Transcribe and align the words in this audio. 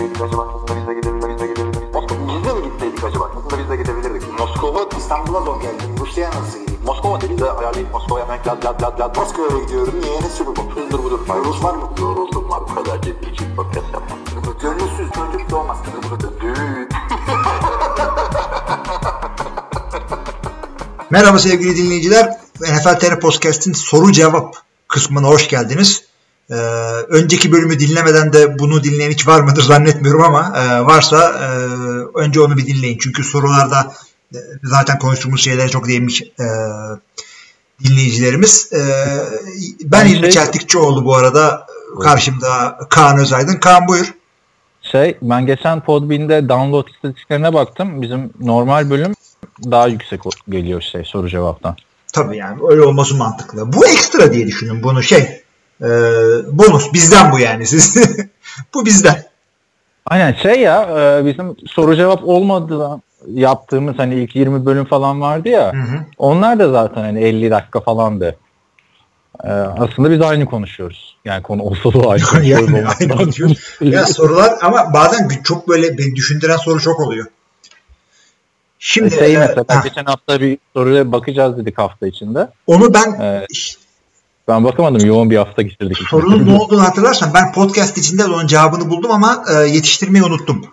gitseydik 0.00 0.22
acaba? 0.22 0.48
Aslında 0.54 0.80
biz 0.80 0.88
de 0.88 0.94
gidebilirdik. 0.94 1.82
Biz 2.28 2.44
de 2.44 2.52
mi 2.52 2.62
gitseydik 2.64 3.04
acaba? 3.04 3.30
Aslında 3.36 3.62
biz 3.62 3.70
de 3.70 3.76
gidebilirdik. 3.76 4.38
Moskova, 4.38 4.88
İstanbul'a 4.98 5.40
zor 5.40 5.60
geldim. 5.60 5.96
Rusya'ya 6.00 6.30
nasıl 6.30 6.58
gideyim? 6.60 6.80
Moskova 6.84 7.20
dedi 7.20 7.38
de 7.38 7.50
ayarlayıp 7.50 7.92
Moskova'ya 7.92 8.24
hemen 8.24 8.38
lad 8.46 8.64
lad 8.64 8.82
lad 8.82 9.00
lad. 9.00 9.16
Moskova'ya 9.16 9.64
gidiyorum. 9.64 9.94
Niye? 10.02 10.20
Ne 10.22 10.28
sürü 10.28 10.46
bu? 10.46 10.80
Hızdır 10.80 11.04
budur. 11.04 11.20
Rus 11.44 11.64
var 11.64 11.74
mı? 11.74 11.90
Yoruldum 12.00 12.50
var. 12.50 12.60
Bu 12.70 12.74
kadar 12.74 13.02
ciddi 13.02 13.30
için 13.30 13.56
podcast 13.56 13.86
yapmam. 13.92 14.18
Gönülsüz 14.62 15.10
çocuk 15.14 15.50
doğmaz. 15.50 15.78
Düğün. 16.40 16.88
Merhaba 21.10 21.38
sevgili 21.38 21.76
dinleyiciler. 21.76 22.38
NFL 22.60 22.98
TR 22.98 23.20
Podcast'in 23.20 23.72
soru 23.72 24.12
cevap 24.12 24.56
kısmına 24.88 25.28
hoş 25.28 25.48
geldiniz. 25.48 26.04
Ee, 26.50 26.54
önceki 27.08 27.52
bölümü 27.52 27.78
dinlemeden 27.78 28.32
de 28.32 28.58
bunu 28.58 28.84
dinleyen 28.84 29.10
hiç 29.10 29.26
var 29.28 29.40
mıdır 29.40 29.62
zannetmiyorum 29.62 30.22
ama 30.22 30.52
e, 30.58 30.80
varsa 30.86 31.28
e, 31.28 31.46
önce 32.18 32.40
onu 32.40 32.56
bir 32.56 32.66
dinleyin. 32.66 32.98
Çünkü 32.98 33.24
sorularda 33.24 33.92
e, 34.34 34.38
zaten 34.64 34.98
konuştuğumuz 34.98 35.44
şeylere 35.44 35.68
çok 35.68 35.88
değinmiş 35.88 36.22
e, 36.22 36.46
dinleyicilerimiz. 37.84 38.72
E, 38.72 38.78
ben 39.84 40.04
Ben 40.04 40.06
İlmi 40.06 40.20
şey- 40.20 40.30
Çeltikçioğlu 40.30 41.04
bu 41.04 41.16
arada. 41.16 41.66
Karşımda 42.02 42.78
Kaan 42.90 43.18
Özaydın. 43.18 43.56
Kaan 43.56 43.88
buyur. 43.88 44.14
Şey 44.82 45.18
ben 45.22 45.46
geçen 45.46 45.80
Podbean'de 45.80 46.48
download 46.48 46.88
istatistiklerine 46.88 47.54
baktım. 47.54 48.02
Bizim 48.02 48.30
normal 48.40 48.90
bölüm 48.90 49.14
daha 49.70 49.86
yüksek 49.86 50.20
geliyor 50.48 50.80
şey 50.80 51.04
soru 51.04 51.28
cevaptan. 51.28 51.76
Tabii 52.12 52.36
yani 52.36 52.58
öyle 52.68 52.82
olması 52.82 53.14
mantıklı. 53.14 53.72
Bu 53.72 53.86
ekstra 53.86 54.32
diye 54.32 54.46
düşünün 54.46 54.82
bunu 54.82 55.02
şey. 55.02 55.39
E, 55.82 55.88
bonus 56.58 56.92
bizden 56.92 57.32
bu 57.32 57.38
yani 57.38 57.66
siz. 57.66 57.96
bu 58.74 58.86
bizden. 58.86 59.24
Aynen 60.06 60.32
şey 60.32 60.60
ya 60.60 60.82
e, 60.82 61.26
bizim 61.26 61.56
soru 61.66 61.96
cevap 61.96 62.24
olmadı 62.24 63.00
yaptığımız 63.26 63.98
hani 63.98 64.14
ilk 64.14 64.36
20 64.36 64.66
bölüm 64.66 64.84
falan 64.84 65.20
vardı 65.20 65.48
ya. 65.48 65.72
Hı 65.72 65.76
hı. 65.76 66.04
Onlar 66.18 66.58
da 66.58 66.70
zaten 66.70 67.02
hani 67.02 67.20
50 67.20 67.50
dakika 67.50 67.80
falandı. 67.80 68.36
E, 69.44 69.48
aslında 69.50 70.10
biz 70.10 70.20
aynı 70.20 70.46
konuşuyoruz. 70.46 71.16
Yani 71.24 71.42
konu 71.42 71.62
olsa 71.62 71.92
da 71.92 72.08
aynı 72.08 72.22
konuşuyoruz. 72.32 72.70
yani 72.70 72.88
aynı 73.00 73.16
konuşuyoruz. 73.16 73.58
Ya 73.80 74.06
sorular 74.06 74.54
ama 74.62 74.92
bazen 74.94 75.28
çok 75.44 75.68
böyle 75.68 75.98
beni 75.98 76.16
düşündüren 76.16 76.56
soru 76.56 76.80
çok 76.80 77.00
oluyor. 77.00 77.26
Şimdi 78.78 79.10
şey 79.10 79.34
e, 79.34 79.38
mesela 79.38 79.64
ha, 79.68 79.80
geçen 79.84 80.04
hafta 80.04 80.40
bir 80.40 80.58
soruya 80.72 81.12
bakacağız 81.12 81.58
dedik 81.58 81.78
hafta 81.78 82.06
içinde. 82.06 82.48
onu 82.66 82.94
ben 82.94 83.20
E, 83.20 83.46
ben 84.50 84.64
bakamadım 84.64 85.06
yoğun 85.06 85.30
bir 85.30 85.36
hafta 85.36 85.62
geçirdik. 85.62 85.98
sorunun 86.10 86.46
ne 86.46 86.58
olduğunu 86.58 86.82
hatırlarsan 86.82 87.34
ben 87.34 87.52
podcast 87.52 87.98
içinde 87.98 88.22
de 88.22 88.26
onun 88.26 88.46
cevabını 88.46 88.90
buldum 88.90 89.10
ama 89.10 89.44
e, 89.50 89.54
yetiştirmeyi 89.54 90.24
unuttum. 90.24 90.64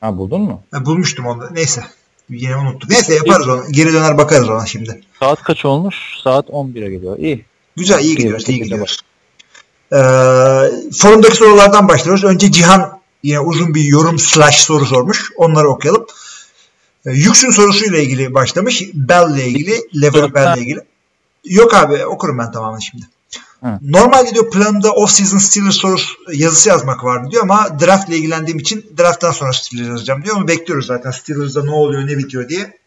Ha 0.00 0.16
buldun 0.18 0.40
mu? 0.40 0.62
E, 0.74 0.86
bulmuştum 0.86 1.26
onu. 1.26 1.48
Neyse. 1.52 1.82
Yine 2.30 2.56
unuttum. 2.56 2.90
Neyse 2.90 3.14
yaparız 3.14 3.48
onu. 3.48 3.62
Geri 3.70 3.92
döner 3.92 4.18
bakarız 4.18 4.48
ona 4.48 4.66
şimdi. 4.66 5.00
Saat 5.20 5.42
kaç 5.42 5.64
olmuş? 5.64 5.96
Saat 6.24 6.48
11'e 6.48 6.90
geliyor. 6.90 7.18
İyi. 7.18 7.44
Güzel 7.76 7.98
iyi 7.98 8.16
gidiyoruz. 8.16 8.48
iyi 8.48 8.52
iyi 8.52 8.62
gidiyoruz. 8.62 8.98
Ee, 9.92 9.96
forumdaki 10.92 11.36
sorulardan 11.36 11.88
başlıyoruz. 11.88 12.24
Önce 12.24 12.52
Cihan 12.52 13.00
yine 13.22 13.40
uzun 13.40 13.74
bir 13.74 13.84
yorum 13.84 14.18
slash 14.18 14.60
soru 14.60 14.86
sormuş. 14.86 15.30
Onları 15.36 15.68
okuyalım. 15.68 16.06
Ee, 17.06 17.10
Yüksün 17.10 17.50
sorusuyla 17.50 17.98
ilgili 17.98 18.34
başlamış. 18.34 18.82
Bell 18.94 19.34
ile 19.34 19.46
ilgili. 19.46 20.02
Level 20.02 20.34
Bell 20.34 20.56
ile 20.56 20.62
ilgili. 20.62 20.80
Yok 21.44 21.74
abi 21.74 22.06
okurum 22.06 22.38
ben 22.38 22.52
tamamen 22.52 22.78
şimdi. 22.78 23.04
Hı. 23.62 23.78
Normalde 23.82 24.34
diyor 24.34 24.50
planımda 24.50 24.88
off-season 24.88 25.38
Steelers 25.38 25.74
sorusu 25.74 26.14
yazısı 26.32 26.68
yazmak 26.68 27.04
vardı 27.04 27.28
diyor 27.30 27.42
ama 27.42 27.80
draft 27.80 28.08
ile 28.08 28.16
ilgilendiğim 28.16 28.58
için 28.58 28.86
drafttan 28.98 29.32
sonra 29.32 29.52
Steelers 29.52 29.88
yazacağım 29.88 30.24
diyor. 30.24 30.36
Onu 30.36 30.48
bekliyoruz 30.48 30.86
zaten 30.86 31.10
Steelers'da 31.10 31.64
ne 31.64 31.70
oluyor 31.70 32.06
ne 32.06 32.18
bitiyor 32.18 32.48
diye. 32.48 32.78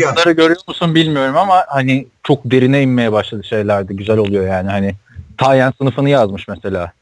Yazıları 0.00 0.32
görüyor 0.32 0.60
musun 0.68 0.94
bilmiyorum 0.94 1.36
ama 1.36 1.64
hani 1.68 2.06
çok 2.22 2.44
derine 2.44 2.82
inmeye 2.82 3.12
başladı 3.12 3.44
şeylerde. 3.44 3.94
Güzel 3.94 4.18
oluyor 4.18 4.46
yani. 4.46 4.70
Hani 4.70 4.94
Tayen 5.38 5.72
sınıfını 5.78 6.10
yazmış 6.10 6.48
mesela. 6.48 6.92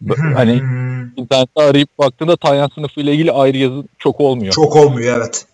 B- 0.00 0.14
hani 0.34 0.60
Hmm, 0.60 1.02
internette 1.16 1.62
arayıp 1.62 1.98
baktığında 1.98 2.36
Tayen 2.36 2.68
sınıfı 2.74 3.00
ile 3.00 3.12
ilgili 3.12 3.32
ayrı 3.32 3.56
yazı 3.56 3.84
çok 3.98 4.20
olmuyor. 4.20 4.52
çok 4.52 4.76
olmuyor 4.76 5.16
evet. 5.16 5.46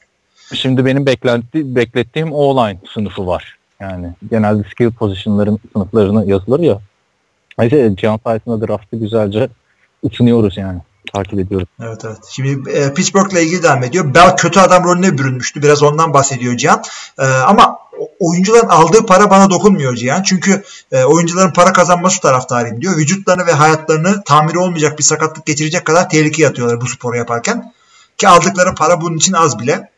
Şimdi 0.54 0.84
benim 0.84 1.06
beklenti, 1.06 1.76
beklettiğim 1.76 2.32
O-line 2.32 2.78
sınıfı 2.94 3.26
var. 3.26 3.58
Yani 3.80 4.14
genelde 4.30 4.68
skill 4.70 4.90
position'ların 4.90 5.58
sınıflarını 5.72 6.30
yazılır 6.30 6.60
ya. 6.60 6.78
Neyse 7.58 7.94
Cihan 7.96 8.20
sayesinde 8.24 8.66
draft'ı 8.66 8.96
güzelce 8.96 9.48
ısınıyoruz 10.04 10.56
yani. 10.56 10.78
Takip 11.14 11.38
ediyoruz. 11.38 11.68
Evet 11.82 12.04
evet. 12.04 12.18
Şimdi 12.30 12.70
e, 12.70 12.94
Pittsburgh'la 12.94 13.40
ilgili 13.40 13.62
devam 13.62 13.84
ediyor. 13.84 14.14
Bell 14.14 14.36
kötü 14.36 14.60
adam 14.60 14.84
rolüne 14.84 15.18
bürünmüştü. 15.18 15.62
Biraz 15.62 15.82
ondan 15.82 16.14
bahsediyor 16.14 16.56
Cihan. 16.56 16.82
E, 17.18 17.24
ama 17.26 17.78
oyuncuların 18.20 18.68
aldığı 18.68 19.06
para 19.06 19.30
bana 19.30 19.50
dokunmuyor 19.50 19.96
Cihan. 19.96 20.22
Çünkü 20.22 20.62
e, 20.92 21.04
oyuncuların 21.04 21.52
para 21.52 21.72
kazanması 21.72 22.20
taraftarıyım 22.20 22.80
diyor. 22.80 22.96
Vücutlarını 22.96 23.46
ve 23.46 23.52
hayatlarını 23.52 24.22
tamiri 24.24 24.58
olmayacak 24.58 24.98
bir 24.98 25.04
sakatlık 25.04 25.46
geçirecek 25.46 25.84
kadar 25.84 26.08
tehlikeye 26.08 26.48
atıyorlar 26.48 26.80
bu 26.80 26.86
sporu 26.86 27.16
yaparken. 27.16 27.72
Ki 28.18 28.28
aldıkları 28.28 28.74
para 28.74 29.00
bunun 29.00 29.16
için 29.16 29.32
az 29.32 29.58
bile. 29.58 29.90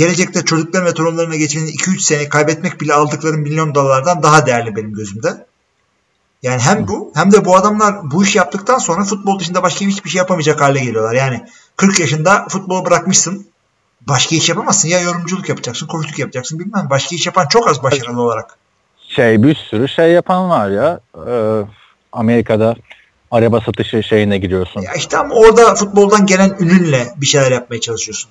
Gelecekte 0.00 0.44
çocukların 0.44 0.86
ve 0.86 0.94
torunlarına 0.94 1.36
geçmenin 1.36 1.66
2-3 1.66 2.00
sene 2.00 2.28
kaybetmek 2.28 2.80
bile 2.80 2.94
aldıkları 2.94 3.36
milyon 3.36 3.74
dolarlardan 3.74 4.22
daha 4.22 4.46
değerli 4.46 4.76
benim 4.76 4.92
gözümde. 4.92 5.46
Yani 6.42 6.60
hem 6.60 6.88
bu 6.88 7.12
hem 7.14 7.32
de 7.32 7.44
bu 7.44 7.56
adamlar 7.56 8.10
bu 8.10 8.24
iş 8.24 8.36
yaptıktan 8.36 8.78
sonra 8.78 9.04
futbol 9.04 9.38
dışında 9.38 9.62
başka 9.62 9.84
hiçbir 9.86 10.10
şey 10.10 10.18
yapamayacak 10.18 10.60
hale 10.60 10.78
geliyorlar. 10.78 11.14
Yani 11.14 11.44
40 11.76 12.00
yaşında 12.00 12.46
futbolu 12.48 12.84
bırakmışsın. 12.84 13.46
Başka 14.00 14.36
iş 14.36 14.48
yapamazsın. 14.48 14.88
Ya 14.88 15.00
yorumculuk 15.00 15.48
yapacaksın, 15.48 15.86
koçluk 15.86 16.18
yapacaksın 16.18 16.58
bilmem. 16.58 16.86
Başka 16.90 17.16
iş 17.16 17.26
yapan 17.26 17.46
çok 17.46 17.68
az 17.68 17.82
başarılı 17.82 18.22
olarak. 18.22 18.58
Şey 19.08 19.42
bir 19.42 19.54
sürü 19.54 19.88
şey 19.88 20.12
yapan 20.12 20.50
var 20.50 20.70
ya. 20.70 21.00
Ee, 21.28 21.62
Amerika'da 22.12 22.76
araba 23.30 23.60
satışı 23.60 24.02
şeyine 24.02 24.38
giriyorsun. 24.38 24.80
Ya 24.80 24.94
işte 24.94 25.18
ama 25.18 25.34
orada 25.34 25.74
futboldan 25.74 26.26
gelen 26.26 26.56
ününle 26.60 27.14
bir 27.16 27.26
şeyler 27.26 27.50
yapmaya 27.50 27.80
çalışıyorsun. 27.80 28.30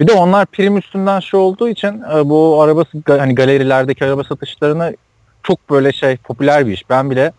Bir 0.00 0.06
de 0.06 0.12
onlar 0.12 0.46
prim 0.46 0.76
üstünden 0.76 1.20
şey 1.20 1.40
olduğu 1.40 1.68
için 1.68 2.02
e, 2.16 2.28
bu 2.28 2.62
araba 2.62 2.84
hani 3.06 3.34
galerilerdeki 3.34 4.04
araba 4.04 4.24
satışlarını 4.24 4.96
çok 5.42 5.70
böyle 5.70 5.92
şey 5.92 6.16
popüler 6.16 6.66
bir 6.66 6.72
iş. 6.72 6.90
Ben 6.90 7.10
bile 7.10 7.32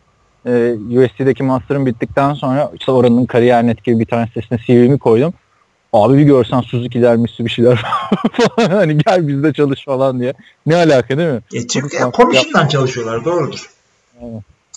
e, 0.46 0.74
USC'deki 0.74 1.44
master'ım 1.44 1.86
bittikten 1.86 2.34
sonra 2.34 2.72
işte 2.80 2.92
oranın 2.92 3.26
kariyer 3.26 3.68
net 3.68 3.84
gibi 3.84 4.00
bir 4.00 4.06
tane 4.06 4.28
sitesine 4.28 4.58
CV'mi 4.58 5.00
koydum. 5.00 5.34
Abi 5.94 6.18
bir 6.18 6.24
görsen 6.24 6.62
Suzuki'ler 6.62 7.16
Mitsubishi'ler 7.16 7.86
falan 8.32 8.70
hani 8.72 8.98
gel 8.98 9.28
bizde 9.28 9.54
çalış 9.54 9.86
falan 9.86 10.20
diye. 10.20 10.34
Ne 10.66 10.76
alaka 10.76 11.18
değil 11.18 11.30
mi? 11.30 11.42
E 11.54 11.68
çünkü 11.68 11.98
komisyondan 12.12 12.68
çalışıyorlar 12.68 13.26
doğrudur. 13.26 13.70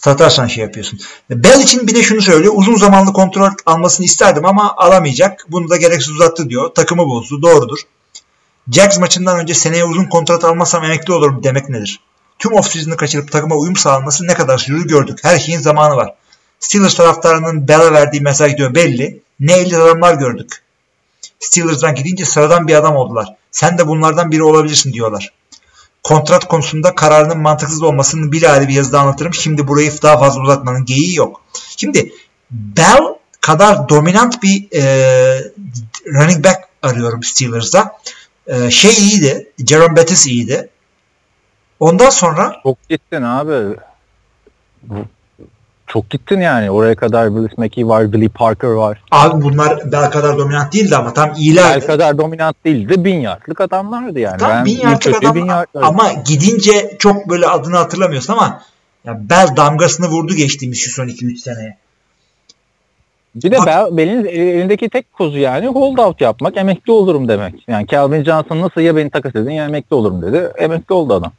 Satarsan 0.04 0.46
şey 0.46 0.64
yapıyorsun. 0.64 1.00
Bell 1.30 1.60
için 1.60 1.86
bir 1.86 1.94
de 1.94 2.02
şunu 2.02 2.22
söylüyor. 2.22 2.52
Uzun 2.56 2.76
zamanlı 2.76 3.12
kontrol 3.12 3.50
almasını 3.66 4.06
isterdim 4.06 4.44
ama 4.44 4.74
alamayacak. 4.76 5.46
Bunu 5.48 5.70
da 5.70 5.76
gereksiz 5.76 6.10
uzattı 6.10 6.48
diyor. 6.48 6.74
Takımı 6.74 7.06
bozdu. 7.06 7.42
Doğrudur. 7.42 7.78
Jags 8.72 8.98
maçından 8.98 9.38
önce 9.38 9.54
seneye 9.54 9.84
uzun 9.84 10.04
kontrat 10.04 10.44
almazsam 10.44 10.84
emekli 10.84 11.12
olurum 11.12 11.44
demek 11.44 11.68
nedir? 11.68 12.00
Tüm 12.38 12.52
off-season'ı 12.52 12.96
kaçırıp 12.96 13.32
takıma 13.32 13.56
uyum 13.56 13.76
sağlaması 13.76 14.26
ne 14.26 14.34
kadar 14.34 14.58
sürdü 14.58 14.88
gördük. 14.88 15.18
Her 15.22 15.38
şeyin 15.38 15.60
zamanı 15.60 15.96
var. 15.96 16.14
Steelers 16.60 16.94
taraftarının 16.94 17.68
Bell'e 17.68 17.92
verdiği 17.92 18.20
mesaj 18.20 18.56
diyor 18.56 18.74
belli. 18.74 19.22
Ne 19.40 19.52
elit 19.52 19.74
adamlar 19.74 20.14
gördük. 20.14 20.62
Steelers'dan 21.40 21.94
gidince 21.94 22.24
sıradan 22.24 22.68
bir 22.68 22.74
adam 22.74 22.96
oldular. 22.96 23.34
Sen 23.50 23.78
de 23.78 23.88
bunlardan 23.88 24.30
biri 24.30 24.42
olabilirsin 24.42 24.92
diyorlar. 24.92 25.32
Kontrat 26.02 26.48
konusunda 26.48 26.94
kararının 26.94 27.38
mantıksız 27.38 27.82
olmasını 27.82 28.32
bir 28.32 28.52
ayrı 28.52 28.68
bir 28.68 28.74
yazıda 28.74 29.00
anlatırım. 29.00 29.34
Şimdi 29.34 29.68
burayı 29.68 29.92
daha 30.02 30.18
fazla 30.18 30.40
uzatmanın 30.40 30.84
geyiği 30.84 31.16
yok. 31.16 31.42
Şimdi 31.76 32.12
Bell 32.50 33.14
kadar 33.40 33.88
dominant 33.88 34.42
bir 34.42 34.68
e, 34.74 34.82
running 36.06 36.44
back 36.44 36.58
arıyorum 36.82 37.22
Steelers'da. 37.22 37.98
E, 38.46 38.70
şey 38.70 38.90
iyiydi. 38.90 39.52
Jerome 39.66 39.96
Bettis 39.96 40.26
iyiydi. 40.26 40.68
Ondan 41.80 42.10
sonra 42.10 42.60
Çok 42.62 42.88
gittin 42.88 43.22
abi. 43.22 43.76
Çok 45.92 46.10
gittin 46.10 46.40
yani. 46.40 46.70
Oraya 46.70 46.94
kadar 46.94 47.28
Willis 47.28 47.58
McKee 47.58 47.86
var, 47.88 48.12
Billy 48.12 48.28
Parker 48.28 48.68
var. 48.68 49.02
abi 49.10 49.42
bunlar 49.42 49.92
Bell 49.92 50.10
kadar 50.10 50.38
dominant 50.38 50.72
değildi 50.72 50.96
ama 50.96 51.12
tam 51.14 51.30
Bel 51.30 51.36
iyilerdi. 51.36 51.86
kadar 51.86 52.18
dominant 52.18 52.56
değildi. 52.64 53.04
Bin 53.04 53.20
yardlık 53.20 53.60
adamlardı 53.60 54.18
yani. 54.18 54.38
Tam 54.38 54.50
Ben 54.50 54.64
bin 54.64 54.78
yardlık 54.80 55.16
adam 55.16 55.34
bin 55.34 55.46
yard- 55.46 55.66
ama 55.74 56.12
gidince 56.12 56.96
çok 56.98 57.28
böyle 57.28 57.46
adını 57.46 57.76
hatırlamıyorsun 57.76 58.32
ama 58.32 58.62
ya 59.04 59.20
Bell 59.30 59.56
damgasını 59.56 60.06
vurdu 60.08 60.34
geçtiğimiz 60.34 60.78
şu 60.80 60.90
son 60.90 61.08
2-3 61.08 61.36
seneye. 61.36 61.76
Bir 63.34 63.50
de 63.50 63.56
Bel, 63.66 63.96
Bel'in 63.96 64.24
elindeki 64.24 64.88
tek 64.88 65.12
kozu 65.12 65.38
yani 65.38 65.66
hold 65.66 65.98
out 65.98 66.20
yapmak, 66.20 66.56
emekli 66.56 66.92
olurum 66.92 67.28
demek. 67.28 67.64
Yani 67.68 67.86
Calvin 67.86 68.24
Johnson 68.24 68.60
nasıl 68.60 68.80
ya 68.80 68.96
beni 68.96 69.10
takas 69.10 69.34
edin 69.36 69.50
ya 69.50 69.64
emekli 69.64 69.94
olurum 69.94 70.22
dedi. 70.22 70.52
Emekli 70.58 70.94
oldu 70.94 71.14
adam. 71.14 71.32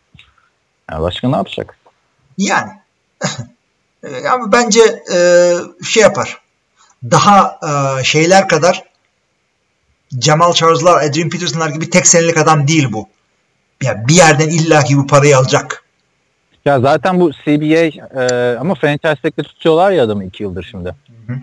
Yani 0.91 1.01
başka 1.01 1.29
ne 1.29 1.35
yapacak? 1.35 1.77
Yani. 2.37 2.71
E, 4.03 4.27
ama 4.27 4.51
bence 4.51 5.03
e, 5.13 5.17
şey 5.83 6.03
yapar. 6.03 6.37
daha 7.03 7.59
e, 7.99 8.03
şeyler 8.03 8.47
kadar 8.47 8.83
Jamal 10.21 10.53
Charles'lar, 10.53 11.03
Adrian 11.03 11.29
Peterson'lar 11.29 11.69
gibi 11.69 11.89
tek 11.89 12.07
senelik 12.07 12.37
adam 12.37 12.67
değil 12.67 12.87
bu. 12.91 13.07
Ya 13.83 14.07
bir 14.07 14.13
yerden 14.13 14.49
illaki 14.49 14.97
bu 14.97 15.07
parayı 15.07 15.37
alacak. 15.37 15.83
Ya 16.65 16.79
zaten 16.79 17.19
bu 17.19 17.31
CBA 17.31 17.85
e, 18.21 18.57
ama 18.57 18.75
franchise 18.75 19.15
tag'de 19.21 19.43
tutuyorlar 19.43 19.91
ya 19.91 20.03
adamı 20.03 20.23
2 20.23 20.43
yıldır 20.43 20.67
şimdi. 20.71 20.95
Hı 21.27 21.33
hı. 21.33 21.39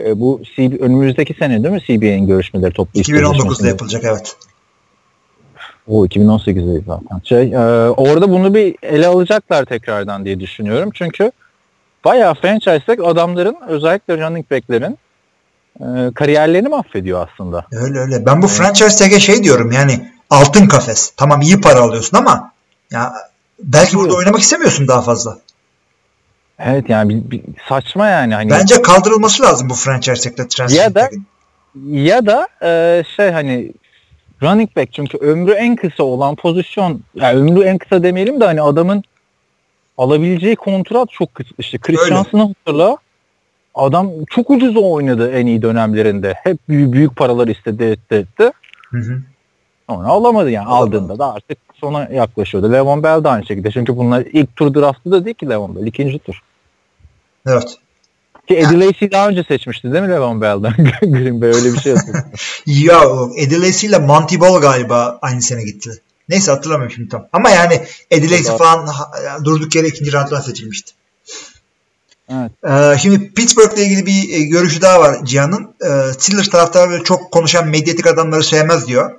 E, 0.00 0.20
bu 0.20 0.42
CB, 0.56 0.80
önümüzdeki 0.80 1.34
sene 1.34 1.62
değil 1.62 1.74
mi 1.74 1.80
CBA'nin 1.80 2.26
görüşmeleri 2.26 2.72
toplu 2.72 3.00
iş 3.00 3.08
2019'da 3.08 3.32
sözleşmesinde? 3.32 3.68
yapılacak 3.68 4.04
evet. 4.04 4.36
O 5.86 6.06
2018'de 6.06 6.84
zaten. 6.86 7.20
Şey, 7.24 7.52
e, 7.52 7.58
orada 7.90 8.30
bunu 8.30 8.54
bir 8.54 8.76
ele 8.82 9.06
alacaklar 9.06 9.64
tekrardan 9.64 10.24
diye 10.24 10.40
düşünüyorum. 10.40 10.90
Çünkü 10.94 11.32
bayağı 12.04 12.34
franchise 12.34 12.80
tag 12.86 13.00
adamların 13.04 13.56
özellikle 13.68 14.18
running 14.18 14.50
back'lerin 14.50 14.98
e, 15.80 16.14
kariyerlerini 16.14 16.68
mahvediyor 16.68 17.28
aslında. 17.28 17.66
Öyle 17.72 17.98
öyle. 17.98 18.26
Ben 18.26 18.42
bu 18.42 18.48
franchise 18.48 19.04
tag'e 19.04 19.20
şey 19.20 19.44
diyorum 19.44 19.72
yani 19.72 20.10
altın 20.30 20.66
kafes. 20.66 21.12
Tamam 21.16 21.40
iyi 21.40 21.60
para 21.60 21.80
alıyorsun 21.80 22.16
ama 22.16 22.52
ya 22.90 23.12
belki 23.58 23.96
burada 23.96 24.14
oynamak 24.14 24.40
istemiyorsun 24.40 24.88
daha 24.88 25.02
fazla. 25.02 25.38
Evet 26.58 26.88
yani 26.88 27.08
bir, 27.08 27.30
bir 27.30 27.42
saçma 27.68 28.08
yani. 28.08 28.34
Hani 28.34 28.50
Bence 28.50 28.82
kaldırılması 28.82 29.42
lazım 29.42 29.70
bu 29.70 29.74
franchise 29.74 30.30
tag'de 30.30 30.48
transfer 30.48 30.82
Ya 30.82 30.94
da- 30.94 31.10
ya 31.90 32.26
da 32.26 32.48
e, 32.62 33.02
şey 33.16 33.30
hani 33.30 33.72
running 34.42 34.76
back 34.76 34.92
çünkü 34.92 35.18
ömrü 35.18 35.52
en 35.52 35.76
kısa 35.76 36.02
olan 36.02 36.34
pozisyon 36.36 37.00
yani 37.14 37.38
ömrü 37.38 37.64
en 37.64 37.78
kısa 37.78 38.02
demeyelim 38.02 38.40
de 38.40 38.44
hani 38.44 38.62
adamın 38.62 39.02
alabileceği 39.98 40.56
kontrat 40.56 41.08
çok 41.10 41.34
kısa. 41.34 41.50
İşte 41.58 41.78
Chris. 41.78 42.08
Johnson'ı 42.08 42.46
hatırla. 42.46 42.96
Adam 43.74 44.10
çok 44.30 44.50
ucuz 44.50 44.76
oynadı 44.76 45.30
en 45.32 45.46
iyi 45.46 45.62
dönemlerinde. 45.62 46.34
Hep 46.42 46.58
büyük, 46.68 46.92
büyük 46.92 47.16
paralar 47.16 47.48
istedi 47.48 47.84
etti 47.84 48.14
etti. 48.14 48.52
Hı 48.90 48.98
hı. 48.98 49.22
Sonra 49.90 50.08
alamadı 50.08 50.50
yani 50.50 50.66
Alamadı. 50.66 50.96
aldığında 50.96 51.18
da 51.18 51.34
artık 51.34 51.58
sona 51.74 52.08
yaklaşıyordu. 52.12 52.72
Levon 52.72 53.02
Bell 53.02 53.24
de 53.24 53.28
aynı 53.28 53.46
şekilde. 53.46 53.70
Çünkü 53.70 53.96
bunlar 53.96 54.24
ilk 54.32 54.56
tur 54.56 54.74
draftı 54.74 55.10
da 55.10 55.24
değil 55.24 55.36
ki 55.36 55.48
Levon 55.50 55.76
Bell. 55.76 55.86
ikinci 55.86 56.18
tur. 56.18 56.42
Evet. 57.46 57.78
Ki 58.48 58.54
Eddie 58.56 58.80
Lacy 58.86 59.06
daha 59.12 59.28
önce 59.28 59.44
seçmişti 59.48 59.92
değil 59.92 60.04
mi 60.04 60.10
Levon 60.10 60.40
Bell'den? 60.40 60.74
Green 61.02 61.40
Bay 61.40 61.48
öyle 61.48 61.72
bir 61.72 61.78
şey 61.80 61.92
hatırlıyorum. 61.94 62.30
Ya 62.66 63.00
Eddie 63.36 63.60
Lacy 63.60 63.86
ile 63.86 63.98
Monty 63.98 64.40
Ball 64.40 64.60
galiba 64.60 65.18
aynı 65.22 65.42
sene 65.42 65.64
gittiler. 65.64 65.96
Neyse 66.28 66.50
hatırlamıyorum 66.50 66.94
şimdi 66.94 67.08
tam. 67.08 67.26
Ama 67.32 67.50
yani 67.50 67.86
Eddie 68.10 68.30
Lacy 68.30 68.48
Doğru. 68.48 68.58
falan 68.58 68.88
durduk 69.44 69.74
yere 69.74 69.88
ikinci 69.88 70.12
rounddan 70.12 70.40
seçilmişti. 70.40 70.92
Evet. 72.28 72.52
Ee, 72.64 72.98
şimdi 72.98 73.32
Pittsburgh'la 73.34 73.82
ilgili 73.82 74.06
bir 74.06 74.34
e, 74.34 74.42
görüşü 74.42 74.80
daha 74.82 75.00
var 75.00 75.24
Cihan'ın. 75.24 75.74
Ee, 75.84 76.12
Steelers 76.18 76.48
taraftarı 76.48 76.90
böyle 76.90 77.04
çok 77.04 77.32
konuşan 77.32 77.68
medyatik 77.68 78.06
adamları 78.06 78.44
sevmez 78.44 78.86
diyor. 78.86 79.10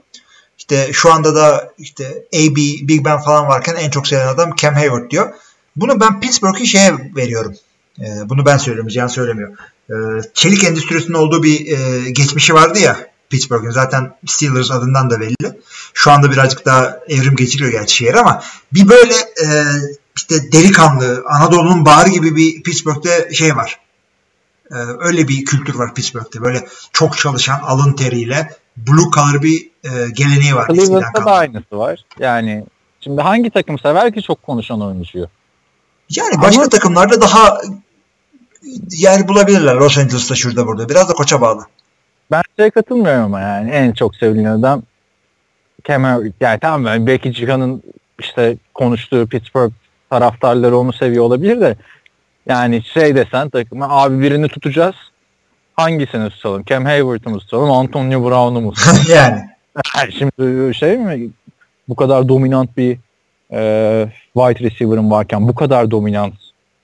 İşte 0.57 0.89
şu 0.93 1.13
anda 1.13 1.35
da 1.35 1.73
işte 1.77 2.05
AB, 2.35 2.55
Big 2.55 3.05
Ben 3.05 3.21
falan 3.21 3.47
varken 3.47 3.75
en 3.75 3.89
çok 3.89 4.07
sevilen 4.07 4.27
adam 4.27 4.55
Cam 4.55 4.73
Hayward 4.73 5.11
diyor. 5.11 5.33
Bunu 5.75 5.99
ben 5.99 6.19
Pittsburgh'ı 6.19 6.65
şeye 6.65 6.93
veriyorum. 7.15 7.55
Ee, 7.99 8.29
bunu 8.29 8.45
ben 8.45 8.57
söylüyorum, 8.57 8.89
Cihan 8.89 9.07
söylemiyor. 9.07 9.57
Ee, 9.89 9.93
çelik 10.33 10.63
endüstrisinin 10.63 11.13
olduğu 11.13 11.43
bir 11.43 11.77
e, 11.77 12.09
geçmişi 12.11 12.53
vardı 12.53 12.79
ya 12.79 12.97
Pittsburgh'ın. 13.29 13.71
Zaten 13.71 14.15
Steelers 14.25 14.71
adından 14.71 15.09
da 15.09 15.19
belli. 15.19 15.59
Şu 15.97 16.12
anda 16.12 16.31
birazcık 16.31 16.65
daha 16.65 17.00
evrim 17.07 17.36
geçiriyor 17.36 17.71
gerçi 17.71 17.95
şehir 17.95 18.13
ama 18.13 18.44
bir 18.74 18.89
böyle 18.89 19.13
e, 19.13 19.47
işte 20.15 20.51
delikanlı, 20.51 21.24
Anadolu'nun 21.30 21.86
bağrı 21.86 22.09
gibi 22.09 22.36
bir 22.36 22.63
Pittsburgh'te 22.63 23.33
şey 23.33 23.56
var. 23.56 23.80
Ee, 24.71 24.75
öyle 25.00 25.27
bir 25.27 25.45
kültür 25.45 25.75
var 25.75 25.94
Pittsburgh'te. 25.94 26.42
Böyle 26.42 26.68
çok 26.94 27.18
çalışan, 27.18 27.59
alın 27.59 27.94
teriyle 27.94 28.50
blue 28.77 29.12
collar 29.15 29.44
bir 29.44 29.69
e, 29.83 30.09
geleneği 30.13 30.56
var. 30.56 30.68
Cleveland'da 30.68 31.25
da 31.25 31.31
aynısı 31.31 31.77
var. 31.77 32.06
Yani 32.19 32.65
şimdi 33.01 33.21
hangi 33.21 33.50
takım 33.50 33.80
sever 33.80 34.13
ki 34.13 34.21
çok 34.21 34.44
konuşan 34.44 34.81
oyuncuyu? 34.81 35.27
Yani 36.09 36.41
başka 36.41 36.62
Ama- 36.62 36.69
takımlarda 36.69 37.21
daha 37.21 37.62
yer 38.89 39.27
bulabilirler. 39.27 39.75
Los 39.75 39.98
Angeles'ta 39.98 40.36
şurada 40.36 40.68
burada. 40.68 40.89
Biraz 40.89 41.09
da 41.09 41.13
koça 41.13 41.41
bağlı. 41.41 41.65
Ben 42.31 42.41
şeye 42.57 42.69
katılmıyorum 42.69 43.24
ama 43.24 43.39
yani 43.39 43.71
en 43.71 43.94
çok 43.94 44.15
sevilen 44.15 44.45
adam 44.45 44.83
Kemal 45.87 46.31
yani 46.41 46.59
tamam 46.59 46.85
ben 46.85 47.07
belki 47.07 47.33
Cihan'ın 47.33 47.83
işte 48.19 48.57
konuştuğu 48.73 49.27
Pittsburgh 49.27 49.71
taraftarları 50.09 50.77
onu 50.77 50.93
seviyor 50.93 51.23
olabilir 51.23 51.61
de 51.61 51.75
yani 52.45 52.83
şey 52.83 53.15
desen 53.15 53.49
takıma 53.49 53.89
abi 53.89 54.21
birini 54.21 54.47
tutacağız 54.47 54.95
hangisini 55.75 56.29
tutalım? 56.29 56.63
Cam 56.65 56.85
Hayward'ı 56.85 57.29
mı 57.29 57.39
tutalım? 57.39 57.71
Antonio 57.71 58.23
Brown'u 58.23 58.61
mu 58.61 58.73
tutalım? 58.73 59.01
yani. 59.15 59.41
Yani 59.97 60.11
Şimdi 60.13 60.73
şey 60.75 60.97
mi 60.97 61.29
bu 61.89 61.95
kadar 61.95 62.29
dominant 62.29 62.77
bir 62.77 62.97
e, 63.51 64.07
wide 64.33 64.69
receiver'ın 64.69 65.11
varken 65.11 65.47
bu 65.47 65.55
kadar 65.55 65.91
dominant 65.91 66.33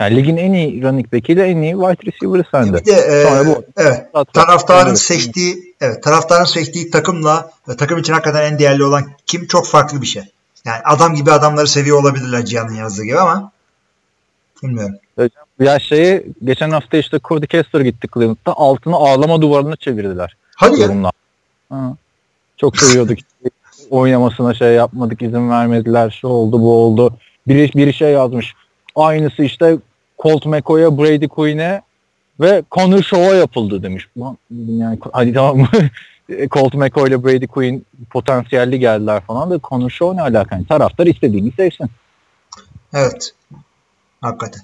yani 0.01 0.15
ligin 0.15 0.37
en 0.37 0.53
iyi 0.53 0.83
running 0.83 1.13
back'iyle 1.13 1.43
en 1.43 1.61
iyi 1.61 1.73
wide 1.73 2.11
receiver'ı 2.11 2.43
sende. 2.51 2.77
Bir 2.81 2.85
de 2.85 2.91
e, 2.91 3.23
Sonra 3.23 3.47
bu- 3.47 3.65
evet, 3.77 4.05
taraftarın 4.33 4.93
seçtiği 4.93 5.75
evet, 5.81 6.03
taraftarın 6.03 6.45
seçtiği 6.45 6.91
takımla 6.91 7.51
ve 7.69 7.77
takım 7.77 7.99
için 7.99 8.13
hakikaten 8.13 8.51
en 8.51 8.59
değerli 8.59 8.83
olan 8.83 9.03
kim 9.25 9.47
çok 9.47 9.67
farklı 9.67 10.01
bir 10.01 10.07
şey. 10.07 10.23
Yani 10.65 10.81
adam 10.85 11.15
gibi 11.15 11.31
adamları 11.31 11.67
seviyor 11.67 12.01
olabilirler 12.01 12.45
Cihan'ın 12.45 12.75
yazdığı 12.75 13.03
gibi 13.03 13.19
ama 13.19 13.51
bilmiyorum. 14.63 14.95
Ya 15.59 15.79
şeyi 15.79 16.25
geçen 16.43 16.69
hafta 16.69 16.97
işte 16.97 17.19
Cody 17.23 17.45
Kessler 17.45 17.81
gitti 17.81 18.07
Cleveland'da 18.13 18.53
altını 18.53 18.95
ağlama 18.95 19.41
duvarına 19.41 19.75
çevirdiler. 19.75 20.35
Hadi 20.55 20.81
ya. 20.81 21.11
Ha. 21.69 21.95
Çok 22.57 22.77
seviyorduk. 22.77 23.17
Oynamasına 23.89 24.53
şey 24.53 24.73
yapmadık 24.73 25.21
izin 25.21 25.49
vermediler. 25.49 26.17
Şu 26.21 26.27
oldu 26.27 26.61
bu 26.61 26.73
oldu. 26.73 27.17
Biri, 27.47 27.71
biri 27.75 27.93
şey 27.93 28.11
yazmış. 28.11 28.53
Aynısı 28.95 29.43
işte 29.43 29.77
Colt 30.21 30.45
McCoy'a 30.45 30.97
Brady 30.97 31.27
Quinn'e 31.27 31.81
ve 32.39 32.63
Connor 32.71 33.03
Shaw'a 33.03 33.35
yapıldı 33.35 33.83
demiş. 33.83 34.07
Dedim 34.15 34.79
yani 34.79 34.99
hadi 35.13 35.33
tamam 35.33 35.57
mı? 35.57 35.69
Colt 36.51 36.73
McCoy 36.73 37.09
ile 37.09 37.23
Brady 37.23 37.47
Quinn 37.47 37.85
potansiyelli 38.09 38.79
geldiler 38.79 39.21
falan 39.27 39.51
da 39.51 39.59
Connor 39.69 39.89
Shaw 39.89 40.17
ne 40.17 40.21
alaka? 40.21 40.55
Yani 40.55 40.67
taraftar 40.67 41.07
istediğini 41.07 41.51
sevsin. 41.51 41.89
Evet. 42.93 43.33
Hakikaten. 44.21 44.61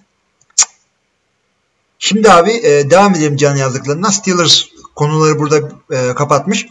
Şimdi 1.99 2.31
abi 2.31 2.51
e, 2.51 2.89
devam 2.89 3.15
edelim 3.15 3.37
Can 3.37 3.55
yazdıklarına. 3.55 4.11
Steelers 4.11 4.65
konuları 4.95 5.39
burada 5.39 5.69
e, 5.91 6.15
kapatmış. 6.15 6.67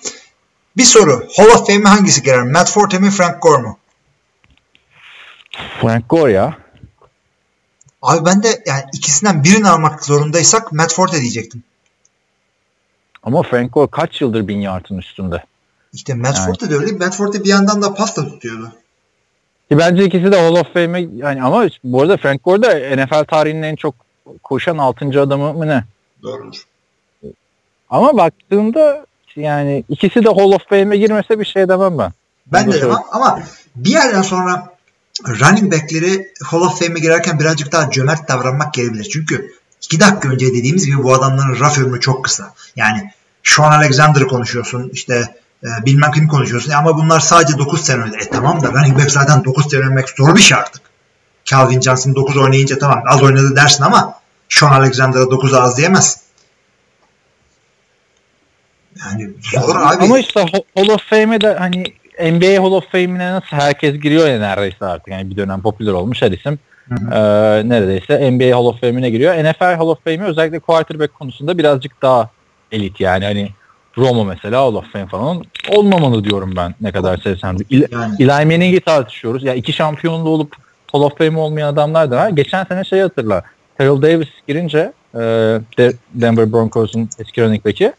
Bir 0.77 0.85
soru. 0.85 1.27
Hall 1.37 1.47
of 1.47 1.67
Fame'e 1.67 1.89
hangisi 1.89 2.23
girer? 2.23 2.43
Matt 2.43 2.71
Forte 2.71 2.99
mi 2.99 3.11
Frank 3.11 3.43
Gore 3.43 3.63
mu? 3.63 3.79
Frank 5.81 6.09
Gore 6.09 6.33
ya. 6.33 6.66
Abi 8.07 8.25
ben 8.25 8.43
de 8.43 8.63
yani 8.67 8.83
ikisinden 8.93 9.45
birini 9.45 9.69
almak 9.69 10.05
zorundaysak 10.05 10.73
Matt 10.73 10.95
Forte 10.95 11.21
diyecektim. 11.21 11.63
Ama 13.23 13.43
Frank 13.43 13.73
Gore 13.73 13.91
kaç 13.91 14.21
yıldır 14.21 14.49
bin 14.49 14.61
yardın 14.61 14.99
üstünde? 14.99 15.45
İşte 15.93 16.15
Matt 16.15 16.37
Yani. 16.37 16.47
Forte 16.47 16.71
de 16.71 16.75
öyle. 16.75 16.93
Matt 16.93 17.15
Forte 17.15 17.45
bir 17.45 17.49
yandan 17.49 17.83
da 17.83 17.95
pasta 17.95 18.29
tutuyordu. 18.29 18.73
Ki 19.71 19.79
bence 19.79 20.05
ikisi 20.05 20.33
de 20.33 20.37
Hall 20.37 20.57
of 20.57 20.73
Fame'e 20.73 21.09
yani 21.15 21.43
ama 21.43 21.69
bu 21.85 22.03
arada 22.03 22.17
Frank 22.17 22.45
Gore 22.45 22.63
da 22.63 22.97
NFL 22.97 23.25
tarihinin 23.25 23.63
en 23.63 23.77
çok 23.77 23.95
koşan 24.43 24.79
6. 24.79 25.21
adamı 25.21 25.55
mı 25.55 25.69
ne? 25.69 25.85
Doğrudur. 26.23 26.67
Ama 27.91 28.17
baktığımda 28.17 29.07
yani 29.37 29.85
ikisi 29.89 30.25
de 30.25 30.29
Hall 30.29 30.53
of 30.53 30.69
Fame'e 30.69 30.97
girmese 30.97 31.41
bir 31.41 31.45
şey 31.45 31.69
demem 31.69 31.99
ben. 31.99 32.13
Ben 32.47 32.67
Bunu 32.67 32.75
de 32.75 32.81
demem 32.81 32.97
ama 33.13 33.41
bir 33.77 33.91
yerden 33.91 34.23
sonra 34.23 34.76
running 35.25 35.73
back'leri 35.73 36.33
Hall 36.45 36.61
of 36.61 36.79
Fame'e 36.79 37.01
girerken 37.01 37.41
birazcık 37.41 37.73
daha 37.73 37.91
cömert 37.91 38.29
davranmak 38.29 38.75
gerekilir. 38.75 39.05
Çünkü 39.05 39.53
iki 39.83 40.01
dakika 40.01 40.29
önce 40.29 40.47
dediğimiz 40.47 40.87
gibi 40.87 41.03
bu 41.03 41.15
adamların 41.15 41.61
raf 41.61 41.79
ömrü 41.79 42.01
çok 42.01 42.25
kısa. 42.25 42.55
Yani 42.77 43.13
Sean 43.43 43.73
Alexander'ı 43.73 44.29
konuşuyorsun 44.29 44.91
işte 44.93 45.35
e, 45.65 45.87
bilmem 45.87 46.13
kimi 46.13 46.29
konuşuyorsun 46.29 46.73
ama 46.73 46.97
bunlar 46.97 47.21
sadece 47.21 47.59
9 47.59 47.85
sene 47.85 48.03
önce. 48.03 48.19
E 48.19 48.31
tamam 48.31 48.63
da 48.63 48.73
running 48.73 48.99
back 48.99 49.11
zaten 49.11 49.45
9 49.45 49.71
sene 49.71 49.81
oynamak 49.81 50.09
zor 50.09 50.37
bir 50.37 50.41
şey 50.41 50.59
artık. 50.59 50.83
Calvin 51.45 51.81
Johnson 51.81 52.15
9 52.15 52.37
oynayınca 52.37 52.79
tamam 52.79 53.03
az 53.07 53.23
oynadı 53.23 53.57
dersin 53.57 53.85
ama 53.85 54.21
Sean 54.49 54.73
Alexander'a 54.73 55.23
9'a 55.23 55.63
az 55.63 55.77
diyemezsin. 55.77 56.21
Yani 59.01 59.31
zor 59.53 59.77
abi. 59.77 60.05
Ama 60.05 60.19
işte 60.19 60.41
Hall 60.75 60.89
of 60.89 61.03
Fame'e 61.11 61.41
de 61.41 61.55
hani 61.55 61.85
NBA 62.21 62.63
Hall 62.63 62.73
of 62.73 62.85
Fame'ine 62.93 63.33
nasıl 63.33 63.47
herkes 63.57 64.01
giriyor 64.01 64.29
ya 64.29 64.39
neredeyse 64.39 64.85
artık. 64.87 65.09
Yani 65.09 65.31
bir 65.31 65.37
dönem 65.37 65.63
popüler 65.63 65.93
olmuş 65.93 66.23
her 66.23 66.31
isim. 66.33 66.59
Hı 66.89 66.95
hı. 66.95 67.15
Ee, 67.15 67.69
neredeyse 67.69 68.31
NBA 68.31 68.57
Hall 68.57 68.65
of 68.65 68.81
Fame'ine 68.81 69.11
giriyor. 69.11 69.35
NFL 69.35 69.75
Hall 69.77 69.89
of 69.89 70.05
Fame'i 70.05 70.23
özellikle 70.23 70.59
quarterback 70.59 71.15
konusunda 71.15 71.59
birazcık 71.59 72.03
daha 72.03 72.31
elit 72.73 73.01
yani 73.01 73.25
hani 73.25 73.49
Romo 73.99 74.25
mesela 74.25 74.61
Hall 74.63 74.75
of 74.75 74.93
Fame 74.93 75.07
falan 75.07 75.45
olmamalı 75.69 76.25
diyorum 76.25 76.53
ben 76.57 76.75
ne 76.81 76.93
kadar 76.93 77.17
sevsem 77.19 77.59
de. 77.59 77.63
İl- 77.71 77.87
Yani. 77.93 78.15
Eli 78.19 78.27
Manning'i 78.47 78.81
tartışıyoruz. 78.81 79.45
Ya 79.45 79.55
iki 79.55 79.73
şampiyonlu 79.73 80.29
olup 80.29 80.57
Hall 80.93 81.01
of 81.03 81.19
Fame 81.19 81.39
olmayan 81.39 81.69
adamlar 81.73 82.11
da 82.11 82.17
var. 82.17 82.29
Geçen 82.29 82.65
sene 82.65 82.85
şey 82.85 83.01
hatırla. 83.01 83.43
Terrell 83.79 84.03
Davis 84.03 84.29
girince 84.49 84.93
e, 85.17 85.21
De- 85.79 85.93
Denver 86.15 86.53
Broncos'un 86.53 87.09
eski 87.19 87.43
running 87.43 87.65
back'i. 87.65 87.93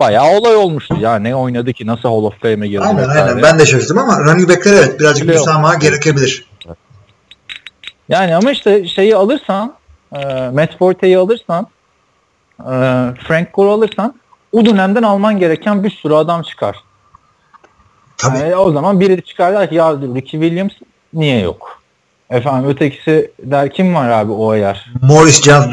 Bayağı 0.00 0.38
olay 0.38 0.56
olmuştu. 0.56 0.96
Ya 1.00 1.16
ne 1.16 1.34
oynadı 1.36 1.72
ki? 1.72 1.86
Nasıl 1.86 2.08
Hall 2.08 2.22
of 2.22 2.40
Fame'e 2.42 2.68
girdi? 2.68 2.84
Aynen 2.84 2.98
vesaire. 3.02 3.22
aynen. 3.22 3.42
Ben 3.42 3.58
de 3.58 3.66
şaşırdım 3.66 3.98
ama 3.98 4.20
running 4.24 4.48
back'ler 4.48 4.72
evet 4.72 5.00
birazcık 5.00 5.28
yok. 5.28 5.36
müsamaha 5.36 5.74
gerekebilir. 5.74 6.48
Yani 8.08 8.36
ama 8.36 8.50
işte 8.50 8.86
şeyi 8.88 9.16
alırsan 9.16 9.74
e, 10.16 10.18
Matt 10.54 10.78
Forte'yi 10.78 11.18
alırsan 11.18 11.66
e, 12.60 12.72
Frank 13.28 13.54
Gore'u 13.54 13.72
alırsan 13.72 14.14
o 14.52 14.66
dönemden 14.66 15.02
alman 15.02 15.38
gereken 15.38 15.84
bir 15.84 15.90
sürü 15.90 16.14
adam 16.14 16.42
çıkar. 16.42 16.76
Tabii. 18.16 18.38
Yani 18.38 18.56
o 18.56 18.72
zaman 18.72 19.00
biri 19.00 19.22
çıkar 19.22 19.52
der 19.54 19.68
ki 19.68 19.74
ya 19.74 19.92
Ricky 19.92 20.42
Williams 20.42 20.72
niye 21.14 21.40
yok? 21.40 21.82
Efendim 22.30 22.70
ötekisi 22.70 23.30
der 23.38 23.72
kim 23.72 23.94
var 23.94 24.08
abi 24.10 24.32
o 24.32 24.50
ayar? 24.50 24.92
Morris 25.02 25.42
Jones 25.42 25.66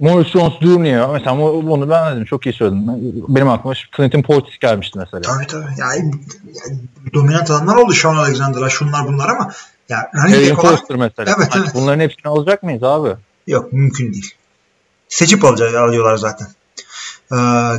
Morris 0.00 0.28
Jones 0.28 0.52
yok? 0.62 1.10
Mesela 1.12 1.38
bu- 1.38 1.66
bunu 1.66 1.90
ben 1.90 2.12
dedim 2.12 2.24
çok 2.24 2.46
iyi 2.46 2.52
söyledin. 2.52 2.86
Benim 3.28 3.48
aklıma 3.48 3.74
Clinton 3.96 4.22
Portis 4.22 4.58
gelmişti 4.58 4.98
mesela. 4.98 5.20
Tabii 5.20 5.46
tabii. 5.46 5.66
Yani, 5.78 6.10
yani 6.44 6.78
dominant 7.14 7.50
adamlar 7.50 7.76
oldu 7.76 7.92
Sean 7.92 8.16
Alexander'lar 8.16 8.70
şunlar 8.70 9.06
bunlar 9.06 9.28
ama 9.28 9.52
ya 9.88 10.10
running 10.14 10.50
back 10.58 10.68
Foster 10.68 10.96
mesela. 10.96 11.34
Evet, 11.38 11.48
Hani 11.54 11.62
evet. 11.64 11.74
Bunların 11.74 12.00
hepsini 12.00 12.22
alacak 12.32 12.62
mıyız 12.62 12.82
abi? 12.82 13.08
yok 13.46 13.72
mümkün 13.72 14.12
değil. 14.12 14.34
Seçip 15.08 15.44
alacak, 15.44 15.74
alıyorlar 15.74 16.16
zaten. 16.16 16.48
Ee, 17.32 17.36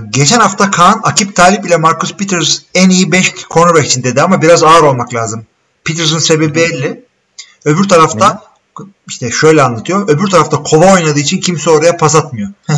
geçen 0.09 0.39
hafta 0.39 0.71
Kaan 0.71 1.00
Akip 1.03 1.36
Talip 1.36 1.65
ile 1.65 1.77
Marcus 1.77 2.13
Peters 2.17 2.62
en 2.74 2.89
iyi 2.89 3.12
5 3.12 3.33
cornerback 3.50 3.86
için 3.86 4.03
dedi 4.03 4.21
ama 4.21 4.41
biraz 4.41 4.63
ağır 4.63 4.83
olmak 4.83 5.13
lazım. 5.13 5.45
Peters'ın 5.83 6.19
sebebi 6.19 6.55
belli. 6.55 7.05
Öbür 7.65 7.89
tarafta 7.89 8.41
işte 9.07 9.31
şöyle 9.31 9.62
anlatıyor. 9.62 10.10
Öbür 10.10 10.27
tarafta 10.27 10.63
kova 10.63 10.93
oynadığı 10.93 11.19
için 11.19 11.39
kimse 11.39 11.69
oraya 11.69 11.98
pas 11.98 12.15
atmıyor. 12.15 12.50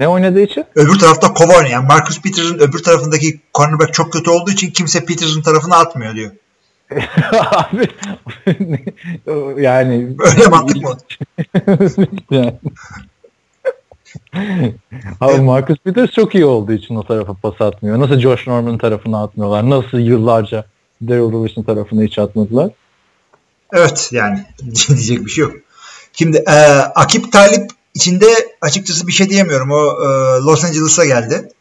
Ne 0.00 0.08
oynadığı 0.08 0.40
için? 0.40 0.64
öbür 0.74 0.98
tarafta 0.98 1.34
kova 1.34 1.52
oynuyor. 1.52 1.70
Yani 1.70 1.86
Marcus 1.86 2.20
Peters'ın 2.20 2.58
öbür 2.58 2.82
tarafındaki 2.82 3.40
cornerback 3.54 3.94
çok 3.94 4.12
kötü 4.12 4.30
olduğu 4.30 4.50
için 4.50 4.70
kimse 4.70 5.04
Peters'ın 5.04 5.42
tarafına 5.42 5.76
atmıyor 5.76 6.14
diyor. 6.14 6.30
Abi 7.50 7.88
yani 9.62 10.16
Öyle 10.18 10.46
mantık 10.50 10.82
mı? 10.82 10.96
Yani. 12.30 12.54
Abi 15.20 15.40
Marcus 15.40 15.78
Peters 15.78 16.10
çok 16.10 16.34
iyi 16.34 16.44
olduğu 16.44 16.72
için 16.72 16.94
o 16.94 17.02
tarafa 17.02 17.34
pas 17.34 17.60
atmıyor. 17.60 18.00
Nasıl 18.00 18.18
Josh 18.18 18.46
Norman 18.46 18.78
tarafına 18.78 19.22
atmıyorlar? 19.22 19.70
Nasıl 19.70 19.98
yıllarca 19.98 20.64
Daryl 21.02 21.32
Robertson 21.32 21.62
tarafına 21.62 22.02
hiç 22.02 22.18
atmadılar? 22.18 22.70
Evet 23.72 24.08
yani 24.12 24.46
diyecek 24.88 25.26
bir 25.26 25.30
şey 25.30 25.42
yok. 25.42 25.54
Şimdi 26.12 26.36
e, 26.36 26.52
Akip 26.94 27.32
Talip 27.32 27.70
içinde 27.94 28.56
açıkçası 28.60 29.06
bir 29.06 29.12
şey 29.12 29.30
diyemiyorum. 29.30 29.70
O 29.70 29.76
e, 29.76 30.06
Los 30.44 30.64
Angeles'a 30.64 31.04
geldi. 31.04 31.52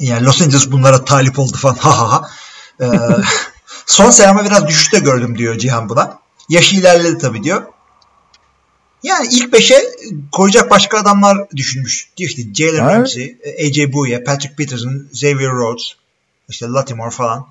Yani 0.00 0.24
Los 0.24 0.42
Angeles 0.42 0.72
bunlara 0.72 1.04
talip 1.04 1.38
oldu 1.38 1.56
falan. 1.56 1.74
Ha 1.74 1.98
ha 1.98 2.12
ha. 2.12 2.30
E, 2.80 2.86
son 3.86 4.10
sene 4.10 4.28
ama 4.28 4.44
biraz 4.44 4.68
düşüşte 4.68 4.98
gördüm 4.98 5.38
diyor 5.38 5.58
Cihan 5.58 5.88
buna. 5.88 6.18
Yaşı 6.48 6.76
ilerledi 6.76 7.18
tabii 7.18 7.42
diyor. 7.42 7.62
Yani 9.02 9.28
ilk 9.32 9.52
beşe 9.52 9.82
koyacak 10.32 10.70
başka 10.70 10.98
adamlar 10.98 11.50
düşünmüş. 11.50 12.08
Diyor 12.16 12.30
işte 12.30 12.42
Jalen. 12.54 12.86
Ramsey, 12.86 13.38
AJ 13.66 13.92
Bouye, 13.92 14.24
Patrick 14.24 14.54
Peterson, 14.54 15.08
Xavier 15.12 15.50
Rhodes, 15.50 15.92
işte 16.48 16.66
Latimore 16.66 17.10
falan. 17.10 17.46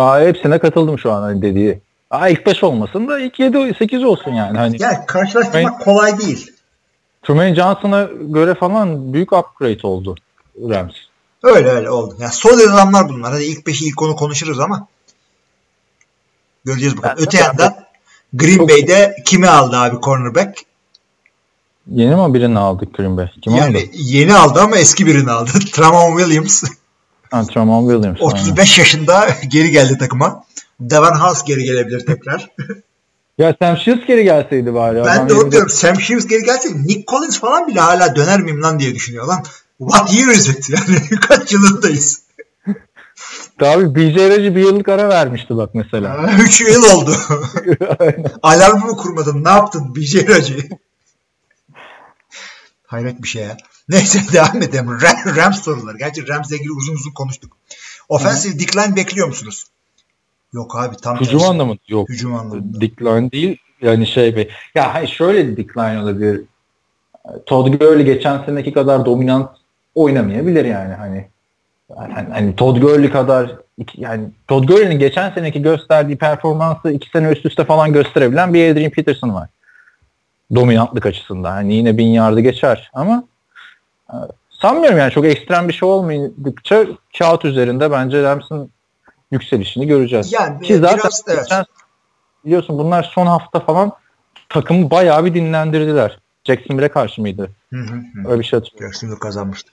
Aa, 0.00 0.20
hepsine 0.20 0.58
katıldım 0.58 0.98
şu 0.98 1.12
an 1.12 1.22
hani 1.22 1.42
dediği. 1.42 1.80
Aa, 2.10 2.28
ilk 2.28 2.46
5 2.46 2.64
olmasın 2.64 3.08
da 3.08 3.20
ilk 3.20 3.40
7 3.40 3.74
8 3.78 4.04
olsun 4.04 4.32
yani. 4.32 4.58
Hani 4.58 4.76
Yani 4.82 4.98
karşılaştırmak 5.06 5.80
kolay 5.80 6.18
değil. 6.18 6.52
Truman 7.22 7.54
Johnson'a 7.54 8.08
göre 8.20 8.54
falan 8.54 9.12
büyük 9.12 9.32
upgrade 9.32 9.86
oldu 9.86 10.14
Rams. 10.68 10.92
Öyle 11.42 11.68
öyle 11.68 11.90
oldu. 11.90 12.14
Yani 12.20 12.32
solid 12.32 12.68
adamlar 12.68 13.08
bunlar. 13.08 13.32
Hadi 13.32 13.44
ilk 13.44 13.66
beşi 13.66 13.86
ilk 13.86 14.02
onu 14.02 14.16
konuşuruz 14.16 14.60
ama 14.60 14.86
göreceğiz 16.64 16.96
bakalım. 16.96 17.16
Yani 17.18 17.26
Öte 17.26 17.38
yandan 17.38 17.74
Green 18.32 18.56
Çok- 18.56 18.68
Bay'de 18.68 19.16
kimi 19.24 19.48
aldı 19.48 19.76
abi 19.76 19.96
cornerback? 20.02 20.58
Yeni 21.90 22.16
mi 22.16 22.34
birini 22.34 22.58
aldık 22.58 22.94
Green 22.94 23.16
Bay? 23.16 23.30
Kim 23.42 23.54
yani 23.54 23.76
aldı? 23.78 23.86
yeni 23.92 24.34
aldı 24.34 24.60
ama 24.60 24.76
eski 24.76 25.06
birini 25.06 25.30
aldı. 25.30 25.50
Tramon 25.72 26.18
Williams 26.18 26.64
Tramon 27.30 27.90
Williams. 27.90 28.18
aynen. 28.20 28.32
35 28.32 28.78
yaşında 28.78 29.28
geri 29.48 29.70
geldi 29.70 29.98
takıma. 29.98 30.44
Devon 30.80 31.14
House 31.20 31.40
geri 31.46 31.64
gelebilir 31.64 32.06
tekrar. 32.06 32.48
Ya 33.38 33.56
Sam 33.62 33.76
Shields 33.76 34.06
geri 34.06 34.24
gelseydi 34.24 34.74
bari. 34.74 35.04
ben 35.04 35.28
de 35.28 35.34
onu 35.34 35.52
diyorum. 35.52 35.68
Sam 35.68 36.00
Shields 36.00 36.26
geri 36.26 36.42
gelse 36.42 36.68
Nick 36.74 37.04
Collins 37.06 37.40
falan 37.40 37.68
bile 37.68 37.80
hala 37.80 38.16
döner 38.16 38.40
miyim 38.40 38.62
lan 38.62 38.80
diye 38.80 38.94
düşünüyor 38.94 39.26
lan. 39.26 39.42
What 39.78 40.12
year 40.14 40.28
is 40.28 40.48
it? 40.48 40.70
Yani 40.70 41.20
kaç 41.28 41.52
yılındayız? 41.52 42.22
Abi 43.60 43.94
BJ 43.94 44.16
Raji 44.16 44.56
bir 44.56 44.60
yıllık 44.60 44.88
ara 44.88 45.08
vermişti 45.08 45.56
bak 45.56 45.70
mesela. 45.74 46.30
3 46.40 46.60
yıl 46.60 46.82
oldu. 46.96 47.16
Alarmı 48.42 48.86
mı 48.86 48.96
kurmadın? 48.96 49.44
Ne 49.44 49.48
yaptın? 49.48 49.94
BJ 49.96 50.28
Raci. 50.28 50.68
Hayret 52.86 53.22
bir 53.22 53.28
şey 53.28 53.42
ya. 53.42 53.56
Neyse 53.88 54.18
devam 54.32 54.62
edelim. 54.62 54.86
Ram- 54.86 55.36
Rams 55.36 55.62
soruları. 55.62 55.98
Gerçi 55.98 56.28
Rams'le 56.28 56.52
ilgili 56.52 56.72
uzun 56.72 56.94
uzun 56.94 57.10
konuştuk. 57.10 57.56
Offensive 58.08 58.58
decline 58.58 58.96
bekliyor 58.96 59.28
musunuz? 59.28 59.64
Yok 60.52 60.76
abi 60.78 60.96
tam 60.96 61.20
Hücum 61.20 61.38
tersi. 61.38 61.50
anlamında 61.50 61.78
yok. 61.88 62.08
Hücum 62.08 62.34
anlamında. 62.34 62.80
Decline 62.80 63.32
değil. 63.32 63.58
Yani 63.82 64.06
şey 64.06 64.36
be. 64.36 64.48
Ya 64.74 64.94
hayır 64.94 65.08
şöyle 65.08 65.56
decline 65.56 66.02
olabilir. 66.02 66.40
Todd 67.46 67.74
Gurley 67.74 68.04
geçen 68.04 68.44
seneki 68.46 68.72
kadar 68.72 69.04
dominant 69.04 69.50
oynamayabilir 69.94 70.64
yani 70.64 70.94
hani. 70.94 71.28
Yani, 71.98 72.28
hani 72.32 72.56
Todd 72.56 72.76
Gurley 72.80 73.10
kadar 73.10 73.56
yani 73.96 74.28
Todd 74.48 74.64
Gurley'nin 74.68 74.98
geçen 74.98 75.30
seneki 75.30 75.62
gösterdiği 75.62 76.18
performansı 76.18 76.92
iki 76.92 77.10
sene 77.10 77.28
üst 77.30 77.46
üste 77.46 77.64
falan 77.64 77.92
gösterebilen 77.92 78.54
bir 78.54 78.72
Adrian 78.72 78.90
Peterson 78.90 79.34
var. 79.34 79.48
Dominantlık 80.54 81.06
açısından. 81.06 81.50
Hani 81.50 81.74
yine 81.74 81.98
bin 81.98 82.06
yardı 82.06 82.40
geçer 82.40 82.90
ama 82.94 83.24
sanmıyorum 84.50 84.98
yani 84.98 85.12
çok 85.12 85.24
ekstrem 85.26 85.68
bir 85.68 85.72
şey 85.72 85.88
olmadıkça 85.88 86.86
kağıt 87.18 87.44
üzerinde 87.44 87.90
bence 87.90 88.22
Rams'ın 88.22 88.70
yükselişini 89.30 89.86
göreceğiz. 89.86 90.32
Yani 90.32 90.60
Ki 90.60 90.76
zaten 90.78 90.98
biraz 90.98 91.22
evet. 91.28 91.38
geçen- 91.42 91.64
biliyorsun 92.44 92.78
bunlar 92.78 93.02
son 93.02 93.26
hafta 93.26 93.60
falan 93.60 93.92
takımı 94.48 94.90
bayağı 94.90 95.24
bir 95.24 95.34
dinlendirdiler. 95.34 96.18
Jacksonville'e 96.44 96.88
karşı 96.88 97.20
mıydı? 97.20 97.50
Hı 97.72 97.76
hı 97.80 97.94
hı. 97.94 98.30
Öyle 98.30 98.40
bir 98.40 98.44
şey 98.46 98.58
hatırlıyorum. 98.58 98.92
Jacksonville 98.92 99.18
kazanmıştı. 99.18 99.72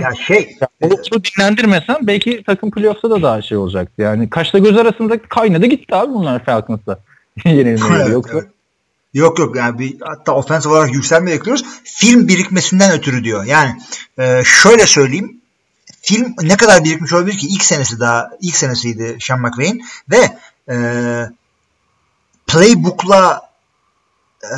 Ya 0.00 0.14
şey 0.14 0.56
Ya, 0.60 0.68
onu, 0.82 0.94
onu 0.94 1.22
dinlendirmesen 1.24 1.96
belki 2.02 2.42
takım 2.46 2.70
playoff'ta 2.70 3.10
da 3.10 3.22
daha 3.22 3.42
şey 3.42 3.58
olacaktı. 3.58 4.02
Yani 4.02 4.30
kaşla 4.30 4.58
göz 4.58 4.76
arasında 4.76 5.22
kaynadı 5.22 5.66
gitti 5.66 5.94
abi 5.94 6.12
bunlar 6.14 6.44
Falcons'ta. 6.44 6.98
Yenilmeyi 7.44 7.92
Evet, 8.02 8.08
yoksa. 8.12 8.32
evet. 8.38 8.48
Yok 9.14 9.38
yok 9.38 9.56
yani 9.56 9.78
bir, 9.78 9.96
hatta 10.00 10.32
ofensif 10.32 10.72
olarak 10.72 10.94
yükselme 10.94 11.30
bekliyoruz. 11.30 11.64
Film 11.84 12.28
birikmesinden 12.28 12.92
ötürü 12.92 13.24
diyor. 13.24 13.44
Yani 13.44 13.82
e, 14.18 14.42
şöyle 14.44 14.86
söyleyeyim. 14.86 15.40
Film 16.02 16.34
ne 16.42 16.56
kadar 16.56 16.84
birikmiş 16.84 17.12
olabilir 17.12 17.38
ki 17.38 17.46
ilk 17.46 17.64
senesi 17.64 18.00
daha 18.00 18.30
ilk 18.40 18.56
senesiydi 18.56 19.16
Sean 19.20 19.40
McVay'in 19.40 19.84
ve 20.10 20.38
e, 20.68 20.76
playbook'la 22.46 23.50
e, 24.42 24.56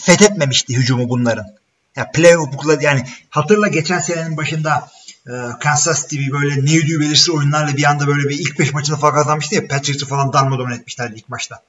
fethetmemişti 0.00 0.76
hücumu 0.76 1.08
bunların. 1.08 1.46
Ya 1.96 2.10
playbook'la 2.10 2.78
yani 2.80 3.04
hatırla 3.30 3.68
geçen 3.68 3.98
senenin 3.98 4.36
başında 4.36 4.88
e, 5.26 5.32
Kansas 5.60 6.08
City 6.08 6.30
böyle 6.32 6.64
ne 6.64 7.00
belirsiz 7.00 7.30
oyunlarla 7.30 7.76
bir 7.76 7.84
anda 7.84 8.06
böyle 8.06 8.28
bir 8.28 8.38
ilk 8.38 8.58
beş 8.58 8.72
maçını 8.72 8.96
falan 8.96 9.14
kazanmıştı 9.14 9.54
ya 9.54 9.68
Patriots'ı 9.68 10.06
falan 10.06 10.32
darmadağın 10.32 10.70
etmişlerdi 10.70 11.14
ilk 11.16 11.28
maçta. 11.28 11.62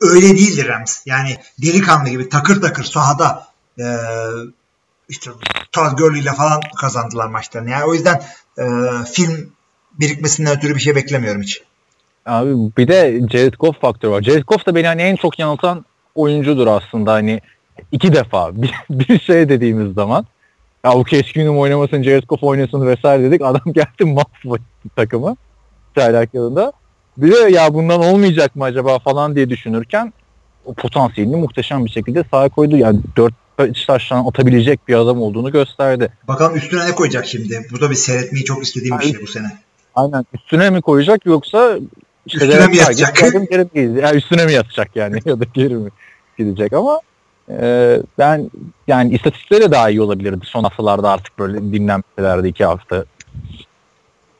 Öyle 0.00 0.28
değildi 0.28 0.68
Rams. 0.68 1.06
Yani 1.06 1.36
delikanlı 1.62 2.08
gibi 2.08 2.28
takır 2.28 2.60
takır 2.60 2.84
sahada 2.84 3.46
e, 3.78 3.86
işte 5.08 5.30
Todd 5.72 5.98
Gurley 5.98 6.20
ile 6.20 6.32
falan 6.32 6.60
kazandılar 6.80 7.26
maçlarını. 7.26 7.70
Yani 7.70 7.84
o 7.84 7.94
yüzden 7.94 8.22
e, 8.58 8.64
film 9.12 9.52
birikmesinden 9.92 10.56
ötürü 10.56 10.74
bir 10.74 10.80
şey 10.80 10.94
beklemiyorum 10.94 11.42
hiç. 11.42 11.62
Abi 12.26 12.50
bir 12.78 12.88
de 12.88 13.20
Jared 13.32 13.54
Goff 13.54 13.80
faktörü 13.80 14.12
var. 14.12 14.22
Jared 14.22 14.44
Goff 14.44 14.66
da 14.66 14.74
beni 14.74 14.86
hani 14.86 15.02
en 15.02 15.16
çok 15.16 15.38
yanıltan 15.38 15.84
oyuncudur 16.14 16.66
aslında 16.66 17.12
hani 17.12 17.40
iki 17.92 18.12
defa 18.12 18.50
bir, 18.62 18.74
bir 18.90 19.20
şey 19.20 19.48
dediğimiz 19.48 19.94
zaman 19.94 20.26
ya 20.84 20.92
o 20.92 21.04
Keenum 21.04 21.58
oynamasın 21.58 22.02
Jared 22.02 22.24
Goff 22.28 22.42
oynasın 22.42 22.86
vesaire 22.86 23.22
dedik 23.22 23.42
adam 23.42 23.72
geldi 23.72 24.04
mahvetti 24.04 24.88
takımı 24.96 25.36
çaylak 25.94 26.34
yılında. 26.34 26.72
Bir 27.16 27.32
de 27.32 27.36
ya 27.50 27.74
bundan 27.74 28.00
olmayacak 28.00 28.56
mı 28.56 28.64
acaba 28.64 28.98
falan 28.98 29.34
diye 29.36 29.50
düşünürken 29.50 30.12
o 30.64 30.74
potansiyelini 30.74 31.36
muhteşem 31.36 31.84
bir 31.84 31.90
şekilde 31.90 32.24
sahaya 32.30 32.48
koydu. 32.48 32.76
Yani 32.76 33.00
dört 33.16 33.34
taştan 33.86 34.26
atabilecek 34.26 34.88
bir 34.88 34.94
adam 34.94 35.22
olduğunu 35.22 35.52
gösterdi. 35.52 36.12
Bakalım 36.28 36.56
üstüne 36.56 36.86
ne 36.86 36.94
koyacak 36.94 37.26
şimdi? 37.26 37.66
Bu 37.72 37.80
da 37.80 37.90
bir 37.90 37.94
seyretmeyi 37.94 38.44
çok 38.44 38.62
istediğim 38.62 38.98
bir 38.98 39.04
şey 39.04 39.22
bu 39.22 39.26
sene. 39.26 39.46
Aynen 39.94 40.24
üstüne 40.34 40.70
mi 40.70 40.80
koyacak 40.82 41.26
yoksa 41.26 41.78
işte 42.26 42.44
Üstüne 42.44 42.66
mi 42.66 42.76
yatacak? 42.76 43.22
adım 43.22 43.46
geri 43.46 43.88
mi? 43.88 44.00
Yani 44.00 44.16
üstüne 44.16 44.46
mi 44.46 44.52
yatacak 44.52 44.96
yani 44.96 45.18
ya 45.24 45.40
da 45.40 45.44
geri 45.54 45.74
mi 45.74 45.90
gidecek 46.38 46.72
ama 46.72 47.00
Ee, 47.50 48.02
ben 48.18 48.50
yani 48.86 49.14
istatistikleri 49.14 49.62
de 49.62 49.70
daha 49.70 49.90
iyi 49.90 50.00
olabilirdi 50.02 50.46
son 50.46 50.62
haftalarda 50.64 51.10
artık 51.10 51.38
böyle 51.38 51.58
dinlenmelerdi 51.58 52.48
iki 52.48 52.64
hafta. 52.64 53.04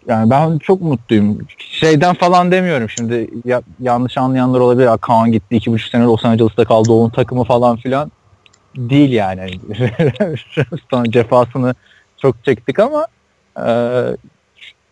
Yani 0.08 0.30
ben 0.30 0.58
çok 0.58 0.80
mutluyum. 0.80 1.38
Şeyden 1.58 2.14
falan 2.14 2.50
demiyorum 2.52 2.88
şimdi 2.90 3.30
ya, 3.44 3.62
yanlış 3.80 4.18
anlayanlar 4.18 4.60
olabilir. 4.60 4.86
"Aa, 4.86 4.96
Kaan 4.96 5.32
gitti 5.32 5.56
iki 5.56 5.72
buçuk 5.72 5.88
sene 5.90 6.04
Los 6.04 6.24
Angeles'ta 6.24 6.64
kaldı 6.64 6.92
onun 6.92 7.10
takımı 7.10 7.44
falan 7.44 7.76
filan. 7.76 8.12
Değil 8.76 9.12
yani. 9.12 9.46
Sonra 10.90 11.10
cefasını 11.10 11.74
çok 12.22 12.44
çektik 12.44 12.78
ama 12.78 13.06
e, 13.66 13.66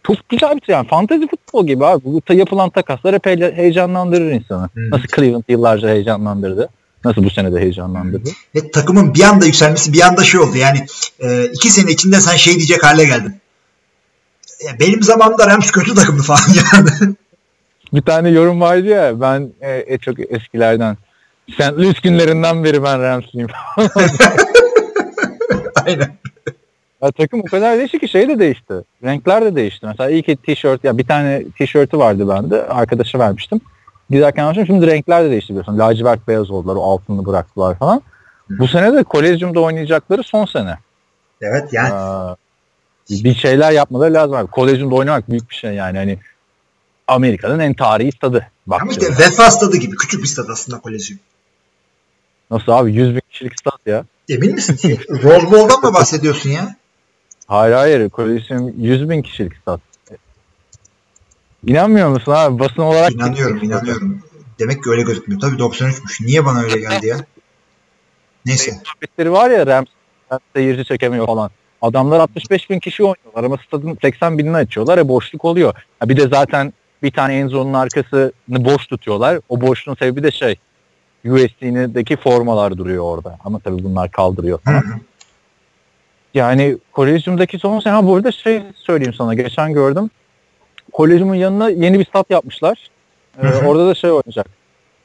çok 0.06 0.28
güzel 0.28 0.56
bir 0.56 0.64
şey. 0.64 0.72
Yani 0.72 0.88
fantezi 0.88 1.28
futbol 1.28 1.66
gibi 1.66 1.86
abi. 1.86 2.04
Bu 2.04 2.34
yapılan 2.34 2.70
takaslar 2.70 3.14
hep 3.14 3.26
heyecanlandırır 3.26 4.30
insanı. 4.30 4.68
Hı. 4.74 4.90
Nasıl 4.90 5.06
Cleveland 5.16 5.44
yıllarca 5.48 5.88
heyecanlandırdı. 5.88 6.68
Nasıl 7.04 7.24
bu 7.24 7.30
sene 7.30 7.52
de 7.52 7.60
heyecanlandırdı. 7.60 8.30
Ve 8.54 8.70
takımın 8.70 9.14
bir 9.14 9.22
anda 9.22 9.46
yükselmesi 9.46 9.92
bir 9.92 10.00
anda 10.00 10.24
şey 10.24 10.40
oldu. 10.40 10.56
Yani 10.56 10.86
e, 11.20 11.44
iki 11.44 11.70
sene 11.70 11.90
içinde 11.90 12.16
sen 12.16 12.36
şey 12.36 12.54
diyecek 12.54 12.84
hale 12.84 13.04
geldin. 13.04 13.41
Benim 14.80 15.02
zamanımda 15.02 15.46
Rams 15.46 15.70
kötü 15.70 15.94
takımdı 15.94 16.22
falan 16.22 16.40
yani. 16.72 17.14
Bir 17.92 18.02
tane 18.02 18.30
yorum 18.30 18.60
vardı 18.60 18.86
ya 18.86 19.20
ben 19.20 19.52
e, 19.60 19.84
e, 19.94 19.98
çok 19.98 20.32
eskilerden. 20.32 20.96
St. 21.50 21.72
Louis 21.72 22.00
günlerinden 22.00 22.64
beri 22.64 22.82
ben 22.82 23.02
Rams'liyim. 23.02 23.48
Aynen. 25.86 26.10
ya, 27.02 27.12
takım 27.12 27.40
o 27.40 27.44
kadar 27.44 27.78
değişti 27.78 27.98
ki 27.98 28.08
şey 28.08 28.28
de 28.28 28.38
değişti. 28.38 28.74
Renkler 29.04 29.44
de 29.44 29.54
değişti. 29.56 29.86
Mesela 29.86 30.10
ilk 30.10 30.42
tişört 30.42 30.84
ya 30.84 30.98
bir 30.98 31.06
tane 31.06 31.44
tişörtü 31.58 31.98
vardı 31.98 32.28
bende. 32.28 32.66
Arkadaşa 32.66 33.18
vermiştim. 33.18 33.60
Giderken 34.10 34.44
almıştım. 34.44 34.66
Şimdi 34.66 34.86
renkler 34.86 35.24
de 35.24 35.30
değişti 35.30 35.50
biliyorsun. 35.50 35.78
Lacivert 35.78 36.28
beyaz 36.28 36.50
oldular. 36.50 36.76
O 36.76 36.82
altını 36.82 37.26
bıraktılar 37.26 37.78
falan. 37.78 38.02
Bu 38.50 38.68
sene 38.68 38.94
de 38.94 39.02
Kolezyum'da 39.02 39.60
oynayacakları 39.60 40.22
son 40.22 40.44
sene. 40.44 40.78
Evet 41.40 41.72
yani 41.72 41.94
Aa, 41.94 42.36
bir 43.10 43.34
şeyler 43.34 43.72
yapmaları 43.72 44.14
lazım 44.14 44.34
abi. 44.34 44.50
Kolezyumda 44.50 44.94
oynamak 44.94 45.30
büyük 45.30 45.50
bir 45.50 45.54
şey 45.54 45.74
yani. 45.74 45.98
Hani 45.98 46.18
Amerika'nın 47.08 47.58
en 47.58 47.74
tarihi 47.74 48.12
stadı. 48.12 48.46
ama 48.70 48.90
işte 48.90 49.08
Vefa 49.18 49.50
stadı 49.50 49.76
gibi 49.76 49.96
küçük 49.96 50.22
bir 50.22 50.28
stad 50.28 50.48
aslında 50.48 50.80
Kolezyum. 50.80 51.20
Nasıl 52.50 52.72
abi 52.72 52.94
100 52.94 53.14
bin 53.14 53.22
kişilik 53.30 53.58
stat 53.60 53.80
ya. 53.86 54.04
Emin 54.28 54.54
misin? 54.54 54.98
Rose 55.10 55.50
Bowl'dan 55.50 55.80
mı 55.80 55.94
bahsediyorsun 55.94 56.50
ya? 56.50 56.76
Hayır 57.46 57.74
hayır 57.74 58.10
Kolezyum 58.10 58.74
100 58.78 59.10
bin 59.10 59.22
kişilik 59.22 59.56
stat. 59.56 59.80
İnanmıyor 61.66 62.08
musun 62.08 62.32
abi 62.32 62.58
basın 62.58 62.82
olarak? 62.82 63.12
İnanıyorum 63.12 63.62
inanıyorum. 63.62 64.22
Demek 64.58 64.84
ki 64.84 64.90
öyle 64.90 65.02
gözükmüyor. 65.02 65.40
Tabii 65.40 65.56
93'müş. 65.56 66.26
Niye 66.26 66.44
bana 66.44 66.60
öyle 66.60 66.78
geldi 66.78 67.06
ya? 67.06 67.16
Neyse. 68.46 68.70
Muhabbetleri 68.72 69.32
var 69.32 69.50
ya 69.50 69.66
Rams, 69.66 69.86
Rams 70.32 70.40
seyirci 70.54 70.84
çekemiyor 70.84 71.26
falan. 71.26 71.50
Adamlar 71.82 72.20
65 72.20 72.70
bin 72.70 72.78
kişi 72.78 73.02
oynuyorlar 73.02 73.44
ama 73.44 73.56
stadın 73.66 73.98
80 74.02 74.38
binini 74.38 74.56
açıyorlar 74.56 74.98
ya 74.98 75.08
boşluk 75.08 75.44
oluyor. 75.44 75.74
Ha 76.00 76.08
bir 76.08 76.16
de 76.16 76.28
zaten 76.28 76.72
bir 77.02 77.10
tane 77.10 77.36
Enzo'nun 77.36 77.74
arkasını 77.74 78.32
boş 78.48 78.86
tutuyorlar. 78.86 79.40
O 79.48 79.60
boşluğun 79.60 79.94
sebebi 79.94 80.22
de 80.22 80.30
şey 80.30 80.56
USD'deki 81.24 82.16
formalar 82.16 82.78
duruyor 82.78 83.04
orada. 83.04 83.38
Ama 83.44 83.58
tabii 83.58 83.84
bunlar 83.84 84.10
kaldırıyor. 84.10 84.58
Yani 86.34 86.78
Kolezyum'daki 86.92 87.58
son 87.58 87.80
sene 87.80 87.92
ha 87.92 88.06
bu 88.06 88.16
arada 88.16 88.32
şey 88.32 88.62
söyleyeyim 88.74 89.14
sana 89.14 89.34
geçen 89.34 89.72
gördüm. 89.72 90.10
Kolezyumun 90.92 91.34
yanına 91.34 91.70
yeni 91.70 91.98
bir 91.98 92.04
stat 92.04 92.30
yapmışlar. 92.30 92.90
Ee, 93.42 93.46
orada 93.46 93.86
da 93.86 93.94
şey 93.94 94.10
oynayacak. 94.10 94.46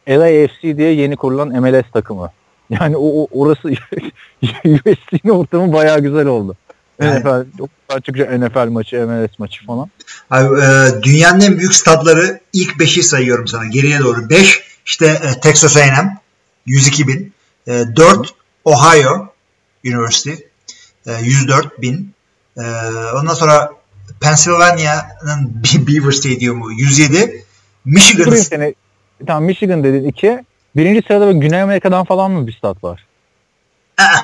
LAFC 0.10 0.78
diye 0.78 0.94
yeni 0.94 1.16
kurulan 1.16 1.62
MLS 1.62 1.92
takımı. 1.94 2.32
Yani 2.70 2.98
o, 2.98 3.06
o 3.06 3.28
orası 3.32 3.68
USC'nin 4.66 5.30
ortamı 5.30 5.74
bayağı 5.74 6.00
güzel 6.00 6.28
oldu. 6.28 6.56
Yani- 7.02 7.20
NFL, 7.20 7.46
çıkacak 8.02 8.40
NFL 8.40 8.68
maçı, 8.70 8.96
MLS 9.08 9.40
maçı 9.40 9.66
falan. 9.66 9.90
Abi, 10.32 10.62
e, 10.62 11.04
dünyanın 11.04 11.42
en 11.42 11.58
büyük 11.58 11.74
stadları 11.74 12.40
ilk 12.54 12.80
5'i 12.80 13.04
sayıyorum 13.04 13.48
sana. 13.48 13.66
Geriye 13.66 14.00
doğru. 14.00 14.30
5 14.30 14.64
işte 14.86 15.06
e, 15.06 15.40
Texas 15.40 15.78
A&M 15.78 16.18
102 16.66 17.08
bin. 17.08 17.34
4 17.68 18.34
Ohio 18.66 19.34
University 19.86 20.34
e, 21.06 21.14
104 21.22 21.82
bin. 21.82 22.14
E, 22.58 22.62
ondan 23.22 23.34
sonra 23.34 23.72
Pennsylvania'nın 24.22 25.64
Be- 25.64 25.88
Beaver 25.88 26.12
Stadium'u 26.12 26.72
107. 26.72 27.44
Michigan 27.86 28.36
seni. 28.36 28.76
Tamam 29.28 29.44
Michigan 29.44 29.84
dedin 29.84 30.08
iki. 30.08 30.44
Birinci 30.76 31.08
sırada 31.08 31.32
Güney 31.32 31.62
Amerika'dan 31.62 32.06
falan 32.06 32.32
mı 32.32 32.48
bir 32.48 32.54
stat 32.54 32.84
var? 32.84 33.06
Aa, 33.98 34.18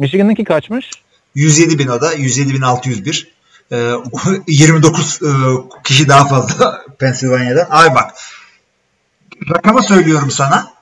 Michigan'ınki 0.00 0.44
kaçmış? 0.44 0.90
107 1.34 1.78
bin 1.78 1.88
o 1.88 2.00
da. 2.00 2.12
107 2.12 2.54
bin 2.54 2.60
601. 2.60 3.30
E, 3.72 3.92
29 4.48 5.20
e, 5.22 5.28
kişi 5.84 6.08
daha 6.08 6.28
fazla 6.28 6.84
Pennsylvania'dan. 6.98 7.66
Ay 7.70 7.94
bak. 7.94 8.14
Rakama 9.50 9.82
söylüyorum 9.82 10.30
sana. 10.30 10.72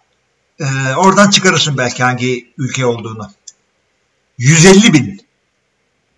E, 0.61 0.65
oradan 0.97 1.31
çıkarırsın 1.31 1.79
belki 1.79 2.03
hangi 2.03 2.53
ülke 2.59 2.87
olduğunu. 2.87 3.31
150 4.39 4.93
bin. 4.93 5.21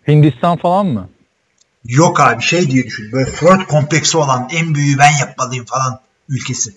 Hindistan 0.09 0.57
falan 0.57 0.87
mı? 0.87 1.09
Yok 1.85 2.21
abi 2.21 2.43
şey 2.43 2.71
diye 2.71 2.85
düşün. 2.85 3.13
Böyle 3.13 3.31
Freud 3.31 3.67
kompleksi 3.67 4.19
olan 4.19 4.49
en 4.53 4.75
büyüğü 4.75 4.99
ben 4.99 5.19
yapmalıyım 5.21 5.65
falan 5.65 6.01
ülkesi. 6.29 6.75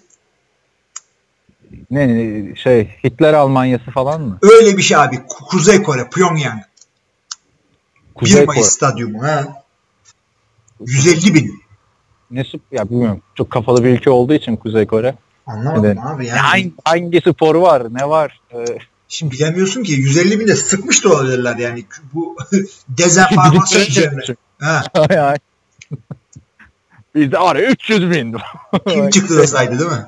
Ne 1.91 2.55
şey 2.55 2.89
Hitler 3.03 3.33
Almanyası 3.33 3.91
falan 3.91 4.21
mı? 4.21 4.37
Öyle 4.41 4.77
bir 4.77 4.81
şey 4.81 4.97
abi. 4.97 5.15
Ku- 5.15 5.45
Kuzey 5.49 5.83
Kore, 5.83 6.09
Pyongyang. 6.09 6.59
1 6.59 8.15
Kuzey 8.15 8.45
Mayıs 8.45 8.61
Kore. 8.61 8.69
stadyumu. 8.71 9.23
Ha. 9.23 9.63
150 10.85 11.33
bin. 11.33 11.63
Ne 12.31 12.43
ya 12.71 12.89
bilmiyorum. 12.89 13.21
Çok 13.35 13.51
kafalı 13.51 13.83
bir 13.83 13.89
ülke 13.89 14.09
olduğu 14.09 14.33
için 14.33 14.55
Kuzey 14.55 14.85
Kore. 14.87 15.15
Anlamadım 15.47 15.85
Evet. 15.85 15.97
abi. 16.05 16.25
Ya 16.27 16.35
Yani. 16.35 16.41
hangi, 16.47 16.71
hangi 16.85 17.21
spor 17.21 17.55
var? 17.55 17.93
Ne 17.93 18.09
var? 18.09 18.41
Ee, 18.53 18.65
Şimdi 19.07 19.33
bilemiyorsun 19.35 19.83
ki 19.83 19.91
150 19.91 20.39
bin 20.39 20.47
de 20.47 20.55
sıkmış 20.55 21.03
da 21.03 21.09
olabilirler 21.09 21.55
yani. 21.57 21.85
Bu 22.13 22.37
dezenformasyon 22.89 23.81
üzerine. 23.81 24.21
Ha. 24.59 24.83
Bizde 27.15 27.39
var 27.39 27.55
ya 27.55 27.69
300 27.69 28.09
bin. 28.11 28.35
Kim 28.89 29.09
çıktı 29.09 29.37
da 29.37 29.47
saydı 29.47 29.79
değil 29.79 29.91
mi? 29.91 30.05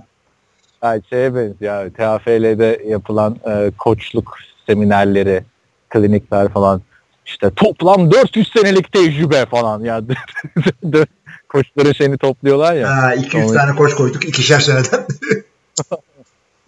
Ay, 0.86 1.02
şeye 1.10 1.36
benziyor. 1.36 1.90
TFL'de 1.90 2.84
yapılan 2.88 3.38
e, 3.46 3.72
koçluk 3.78 4.38
seminerleri, 4.68 5.44
klinikler 5.90 6.50
falan. 6.50 6.82
İşte 7.26 7.52
toplam 7.56 8.12
400 8.12 8.52
senelik 8.54 8.92
tecrübe 8.92 9.46
falan 9.46 9.84
ya. 9.84 10.02
Koçların 11.50 11.94
şeyini 11.94 12.18
topluyorlar 12.18 12.74
ya. 12.74 12.98
Ha, 12.98 13.14
200 13.14 13.32
Tamam. 13.32 13.54
tane 13.54 13.76
koç 13.76 13.96
koyduk 13.96 14.26
ikişer 14.26 14.60
seneden. 14.60 15.06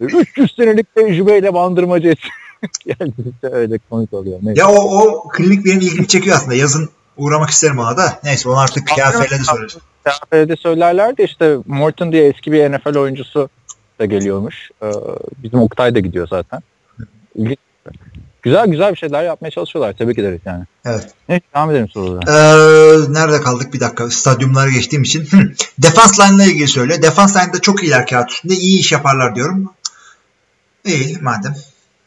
300 0.00 0.54
senelik 0.56 0.94
tecrübeyle 0.94 1.54
bandırmacı 1.54 2.14
yani 2.86 3.12
işte 3.32 3.48
öyle 3.56 3.78
komik 3.90 4.12
oluyor. 4.12 4.38
Neyse. 4.42 4.60
ya 4.60 4.68
o, 4.68 4.74
o 4.74 5.28
klinik 5.28 5.64
benim 5.64 5.80
ilgimi 5.80 6.08
çekiyor 6.08 6.36
aslında. 6.36 6.54
Yazın 6.54 6.88
uğramak 7.16 7.50
isterim 7.50 7.78
ona 7.78 7.96
da. 7.96 8.20
Neyse 8.24 8.48
onu 8.48 8.58
artık 8.58 8.86
KFL'de 8.86 9.44
sorarız. 9.44 9.78
TFL'de 10.04 10.56
söylerler 10.56 11.16
de 11.16 11.24
işte 11.24 11.56
Morton 11.66 12.12
diye 12.12 12.28
eski 12.28 12.52
bir 12.52 12.72
NFL 12.72 12.96
oyuncusu 12.96 13.48
da 13.98 14.04
geliyormuş. 14.04 14.70
Ee, 14.82 14.92
bizim 15.42 15.60
Oktay 15.60 15.94
da 15.94 15.98
gidiyor 15.98 16.28
zaten. 16.28 16.60
İlginç. 17.34 17.58
Güzel 18.42 18.66
güzel 18.66 18.92
bir 18.92 18.96
şeyler 18.96 19.24
yapmaya 19.24 19.50
çalışıyorlar. 19.50 19.92
Tebrik 19.92 20.18
ederiz 20.18 20.40
yani. 20.44 20.64
Evet. 20.84 21.08
Neyse 21.28 21.44
devam 21.54 21.70
edelim 21.70 21.88
sorulara. 21.88 22.30
Ee, 22.30 23.12
nerede 23.12 23.40
kaldık 23.40 23.74
bir 23.74 23.80
dakika 23.80 24.10
stadyumlara 24.10 24.70
geçtiğim 24.70 25.02
için. 25.02 25.26
Hı. 25.26 25.52
Defans 25.78 26.20
line 26.20 26.44
ile 26.44 26.52
ilgili 26.52 26.68
söyle. 26.68 27.02
Defans 27.02 27.36
line'da 27.36 27.60
çok 27.60 27.82
iyiler 27.82 28.06
kağıt 28.06 28.30
üstünde. 28.30 28.54
iyi 28.54 28.80
iş 28.80 28.92
yaparlar 28.92 29.34
diyorum. 29.34 29.72
İyi 30.84 31.18
madem. 31.20 31.56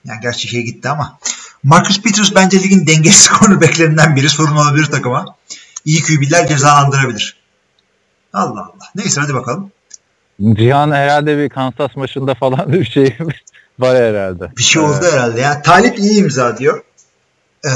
Yani 0.06 0.19
gerçi 0.21 0.47
şey 0.47 0.62
gitti 0.62 0.89
ama. 0.89 1.19
Marcus 1.63 2.01
Peters 2.01 2.36
bence 2.36 2.63
ligin 2.63 2.88
dengesiz 2.88 3.30
cornerbacklerinden 3.39 4.15
biri. 4.15 4.30
Sorun 4.30 4.56
olabilir 4.56 4.86
takıma. 4.86 5.36
İyi 5.86 6.01
QB'ler 6.01 6.47
cezalandırabilir. 6.47 7.38
Allah 8.34 8.62
Allah. 8.62 8.91
Neyse 8.95 9.21
hadi 9.21 9.34
bakalım. 9.34 9.71
Cihan 10.41 10.91
herhalde 10.91 11.38
bir 11.38 11.49
Kansas 11.49 11.95
maçında 11.95 12.34
falan 12.34 12.73
bir 12.73 12.86
şey 12.86 13.17
var 13.80 13.97
herhalde. 13.97 14.51
Bir 14.58 14.63
şey 14.63 14.82
oldu 14.82 15.06
herhalde 15.12 15.41
ya. 15.41 15.62
Talip 15.62 15.99
iyi 15.99 16.19
imza 16.19 16.58
diyor. 16.58 16.84
Ee, 17.65 17.69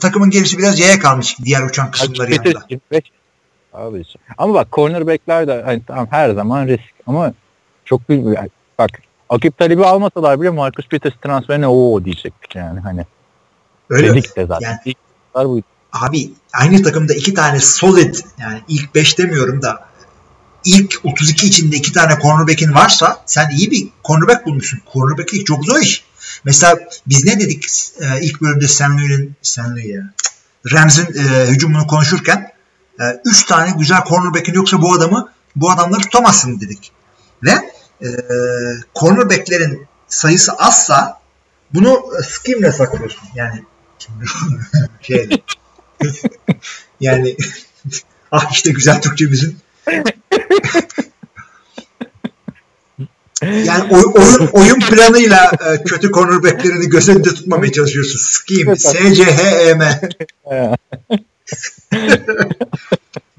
takımın 0.00 0.30
gerisi 0.30 0.58
biraz 0.58 0.80
yaya 0.80 0.98
kalmış 0.98 1.36
diğer 1.44 1.62
uçan 1.62 1.90
kısımları 1.90 2.28
Peters 2.30 2.46
yanında. 2.46 2.66
25. 2.70 3.04
Abi. 3.72 4.02
Ama 4.38 4.54
bak 4.54 4.68
cornerbackler 4.72 5.46
de 5.46 5.62
hani 5.64 5.82
tamam 5.86 6.06
her 6.10 6.30
zaman 6.30 6.66
risk 6.66 6.94
ama 7.06 7.32
çok 7.84 8.08
büyük 8.08 8.24
yani 8.26 8.50
bak 8.78 8.90
Akip 9.28 9.58
Talib'i 9.58 9.84
almasalar 9.84 10.40
bile 10.40 10.50
Marcus 10.50 10.88
Peters 10.88 11.14
transferine 11.22 11.66
o 11.68 12.04
diyecektik 12.04 12.56
yani 12.56 12.80
hani. 12.80 13.06
Öyle? 13.90 14.08
Dedik 14.08 14.36
de 14.36 14.46
zaten. 14.46 14.68
Yani- 14.68 14.78
İlk. 14.84 15.64
Abi 15.92 16.30
aynı 16.60 16.82
takımda 16.82 17.14
iki 17.14 17.34
tane 17.34 17.60
solid 17.60 18.14
yani 18.40 18.60
ilk 18.68 18.94
beş 18.94 19.18
demiyorum 19.18 19.62
da 19.62 19.86
ilk 20.66 21.00
32 21.04 21.46
içinde 21.46 21.76
iki 21.76 21.92
tane 21.92 22.18
cornerback'in 22.22 22.74
varsa 22.74 23.22
sen 23.26 23.50
iyi 23.50 23.70
bir 23.70 23.88
cornerback 24.04 24.46
bulmuşsun. 24.46 24.80
Cornerback'lik 24.92 25.46
çok 25.46 25.64
zor 25.64 25.80
iş. 25.80 26.04
Mesela 26.44 26.78
biz 27.06 27.24
ne 27.24 27.40
dedik 27.40 27.64
e, 28.00 28.20
ilk 28.20 28.40
bölümde 28.40 28.68
Sam 28.68 28.98
Louis 28.98 29.86
ya. 29.86 30.02
Rams'in 30.72 31.02
e, 31.02 31.46
hücumunu 31.46 31.86
konuşurken 31.86 32.52
3 33.24 33.42
e, 33.42 33.46
tane 33.46 33.74
güzel 33.78 34.04
cornerback'in 34.08 34.54
yoksa 34.54 34.82
bu 34.82 34.94
adamı 34.94 35.32
bu 35.56 35.70
adamları 35.70 36.00
tutamazsın 36.00 36.60
dedik. 36.60 36.92
Ve 37.42 37.52
e, 38.02 38.08
cornerback'lerin 39.00 39.86
sayısı 40.08 40.52
azsa 40.52 41.20
bunu 41.74 42.04
scheme'le 42.28 42.72
saklıyorsun. 42.72 43.28
Yani 43.34 43.64
şey 45.00 45.28
yani 47.00 47.36
ah 48.32 48.52
işte 48.52 48.70
güzel 48.70 49.02
Türkçemizin 49.02 49.58
yani 53.42 53.84
oy, 53.90 54.02
oyun, 54.14 54.48
oyun 54.52 54.80
planıyla 54.80 55.44
e, 55.44 55.82
kötü 55.84 56.12
cornerbacklerini 56.12 56.88
göz 56.88 57.08
önünde 57.08 57.28
tutmamaya 57.28 57.72
çalışıyorsun. 57.72 58.18
Scheme. 58.18 58.76
S-C-H-E-M. 58.76 60.00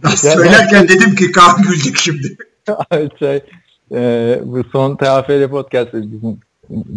Söylerken 0.15 0.87
dedim 0.87 1.15
ki 1.15 1.31
Kaan 1.31 1.61
gülecek 1.61 1.97
şimdi. 1.97 2.37
şey, 3.19 3.43
e, 3.91 4.39
bu 4.43 4.63
son 4.71 4.95
TFL 4.95 5.49
podcast 5.49 5.93
bizim 5.93 6.39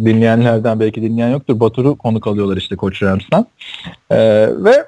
dinleyenlerden 0.05 0.79
belki 0.79 1.01
dinleyen 1.01 1.29
yoktur. 1.29 1.59
Batur'u 1.59 1.97
konuk 1.97 2.27
alıyorlar 2.27 2.57
işte 2.57 2.75
Koç 2.75 3.03
Rams'tan. 3.03 3.45
E, 4.09 4.17
ve 4.63 4.85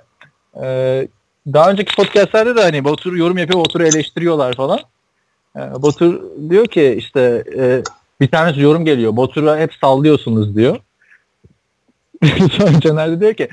e, 0.64 1.08
daha 1.54 1.72
önceki 1.72 1.96
podcastlerde 1.96 2.56
de 2.56 2.62
hani 2.62 2.84
Batur 2.84 3.14
yorum 3.14 3.38
yapıyor, 3.38 3.60
Batur'u 3.60 3.84
eleştiriyorlar 3.84 4.56
falan. 4.56 4.80
E, 5.56 5.60
Batur 5.60 6.22
diyor 6.50 6.68
ki 6.68 6.96
işte 6.98 7.44
e, 7.58 7.84
bir 8.22 8.28
tanesi 8.28 8.62
yorum 8.62 8.86
geliyor. 8.86 9.18
Batur'a 9.18 9.58
hep 9.58 9.74
sallıyorsunuz 9.74 10.56
diyor. 10.56 10.80
Sonra 12.52 12.80
Caner 12.80 13.12
de 13.12 13.20
diyor 13.20 13.34
ki 13.34 13.50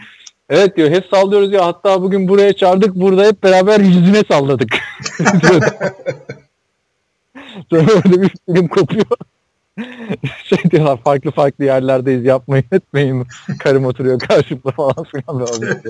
evet 0.50 0.76
diyor 0.76 0.90
hep 0.90 1.06
sallıyoruz 1.10 1.52
ya 1.52 1.66
hatta 1.66 2.02
bugün 2.02 2.28
buraya 2.28 2.52
çağırdık 2.52 2.94
burada 2.94 3.24
hep 3.24 3.42
beraber 3.42 3.80
yüzüne 3.80 4.22
salladık. 4.28 4.78
Sonra 7.70 7.90
öyle 8.04 8.22
bir 8.22 8.30
film 8.46 8.68
kopuyor. 8.68 9.06
şey 10.44 10.70
diyorlar 10.70 11.02
farklı 11.02 11.30
farklı 11.30 11.64
yerlerdeyiz 11.64 12.24
yapmayın 12.24 12.64
etmeyin. 12.72 13.26
Karım 13.58 13.84
oturuyor 13.84 14.18
karşımda 14.18 14.70
falan 14.70 15.04
filan 15.04 15.40
böyle. 15.40 15.80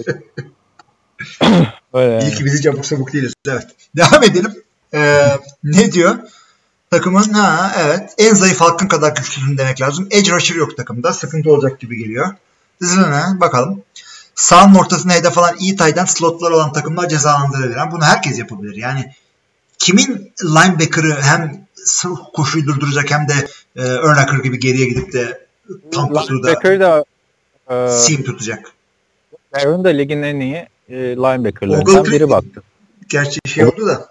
Böyle 1.95 2.27
İyi 2.27 2.35
ki 2.35 2.45
bizi 2.45 2.63
cabuk 2.63 2.87
sabuk 2.87 3.13
değiliz. 3.13 3.33
Evet. 3.49 3.67
Devam 3.97 4.25
edelim. 4.25 4.53
Ee, 4.95 5.39
ne 5.65 5.93
diyor? 5.93 6.19
Takımın 6.91 7.33
ha 7.33 7.73
evet 7.79 8.15
en 8.19 8.35
zayıf 8.35 8.61
halkın 8.61 8.89
kadar 8.89 9.17
güçlüsün 9.17 9.59
demek 9.59 9.81
lazım. 9.81 10.09
Edge 10.11 10.33
rusher 10.33 10.55
yok 10.55 10.77
takımda. 10.77 11.13
Sıkıntı 11.13 11.51
olacak 11.51 11.81
gibi 11.81 11.99
geliyor. 11.99 12.35
Zırhına 12.81 13.41
bakalım. 13.41 13.83
Sağın 14.35 14.75
ortasına 14.75 15.13
hedef 15.13 15.39
alan 15.39 15.57
iyi 15.59 15.77
taydan 15.77 16.05
slotlar 16.05 16.51
olan 16.51 16.73
takımlar 16.73 17.09
cezalandırılır. 17.09 17.77
Bunu 17.93 18.05
herkes 18.05 18.39
yapabilir. 18.39 18.77
Yani 18.77 19.13
kimin 19.79 20.33
linebacker'ı 20.45 21.21
hem 21.23 21.67
koşuyu 22.33 22.67
durduracak 22.67 23.11
hem 23.11 23.29
de 23.29 23.49
e, 23.77 23.99
Urlacher 23.99 24.39
gibi 24.39 24.59
geriye 24.59 24.87
gidip 24.87 25.13
de 25.13 25.47
tam 25.93 26.15
da 26.15 27.03
e, 27.71 27.89
sim 27.89 28.25
tutacak. 28.25 28.73
Aaron 29.53 29.85
da 29.85 29.89
ligin 29.89 30.23
en 30.23 30.41
iyi 30.41 30.69
e, 30.89 30.97
linebacker'larından 30.97 32.05
biri 32.05 32.31
baktı. 32.31 32.63
Gerçi 33.09 33.41
şey 33.47 33.65
oldu 33.65 33.87
da. 33.87 34.09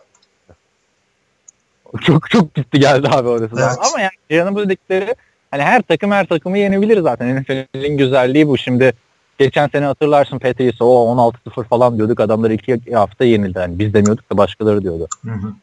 Çok 2.01 2.29
çok 2.29 2.55
gitti 2.55 2.79
geldi 2.79 3.07
abi 3.09 3.27
orası. 3.27 3.55
Evet. 3.59 3.77
Ama 3.89 4.01
yani 4.01 4.11
yanımızdakileri 4.29 5.15
hani 5.51 5.63
her 5.63 5.81
takım 5.81 6.11
her 6.11 6.25
takımı 6.25 6.57
yenebilir 6.57 7.01
zaten. 7.01 7.41
NFL'in 7.41 7.97
güzelliği 7.97 8.47
bu. 8.47 8.57
Şimdi 8.57 8.93
geçen 9.37 9.67
sene 9.67 9.85
hatırlarsın 9.85 10.39
Patriots'a 10.39 10.85
o 10.85 11.15
16-0 11.47 11.63
falan 11.63 11.97
diyorduk. 11.97 12.19
Adamlar 12.19 12.51
iki 12.51 12.93
hafta 12.93 13.25
yenildi. 13.25 13.59
Yani 13.59 13.79
biz 13.79 13.93
demiyorduk 13.93 14.31
da 14.31 14.37
başkaları 14.37 14.81
diyordu. 14.81 15.07
Hı 15.25 15.31
hı. 15.31 15.53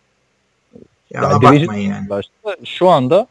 Ya 1.10 1.22
yani 1.22 1.42
bakmayın 1.42 1.90
yani. 1.90 2.10
Başta, 2.10 2.32
şu 2.64 2.88
anda 2.88 3.26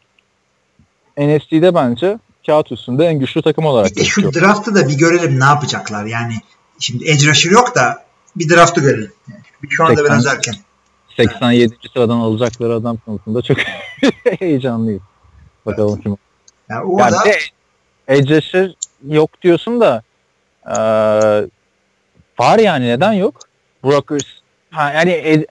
NFC'de 1.18 1.74
bence 1.74 2.18
kağıt 2.46 2.72
üstünde 2.72 3.06
en 3.06 3.18
güçlü 3.18 3.42
takım 3.42 3.66
olarak 3.66 4.00
e, 4.00 4.04
Şu 4.04 4.34
draftı 4.34 4.74
da 4.74 4.88
bir 4.88 4.98
görelim 4.98 5.40
ne 5.40 5.44
yapacaklar. 5.44 6.04
Yani 6.04 6.34
şimdi 6.78 7.10
edge 7.10 7.26
rusher 7.26 7.50
yok 7.50 7.74
da 7.74 8.04
bir 8.36 8.48
draftı 8.48 8.80
görelim. 8.80 9.12
Yani 9.28 9.42
şu 9.70 9.84
anda 9.84 10.00
80, 10.00 10.18
biraz 10.18 10.26
erken. 10.26 10.54
87. 11.16 11.60
Yani. 11.62 11.70
sıradan 11.92 12.18
alacakları 12.18 12.74
adam 12.74 12.96
konusunda 12.96 13.42
çok 13.42 13.56
heyecanlıyım. 14.38 15.02
Bakalım 15.66 15.92
evet. 15.94 16.02
kim. 16.02 16.16
Yani 16.70 16.84
o 16.84 16.98
yani 16.98 17.12
da... 17.12 17.30
edge 18.08 18.36
rusher 18.36 18.74
yok 19.08 19.42
diyorsun 19.42 19.80
da 19.80 20.02
ee, 20.66 20.72
var 22.38 22.58
yani 22.58 22.88
neden 22.88 23.12
yok? 23.12 23.34
Brokers 23.84 24.24
ha, 24.70 24.92
yani 24.92 25.10
ed- 25.10 25.46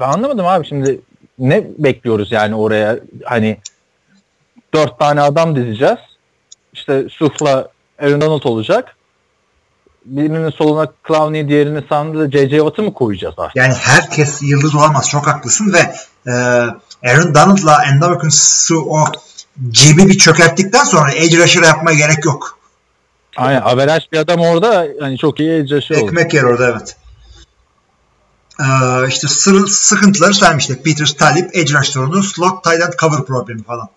ben 0.00 0.08
anlamadım 0.08 0.46
abi 0.46 0.66
şimdi 0.66 1.00
ne 1.38 1.64
bekliyoruz 1.78 2.32
yani 2.32 2.54
oraya 2.54 2.98
hani 3.24 3.58
dört 4.74 4.98
tane 4.98 5.20
adam 5.20 5.56
dizeceğiz. 5.56 5.98
İşte 6.72 7.08
Sufla 7.10 7.68
Aaron 7.98 8.20
Donald 8.20 8.44
olacak. 8.44 8.95
Birinin 10.06 10.50
soluna 10.50 10.92
Clowney, 11.08 11.48
diğerini 11.48 11.84
sağında 11.88 12.30
J.J. 12.30 12.56
Watt'ı 12.56 12.82
mı 12.82 12.94
koyacağız 12.94 13.34
artık? 13.38 13.56
Yani 13.56 13.74
herkes 13.74 14.42
yıldız 14.42 14.74
olamaz. 14.74 15.10
Çok 15.10 15.26
haklısın 15.26 15.72
ve 15.72 15.94
e, 16.26 16.32
Aaron 17.10 17.34
Donald'la 17.34 17.84
Endamakin 17.84 18.28
Su 18.28 18.80
o 18.80 19.04
cebi 19.70 20.08
bir 20.08 20.18
çökerttikten 20.18 20.84
sonra 20.84 21.12
edge 21.12 21.38
rusher 21.38 21.62
yapmaya 21.62 21.96
gerek 21.96 22.24
yok. 22.24 22.58
Aynen. 23.36 23.60
Averaj 23.60 24.12
bir 24.12 24.18
adam 24.18 24.40
orada 24.40 24.86
hani 25.00 25.18
çok 25.18 25.40
iyi 25.40 25.50
edge 25.50 25.76
rusher 25.76 25.96
olur. 25.96 26.08
Ekmek 26.08 26.34
yer 26.34 26.42
orada 26.42 26.70
evet. 26.70 26.96
Ee, 28.60 29.08
işte 29.08 29.28
sır, 29.28 29.66
sıkıntıları 29.66 30.34
saymıştık. 30.34 30.84
Peters, 30.84 31.12
Talip, 31.12 31.56
edge 31.56 31.78
rush 31.78 31.88
sorunu, 31.88 32.22
slot, 32.22 32.64
tight 32.64 32.80
end 32.80 32.92
cover 33.00 33.24
problemi 33.24 33.62
falan. 33.62 33.88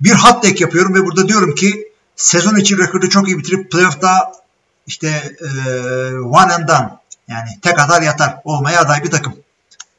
Bir 0.00 0.12
hot 0.12 0.42
deck 0.42 0.60
yapıyorum 0.60 0.94
ve 0.94 1.04
burada 1.04 1.28
diyorum 1.28 1.54
ki 1.54 1.88
sezon 2.16 2.56
içi 2.56 2.78
rekordu 2.78 3.08
çok 3.08 3.28
iyi 3.28 3.38
bitirip 3.38 3.70
playoff'ta 3.70 4.32
işte 4.90 5.08
e, 5.40 5.48
one 6.18 6.52
and 6.52 6.68
done 6.68 6.88
yani 7.28 7.48
tek 7.62 7.78
atar 7.78 8.02
yatar 8.02 8.34
olmaya 8.44 8.80
aday 8.80 9.04
bir 9.04 9.10
takım. 9.10 9.34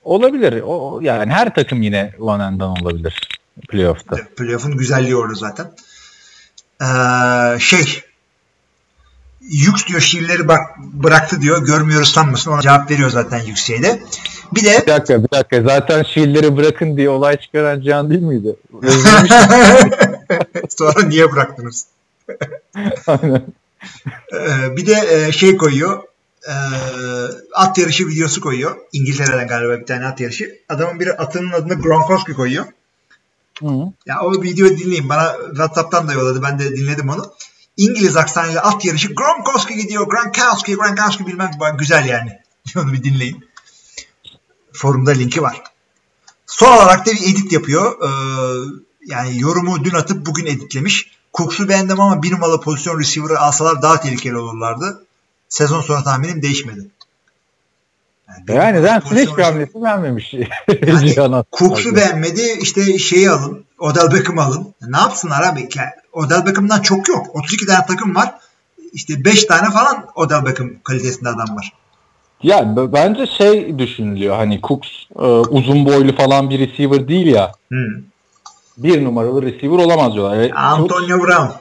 Olabilir. 0.03 0.61
O, 0.65 0.99
yani 1.01 1.31
her 1.31 1.55
takım 1.55 1.81
yine 1.81 2.13
one 2.19 2.43
and 2.43 2.59
done 2.59 2.81
olabilir 2.81 3.29
playoff'ta. 3.69 4.15
Playoff'un 4.37 4.77
güzelliği 4.77 5.15
orada 5.15 5.33
zaten. 5.33 5.71
Ee, 6.81 7.59
şey 7.59 8.03
Yük 9.41 9.87
diyor 9.87 10.01
şiirleri 10.01 10.47
bak 10.47 10.61
bıraktı 10.79 11.41
diyor. 11.41 11.65
Görmüyoruz 11.65 12.11
sanmasın. 12.11 12.51
Ona 12.51 12.61
cevap 12.61 12.91
veriyor 12.91 13.09
zaten 13.09 13.39
Yüksek'e 13.39 13.99
Bir 14.51 14.63
de 14.63 14.81
bir 14.81 14.91
dakika 14.91 15.23
bir 15.23 15.31
dakika. 15.31 15.61
Zaten 15.61 16.03
şiirleri 16.03 16.57
bırakın 16.57 16.97
diye 16.97 17.09
olay 17.09 17.37
çıkaran 17.37 17.81
Can 17.81 18.09
değil 18.09 18.21
miydi? 18.21 18.55
Sonra 20.77 21.07
niye 21.07 21.31
bıraktınız? 21.31 21.85
Aynen. 23.07 23.43
Ee, 24.47 24.77
bir 24.77 24.85
de 24.85 25.25
e, 25.27 25.31
şey 25.31 25.57
koyuyor. 25.57 26.03
E, 26.47 26.53
at 27.53 27.77
yarışı 27.77 28.07
videosu 28.07 28.41
koyuyor. 28.41 28.77
İngiltere'den 28.93 29.47
galiba 29.47 29.79
bir 29.79 29.85
tane 29.85 30.05
at 30.05 30.19
yarışı. 30.19 30.59
Adamın 30.69 30.99
biri 30.99 31.13
atının 31.13 31.51
adını 31.51 31.73
Gronkowski 31.73 32.33
koyuyor. 32.33 32.65
Hı. 33.59 33.67
Ya 34.05 34.21
o 34.21 34.43
videoyu 34.43 34.77
dinleyin. 34.77 35.09
Bana 35.09 35.35
WhatsApp'tan 35.49 36.07
da 36.07 36.13
yolladı. 36.13 36.43
Ben 36.43 36.59
de 36.59 36.75
dinledim 36.75 37.09
onu. 37.09 37.33
İngiliz 37.77 38.17
aksanıyla 38.17 38.61
at 38.61 38.85
yarışı 38.85 39.13
Gronkowski 39.13 39.75
gidiyor. 39.75 40.07
Gronkowski, 40.07 40.75
Gronkowski 40.75 41.27
bilmem 41.27 41.51
güzel 41.77 42.05
yani. 42.05 42.39
Onu 42.77 42.93
bir 42.93 43.03
dinleyin. 43.03 43.45
Forumda 44.73 45.11
linki 45.11 45.41
var. 45.41 45.61
Son 46.45 46.77
olarak 46.77 47.05
da 47.05 47.11
bir 47.11 47.21
edit 47.21 47.51
yapıyor. 47.51 47.95
Ee, 48.01 48.09
yani 49.05 49.39
yorumu 49.39 49.83
dün 49.83 49.95
atıp 49.95 50.25
bugün 50.25 50.45
editlemiş. 50.45 51.11
Cooks'u 51.33 51.69
beğendim 51.69 52.01
ama 52.01 52.23
bir 52.23 52.31
numaralı 52.31 52.61
pozisyon 52.61 52.99
receiver'ı 52.99 53.39
alsalar 53.39 53.81
daha 53.81 53.99
tehlikeli 53.99 54.37
olurlardı. 54.37 55.05
Sezon 55.49 55.81
sonu 55.81 56.03
tahminim 56.03 56.41
değişmedi. 56.41 56.87
Yani, 58.47 58.57
yani 58.57 58.83
Rams'in 58.83 59.15
hiçbir 59.15 59.43
hamlesi 59.43 59.83
beğenmemiş. 59.83 60.33
Yani, 61.17 61.43
Cooks'u 61.51 61.95
beğenmedi. 61.95 62.41
İşte 62.61 62.99
şeyi 62.99 63.29
alın. 63.29 63.65
Odell 63.79 64.11
Beckham'ı 64.11 64.43
alın. 64.43 64.73
Ne 64.81 64.97
yapsınlar 64.97 65.43
abi? 65.43 65.69
Odell 66.13 66.45
Beckham'dan 66.45 66.81
çok 66.81 67.09
yok. 67.09 67.35
32 67.35 67.65
tane 67.65 67.85
takım 67.85 68.15
var. 68.15 68.35
İşte 68.93 69.25
5 69.25 69.45
tane 69.45 69.69
falan 69.69 70.05
Odell 70.15 70.45
Beckham 70.45 70.69
kalitesinde 70.83 71.29
adam 71.29 71.57
var. 71.57 71.73
Ya 72.43 72.75
bence 72.93 73.27
şey 73.27 73.79
düşünülüyor 73.79 74.35
hani 74.35 74.59
Cooks 74.63 74.89
e, 75.15 75.25
uzun 75.25 75.85
boylu 75.85 76.15
falan 76.15 76.49
bir 76.49 76.59
receiver 76.59 77.07
değil 77.07 77.27
ya. 77.27 77.51
Hmm. 77.69 78.10
Bir 78.77 79.05
numaralı 79.05 79.41
receiver 79.41 79.77
olamaz 79.77 80.13
diyorlar. 80.13 80.37
Evet, 80.37 80.51
Antonio 80.55 81.07
Cooks, 81.07 81.27
Brown. 81.27 81.51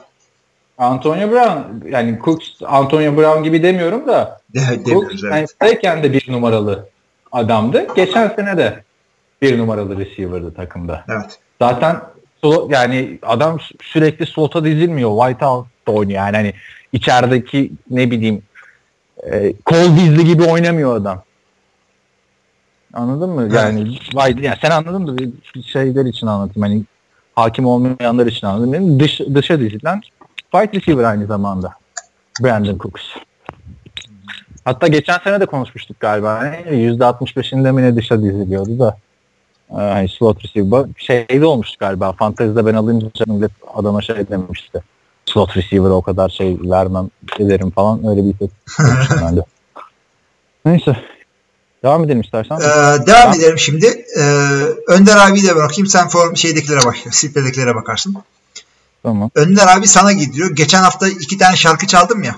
Antonio 0.77 1.31
Brown 1.31 1.87
yani 1.89 2.19
Cooks 2.23 2.47
Antonio 2.65 3.17
Brown 3.17 3.43
gibi 3.43 3.63
demiyorum 3.63 4.07
da 4.07 4.41
de, 4.53 4.83
Cooks 4.83 5.23
evet. 5.61 6.03
de 6.03 6.13
bir 6.13 6.31
numaralı 6.31 6.89
adamdı. 7.31 7.87
Geçen 7.95 8.27
sene 8.27 8.57
de 8.57 8.83
bir 9.41 9.57
numaralı 9.57 9.97
receiver'dı 9.97 10.53
takımda. 10.53 11.05
Evet. 11.09 11.39
Zaten 11.59 12.01
yani 12.69 13.19
adam 13.21 13.59
sürekli 13.81 14.25
slota 14.25 14.65
dizilmiyor. 14.65 15.17
White 15.17 15.45
House'da 15.45 15.91
oynuyor. 15.91 16.19
Yani 16.19 16.37
hani 16.37 16.53
içerideki 16.93 17.71
ne 17.89 18.11
bileyim 18.11 18.43
e, 19.23 19.53
kol 19.65 19.95
dizli 19.95 20.25
gibi 20.25 20.43
oynamıyor 20.43 20.95
adam. 20.95 21.23
Anladın 22.93 23.29
mı? 23.29 23.49
Yani, 23.55 23.99
evet. 24.25 24.43
yani 24.43 24.57
sen 24.61 24.71
anladın 24.71 25.01
mı? 25.01 25.17
Şeyler 25.65 26.05
için 26.05 26.27
anlatayım. 26.27 26.61
Hani 26.61 26.83
hakim 27.35 27.65
olmayanlar 27.65 28.25
için 28.25 28.47
anladım. 28.47 28.99
Dış, 28.99 29.19
dışa 29.19 29.59
dizilen 29.59 30.01
wide 30.51 30.77
receiver 30.77 31.03
aynı 31.03 31.25
zamanda. 31.25 31.73
Brandon 32.43 32.77
Cooks. 32.77 33.03
Hatta 34.65 34.87
geçen 34.87 35.17
sene 35.23 35.39
de 35.39 35.45
konuşmuştuk 35.45 35.99
galiba. 35.99 36.45
%65'inde 36.69 37.71
mi 37.71 37.81
ne 37.81 37.95
dışa 37.95 38.21
diziliyordu 38.23 38.79
da. 38.79 38.97
Hani 39.71 40.09
slot 40.09 40.45
receiver. 40.45 40.85
Şeyde 40.97 41.45
olmuştu 41.45 41.77
galiba. 41.79 42.11
Fantezide 42.11 42.65
ben 42.65 42.73
alınca 42.73 43.25
millet 43.27 43.51
adama 43.73 44.01
şey 44.01 44.29
demişti. 44.29 44.83
Slot 45.25 45.57
receiver 45.57 45.89
o 45.89 46.01
kadar 46.01 46.29
şey 46.29 46.57
vermem 46.63 47.09
ederim 47.39 47.71
falan. 47.71 48.07
Öyle 48.07 48.25
bir 48.25 48.37
şey. 48.37 48.47
Neyse. 50.65 50.97
Devam 51.83 52.03
edelim 52.03 52.21
istersen. 52.21 52.55
Ee, 52.55 52.61
devam 52.61 53.05
tamam. 53.05 53.33
edelim 53.33 53.59
şimdi. 53.59 54.05
Ee, 54.17 54.21
Önder 54.87 55.17
abiyi 55.17 55.47
de 55.47 55.55
bırakayım. 55.55 55.87
Sen 55.87 56.07
form 56.07 56.37
şeydekilere 56.37 56.85
bak. 56.85 56.95
Sitedekilere 57.11 57.75
bakarsın. 57.75 58.15
Tamam. 59.03 59.31
Önder 59.35 59.67
abi 59.67 59.87
sana 59.87 60.11
gidiyor. 60.11 60.55
Geçen 60.55 60.83
hafta 60.83 61.07
iki 61.07 61.37
tane 61.37 61.55
şarkı 61.55 61.87
çaldım 61.87 62.23
ya. 62.23 62.35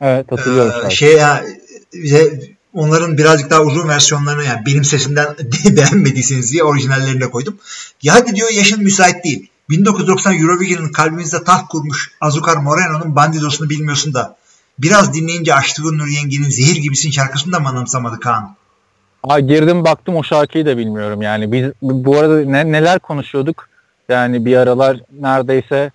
Evet 0.00 0.32
hatırlıyorum. 0.32 0.86
Ee, 0.86 0.90
şey 0.90 1.16
ya 1.16 1.44
bize 1.92 2.40
onların 2.74 3.18
birazcık 3.18 3.50
daha 3.50 3.62
uzun 3.62 3.88
versiyonlarını 3.88 4.44
yani 4.44 4.66
benim 4.66 4.84
sesimden 4.84 5.36
beğenmediyseniz 5.76 6.52
diye 6.52 6.64
orijinallerine 6.64 7.30
koydum. 7.30 7.56
Ya 8.02 8.14
hadi 8.14 8.36
diyor 8.36 8.50
yaşın 8.50 8.82
müsait 8.82 9.24
değil. 9.24 9.50
1990 9.70 10.40
Eurovision'ın 10.40 10.92
kalbimizde 10.92 11.44
taht 11.44 11.68
kurmuş 11.68 12.10
Azúcar 12.20 12.62
Moreno'nun 12.62 13.16
Bandidos'unu 13.16 13.70
bilmiyorsun 13.70 14.14
da 14.14 14.36
biraz 14.78 15.14
dinleyince 15.14 15.54
Açtığı 15.54 15.98
Nur 15.98 16.06
Yengi'nin 16.06 16.50
Zehir 16.50 16.76
Gibisin 16.76 17.10
şarkısını 17.10 17.52
da 17.52 17.60
mı 17.60 17.68
anımsamadı 17.68 18.20
Kaan? 18.20 18.56
Aa, 19.22 19.40
girdim 19.40 19.84
baktım 19.84 20.16
o 20.16 20.22
şarkıyı 20.22 20.66
da 20.66 20.78
bilmiyorum 20.78 21.22
yani. 21.22 21.52
Biz 21.52 21.64
bu 21.82 22.18
arada 22.18 22.40
ne, 22.40 22.72
neler 22.72 22.98
konuşuyorduk? 22.98 23.68
Yani 24.08 24.44
bir 24.44 24.56
aralar 24.56 25.00
neredeyse 25.20 25.90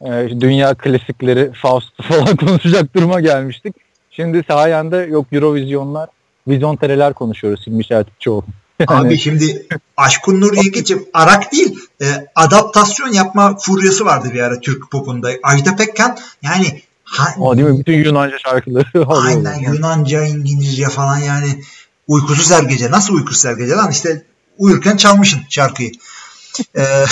e, 0.00 0.28
dünya 0.40 0.74
klasikleri 0.74 1.52
Faust 1.52 2.02
falan 2.02 2.36
konuşacak 2.36 2.94
duruma 2.94 3.20
gelmiştik. 3.20 3.76
Şimdi 4.10 4.44
sayende 4.48 4.96
yok 4.96 5.26
Eurovizyonlar, 5.32 6.08
vizyon 6.48 6.78
konuşuyoruz 7.12 7.66
Hilmi 7.66 7.84
Şertikçioğlu. 7.84 8.44
Yani... 8.90 9.06
Abi 9.08 9.18
şimdi 9.18 9.66
Aşkın 9.96 10.40
Nur 10.40 10.56
Yengi'cim 10.56 11.04
Arak 11.14 11.52
değil 11.52 11.78
e, 12.00 12.06
adaptasyon 12.34 13.12
yapma 13.12 13.56
furyası 13.56 14.04
vardı 14.04 14.28
bir 14.34 14.40
ara 14.40 14.60
Türk 14.60 14.90
popunda. 14.90 15.30
Ajda 15.42 15.76
Pekkan 15.76 16.18
yani 16.42 16.82
ha, 17.12 17.34
o 17.38 17.56
değil 17.56 17.68
mi? 17.68 17.78
Bütün 17.78 18.04
Yunanca 18.04 18.38
şarkıları 18.38 19.06
Aynen 19.06 19.58
Yunanca, 19.58 20.24
İngilizce 20.24 20.88
falan 20.88 21.18
yani 21.18 21.62
uykusuz 22.08 22.50
her 22.50 22.62
gece. 22.62 22.90
Nasıl 22.90 23.14
uykusuz 23.14 23.44
her 23.44 23.52
gece 23.52 23.72
lan? 23.72 23.90
İşte 23.90 24.22
uyurken 24.58 24.96
çalmışsın 24.96 25.40
şarkıyı. 25.48 25.92
ee, 26.74 26.82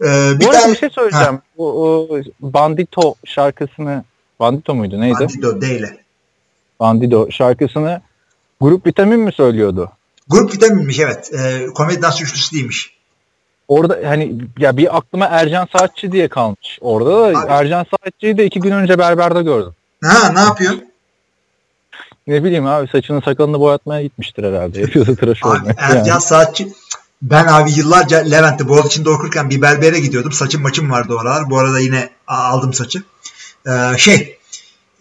e, 0.00 0.04
bir 0.40 0.46
Bu 0.46 0.50
arada 0.50 0.60
tane... 0.60 0.72
bir 0.72 0.78
şey 0.78 0.90
söyleyeceğim. 0.90 1.34
Ha. 1.34 1.42
O, 1.58 1.66
o 1.66 2.08
Bandito 2.40 3.14
şarkısını 3.24 4.04
Bandito 4.40 4.74
muydu 4.74 5.00
neydi? 5.00 5.20
Bandito 5.20 5.60
değil. 5.60 5.86
Bandito 6.80 7.30
şarkısını 7.30 8.00
Grup 8.60 8.86
Vitamin 8.86 9.20
mi 9.20 9.32
söylüyordu? 9.32 9.90
Grup 10.28 10.54
Vitamin'miş 10.54 10.98
evet. 10.98 11.34
E, 11.34 11.66
komedi 11.74 12.02
dans 12.02 12.22
üçlüsü 12.22 12.56
değilmiş. 12.56 12.99
Orada 13.70 14.00
hani 14.04 14.34
ya 14.58 14.76
bir 14.76 14.96
aklıma 14.96 15.26
Ercan 15.26 15.68
Saatçi 15.72 16.12
diye 16.12 16.28
kalmış. 16.28 16.78
Orada 16.80 17.10
da 17.10 17.38
Abi. 17.38 17.52
Ercan 17.52 17.86
Saatçi'yi 17.90 18.36
de 18.36 18.46
iki 18.46 18.60
gün 18.60 18.70
önce 18.70 18.98
berberde 18.98 19.42
gördüm. 19.42 19.72
Ha 20.04 20.32
ne 20.32 20.40
yapıyor? 20.40 20.74
Ne 22.26 22.44
bileyim 22.44 22.66
abi 22.66 22.88
saçını 22.88 23.22
sakalını 23.22 23.60
boyatmaya 23.60 24.02
gitmiştir 24.02 24.44
herhalde. 24.44 24.80
Yapıyordu 24.80 25.16
tıraş 25.16 25.44
olmaya. 25.44 25.74
Ercan 25.78 26.04
yani. 26.04 26.20
Saatçi 26.20 26.72
ben 27.22 27.46
abi 27.46 27.72
yıllarca 27.72 28.18
Levent'te 28.18 28.68
Boğaziçi'nde 28.68 29.10
okurken 29.10 29.50
bir 29.50 29.62
berbere 29.62 30.00
gidiyordum. 30.00 30.32
Saçım 30.32 30.62
maçım 30.62 30.90
vardı 30.90 31.14
oralar. 31.14 31.50
Bu 31.50 31.58
arada 31.58 31.80
yine 31.80 32.10
aldım 32.26 32.74
saçı. 32.74 33.02
Ee, 33.66 33.98
şey 33.98 34.38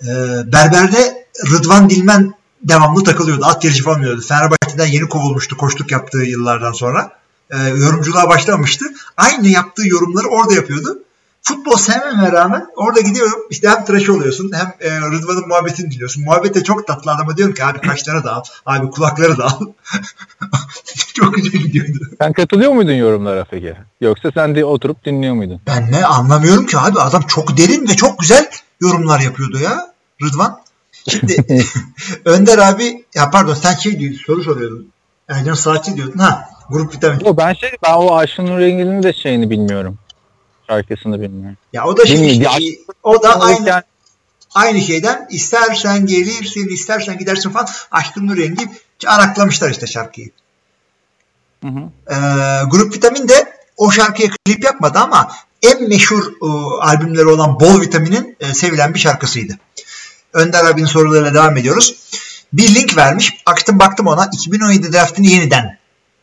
e, 0.01 0.07
berberde 0.45 1.27
Rıdvan 1.51 1.89
Dilmen 1.89 2.33
devamlı 2.63 3.03
takılıyordu. 3.03 3.45
At 3.45 3.63
yarışı 3.63 3.83
falan 3.83 3.95
yapıyordu. 3.95 4.21
Fenerbahçe'den 4.21 4.87
yeni 4.87 5.09
kovulmuştu 5.09 5.57
koştuk 5.57 5.91
yaptığı 5.91 6.23
yıllardan 6.23 6.71
sonra. 6.71 7.18
E, 7.49 7.57
yorumculuğa 7.57 8.29
başlamıştı. 8.29 8.85
Aynı 9.17 9.47
yaptığı 9.47 9.87
yorumları 9.87 10.27
orada 10.27 10.53
yapıyordu. 10.53 10.99
Futbol 11.41 11.77
sevmeme 11.77 12.31
rağmen 12.31 12.67
orada 12.75 12.99
gidiyorum 12.99 13.39
işte 13.49 13.69
hem 13.69 13.85
tıraş 13.85 14.09
oluyorsun 14.09 14.51
hem 14.53 14.73
e, 14.79 15.01
Rıdvan'ın 15.01 15.47
muhabbetini 15.47 15.91
dinliyorsun. 15.91 16.23
Muhabbet 16.23 16.55
de 16.55 16.63
çok 16.63 16.87
tatlı 16.87 17.11
adama 17.11 17.37
diyorum 17.37 17.55
ki 17.55 17.65
abi 17.65 17.81
kaşları 17.81 18.23
da 18.23 18.33
al, 18.33 18.43
abi 18.65 18.89
kulakları 18.89 19.37
da 19.37 19.45
al. 19.45 19.59
çok 21.13 21.35
güzel 21.35 21.61
gidiyordu. 21.61 21.99
Sen 22.21 22.33
katılıyor 22.33 22.71
muydun 22.71 22.93
yorumlara 22.93 23.45
peki? 23.51 23.75
Yoksa 24.01 24.31
sen 24.33 24.55
de 24.55 24.65
oturup 24.65 25.05
dinliyor 25.05 25.33
muydun? 25.33 25.61
Ben 25.67 25.91
ne 25.91 26.05
anlamıyorum 26.05 26.65
ki 26.65 26.77
abi 26.77 26.99
adam 26.99 27.21
çok 27.27 27.57
derin 27.57 27.87
ve 27.87 27.95
çok 27.95 28.19
güzel 28.19 28.49
yorumlar 28.81 29.19
yapıyordu 29.19 29.59
ya 29.59 29.93
Rıdvan. 30.23 30.61
Şimdi 31.09 31.45
Önder 32.25 32.57
abi 32.57 33.05
ya 33.15 33.29
pardon 33.29 33.53
sen 33.53 33.75
şey 33.75 33.99
diyor, 33.99 34.13
soru 34.25 34.43
soruyordun. 34.43 34.91
Ercan 35.27 35.53
Saatçi 35.53 35.95
diyordun. 35.95 36.19
Ha 36.19 36.49
grup 36.69 36.93
vitamin. 36.93 37.25
O 37.25 37.37
ben 37.37 37.53
şey 37.53 37.71
ben 37.83 37.93
o 37.93 38.13
Ayşe 38.13 38.45
Nur 38.45 38.59
Engin'in 38.59 39.03
de 39.03 39.13
şeyini 39.13 39.49
bilmiyorum. 39.49 39.97
Şarkısını 40.67 41.21
bilmiyorum. 41.21 41.57
Ya 41.73 41.85
o 41.85 41.97
da 41.97 42.05
şey 42.05 42.31
işte, 42.31 42.49
şey, 42.49 42.79
o 43.03 43.23
da 43.23 43.41
aynı 43.41 43.83
aynı 44.53 44.81
şeyden 44.81 45.27
istersen 45.29 46.05
gelirsin 46.05 46.67
istersen 46.67 47.17
gidersin 47.17 47.49
falan 47.49 47.67
Aşkın 47.91 48.27
Nur 48.27 48.37
Rengi 48.37 48.69
araklamışlar 49.07 49.69
işte 49.69 49.87
şarkıyı. 49.87 50.29
Hı 51.63 51.67
hı. 51.67 51.79
Ee, 52.11 52.15
Grup 52.71 52.93
Vitamin 52.93 53.27
de 53.27 53.53
o 53.77 53.91
şarkıya 53.91 54.29
klip 54.45 54.63
yapmadı 54.63 54.99
ama 54.99 55.31
en 55.63 55.89
meşhur 55.89 56.31
e, 56.41 56.45
albümleri 56.81 57.25
olan 57.25 57.59
Bol 57.59 57.81
Vitamin'in 57.81 58.37
e, 58.39 58.53
sevilen 58.53 58.93
bir 58.93 58.99
şarkısıydı. 58.99 59.57
Önder 60.33 60.65
abinin 60.65 60.85
sorularıyla 60.85 61.33
devam 61.33 61.57
ediyoruz. 61.57 61.95
Bir 62.53 62.75
link 62.75 62.97
vermiş. 62.97 63.33
Aktım 63.45 63.79
baktım 63.79 64.07
ona. 64.07 64.29
2017 64.33 64.93
draftını 64.93 65.25
yeniden 65.25 65.78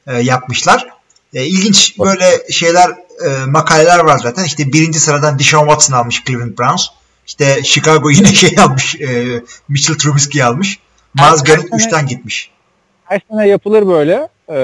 e, 0.07 0.19
yapmışlar. 0.23 0.87
E, 1.35 1.47
ilginç 1.47 1.99
böyle 1.99 2.53
şeyler 2.53 2.91
e, 3.27 3.47
makaleler 3.47 3.99
var 3.99 4.19
zaten. 4.19 4.45
İşte 4.45 4.73
birinci 4.73 5.01
sıradan 5.01 5.39
Deshaun 5.39 5.67
Watson 5.67 5.95
almış 5.95 6.25
Cleveland 6.25 6.59
Browns. 6.59 6.87
İşte 7.27 7.63
Chicago 7.65 8.11
yine 8.11 8.29
şey 8.29 8.59
almış. 8.59 8.95
E, 8.95 9.43
Mitchell 9.69 9.99
Trubisky 9.99 10.45
almış. 10.45 10.79
Miles 11.15 11.43
Garrett 11.45 11.71
3'ten 11.71 12.07
gitmiş. 12.07 12.51
Her 13.05 13.21
sene 13.31 13.49
yapılır 13.49 13.87
böyle. 13.87 14.29
E, 14.51 14.59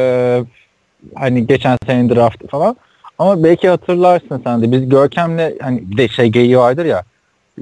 hani 1.14 1.46
geçen 1.46 1.78
sene 1.86 2.14
draft 2.14 2.50
falan. 2.50 2.76
Ama 3.18 3.44
belki 3.44 3.68
hatırlarsın 3.68 4.40
sen 4.44 4.62
de. 4.62 4.72
Biz 4.72 4.88
Görkem'le 4.88 5.52
hani 5.62 5.96
de 5.96 6.08
şey 6.08 6.28
geyiği 6.28 6.58
vardır 6.58 6.84
ya 6.84 7.04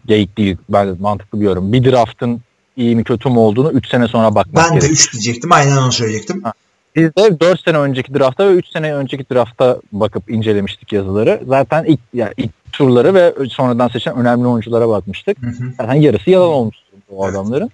geyik 0.06 0.38
değil 0.38 0.56
ben 0.68 0.96
mantıklı 1.00 1.40
bir 1.40 1.44
yorum. 1.44 1.72
Bir 1.72 1.84
draftın 1.92 2.40
iyi 2.76 2.96
mi 2.96 3.04
kötü 3.04 3.28
mü 3.28 3.38
olduğunu 3.38 3.72
3 3.72 3.88
sene 3.88 4.08
sonra 4.08 4.34
bakmak 4.34 4.64
Ben 4.64 4.70
gerekir. 4.74 4.88
de 4.88 4.92
3 4.92 5.12
diyecektim. 5.12 5.52
Aynen 5.52 5.76
onu 5.76 5.92
söyleyecektim. 5.92 6.42
Ha. 6.42 6.52
Biz 6.96 7.04
de 7.04 7.40
4 7.40 7.60
sene 7.60 7.78
önceki 7.78 8.14
drafta 8.14 8.48
ve 8.48 8.52
3 8.52 8.66
sene 8.68 8.94
önceki 8.94 9.24
drafta 9.32 9.80
bakıp 9.92 10.30
incelemiştik 10.30 10.92
yazıları. 10.92 11.40
Zaten 11.46 11.84
ilk, 11.84 12.00
yani 12.14 12.32
ilk 12.36 12.50
turları 12.72 13.14
ve 13.14 13.34
sonradan 13.50 13.88
seçen 13.88 14.16
önemli 14.16 14.46
oyunculara 14.46 14.88
bakmıştık. 14.88 15.42
Hı 15.42 15.46
hı. 15.46 15.72
Zaten 15.76 15.94
yarısı 15.94 16.30
yalan 16.30 16.48
olmuş 16.48 16.76
o 17.10 17.24
evet. 17.24 17.34
adamların. 17.34 17.70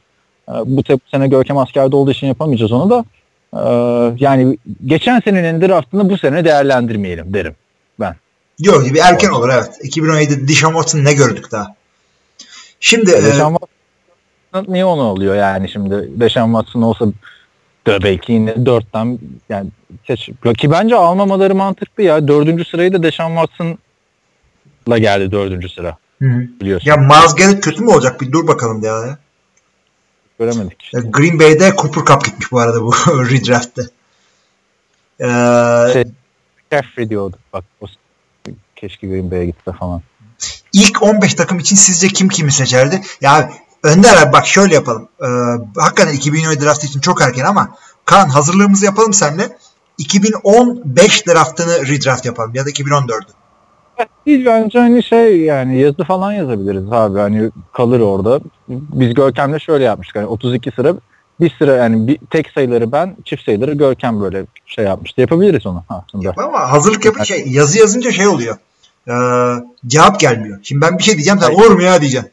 Ee, 0.49 0.53
bu, 0.53 0.83
bu 0.91 1.01
sene 1.11 1.29
Görkem 1.29 1.59
askerde 1.59 1.97
olduğu 1.97 2.11
için 2.11 2.27
yapamayacağız 2.27 2.73
onu 2.73 2.91
da. 2.91 3.05
Ee, 3.55 4.17
yani 4.25 4.59
geçen 4.87 5.21
senenin 5.21 5.61
draftını 5.61 6.11
bu 6.11 6.19
sene 6.19 6.45
değerlendirmeyelim 6.45 7.35
derim 7.35 7.55
ben. 8.01 8.17
Yok 8.59 8.85
bir 8.95 9.01
erken 9.01 9.31
olur 9.31 9.49
evet. 9.49 9.71
2017'de 9.85 10.49
Dishon 10.49 10.73
Watson 10.73 11.05
ne 11.05 11.13
gördük 11.13 11.53
daha? 11.53 11.67
Şimdi 12.81 13.07
Deşan 13.13 13.55
e, 13.55 13.57
Watson 14.53 14.73
niye 14.73 14.85
onu 14.85 15.03
alıyor 15.03 15.35
yani 15.35 15.69
şimdi 15.69 16.21
Deşan 16.21 16.47
Watson 16.47 16.83
olsa 16.83 17.07
da 17.87 18.03
belki 18.03 18.33
yine 18.33 18.67
dörtten 18.67 19.19
yani 19.49 19.71
seç, 20.07 20.31
ki 20.59 20.71
bence 20.71 20.97
almamaları 20.97 21.55
mantıklı 21.55 22.03
ya. 22.03 22.29
Dördüncü 22.29 22.65
sırayı 22.65 22.93
da 22.93 23.03
Deşan 23.03 23.29
Watson'la 23.29 24.99
geldi 24.99 25.33
dördüncü 25.33 25.69
sıra. 25.69 25.97
Hı. 26.23 26.49
Biliyorsun. 26.61 26.91
Ya 26.91 26.97
Miles 26.97 27.61
kötü 27.61 27.83
mü 27.83 27.91
olacak? 27.91 28.21
Bir 28.21 28.33
dur 28.33 28.47
bakalım 28.47 28.83
ya. 28.83 29.19
Göremedik 30.39 30.83
işte. 30.83 30.99
Green 31.05 31.39
Bay'de 31.39 31.73
Cooper 31.77 32.05
Cup 32.05 32.25
gitmiş 32.25 32.53
bu 32.53 32.61
arada 32.61 32.83
bu 32.83 32.93
redraft'te. 33.31 33.83
Ee, 35.21 35.93
şey, 35.93 36.05
Jeffrey 36.73 37.11
diyordu 37.11 37.37
bak 37.53 37.65
o, 37.81 37.87
keşke 38.77 39.07
Green 39.07 39.31
Bay'e 39.31 39.47
gitse 39.47 39.73
falan. 39.73 40.03
İlk 40.73 41.03
15 41.03 41.35
takım 41.35 41.59
için 41.59 41.77
sizce 41.77 42.09
kim 42.09 42.29
kimi 42.29 42.53
seçerdi? 42.53 43.01
Ya 43.21 43.51
Önder 43.87 44.23
abi 44.23 44.33
bak 44.33 44.47
şöyle 44.47 44.75
yapalım. 44.75 45.09
Ee, 45.23 45.27
hakikaten 45.77 46.13
2017 46.13 46.65
draft 46.65 46.85
için 46.85 47.01
çok 47.01 47.23
erken 47.23 47.45
ama 47.45 47.69
Kaan 48.05 48.29
hazırlığımızı 48.29 48.85
yapalım 48.85 49.13
seninle. 49.13 49.57
2015 49.99 51.27
draftını 51.27 51.87
redraft 51.87 52.25
yapalım 52.25 52.55
ya 52.55 52.67
da 52.67 52.71
2014'ü. 52.71 53.27
Değil 54.27 54.47
bence 54.47 54.79
hani 54.79 55.03
şey 55.03 55.41
yani 55.41 55.81
yazı 55.81 56.05
falan 56.05 56.33
yazabiliriz 56.33 56.93
abi 56.93 57.19
hani 57.19 57.51
kalır 57.73 58.01
orada. 58.01 58.41
Biz 58.69 59.15
Görkem'le 59.15 59.59
şöyle 59.59 59.85
yapmıştık 59.85 60.17
hani 60.17 60.27
32 60.27 60.71
sıra 60.71 60.95
bir 61.41 61.55
sıra 61.59 61.77
yani 61.77 62.09
bir 62.09 62.19
tek 62.31 62.51
sayıları 62.51 62.93
ben 62.93 63.17
çift 63.25 63.45
sayıları 63.45 63.73
Görkem 63.73 64.21
böyle 64.21 64.47
şey 64.67 64.85
yapmıştı. 64.85 65.21
Yapabiliriz 65.21 65.67
onu 65.67 65.85
aslında. 65.89 66.35
Ama 66.37 66.73
hazırlık 66.73 67.05
yapın 67.05 67.25
şey 67.25 67.45
yazı 67.47 67.79
yazınca 67.79 68.13
şey 68.13 68.27
oluyor. 68.27 68.57
Ee, 69.09 69.13
cevap 69.87 70.21
gelmiyor. 70.21 70.59
Şimdi 70.63 70.81
ben 70.83 70.99
bir 70.99 71.03
şey 71.03 71.15
diyeceğim 71.15 71.41
sen 71.41 71.55
olur 71.55 71.71
mu 71.71 71.83
ya 71.83 72.01
diyeceğim. 72.01 72.27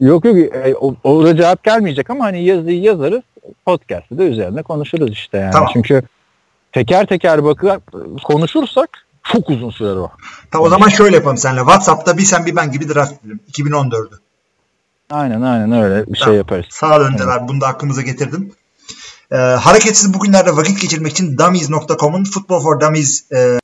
Yok 0.00 0.24
yok 0.24 0.36
e, 0.36 0.74
o, 0.80 0.94
orada 1.04 1.36
cevap 1.36 1.64
gelmeyecek 1.64 2.10
ama 2.10 2.24
hani 2.24 2.44
yazıyı 2.44 2.80
yazarız 2.80 3.22
podcast'ı 3.66 4.18
da 4.18 4.22
üzerine 4.22 4.62
konuşuruz 4.62 5.12
işte 5.12 5.38
yani. 5.38 5.52
Tamam. 5.52 5.70
Çünkü 5.72 6.02
teker 6.72 7.06
teker 7.06 7.44
bakıp 7.44 7.82
konuşursak 8.24 8.88
çok 9.32 9.50
uzun 9.50 9.70
sürer 9.70 9.96
o. 9.96 10.10
Tamam, 10.50 10.66
o 10.66 10.70
zaman 10.70 10.88
şöyle 10.88 11.16
yapalım 11.16 11.36
seninle. 11.36 11.60
WhatsApp'ta 11.60 12.18
bir 12.18 12.22
sen 12.22 12.46
bir 12.46 12.56
ben 12.56 12.72
gibi 12.72 12.94
draft 12.94 13.12
edelim. 13.24 13.40
2014'ü. 13.52 14.18
Aynen 15.10 15.42
aynen 15.42 15.72
öyle 15.72 16.06
bir 16.06 16.16
şey 16.16 16.24
Tamam. 16.24 16.36
yaparız. 16.36 16.66
Sağ 16.70 16.96
ol 16.96 17.00
Önder 17.00 17.26
abi. 17.26 17.48
Bunu 17.48 17.60
da 17.60 17.66
aklımıza 17.66 18.02
getirdim. 18.02 18.52
Ee, 19.32 19.36
hareketsiz 19.36 20.14
bugünlerde 20.14 20.56
vakit 20.56 20.80
geçirmek 20.80 21.12
için 21.12 21.38
Dummies.com'un 21.38 22.24
Football 22.24 22.60
for 22.60 22.80
Dummies 22.80 23.32
e, 23.32 23.58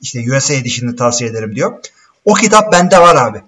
işte 0.00 0.24
USA 0.32 0.54
Edition'ını 0.54 0.96
tavsiye 0.96 1.30
ederim 1.30 1.56
diyor. 1.56 1.72
O 2.24 2.34
kitap 2.34 2.72
bende 2.72 2.98
var 2.98 3.16
abi. 3.16 3.42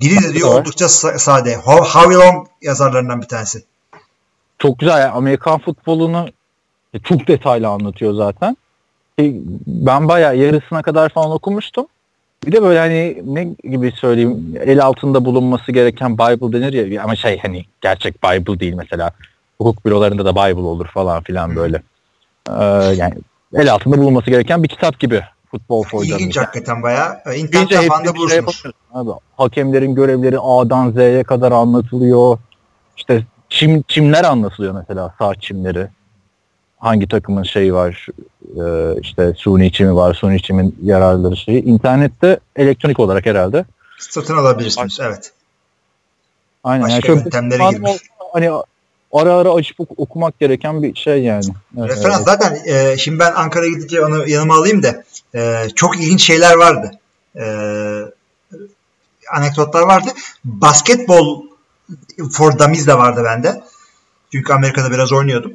Dili 0.00 0.22
de 0.22 0.34
diyor 0.34 0.54
oldukça 0.60 0.84
sa- 0.84 1.18
sade. 1.18 1.56
How, 1.56 1.84
Howie 2.00 2.16
Long 2.16 2.46
yazarlarından 2.62 3.22
bir 3.22 3.28
tanesi. 3.28 3.64
Çok 4.58 4.78
güzel. 4.78 5.00
Yani 5.00 5.10
Amerikan 5.10 5.58
futbolunu 5.58 6.26
çok 7.04 7.28
detaylı 7.28 7.68
anlatıyor 7.68 8.14
zaten. 8.14 8.56
E, 9.20 9.32
Ben 9.66 10.08
bayağı 10.08 10.36
yarısına 10.36 10.82
kadar 10.82 11.08
falan 11.08 11.30
okumuştum. 11.30 11.86
Bir 12.46 12.52
de 12.52 12.62
böyle 12.62 12.78
hani 12.78 13.22
ne 13.24 13.44
gibi 13.70 13.92
söyleyeyim 13.92 14.54
el 14.64 14.84
altında 14.84 15.24
bulunması 15.24 15.72
gereken 15.72 16.18
Bible 16.18 16.60
denir 16.60 16.86
ya 16.86 17.02
ama 17.02 17.16
şey 17.16 17.38
hani 17.38 17.64
gerçek 17.80 18.22
Bible 18.24 18.60
değil 18.60 18.74
mesela. 18.74 19.10
Hukuk 19.58 19.86
bürolarında 19.86 20.24
da 20.24 20.32
Bible 20.34 20.60
olur 20.60 20.86
falan 20.86 21.22
filan 21.22 21.56
böyle. 21.56 21.82
Ee, 22.48 22.52
yani 22.96 23.14
el 23.54 23.72
altında 23.72 23.98
bulunması 23.98 24.30
gereken 24.30 24.62
bir 24.62 24.68
kitap 24.68 25.00
gibi. 25.00 25.22
Futbol 25.52 25.82
for 25.82 26.04
İlginç 26.04 26.36
hakikaten 26.36 26.82
bayağı. 26.82 27.20
Ee, 27.26 27.30
Deyince 27.30 27.46
İnternetten 27.46 27.76
hepsi 27.76 27.88
falan 27.88 28.04
da 28.04 28.14
bir 28.14 28.28
şey 28.28 28.40
abi. 28.94 29.10
Hakemlerin 29.36 29.94
görevleri 29.94 30.38
A'dan 30.38 30.90
Z'ye 30.90 31.24
kadar 31.24 31.52
anlatılıyor. 31.52 32.38
İşte 32.96 33.26
çim, 33.48 33.82
çimler 33.82 34.24
anlatılıyor 34.24 34.74
mesela 34.74 35.14
sağ 35.18 35.34
çimleri. 35.34 35.88
Hangi 36.78 37.08
takımın 37.08 37.42
şeyi 37.42 37.74
var 37.74 38.06
e, 38.60 38.94
işte 39.00 39.34
suni 39.36 39.72
çimi 39.72 39.94
var 39.94 40.14
suni 40.14 40.42
çimin 40.42 40.76
yararları 40.82 41.36
şeyi. 41.36 41.64
İnternette 41.64 42.40
elektronik 42.56 43.00
olarak 43.00 43.26
herhalde. 43.26 43.64
Satın 43.98 44.36
alabilirsiniz. 44.36 44.98
Evet. 45.02 45.32
Aynen. 46.64 46.84
Başka 46.84 46.94
yani 46.94 47.06
şöyle 47.06 47.20
yöntemlere 47.20 47.70
girmiş. 47.70 47.92
Hani 48.32 48.50
ara 49.12 49.34
ara 49.34 49.52
açıp 49.52 49.80
ok- 49.80 49.98
okumak 49.98 50.40
gereken 50.40 50.82
bir 50.82 50.94
şey 50.94 51.22
yani. 51.22 51.44
Referans 51.76 52.16
evet. 52.16 52.26
zaten 52.26 52.58
e, 52.66 52.96
şimdi 52.96 53.18
ben 53.18 53.32
Ankara'ya 53.32 53.70
gidince 53.70 54.04
onu 54.04 54.28
yanıma 54.28 54.54
alayım 54.54 54.82
da 54.82 55.04
e, 55.34 55.68
çok 55.74 56.00
ilginç 56.00 56.22
şeyler 56.22 56.54
vardı. 56.54 56.90
E, 57.36 57.44
anekdotlar 59.32 59.82
vardı. 59.82 60.10
Basketbol 60.44 61.42
for 62.32 62.58
Dummies 62.58 62.86
de 62.86 62.98
vardı 62.98 63.22
bende. 63.24 63.62
Çünkü 64.32 64.52
Amerika'da 64.52 64.90
biraz 64.90 65.12
oynuyordum. 65.12 65.52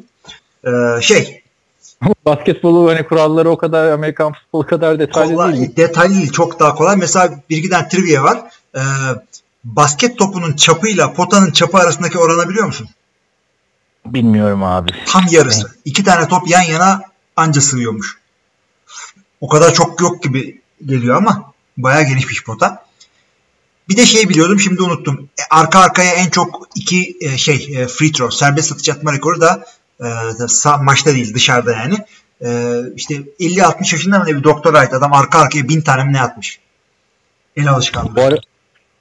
E, 0.64 1.02
şey 1.02 1.44
Basketbolu 2.26 2.90
hani 2.90 3.08
kuralları 3.08 3.50
o 3.50 3.58
kadar 3.58 3.92
Amerikan 3.92 4.34
futbolu 4.34 4.66
kadar 4.66 5.00
detaylı 5.00 5.34
kolay, 5.34 5.54
değil. 5.54 5.76
detaylı 5.76 6.16
değil 6.16 6.32
çok 6.32 6.60
daha 6.60 6.76
kolay. 6.76 6.96
Mesela 6.96 7.44
tane 7.70 7.88
trivia 7.88 8.24
var. 8.24 8.42
E, 8.76 8.82
basket 9.64 10.18
topunun 10.18 10.54
çapıyla 10.54 11.14
potanın 11.14 11.52
çapı 11.52 11.78
arasındaki 11.78 12.20
oranı 12.20 12.50
biliyor 12.50 12.66
musun? 12.66 12.90
Bilmiyorum 14.06 14.64
abi. 14.64 14.90
Tam 15.08 15.24
yarısı. 15.30 15.68
İki 15.86 16.04
tane 16.04 16.28
top 16.28 16.48
yan 16.48 16.62
yana 16.62 17.02
anca 17.36 17.62
sığıyormuş. 17.62 18.18
O 19.42 19.48
kadar 19.48 19.74
çok 19.74 20.02
yok 20.02 20.24
gibi 20.24 20.62
geliyor 20.86 21.16
ama 21.16 21.54
bayağı 21.78 22.04
genişmiş 22.04 22.44
pota. 22.44 22.86
Bir 23.90 23.98
de 23.98 24.06
şey 24.06 24.30
biliyordum 24.30 24.60
şimdi 24.60 24.82
unuttum. 24.82 25.30
E, 25.40 25.44
arka 25.50 25.80
arkaya 25.80 26.12
en 26.14 26.30
çok 26.30 26.68
iki 26.76 27.18
e, 27.22 27.38
şey 27.38 27.70
e, 27.76 27.88
free 27.88 28.12
throw 28.12 28.38
serbest 28.38 28.72
atış 28.72 28.90
atma 28.90 29.14
rekoru 29.14 29.42
da 29.42 29.66
maçta 30.82 31.14
değil 31.14 31.34
dışarıda 31.34 31.72
yani. 31.72 31.98
E, 32.42 32.80
işte 32.96 33.16
50-60 33.40 33.78
yaşında 33.80 34.26
bir 34.26 34.44
doktora 34.44 34.80
ait 34.80 34.94
adam 34.94 35.14
arka 35.14 35.40
arkaya 35.40 35.70
bin 35.70 35.82
tane 35.82 36.04
mi 36.04 36.14
ne 36.14 36.22
atmış. 36.22 36.60
El 37.56 37.70
alışkanlığı. 37.70 38.16
Bu, 38.16 38.22
ara- 38.22 38.38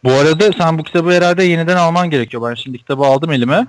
bu 0.04 0.12
arada 0.12 0.52
sen 0.58 0.78
bu 0.78 0.82
kitabı 0.82 1.10
herhalde 1.10 1.44
yeniden 1.44 1.76
alman 1.76 2.10
gerekiyor. 2.10 2.50
Ben 2.50 2.54
şimdi 2.54 2.78
kitabı 2.78 3.02
aldım 3.04 3.32
elime. 3.32 3.66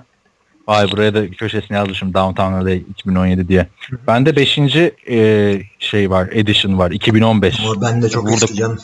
Vay 0.68 0.90
buraya 0.90 1.14
da 1.14 1.30
köşesine 1.30 1.76
yazmışım 1.76 2.14
Downtown 2.14 2.52
LA 2.52 2.70
2017 2.70 3.48
diye. 3.48 3.68
Bende 4.06 4.36
5. 4.36 4.58
E, 4.58 5.62
şey 5.78 6.10
var, 6.10 6.28
edition 6.32 6.78
var 6.78 6.90
2015. 6.90 7.60
Ama 7.60 7.80
ben 7.80 8.02
de 8.02 8.08
çok 8.08 8.24
Burada 8.24 8.34
eski 8.34 8.54
canım. 8.54 8.78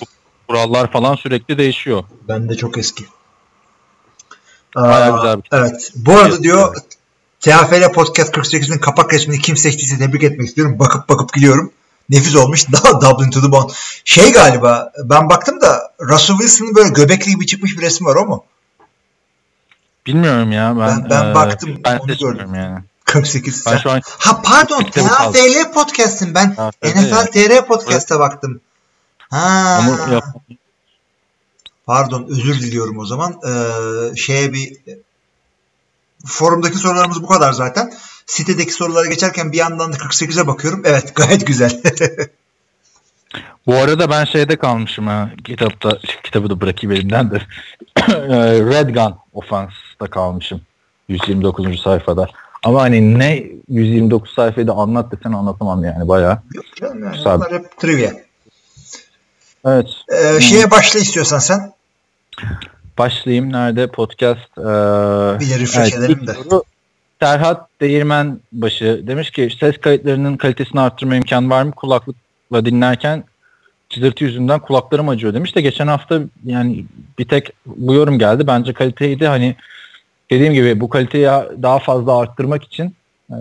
kurallar 0.48 0.92
falan 0.92 1.14
sürekli 1.14 1.58
değişiyor. 1.58 2.04
Ben 2.28 2.48
de 2.48 2.56
çok 2.56 2.78
eski. 2.78 3.04
Bayağı 4.76 5.12
Aa, 5.12 5.16
güzel 5.16 5.36
bir 5.36 5.42
kitap. 5.42 5.60
Evet. 5.60 5.92
Bu 5.96 6.12
arada 6.12 6.42
diyor 6.42 6.74
TFL 7.40 7.92
Podcast 7.92 8.36
48'in 8.36 8.78
kapak 8.78 9.12
resmini 9.14 9.38
kim 9.38 9.56
seçtiyse 9.56 9.98
tebrik 9.98 10.22
etmek 10.22 10.48
istiyorum. 10.48 10.78
Bakıp 10.78 11.08
bakıp 11.08 11.32
gidiyorum. 11.32 11.72
Nefis 12.10 12.36
olmuş. 12.36 12.66
Daha 12.72 13.00
Dublin 13.00 13.30
to 13.30 13.42
the 13.42 13.52
Bone. 13.52 13.72
Şey 14.04 14.32
galiba 14.32 14.92
ben 15.04 15.28
baktım 15.30 15.60
da 15.60 15.92
Russell 16.00 16.36
Wilson'ın 16.36 16.74
böyle 16.74 16.88
göbekli 16.88 17.30
gibi 17.30 17.46
çıkmış 17.46 17.78
bir 17.78 17.82
resmi 17.82 18.06
var 18.06 18.16
o 18.16 18.26
mu? 18.26 18.44
Bilmiyorum 20.06 20.52
ya 20.52 20.76
ben. 20.78 20.78
Ben- 20.78 21.10
ben 21.10 21.30
e, 21.30 21.34
baktım, 21.34 21.80
Ben 21.84 21.98
onu 21.98 22.08
seçmiyorum 22.08 22.54
yani. 22.54 22.78
48. 23.04 23.66
Ben 23.66 23.76
şu 23.76 23.90
an 23.90 24.00
Ha 24.18 24.42
pardon. 24.42 24.82
TFL 24.82 25.72
Podcast'im 25.72 26.34
ben. 26.34 26.54
TFL 26.54 26.88
NFL 26.88 27.26
TR 27.26 27.66
Podcast'a 27.66 28.20
baktım. 28.20 28.60
Ha. 29.30 29.80
onu 29.88 30.14
yap- 30.14 30.24
Pardon 31.86 32.26
özür 32.30 32.60
diliyorum 32.60 32.98
o 32.98 33.06
zaman. 33.06 33.40
Ee, 33.48 34.16
şeye 34.16 34.52
bir 34.52 34.76
forumdaki 36.26 36.78
sorularımız 36.78 37.22
bu 37.22 37.26
kadar 37.26 37.52
zaten. 37.52 37.94
Sitedeki 38.26 38.72
sorulara 38.72 39.06
geçerken 39.06 39.52
bir 39.52 39.56
yandan 39.58 39.92
da 39.92 39.96
48'e 39.96 40.46
bakıyorum. 40.46 40.82
Evet 40.84 41.12
gayet 41.16 41.46
güzel. 41.46 41.82
Bu 43.66 43.74
arada 43.74 44.10
ben 44.10 44.24
şeyde 44.24 44.56
kalmışım 44.56 45.06
ha 45.06 45.30
kitapta 45.44 45.98
kitabı 46.24 46.50
da 46.50 46.60
bırakayım 46.60 46.96
elimden 46.96 47.30
de 47.30 47.40
Red 48.70 48.94
Gun 48.94 49.14
Offense'da 50.04 50.10
kalmışım 50.10 50.60
129. 51.08 51.80
sayfada. 51.80 52.26
Ama 52.62 52.82
hani 52.82 53.18
ne 53.18 53.44
129 53.68 54.34
sayfayı 54.34 54.66
da 54.66 54.72
anlat 54.72 55.12
desen 55.12 55.32
anlatamam 55.32 55.84
yani 55.84 56.08
bayağı. 56.08 56.38
Yok 56.54 56.64
canım 56.80 57.04
yani 57.04 57.44
hep 57.50 57.78
trivia. 57.78 58.10
Evet 59.66 59.86
Ee, 60.12 60.40
şeye 60.40 60.70
başla 60.70 61.00
istiyorsan 61.00 61.38
sen. 61.38 61.72
başlayayım 62.98 63.52
nerede 63.52 63.86
podcast 63.86 64.58
ee, 64.58 64.62
Bir 65.40 65.60
refresh 65.60 65.94
edelim 65.94 66.18
ilk 66.20 66.28
de. 66.28 66.34
soru 66.34 66.62
Serhat 67.20 67.68
Değirmenbaşı 67.80 69.02
demiş 69.06 69.30
ki 69.30 69.48
ses 69.60 69.78
kayıtlarının 69.80 70.36
kalitesini 70.36 70.80
arttırma 70.80 71.16
imkanı 71.16 71.50
var 71.50 71.62
mı? 71.62 71.72
Kulaklıkla 71.72 72.64
dinlerken 72.64 73.24
çızırtı 73.88 74.24
yüzünden 74.24 74.60
kulaklarım 74.60 75.08
acıyor 75.08 75.34
demiş 75.34 75.56
de 75.56 75.60
geçen 75.60 75.86
hafta 75.86 76.20
yani 76.44 76.84
bir 77.18 77.28
tek 77.28 77.52
bu 77.66 77.94
yorum 77.94 78.18
geldi. 78.18 78.46
Bence 78.46 78.72
kaliteydi 78.72 79.26
hani 79.26 79.56
dediğim 80.30 80.54
gibi 80.54 80.80
bu 80.80 80.88
kaliteyi 80.88 81.26
daha 81.62 81.78
fazla 81.78 82.18
arttırmak 82.18 82.64
için 82.64 82.94
e, 83.30 83.36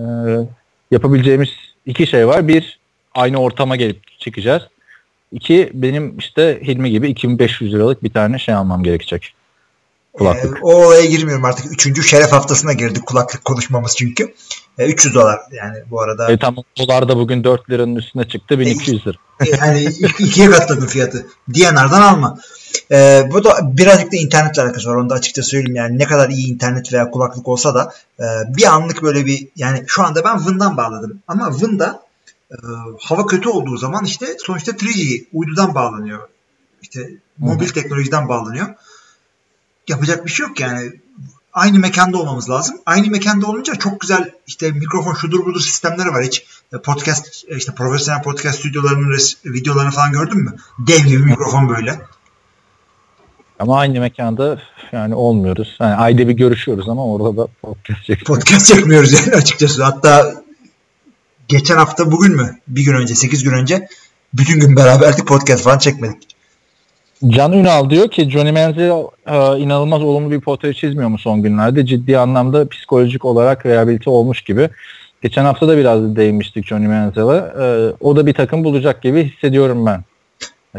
yapabileceğimiz 0.91 1.49
iki 1.85 2.07
şey 2.07 2.27
var. 2.27 2.47
Bir 2.47 2.79
aynı 3.15 3.37
ortama 3.37 3.75
gelip 3.75 4.19
çekeceğiz. 4.19 4.61
İki 5.31 5.71
benim 5.73 6.17
işte 6.17 6.61
Hilmi 6.63 6.91
gibi 6.91 7.09
2500 7.09 7.73
liralık 7.73 8.03
bir 8.03 8.13
tane 8.13 8.39
şey 8.39 8.55
almam 8.55 8.83
gerekecek. 8.83 9.33
Kulaklık. 10.13 10.57
Ee, 10.57 10.59
o 10.61 10.85
olaya 10.85 11.05
girmiyorum 11.05 11.45
artık. 11.45 11.73
Üçüncü 11.73 12.03
şeref 12.03 12.31
haftasına 12.31 12.73
girdik 12.73 13.05
kulaklık 13.05 13.45
konuşmamız 13.45 13.95
çünkü. 13.97 14.33
Ee, 14.77 14.85
300 14.85 15.15
dolar 15.15 15.39
yani 15.51 15.77
bu 15.91 16.01
arada. 16.01 16.31
E 16.31 16.37
tamam 16.37 16.63
dolar 16.77 17.09
da 17.09 17.17
bugün 17.17 17.43
4 17.43 17.69
liranın 17.69 17.95
üstüne 17.95 18.27
çıktı 18.27 18.59
1200 18.59 19.07
lira. 19.07 19.17
Yani 19.59 19.83
ik- 19.83 20.23
ikiye 20.23 20.49
katladım 20.49 20.87
fiyatı. 20.87 21.27
DNR'dan 21.49 22.01
alma. 22.01 22.39
Ee, 22.91 23.29
bu 23.31 23.43
da 23.43 23.77
birazcık 23.77 24.11
da 24.11 24.15
internetle 24.15 24.61
alakası 24.61 24.89
var. 24.89 24.95
Onu 24.95 25.09
da 25.09 25.13
açıkça 25.13 25.43
söyleyeyim. 25.43 25.75
Yani 25.75 25.99
ne 25.99 26.05
kadar 26.05 26.29
iyi 26.29 26.47
internet 26.53 26.93
veya 26.93 27.11
kulaklık 27.11 27.47
olsa 27.47 27.75
da 27.75 27.93
e, 28.19 28.23
bir 28.57 28.73
anlık 28.73 29.03
böyle 29.03 29.25
bir 29.25 29.47
yani 29.55 29.83
şu 29.87 30.03
anda 30.03 30.23
ben 30.23 30.45
Vın'dan 30.45 30.77
bağladım. 30.77 31.19
Ama 31.27 31.51
Vın'da 31.61 32.03
e, 32.51 32.55
hava 32.99 33.25
kötü 33.25 33.49
olduğu 33.49 33.77
zaman 33.77 34.05
işte 34.05 34.25
sonuçta 34.39 34.71
3G 34.71 35.25
uydudan 35.33 35.75
bağlanıyor. 35.75 36.19
İşte 36.81 37.09
mobil 37.37 37.69
teknolojiden 37.69 38.29
bağlanıyor. 38.29 38.67
Yapacak 39.87 40.25
bir 40.25 40.31
şey 40.31 40.47
yok 40.47 40.59
yani. 40.59 40.91
Aynı 41.53 41.79
mekanda 41.79 42.17
olmamız 42.17 42.49
lazım. 42.49 42.75
Aynı 42.85 43.07
mekanda 43.07 43.47
olunca 43.47 43.75
çok 43.75 44.01
güzel 44.01 44.31
işte 44.47 44.71
mikrofon 44.71 45.13
şudur 45.13 45.45
budur 45.45 45.59
sistemleri 45.59 46.09
var. 46.09 46.23
Hiç 46.23 46.45
e, 46.73 46.77
podcast 46.77 47.45
e, 47.47 47.57
işte 47.57 47.71
profesyonel 47.75 48.21
podcast 48.23 48.59
stüdyolarının 48.59 49.19
videolarını 49.45 49.91
falan 49.91 50.11
gördün 50.11 50.37
mü? 50.37 50.55
Dev 50.79 51.05
gibi 51.05 51.25
mikrofon 51.25 51.69
böyle. 51.69 52.01
Ama 53.59 53.79
aynı 53.79 53.99
mekanda 53.99 54.61
yani 54.91 55.15
olmuyoruz. 55.15 55.77
Yani 55.79 55.95
ayda 55.95 56.27
bir 56.27 56.33
görüşüyoruz 56.33 56.89
ama 56.89 57.05
orada 57.05 57.37
da 57.37 57.47
podcast 57.61 57.99
çekiyoruz. 57.99 58.27
Podcast 58.27 58.65
çekmiyoruz 58.65 59.13
yani 59.13 59.31
açıkçası. 59.35 59.83
Hatta 59.83 60.33
geçen 61.47 61.77
hafta 61.77 62.11
bugün 62.11 62.35
mü? 62.35 62.59
Bir 62.67 62.85
gün 62.85 62.93
önce, 62.93 63.15
8 63.15 63.43
gün 63.43 63.51
önce 63.51 63.87
bütün 64.33 64.59
gün 64.59 64.75
beraberdik 64.75 65.27
podcast 65.27 65.63
falan 65.63 65.77
çekmedik. 65.77 66.32
Can 67.27 67.51
Ünal 67.51 67.89
diyor 67.89 68.07
ki 68.07 68.29
Johnny 68.29 68.51
Manziel 68.51 69.03
e, 69.27 69.59
inanılmaz 69.59 70.03
olumlu 70.03 70.31
bir 70.31 70.41
portre 70.41 70.73
çizmiyor 70.73 71.09
mu 71.09 71.17
son 71.17 71.43
günlerde? 71.43 71.85
Ciddi 71.85 72.17
anlamda 72.17 72.69
psikolojik 72.69 73.25
olarak 73.25 73.65
rehabilite 73.65 74.09
olmuş 74.09 74.41
gibi. 74.41 74.69
Geçen 75.21 75.45
hafta 75.45 75.67
da 75.67 75.77
biraz 75.77 76.15
değinmiştik 76.15 76.67
Johnny 76.67 76.87
Manziel'e. 76.87 77.63
E, 77.63 77.93
o 77.99 78.15
da 78.15 78.25
bir 78.25 78.33
takım 78.33 78.63
bulacak 78.63 79.01
gibi 79.01 79.31
hissediyorum 79.31 79.85
ben. 79.85 80.03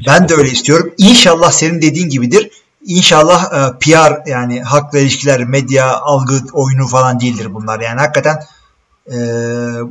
Ben 0.07 0.29
de 0.29 0.35
öyle 0.35 0.51
istiyorum. 0.51 0.95
İnşallah 0.99 1.51
senin 1.51 1.83
dediğin 1.83 2.09
gibidir. 2.09 2.51
İnşallah 2.87 3.45
e, 3.45 3.79
PR 3.79 4.31
yani 4.31 4.63
halkla 4.63 4.99
ilişkiler, 4.99 5.45
medya, 5.45 6.01
algı 6.01 6.35
oyunu 6.53 6.87
falan 6.87 7.21
değildir 7.21 7.55
bunlar. 7.55 7.81
Yani 7.81 8.01
hakikaten 8.01 8.37
e, 9.13 9.17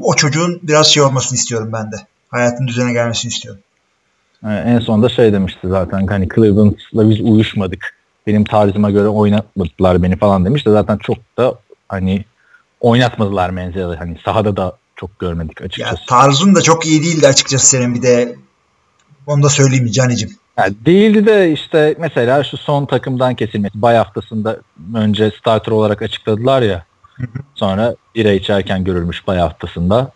o 0.02 0.16
çocuğun 0.16 0.60
biraz 0.64 0.88
şey 0.88 1.04
olmasını 1.04 1.38
istiyorum 1.38 1.70
ben 1.74 1.92
de. 1.92 1.96
Hayatın 2.30 2.68
düzene 2.68 2.94
gelmesini 2.94 3.30
istiyorum. 3.30 3.62
Yani 4.44 4.60
en 4.60 4.80
sonunda 4.80 5.10
şey 5.10 5.34
demişti 5.34 5.68
zaten 5.68 6.08
hani 6.08 6.30
Cleveland'la 6.36 7.10
biz 7.10 7.22
uyuşmadık. 7.22 7.96
Benim 8.28 8.44
tarzıma 8.44 8.92
göre 8.92 9.08
oynatmadılar 9.08 10.04
beni 10.04 10.18
falan 10.18 10.46
demişti. 10.46 10.70
Zaten 10.70 10.98
çok 10.98 11.18
da 11.38 11.56
hani 11.90 12.26
oynatmadılar 12.82 13.50
Menzel'i. 13.50 13.96
Hani 13.96 14.18
sahada 14.26 14.58
da 14.58 14.78
çok 14.96 15.20
görmedik 15.20 15.62
Ya 15.62 15.66
açıkçası. 15.66 16.06
tarzın 16.08 16.56
da 16.56 16.62
çok 16.62 16.86
iyi 16.86 17.04
değildi 17.04 17.28
açıkçası 17.28 17.68
senin 17.68 17.96
bir 17.96 18.02
de 18.02 18.36
onu 19.28 19.44
da 19.44 19.50
söyleyeyim 19.50 19.92
Canicim. 19.92 20.30
Yani 20.58 20.76
değildi 20.86 21.26
de 21.26 21.52
işte 21.52 21.96
mesela 22.00 22.44
şu 22.44 22.58
son 22.58 22.86
takımdan 22.86 23.36
kesilmesi. 23.36 23.82
Bay 23.82 23.96
haftasında 23.96 24.60
önce 24.96 25.32
starter 25.32 25.72
olarak 25.72 26.02
açıkladılar 26.02 26.62
ya. 26.62 26.86
Sonra 27.56 27.96
bira 28.16 28.32
içerken 28.32 28.84
görülmüş 28.84 29.28
bay 29.28 29.38
haftasında 29.38 30.12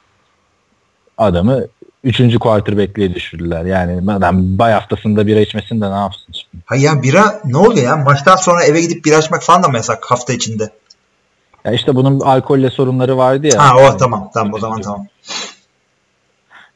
adamı 1.17 1.65
3. 2.03 2.37
quarterback'liğe 2.39 3.15
düşürdüler. 3.15 3.65
Yani 3.65 4.11
adam 4.11 4.57
bay 4.57 4.73
haftasında 4.73 5.27
bira 5.27 5.39
içmesin 5.39 5.81
de 5.81 5.91
ne 5.91 5.95
yapsın 5.95 6.33
şimdi? 6.33 6.63
Hayır 6.65 6.83
ya 6.83 7.03
bira 7.03 7.41
ne 7.45 7.57
oluyor 7.57 7.87
ya? 7.87 7.97
Maçtan 7.97 8.35
sonra 8.35 8.63
eve 8.63 8.81
gidip 8.81 9.05
bira 9.05 9.17
açmak 9.17 9.43
falan 9.43 9.63
da 9.63 9.67
mı 9.67 9.77
yasak 9.77 10.05
hafta 10.11 10.33
içinde? 10.33 10.69
Ya 11.65 11.71
işte 11.71 11.95
bunun 11.95 12.19
alkolle 12.19 12.69
sorunları 12.69 13.17
vardı 13.17 13.47
ya. 13.47 13.63
Ha 13.63 13.75
o 13.77 13.79
Yani 13.79 13.97
tamam 13.97 14.29
tamam 14.33 14.53
o 14.53 14.59
zaman 14.59 14.81
tamam. 14.81 15.07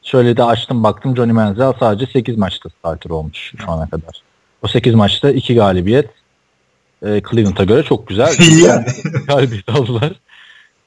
Şöyle 0.02 0.36
de 0.36 0.44
açtım 0.44 0.82
baktım 0.82 1.16
Johnny 1.16 1.32
Manziel 1.32 1.72
sadece 1.80 2.12
8 2.12 2.36
maçta 2.36 2.68
starter 2.68 3.10
olmuş 3.10 3.52
şu 3.58 3.70
ana 3.70 3.88
kadar. 3.90 4.22
O 4.62 4.68
8 4.68 4.94
maçta 4.94 5.30
2 5.30 5.54
galibiyet. 5.54 6.10
E, 7.02 7.22
Cleveland'a 7.30 7.64
göre 7.64 7.82
çok 7.82 8.08
güzel. 8.08 8.34
İyi 8.38 8.62
yani. 8.66 8.86
galibiyet 9.28 9.68
aldılar. 9.68 10.12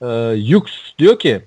E, 0.01 0.35
Yux 0.35 0.63
diyor 0.99 1.19
ki 1.19 1.41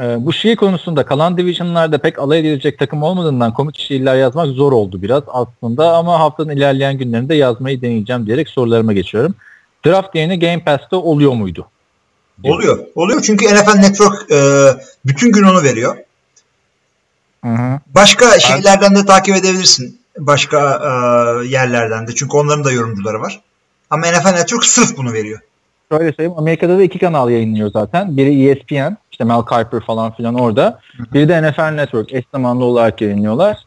e, 0.00 0.26
bu 0.26 0.32
şiir 0.32 0.56
konusunda 0.56 1.04
kalan 1.04 1.38
divisionlarda 1.38 1.98
pek 1.98 2.18
alay 2.18 2.40
edilecek 2.40 2.78
takım 2.78 3.02
olmadığından 3.02 3.54
komik 3.54 3.78
şiirler 3.78 4.16
yazmak 4.16 4.46
zor 4.46 4.72
oldu 4.72 5.02
biraz 5.02 5.22
aslında 5.28 5.96
ama 5.96 6.20
haftanın 6.20 6.56
ilerleyen 6.56 6.98
günlerinde 6.98 7.34
yazmayı 7.34 7.82
deneyeceğim 7.82 8.26
diyerek 8.26 8.48
sorularıma 8.48 8.92
geçiyorum. 8.92 9.34
Draft 9.86 10.14
yerine 10.14 10.36
Game 10.36 10.64
Pass'te 10.64 10.96
oluyor 10.96 11.32
muydu? 11.32 11.66
Oluyor. 12.44 12.78
Oluyor 12.94 13.22
çünkü 13.22 13.46
NFL 13.46 13.78
Network 13.78 14.32
e, 14.32 14.38
bütün 15.06 15.32
gün 15.32 15.42
onu 15.42 15.62
veriyor. 15.62 15.96
Hı 17.44 17.50
hı. 17.50 17.80
Başka 17.94 18.38
şeylerden 18.38 18.94
de 18.94 19.06
takip 19.06 19.36
edebilirsin. 19.36 20.00
Başka 20.18 20.58
e, 20.58 20.90
yerlerden 21.48 22.06
de. 22.06 22.14
Çünkü 22.14 22.36
onların 22.36 22.64
da 22.64 22.72
yorumcuları 22.72 23.20
var. 23.20 23.40
Ama 23.90 24.06
NFL 24.06 24.32
Network 24.32 24.64
sırf 24.64 24.96
bunu 24.96 25.12
veriyor. 25.12 25.40
şöyle 25.92 26.12
söyleyeyim 26.12 26.38
Amerika'da 26.38 26.78
da 26.78 26.82
iki 26.82 26.98
kanal 26.98 27.30
yayınlıyor 27.30 27.70
zaten. 27.70 28.16
Biri 28.16 28.48
ESPN 28.48 28.96
işte 29.20 29.24
Mel 29.24 29.42
Kiper 29.42 29.80
falan 29.80 30.12
filan 30.12 30.34
orada. 30.34 30.80
Biri 31.14 31.28
de 31.28 31.42
NFL 31.42 31.70
Network 31.74 32.12
eş 32.14 32.24
zamanlı 32.32 32.64
olarak 32.64 33.00
yayınlıyorlar. 33.00 33.58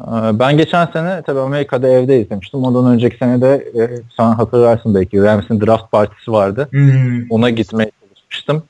Ee, 0.00 0.04
Ben 0.38 0.56
geçen 0.56 0.86
sene 0.86 1.22
tabii 1.26 1.40
Amerika'da 1.40 1.88
evde 1.88 2.20
izlemiştim. 2.20 2.64
Ondan 2.64 2.86
önceki 2.86 3.16
sene 3.16 3.40
de 3.40 3.54
e, 3.78 3.82
sen 4.16 4.32
hatırlarsın 4.32 4.94
belki 4.94 5.22
Rams'in 5.22 5.60
draft 5.60 5.92
partisi 5.92 6.32
vardı. 6.32 6.68
Hmm. 6.70 7.30
Ona 7.30 7.50
gitmeye 7.50 7.90
çalışmıştım. 8.00 8.62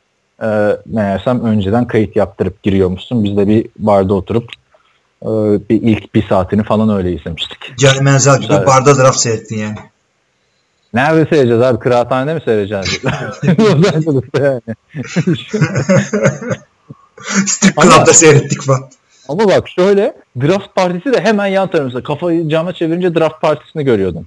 Ee, 0.43 0.77
meğersem 0.87 1.45
önceden 1.45 1.87
kayıt 1.87 2.17
yaptırıp 2.17 2.63
giriyormuşsun. 2.63 3.25
Biz 3.25 3.37
de 3.37 3.49
bir 3.49 3.67
barda 3.79 4.15
oturup 4.15 4.51
e, 5.23 5.29
bir 5.71 5.83
ilk 5.83 6.15
bir 6.15 6.29
saatini 6.29 6.63
falan 6.63 6.97
öyle 6.97 7.13
izlemiştik. 7.13 7.59
Johnny 7.79 8.01
Manziel 8.01 8.41
gibi 8.41 8.53
barda 8.53 8.99
draft 8.99 9.19
seyrettin 9.19 9.59
yani. 9.59 9.77
Nerede 10.95 11.27
seyredeceğiz 11.31 11.63
abi? 11.63 11.79
Kıraathanede 11.79 12.35
mi 12.35 12.41
seyredeceğiz? 12.45 13.05
Los 13.05 13.45
Angeles'ta 13.95 14.43
yani. 14.45 14.61
Strip 17.47 17.77
Club'da 17.83 18.15
seyrettik 18.15 18.63
falan. 18.63 18.89
Ama 19.29 19.49
bak 19.49 19.69
şöyle 19.69 20.17
draft 20.41 20.75
partisi 20.75 21.13
de 21.13 21.21
hemen 21.21 21.47
yan 21.47 21.71
tarafımızda. 21.71 22.03
Kafayı 22.03 22.49
cama 22.49 22.73
çevirince 22.73 23.15
draft 23.15 23.41
partisini 23.41 23.85
görüyordum. 23.85 24.27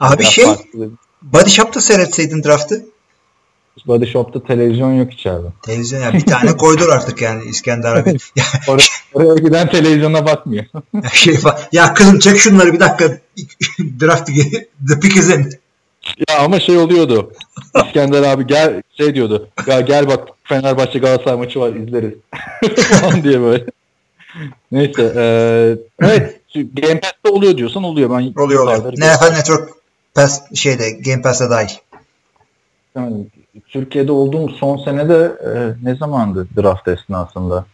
Abi 0.00 0.22
Draft 0.22 0.32
şey 0.32 0.44
partisi- 0.44 0.90
Body 1.22 1.50
Shop'ta 1.50 1.80
seyretseydin 1.80 2.42
draftı. 2.42 2.82
Body 3.86 4.06
Shop'ta 4.06 4.42
televizyon 4.44 4.92
yok 4.92 5.12
içeride. 5.12 5.46
Televizyon 5.62 6.00
yani 6.00 6.14
bir 6.14 6.26
tane 6.26 6.56
koydur 6.56 6.88
artık 6.88 7.22
yani 7.22 7.44
İskender 7.44 7.96
abi. 7.96 8.16
ya, 8.36 8.44
Oraya, 8.68 8.84
oraya 9.14 9.34
giden 9.34 9.70
televizyona 9.70 10.26
bakmıyor. 10.26 10.64
ya 10.94 11.08
şey 11.12 11.36
falan. 11.38 11.58
Ya 11.72 11.94
kızım 11.94 12.18
çek 12.18 12.38
şunları 12.38 12.72
bir 12.72 12.80
dakika. 12.80 13.18
draft 14.00 14.26
the 14.88 15.00
pick 15.00 15.16
is 15.16 15.30
in. 15.30 15.52
Ya 16.28 16.38
ama 16.38 16.60
şey 16.60 16.78
oluyordu. 16.78 17.32
İskender 17.86 18.22
abi 18.22 18.46
gel 18.46 18.82
şey 18.96 19.14
diyordu. 19.14 19.48
Ya 19.66 19.80
gel 19.80 20.08
bak 20.08 20.28
Fenerbahçe 20.44 20.98
Galatasaray 20.98 21.38
maçı 21.38 21.60
var 21.60 21.72
izleriz. 21.74 22.14
falan 22.76 23.22
diye 23.22 23.40
böyle. 23.40 23.64
Neyse. 24.72 25.12
eee 25.16 26.08
evet. 26.08 26.40
Game 26.54 27.00
Pass'te 27.00 27.30
oluyor 27.30 27.56
diyorsan 27.56 27.82
oluyor. 27.82 28.10
Ben 28.10 28.42
Oluyor 28.42 28.62
oluyor. 28.62 28.92
NFL 28.92 29.36
Network 29.36 29.68
Pass 30.14 30.54
şeyde 30.54 30.90
Game 30.90 31.22
Pass'e 31.22 31.50
dahil. 31.50 31.68
Yani 32.96 33.26
Türkiye'de 33.68 34.12
olduğum 34.12 34.48
son 34.48 34.76
senede 34.84 35.32
e, 35.44 35.50
ne 35.86 35.94
zamandı 35.96 36.48
draft 36.56 36.88
esnasında? 36.88 37.64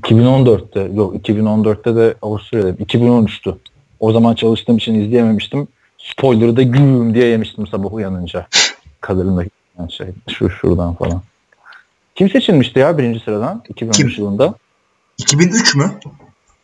2014'te 0.00 0.80
yok 0.80 1.14
2014'te 1.28 1.96
de 1.96 2.14
Avusturya'dayım. 2.22 2.76
2013'tü. 2.76 3.54
O 4.00 4.12
zaman 4.12 4.34
çalıştığım 4.34 4.76
için 4.76 4.94
izleyememiştim. 4.94 5.68
Spoiler'ı 6.12 6.56
da 6.56 6.62
güm 6.62 7.14
diye 7.14 7.26
yemiştim 7.26 7.66
sabah 7.66 7.92
uyanınca. 7.92 8.48
Kaderindeki 9.00 9.50
yani 9.78 9.92
şey 9.92 10.06
şu 10.28 10.50
şuradan 10.50 10.94
falan. 10.94 11.22
Kim 12.14 12.30
seçilmişti 12.30 12.78
ya 12.78 12.98
birinci 12.98 13.20
sıradan 13.20 13.64
2013 13.68 13.96
Kim? 13.96 14.24
yılında? 14.24 14.54
2003 15.18 15.74
mü? 15.74 16.00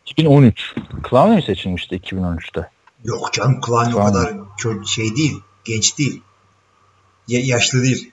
2013. 0.05 0.75
Clowney 1.09 1.41
seçilmişti 1.41 1.95
2013'te. 1.95 2.69
Yok 3.03 3.33
canım 3.33 3.59
Clowney 3.65 3.93
o 3.93 4.05
kadar 4.05 4.33
şey 4.85 5.15
değil. 5.15 5.41
Genç 5.65 5.97
değil. 5.97 6.21
Ya- 7.27 7.45
yaşlı 7.45 7.83
değil. 7.83 8.11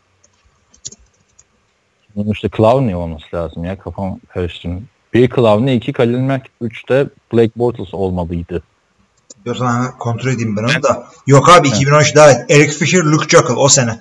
2013'te 2.16 2.48
Clowney 2.56 2.94
olması 2.94 3.24
lazım 3.34 3.64
ya 3.64 3.78
kafam 3.78 4.18
karıştırdım. 4.28 4.88
Bir 5.14 5.28
Clowney, 5.28 5.76
iki 5.76 5.92
Mack, 6.06 6.46
üçte 6.60 7.06
Blake 7.32 7.52
Bortles 7.56 7.94
olmalıydı. 7.94 8.62
Diyorsan 9.44 9.98
kontrol 9.98 10.30
edeyim 10.30 10.56
ben 10.56 10.62
onu 10.62 10.82
da. 10.82 11.08
Yok 11.26 11.48
abi 11.48 11.68
2013 11.68 12.14
daha. 12.14 12.30
Eric 12.30 12.68
Fisher, 12.72 13.02
Luke 13.04 13.28
Jockle 13.28 13.54
o 13.54 13.68
sene. 13.68 13.98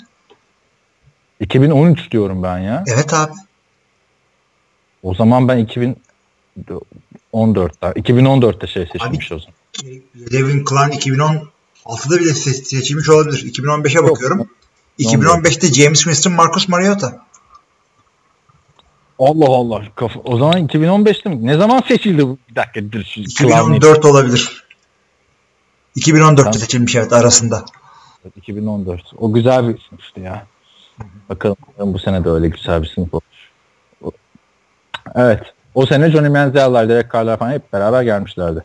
2013 1.39 2.11
diyorum 2.11 2.43
ben 2.43 2.57
ya. 2.57 2.83
Evet 2.87 3.13
abi. 3.13 3.31
O 5.03 5.15
zaman 5.15 5.47
ben 5.47 5.67
2014'te 7.33 8.01
2014'te 8.01 8.67
şey 8.67 8.85
seçilmiş 8.93 9.31
o 9.31 9.39
zaman. 9.39 9.53
Devin 10.15 10.65
Klein 10.65 10.89
2016'da 10.89 12.19
bile 12.19 12.29
se- 12.29 12.63
seçilmiş 12.65 13.09
olabilir. 13.09 13.53
2015'e 13.53 14.03
bakıyorum. 14.03 14.47
2015'te 14.99 15.73
James 15.73 15.99
Winston, 15.99 16.33
Marcus 16.33 16.67
Mariota. 16.67 17.25
Allah 19.19 19.45
Allah. 19.45 19.81
Kafa, 19.95 20.19
o 20.19 20.37
zaman 20.37 20.67
2015'te 20.67 21.29
mi? 21.29 21.47
Ne 21.47 21.57
zaman 21.57 21.83
seçildi 21.87 22.27
bu? 22.27 22.37
Bir 22.49 22.55
dakika 22.55 22.91
dur. 22.91 23.03
şu 23.03 23.21
Clowney. 23.23 23.77
2014 23.77 24.05
olabilir. 24.05 24.63
2014'te 25.97 26.35
Tamam. 26.35 26.53
seçilmiş 26.53 26.95
evet 26.95 27.13
arasında. 27.13 27.65
2014. 28.35 29.01
O 29.17 29.33
güzel 29.33 29.69
bir 29.69 29.81
sınıftı 29.89 30.19
ya. 30.19 30.45
Bakalım 31.29 31.57
bu 31.79 31.99
sene 31.99 32.23
de 32.23 32.29
öyle 32.29 32.47
güzel 32.47 32.81
bir 32.81 32.87
sınıf 32.87 33.13
olur. 33.13 33.51
Evet. 35.15 35.41
O 35.75 35.85
sene 35.85 36.11
Johnny 36.11 36.29
Manziel'lar, 36.29 36.89
Derek 36.89 37.13
Carr'lar 37.13 37.39
falan 37.39 37.51
hep 37.51 37.73
beraber 37.73 38.03
gelmişlerdi. 38.03 38.63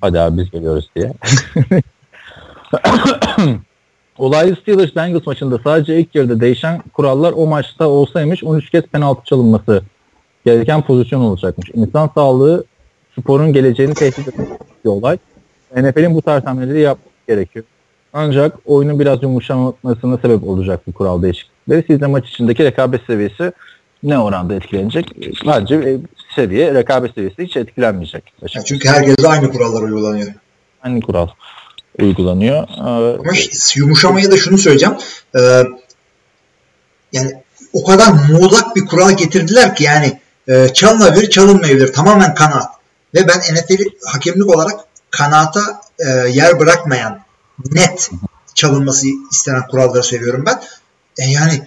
Hadi 0.00 0.20
abi 0.20 0.38
biz 0.38 0.50
geliyoruz 0.50 0.90
diye. 0.96 1.12
Olaylı 4.18 4.56
Steelers 4.56 4.96
Bengals 4.96 5.26
maçında 5.26 5.58
sadece 5.64 6.00
ilk 6.00 6.14
yarıda 6.14 6.40
değişen 6.40 6.82
kurallar 6.92 7.32
o 7.36 7.46
maçta 7.46 7.88
olsaymış 7.88 8.44
13 8.44 8.70
kez 8.70 8.82
penaltı 8.82 9.24
çalınması 9.24 9.82
gereken 10.44 10.82
pozisyon 10.82 11.20
olacakmış. 11.20 11.70
İnsan 11.74 12.10
sağlığı 12.14 12.64
sporun 13.20 13.52
geleceğini 13.52 13.94
tehdit 13.94 14.28
eden 14.28 14.58
bir 14.84 14.90
olay. 14.90 15.18
NFL'in 15.76 16.14
bu 16.14 16.22
tarz 16.22 16.46
hamleleri 16.46 16.80
yapması 16.80 17.10
gerekiyor. 17.28 17.64
Ancak 18.12 18.56
oyunun 18.66 19.00
biraz 19.00 19.22
yumuşamasına 19.22 20.18
sebep 20.22 20.44
olacak 20.44 20.80
bu 20.86 20.92
kural 20.92 21.22
değişiklikleri. 21.22 21.84
Sizde 21.86 22.06
maç 22.06 22.28
içindeki 22.28 22.64
rekabet 22.64 23.00
seviyesi 23.06 23.52
ne 24.02 24.18
oranda 24.18 24.54
etkilenecek? 24.54 25.06
Bence 25.46 25.74
e, 25.74 25.98
seviye, 26.34 26.74
rekabet 26.74 27.14
seviyesi 27.14 27.42
hiç 27.42 27.56
etkilenmeyecek. 27.56 28.32
Ya 28.54 28.62
çünkü 28.64 28.88
herkese 28.88 29.28
aynı 29.28 29.52
kurallar 29.52 29.82
uygulanıyor. 29.82 30.32
Aynı 30.82 31.00
kural 31.00 31.28
uygulanıyor. 32.00 32.68
Ee, 32.68 33.18
Ama 33.18 33.32
işte 33.32 33.80
yumuşamaya 33.80 34.30
da 34.30 34.36
şunu 34.36 34.58
söyleyeceğim. 34.58 34.96
Ee, 35.38 35.62
yani 37.12 37.32
o 37.72 37.84
kadar 37.84 38.12
muğlak 38.30 38.76
bir 38.76 38.86
kural 38.86 39.16
getirdiler 39.16 39.76
ki 39.76 39.84
yani 39.84 40.20
e, 40.48 40.68
çalınabilir, 40.68 41.30
çalınmayabilir. 41.30 41.92
Tamamen 41.92 42.34
kanaat. 42.34 42.68
Ve 43.14 43.18
ben 43.28 43.38
NFL 43.38 43.84
hakemlik 44.06 44.56
olarak 44.56 44.80
kanaata 45.10 45.80
e, 45.98 46.08
yer 46.28 46.60
bırakmayan 46.60 47.20
net 47.70 48.10
çalınması 48.54 49.06
istenen 49.30 49.66
kuralları 49.66 50.04
seviyorum 50.04 50.44
ben. 50.46 50.62
E, 51.18 51.30
yani 51.30 51.62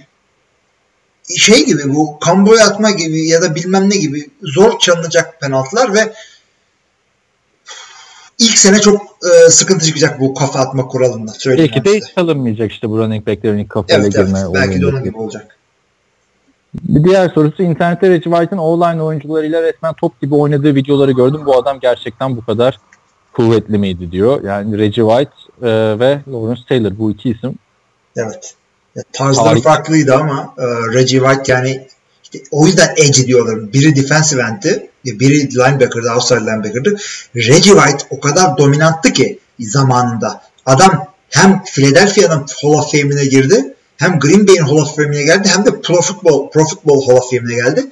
şey 1.37 1.65
gibi 1.65 1.95
bu 1.95 2.19
kamboya 2.19 2.65
atma 2.65 2.91
gibi 2.91 3.27
ya 3.27 3.41
da 3.41 3.55
bilmem 3.55 3.89
ne 3.89 3.97
gibi 3.97 4.29
zor 4.43 4.79
çalınacak 4.79 5.41
penaltılar 5.41 5.93
ve 5.93 6.13
ilk 8.39 8.57
sene 8.57 8.79
çok 8.79 9.01
e, 9.01 9.49
sıkıntı 9.49 9.85
çıkacak 9.85 10.19
bu 10.19 10.33
kafa 10.33 10.59
atma 10.59 10.87
kuralında. 10.87 11.31
söyleyeyim 11.31 11.71
belki 11.75 11.85
de 11.85 11.93
size. 11.93 12.05
hiç 12.05 12.15
çalınmayacak 12.15 12.71
işte 12.71 12.89
bu 12.89 12.97
running 12.97 13.27
backlerin 13.27 13.57
ilk 13.57 13.69
kafayla 13.69 14.03
Evet, 14.03 14.15
evet. 14.15 14.27
girme 14.27 14.53
Belki 14.53 14.81
de 14.81 14.87
onun 14.87 15.03
gibi 15.03 15.17
olacak. 15.17 15.57
Bir 16.73 17.03
diğer 17.03 17.29
sorusu 17.29 17.63
internette 17.63 18.09
Reggie 18.09 18.31
White'ın 18.31 18.59
online 18.59 19.03
oyuncularıyla 19.03 19.61
resmen 19.61 19.93
top 19.93 20.21
gibi 20.21 20.35
oynadığı 20.35 20.75
videoları 20.75 21.11
gördüm. 21.11 21.41
Bu 21.45 21.57
adam 21.57 21.79
gerçekten 21.79 22.37
bu 22.37 22.45
kadar 22.45 22.79
kuvvetli 23.33 23.77
miydi 23.77 24.11
diyor. 24.11 24.43
Yani 24.43 24.77
Reggie 24.77 25.03
White 25.03 25.31
e, 25.61 25.99
ve 25.99 26.19
Lawrence 26.31 26.61
Taylor 26.69 26.97
bu 26.97 27.11
iki 27.11 27.29
isim. 27.29 27.55
Evet. 28.15 28.53
Ya, 28.95 29.03
Tarzları 29.13 29.47
Harika. 29.47 29.69
farklıydı 29.69 30.15
ama 30.15 30.55
e, 30.57 30.63
Reggie 30.93 31.19
White 31.19 31.51
yani 31.51 31.87
işte 32.23 32.39
o 32.51 32.65
yüzden 32.65 32.89
edge 32.97 33.27
diyorlar. 33.27 33.73
Biri 33.73 33.95
defensive 33.95 34.41
end'ti, 34.41 34.89
biri 35.05 35.55
linebacker'dı, 35.55 36.11
outside 36.13 36.39
linebacker'dı. 36.39 36.95
Reggie 37.35 37.73
White 37.73 38.05
o 38.09 38.19
kadar 38.19 38.57
dominanttı 38.57 39.13
ki 39.13 39.39
zamanında. 39.59 40.41
Adam 40.65 41.07
hem 41.29 41.63
Philadelphia'nın 41.63 42.45
Hall 42.61 42.69
of 42.69 42.91
Fame'ine 42.91 43.25
girdi, 43.25 43.73
hem 43.97 44.19
Green 44.19 44.47
Bay'in 44.47 44.61
Hall 44.61 44.77
of 44.77 44.95
Fame'ine 44.95 45.23
geldi, 45.23 45.49
hem 45.55 45.65
de 45.65 45.81
Pro 45.81 46.01
Football, 46.01 46.49
Pro 46.49 46.65
Football 46.65 47.07
Hall 47.07 47.17
of 47.17 47.29
Fame'ine 47.29 47.55
geldi. 47.55 47.85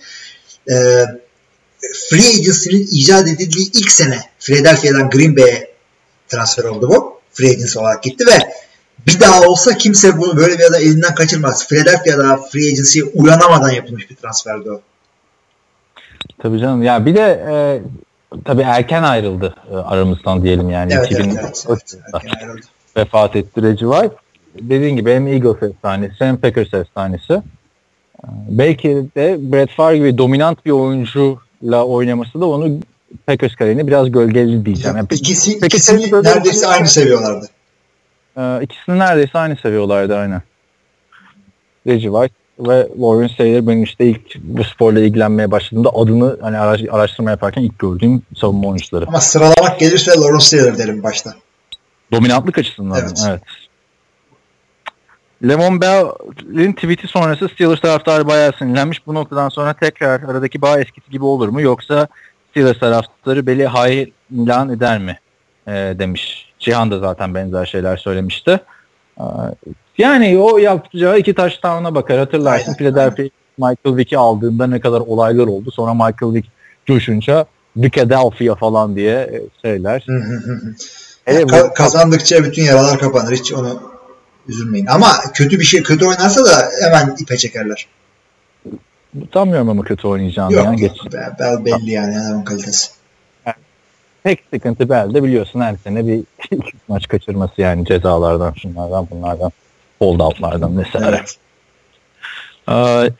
E, 0.71 0.75
Free 2.09 2.29
Agency'nin 2.39 2.87
icat 2.91 3.27
edildiği 3.27 3.71
ilk 3.73 3.91
sene 3.91 4.19
Philadelphia'dan 4.39 5.09
Green 5.09 5.37
Bay'e 5.37 5.71
transfer 6.27 6.63
oldu 6.63 6.89
bu. 6.89 7.19
Free 7.33 7.49
Agency 7.49 7.79
olarak 7.79 8.03
gitti 8.03 8.25
ve 8.27 8.53
bir 9.07 9.19
daha 9.19 9.41
olsa 9.41 9.77
kimse 9.77 10.17
bunu 10.17 10.37
böyle 10.37 10.59
bir 10.59 10.63
adam 10.63 10.81
elinden 10.81 11.15
kaçırmaz. 11.15 11.67
Philadelphia'da 11.67 12.37
free 12.51 12.67
agency'ye 12.67 13.05
uyanamadan 13.05 13.69
yapılmış 13.69 14.09
bir 14.09 14.15
transferdi 14.15 14.71
o. 14.71 14.81
Tabii 16.41 16.59
canım. 16.59 16.83
Ya 16.83 17.05
bir 17.05 17.15
de 17.15 17.45
e, 17.49 17.53
tabii 18.45 18.61
erken 18.61 19.03
ayrıldı 19.03 19.55
e, 19.71 19.75
aramızdan 19.75 20.43
diyelim 20.43 20.69
yani. 20.69 20.93
Evet, 20.93 21.07
evet, 21.11 21.19
2000 21.19 21.37
evet, 21.37 21.65
evet. 21.69 21.95
Ayrıldı. 22.41 22.65
vefat 22.97 23.35
etti 23.35 23.61
Reggie 23.61 23.89
White. 23.91 24.15
Dediğin 24.61 24.95
gibi 24.95 25.13
hem 25.13 25.27
Eagles 25.27 25.63
efsanesi 25.63 26.15
hem 26.19 26.37
Packers 26.37 26.73
efsanesi. 26.73 27.33
Ee, 27.33 27.41
Belki 28.49 28.89
de 29.15 29.37
Brett 29.51 29.71
Favre 29.71 29.97
gibi 29.97 30.17
dominant 30.17 30.65
bir 30.65 30.71
oyuncuyla 31.61 31.85
oynaması 31.85 32.41
da 32.41 32.45
onu 32.45 32.79
Packers 33.27 33.55
kariyerini 33.55 33.87
biraz 33.87 34.11
gölgeli 34.11 34.65
diyeceğim. 34.65 34.97
Yani 34.97 35.07
İkisi, 35.11 35.59
Peki 35.59 35.65
ikisini 35.77 36.11
böyle- 36.11 36.29
neredeyse 36.29 36.67
aynı 36.67 36.87
seviyorlardı. 36.87 37.45
e, 38.37 38.59
ikisini 38.61 38.99
neredeyse 38.99 39.37
aynı 39.39 39.55
seviyorlardı 39.55 40.15
aynen. 40.17 40.41
Reggie 41.87 42.09
White 42.11 42.33
ve 42.59 42.87
Lawrence 43.01 43.35
Taylor 43.37 43.67
benim 43.67 43.83
işte 43.83 44.05
ilk 44.05 44.35
bu 44.43 44.63
sporla 44.63 44.99
ilgilenmeye 44.99 45.51
başladığımda 45.51 45.89
adını 45.95 46.37
hani 46.41 46.57
araş- 46.57 46.89
araştırma 46.91 47.29
yaparken 47.31 47.61
ilk 47.61 47.79
gördüğüm 47.79 48.21
savunma 48.37 48.67
oyuncuları. 48.69 49.05
Ama 49.07 49.21
sıralamak 49.21 49.79
gelirse 49.79 50.11
Lawrence 50.11 50.57
Taylor 50.57 50.77
derim 50.77 51.03
başta. 51.03 51.33
Dominantlık 52.11 52.57
açısından. 52.57 52.99
Evet. 53.01 53.23
Evet. 53.29 53.41
Lemon 55.47 55.81
Bell'in 55.81 56.73
tweet'i 56.73 57.07
sonrası 57.07 57.49
Steelers 57.49 57.81
taraftarı 57.81 58.27
bayağı 58.27 58.53
sinirlenmiş. 58.59 59.07
Bu 59.07 59.13
noktadan 59.13 59.49
sonra 59.49 59.73
tekrar 59.73 60.23
aradaki 60.23 60.61
bağ 60.61 60.79
eskisi 60.79 61.11
gibi 61.11 61.25
olur 61.25 61.49
mu? 61.49 61.61
Yoksa 61.61 62.07
Steelers 62.51 62.79
taraftarı 62.79 63.47
Bell'i 63.47 63.65
hayır 63.65 64.11
ilan 64.31 64.69
eder 64.69 64.99
mi? 64.99 65.19
Ee, 65.67 65.71
demiş. 65.99 66.51
Cihan 66.59 66.91
da 66.91 66.99
zaten 66.99 67.35
benzer 67.35 67.65
şeyler 67.65 67.97
söylemişti. 67.97 68.59
Ee, 69.19 69.23
yani 69.97 70.37
o 70.37 70.57
yapacağı 70.57 71.19
iki 71.19 71.33
touchdown'a 71.33 71.95
bakar. 71.95 72.19
Hatırlarsın 72.19 72.73
Philadelphia 72.73 73.23
Michael 73.57 73.97
Vick'i 73.97 74.17
aldığında 74.17 74.67
ne 74.67 74.79
kadar 74.79 74.99
olaylar 74.99 75.47
oldu. 75.47 75.71
Sonra 75.71 75.93
Michael 75.93 76.33
Vick 76.33 76.47
coşunca 76.87 77.45
Philadelphia 77.81 78.55
falan 78.55 78.95
diye 78.95 79.15
e, 79.15 79.41
şeyler. 79.61 80.03
Hı 80.07 80.13
hı 80.13 80.33
hı 80.33 80.53
hı. 80.53 80.73
Hele 81.25 81.41
Ka- 81.41 81.73
kazandıkça 81.73 82.43
bütün 82.43 82.63
yaralar 82.63 82.99
kapanır. 82.99 83.31
Hiç 83.31 83.53
onu 83.53 83.81
üzülmeyin. 84.49 84.85
Ama 84.85 85.07
kötü 85.33 85.59
bir 85.59 85.65
şey 85.65 85.83
kötü 85.83 86.05
oynarsa 86.05 86.45
da 86.45 86.69
hemen 86.83 87.15
ipe 87.19 87.37
çekerler. 87.37 87.87
Sanmıyorum 89.33 89.69
ama 89.69 89.83
kötü 89.83 90.07
oynayacağını. 90.07 90.53
Yok, 90.53 90.65
yani. 90.65 90.83
yok. 90.83 90.91
Bel 91.39 91.65
belli 91.65 91.91
yani 91.91 92.19
adamın 92.19 92.43
kalitesi. 92.43 92.89
Tek 94.23 94.43
sıkıntı 94.53 94.89
Bell'de 94.89 95.23
biliyorsun 95.23 95.61
her 95.61 95.75
sene 95.83 96.07
bir 96.07 96.23
maç 96.87 97.07
kaçırması 97.07 97.61
yani 97.61 97.85
cezalardan, 97.85 98.53
şunlardan, 98.53 99.07
bunlardan, 99.11 99.51
holdoutlardan 99.99 100.77
vesaire. 100.77 101.15
Evet. 101.15 101.35
Ee, 102.67 102.73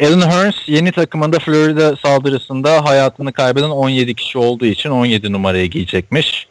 Alan 0.08 0.30
Hearns 0.30 0.56
yeni 0.68 0.92
takımında 0.92 1.40
Florida 1.40 1.96
saldırısında 1.96 2.86
hayatını 2.86 3.34
kaybeden 3.34 3.70
17 3.70 4.16
kişi 4.16 4.38
olduğu 4.38 4.66
için 4.66 4.90
17 4.90 5.32
numaraya 5.32 5.66
giyecekmiş. 5.66 6.48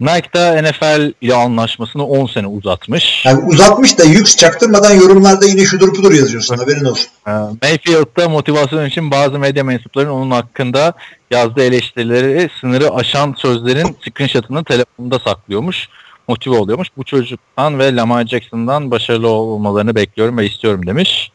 Nike 0.00 0.32
da 0.34 0.62
NFL 0.62 1.12
ile 1.20 1.34
anlaşmasını 1.34 2.06
10 2.06 2.26
sene 2.26 2.46
uzatmış. 2.46 3.26
Yani 3.26 3.44
uzatmış 3.44 3.98
da 3.98 4.04
yük 4.04 4.26
çaktırmadan 4.26 4.94
yorumlarda 4.94 5.46
yine 5.46 5.64
şudur 5.64 5.94
budur 5.94 6.12
yazıyorsun. 6.12 6.56
Haberin 6.56 6.84
olsun. 6.84 7.06
Ee, 7.28 7.30
Mayfield'da 7.62 8.28
motivasyon 8.28 8.86
için 8.86 9.10
bazı 9.10 9.38
medya 9.38 9.64
mensuplarının 9.64 10.10
onun 10.10 10.30
hakkında 10.30 10.92
yazdığı 11.30 11.62
eleştirileri 11.62 12.50
sınırı 12.60 12.94
aşan 12.94 13.34
sözlerin 13.38 13.96
screenshot'ını 14.00 14.64
telefonunda 14.64 15.18
saklıyormuş. 15.18 15.88
Motive 16.28 16.56
oluyormuş. 16.56 16.88
Bu 16.96 17.04
çocuktan 17.04 17.78
ve 17.78 17.96
Lamar 17.96 18.26
Jackson'dan 18.26 18.90
başarılı 18.90 19.28
olmalarını 19.28 19.94
bekliyorum 19.94 20.38
ve 20.38 20.46
istiyorum 20.46 20.86
demiş. 20.86 21.32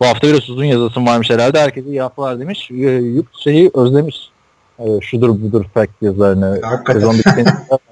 Bu 0.00 0.06
hafta 0.06 0.28
biraz 0.28 0.50
uzun 0.50 0.64
yazısım 0.64 1.06
varmış 1.06 1.30
herhalde. 1.30 1.60
Herkese 1.60 1.88
iyi 1.88 2.02
haftalar 2.02 2.40
demiş. 2.40 2.70
Yük 2.70 3.26
şeyi 3.44 3.70
özlemiş. 3.74 4.16
Ee, 4.78 4.84
Şudur 5.00 5.28
budur 5.28 5.64
fact 5.74 5.92
yazılarını. 6.02 6.60
Hakikaten. 6.62 7.46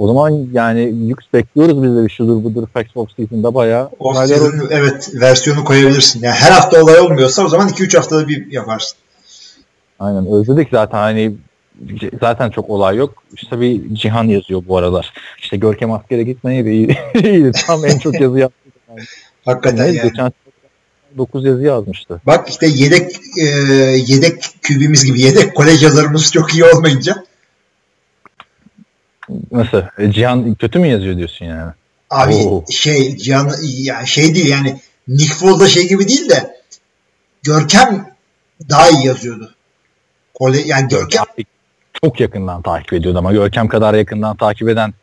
O 0.00 0.06
zaman 0.06 0.48
yani 0.52 0.80
yük 0.80 1.18
bekliyoruz 1.34 1.82
biz 1.82 1.96
de 1.96 2.04
bir 2.04 2.10
şudur 2.10 2.44
budur 2.44 2.66
fact 2.74 2.96
off 2.96 3.10
season'da 3.16 3.54
bayağı. 3.54 3.90
O 3.98 4.14
season, 4.14 4.68
evet 4.70 5.10
versiyonu 5.14 5.64
koyabilirsin. 5.64 6.22
Yani 6.22 6.34
her 6.34 6.50
hafta 6.50 6.82
olay 6.82 7.00
olmuyorsa 7.00 7.44
o 7.44 7.48
zaman 7.48 7.68
2-3 7.68 7.96
haftada 7.96 8.28
bir 8.28 8.52
yaparsın. 8.52 8.98
Aynen 9.98 10.26
özledik 10.26 10.68
zaten 10.70 10.98
hani 10.98 11.32
zaten 12.20 12.50
çok 12.50 12.70
olay 12.70 12.96
yok. 12.96 13.22
İşte 13.34 13.60
bir 13.60 13.94
Cihan 13.94 14.24
yazıyor 14.24 14.62
bu 14.68 14.76
aralar. 14.76 15.12
İşte 15.38 15.56
Görkem 15.56 15.92
askere 15.92 16.22
gitmeydi 16.22 16.68
iyi. 16.70 16.98
iyiydi. 17.24 17.50
Tam 17.66 17.84
en 17.84 17.98
çok 17.98 18.20
yazı 18.20 18.38
yaptı. 18.38 18.70
Hakikaten 19.44 19.84
Yani. 19.84 19.96
yani. 19.96 20.08
Geçen 20.08 20.32
9 21.18 21.44
yazı 21.44 21.62
yazmıştı. 21.62 22.20
Bak 22.26 22.48
işte 22.48 22.66
yedek 22.66 23.20
e, 23.38 23.44
yedek 24.06 24.44
kübimiz 24.62 25.04
gibi 25.04 25.20
yedek 25.20 25.54
kolej 25.54 25.82
yazarımız 25.82 26.32
çok 26.32 26.54
iyi 26.54 26.64
olmayınca 26.64 27.24
Nasıl? 29.52 29.82
E, 29.98 30.12
Cihan 30.12 30.54
kötü 30.54 30.78
mü 30.78 30.86
yazıyor 30.86 31.16
diyorsun 31.16 31.46
yani? 31.46 31.72
abi 32.10 32.34
Oo. 32.34 32.64
şey 32.70 33.16
can 33.16 33.50
ya 33.62 34.06
şey 34.06 34.34
değil 34.34 34.48
yani 34.48 34.80
Nick 35.08 35.34
Foles'da 35.34 35.68
şey 35.68 35.88
gibi 35.88 36.08
değil 36.08 36.28
de 36.30 36.60
Görkem 37.42 38.06
daha 38.68 38.88
iyi 38.90 39.06
yazıyordu. 39.06 39.54
Kole, 40.34 40.60
yani 40.60 40.88
Görkem 40.88 41.24
Çok 42.02 42.20
yakından 42.20 42.62
takip 42.62 42.92
ediyordu 42.92 43.18
ama 43.18 43.32
Görkem 43.32 43.68
kadar 43.68 43.94
yakından 43.94 44.36
takip 44.36 44.68
eden 44.68 44.94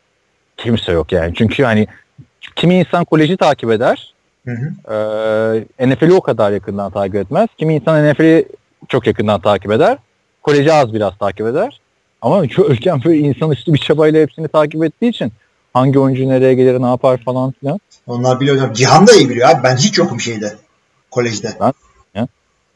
kimse 0.56 0.92
yok 0.92 1.12
yani. 1.12 1.34
Çünkü 1.34 1.64
hani 1.64 1.86
kimi 2.56 2.74
insan 2.74 3.04
koleji 3.04 3.36
takip 3.36 3.70
eder. 3.70 4.14
Hı 4.44 4.50
hı. 4.50 4.94
Ee, 5.78 5.88
NFL'i 5.88 6.12
o 6.12 6.20
kadar 6.20 6.52
yakından 6.52 6.90
takip 6.90 7.14
etmez. 7.14 7.48
Kimi 7.58 7.74
insan 7.74 8.10
NFL'i 8.10 8.48
çok 8.88 9.06
yakından 9.06 9.40
takip 9.40 9.72
eder. 9.72 9.98
Koleji 10.42 10.72
az 10.72 10.94
biraz 10.94 11.18
takip 11.18 11.46
eder. 11.46 11.80
Ama 12.22 12.44
Görkem 12.44 13.00
böyle 13.04 13.18
insan 13.18 13.50
üstü 13.50 13.74
bir 13.74 13.78
çabayla 13.78 14.20
hepsini 14.20 14.48
takip 14.48 14.84
ettiği 14.84 15.08
için 15.08 15.32
hangi 15.72 15.98
oyuncu 15.98 16.28
nereye 16.28 16.54
gelir 16.54 16.82
ne 16.82 16.86
yapar 16.86 17.18
falan 17.24 17.52
filan. 17.60 17.80
Onlar 18.06 18.40
biliyor 18.40 18.56
hocam. 18.56 18.72
Cihan 18.72 19.06
da 19.06 19.12
iyi 19.12 19.28
biliyor 19.28 19.48
abi. 19.48 19.62
Ben 19.62 19.76
hiç 19.76 19.98
yokum 19.98 20.20
şeyde. 20.20 20.54
Kolejde. 21.10 21.56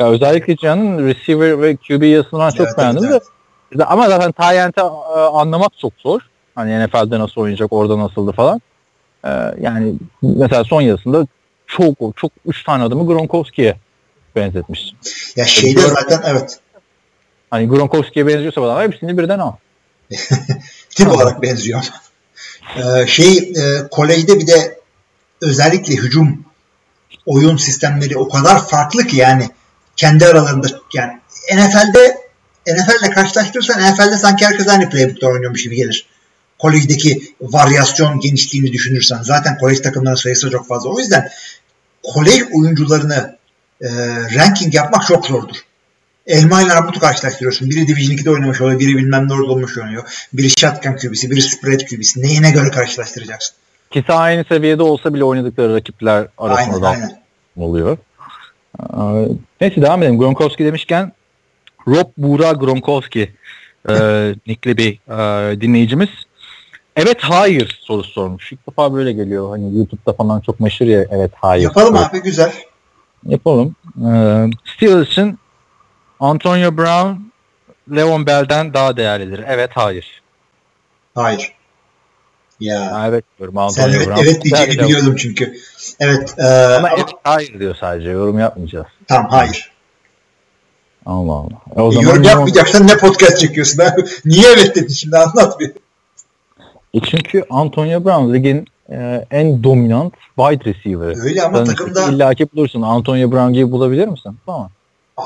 Ya 0.02 0.08
özellikle 0.08 0.56
Cihan'ın 0.56 1.06
receiver 1.06 1.62
ve 1.62 1.76
QB 1.76 2.02
yazısını 2.02 2.40
ben 2.40 2.50
çok 2.50 2.66
Evet, 2.66 2.78
beğendim 2.78 3.04
evet, 3.04 3.22
de. 3.78 3.84
Ama 3.84 4.08
zaten 4.08 4.32
Tyent'i 4.32 4.80
e, 4.80 5.18
anlamak 5.18 5.78
çok 5.78 5.92
zor. 5.98 6.20
Hani 6.54 6.86
NFL'de 6.86 7.18
nasıl 7.18 7.40
oynayacak, 7.40 7.72
orada 7.72 7.98
nasıldı 7.98 8.32
falan. 8.32 8.60
Ee, 9.24 9.28
yani 9.60 9.94
mesela 10.22 10.64
son 10.64 10.80
yazısında 10.80 11.26
çok 11.66 11.94
çok 12.16 12.32
üç 12.46 12.64
tane 12.64 12.82
adamı 12.82 13.06
Gronkowski'ye 13.06 13.76
benzetmiş. 14.36 14.94
Ya 15.36 15.44
şeyde 15.44 15.80
zaten 15.80 16.20
evet. 16.26 16.58
Hani 17.52 17.68
Gronkowski'ye 17.68 18.26
benziyorsa 18.26 18.60
falan 18.60 18.82
hepsini 18.82 19.18
birden 19.18 19.38
al. 19.38 19.52
Tip 20.90 21.08
olarak 21.08 21.42
benziyor. 21.42 21.84
Ee, 22.76 23.06
şey 23.06 23.38
e, 23.38 23.88
kolejde 23.90 24.38
bir 24.38 24.46
de 24.46 24.78
özellikle 25.42 25.94
hücum 25.94 26.44
oyun 27.26 27.56
sistemleri 27.56 28.18
o 28.18 28.28
kadar 28.28 28.66
farklı 28.68 29.06
ki 29.06 29.16
yani 29.16 29.50
kendi 29.96 30.26
aralarında 30.26 30.68
yani 30.94 31.12
NFL'de 31.54 32.16
NFL'le 32.66 33.10
karşılaştırırsan 33.10 33.92
NFL'de 33.92 34.16
sanki 34.16 34.46
herkes 34.46 34.68
aynı 34.68 34.90
playbook'ta 34.90 35.26
oynuyormuş 35.26 35.62
gibi 35.62 35.76
gelir. 35.76 36.06
Kolejdeki 36.58 37.34
varyasyon 37.40 38.20
genişliğini 38.20 38.72
düşünürsen 38.72 39.22
zaten 39.22 39.58
kolej 39.58 39.80
takımlarının 39.80 40.20
sayısı 40.20 40.50
çok 40.50 40.68
fazla. 40.68 40.90
O 40.90 40.98
yüzden 40.98 41.30
kolej 42.02 42.42
oyuncularını 42.52 43.36
e, 43.80 43.88
ranking 44.34 44.74
yapmak 44.74 45.06
çok 45.06 45.26
zordur. 45.26 45.56
Elma 46.26 46.62
ile 46.62 46.72
armutu 46.72 47.00
karşılaştırıyorsun. 47.00 47.70
Biri 47.70 47.86
Division 47.88 48.16
2'de 48.16 48.30
oynamış 48.30 48.60
oluyor, 48.60 48.80
biri 48.80 48.96
bilmem 48.96 49.28
ne 49.28 49.32
orada 49.34 49.52
olmuş 49.52 49.78
oynuyor. 49.78 50.26
Biri 50.32 50.50
shotgun 50.50 50.92
QB'si, 50.96 51.30
biri 51.30 51.42
spread 51.42 51.80
QB'si. 51.80 52.22
Neyine 52.22 52.50
göre 52.50 52.70
karşılaştıracaksın? 52.70 53.56
İkisi 53.90 54.12
aynı 54.12 54.44
seviyede 54.44 54.82
olsa 54.82 55.14
bile 55.14 55.24
oynadıkları 55.24 55.74
rakipler 55.74 56.26
arasında 56.38 56.88
Aynen, 56.88 57.02
aynen. 57.02 57.22
oluyor. 57.56 57.98
Ee, 58.80 59.28
Neyse 59.60 59.82
devam 59.82 60.02
edelim. 60.02 60.18
Gronkowski 60.18 60.64
demişken 60.64 61.12
Rob 61.88 62.08
Buğra 62.16 62.52
Gronkowski 62.52 63.32
e, 63.88 63.92
nickli 64.46 64.76
bir 64.76 64.92
e, 65.10 65.60
dinleyicimiz. 65.60 66.08
Evet 66.96 67.18
hayır 67.20 67.78
sorusu 67.82 68.10
sormuş. 68.12 68.52
İlk 68.52 68.68
defa 68.70 68.94
böyle 68.94 69.12
geliyor. 69.12 69.50
Hani 69.50 69.76
YouTube'da 69.76 70.12
falan 70.12 70.40
çok 70.40 70.60
meşhur 70.60 70.86
ya 70.86 71.04
evet 71.10 71.30
hayır. 71.34 71.62
Yapalım 71.64 71.96
sorusu. 71.96 72.10
abi 72.10 72.22
güzel. 72.22 72.52
Yapalım. 73.26 73.76
Ee, 73.98 74.50
Steelers 74.76 75.08
için 75.08 75.38
Antonio 76.22 76.76
Brown 76.76 77.20
Le'Veon 77.90 78.26
Bell'den 78.26 78.74
daha 78.74 78.96
değerlidir. 78.96 79.44
Evet 79.48 79.70
hayır. 79.74 80.22
Hayır. 81.14 81.52
Ya. 82.60 82.92
Ha, 82.92 83.08
evet 83.08 83.24
diyorum. 83.38 83.54
Sen 83.54 83.62
Antonio 83.82 83.96
evet, 83.96 84.06
Brown. 84.08 84.20
evet 84.22 84.42
diyeceğini 84.44 84.78
değerli. 84.78 84.88
biliyordum 84.88 85.16
çünkü. 85.16 85.56
Evet. 86.00 86.34
E, 86.38 86.42
Ama 86.42 86.76
ama, 86.76 86.90
evet 86.96 87.08
hayır 87.24 87.60
diyor 87.60 87.76
sadece. 87.80 88.10
Yorum 88.10 88.38
yapmayacağız. 88.38 88.86
tamam 89.08 89.30
hayır. 89.30 89.72
Allah 91.06 91.32
Allah. 91.32 91.48
E 91.76 91.80
o 91.80 91.88
E, 91.90 91.94
zaman 91.94 92.06
yorum 92.08 92.22
yapmayacaksan 92.22 92.86
ne 92.86 92.96
podcast 92.96 93.38
çekiyorsun 93.38 93.78
abi? 93.82 94.02
Niye 94.24 94.46
evet 94.56 94.76
dedin 94.76 94.88
şimdi 94.94 95.16
anlat 95.18 95.60
bir. 95.60 95.70
E 96.94 97.00
çünkü 97.10 97.44
Antonio 97.50 98.04
Brown 98.04 98.34
ligin 98.34 98.66
e, 98.90 99.26
en 99.30 99.64
dominant 99.64 100.14
wide 100.36 100.64
receiver. 100.70 101.24
Öyle 101.24 101.42
ama 101.42 101.58
Sen 101.58 101.64
takımda 101.64 102.04
illa 102.08 102.34
ki 102.34 102.48
bulursun. 102.54 102.82
Antonio 102.82 103.32
Brown 103.32 103.52
gibi 103.52 103.72
bulabilir 103.72 104.08
misin? 104.08 104.36
Tamam. 104.46 104.70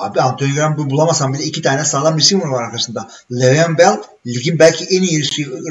Abi 0.04 0.20
Antonio 0.20 0.56
Brown 0.56 0.90
bulamasan 0.90 1.34
bile 1.34 1.42
iki 1.42 1.62
tane 1.62 1.84
sağlam 1.84 2.18
receiver 2.18 2.48
var 2.48 2.62
arkasında. 2.62 3.08
Le'Veon 3.32 3.78
Bell 3.78 4.02
ligin 4.26 4.58
belki 4.58 4.84
en 4.84 5.02
iyi 5.02 5.22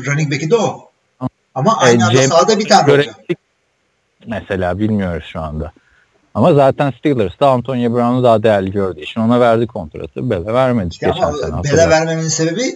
running 0.05 0.31
back'i 0.31 0.51
de 0.51 0.55
o. 0.55 0.89
Ama 1.55 1.77
aynı 1.77 2.05
anda 2.05 2.15
James 2.15 2.29
sağda 2.29 2.59
bir 2.59 2.67
tane. 2.67 2.85
Görecek 2.85 3.15
mesela 4.27 4.79
bilmiyoruz 4.79 5.25
şu 5.33 5.41
anda. 5.41 5.71
Ama 6.35 6.53
zaten 6.53 6.91
Steelers 6.91 7.39
da 7.39 7.49
Antonio 7.49 7.93
Brown'u 7.93 8.23
daha 8.23 8.43
değerli 8.43 8.71
gördüğü 8.71 9.01
için 9.01 9.21
ona 9.21 9.39
verdi 9.39 9.67
kontratı. 9.67 10.29
Bell'e 10.29 10.53
vermedi. 10.53 10.89
İşte 10.91 11.07
geçen 11.07 11.21
ama 11.21 11.37
sene. 11.37 11.63
bele 11.63 11.89
vermemenin 11.89 12.27
sebebi 12.27 12.75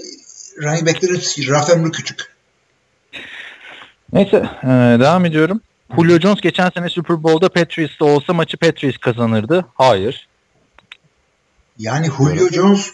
running 0.64 0.88
back'lerin 0.88 1.50
raf 1.50 1.70
ömrü 1.70 1.91
küçük. 1.91 2.36
Neyse 4.14 4.50
e, 4.64 4.68
devam 5.00 5.26
ediyorum. 5.26 5.62
Julio 5.95 6.20
Jones 6.20 6.41
geçen 6.41 6.70
sene 6.70 6.89
Super 6.89 7.24
Bowl'da 7.24 7.50
Patriots'ta 7.50 8.06
olsa 8.06 8.34
maçı 8.34 8.58
Patriots 8.58 8.97
kazanırdı. 8.97 9.66
Hayır. 9.74 10.29
Yani 11.80 12.08
Julio 12.18 12.50
Jones 12.50 12.92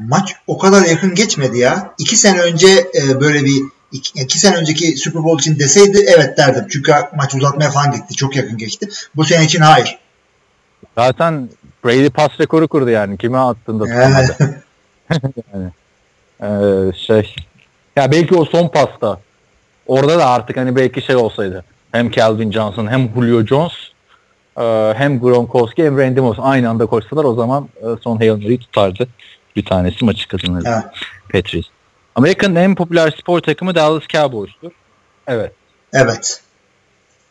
maç 0.00 0.34
o 0.46 0.58
kadar 0.58 0.86
yakın 0.86 1.14
geçmedi 1.14 1.58
ya. 1.58 1.94
İki 1.98 2.16
sene 2.16 2.40
önce 2.40 2.68
e, 2.68 3.20
böyle 3.20 3.44
bir 3.44 3.62
iki, 3.92 4.22
iki 4.22 4.38
sene 4.38 4.56
önceki 4.56 4.96
Super 4.96 5.24
Bowl 5.24 5.40
için 5.40 5.58
deseydi 5.58 6.04
evet 6.16 6.38
derdim. 6.38 6.66
Çünkü 6.70 6.92
maç 7.16 7.34
uzatmaya 7.34 7.70
falan 7.70 7.92
gitti. 7.92 8.14
Çok 8.14 8.36
yakın 8.36 8.58
geçti. 8.58 8.88
Bu 9.16 9.24
sene 9.24 9.44
için 9.44 9.60
hayır. 9.60 9.98
Zaten 10.98 11.48
Brady 11.84 12.08
pas 12.08 12.30
rekoru 12.40 12.68
kurdu 12.68 12.90
yani. 12.90 13.18
Kime 13.18 13.38
attığında 13.38 13.84
tutamadı. 13.84 14.62
Yani, 15.54 15.70
Ee, 16.42 16.92
şey 16.96 17.34
ya 17.96 18.12
belki 18.12 18.34
o 18.34 18.44
son 18.44 18.68
pasta 18.68 19.20
orada 19.86 20.18
da 20.18 20.26
artık 20.26 20.56
hani 20.56 20.76
belki 20.76 21.02
şey 21.02 21.16
olsaydı 21.16 21.64
hem 21.92 22.10
Calvin 22.10 22.52
Johnson 22.52 22.86
hem 22.86 23.10
Julio 23.14 23.46
Jones 23.46 23.72
e, 24.58 24.94
hem 24.96 25.20
Gronkowski 25.20 25.84
hem 25.84 25.98
Randy 25.98 26.20
Moss 26.20 26.38
aynı 26.40 26.68
anda 26.68 26.86
koşsalar 26.86 27.24
o 27.24 27.34
zaman 27.34 27.68
e, 27.76 27.86
son 28.04 28.16
Hail 28.16 28.30
Mary'i 28.30 28.58
tutardı. 28.58 29.08
Bir 29.56 29.64
tanesi 29.64 30.04
maçı 30.04 30.28
kazanırdı. 30.28 30.68
evet. 30.68 30.84
Patriots. 31.32 31.68
Amerika'nın 32.14 32.54
en 32.54 32.74
popüler 32.74 33.14
spor 33.20 33.40
takımı 33.40 33.74
Dallas 33.74 34.02
Cowboys'tur. 34.08 34.70
Evet. 35.26 35.52
evet. 35.92 36.42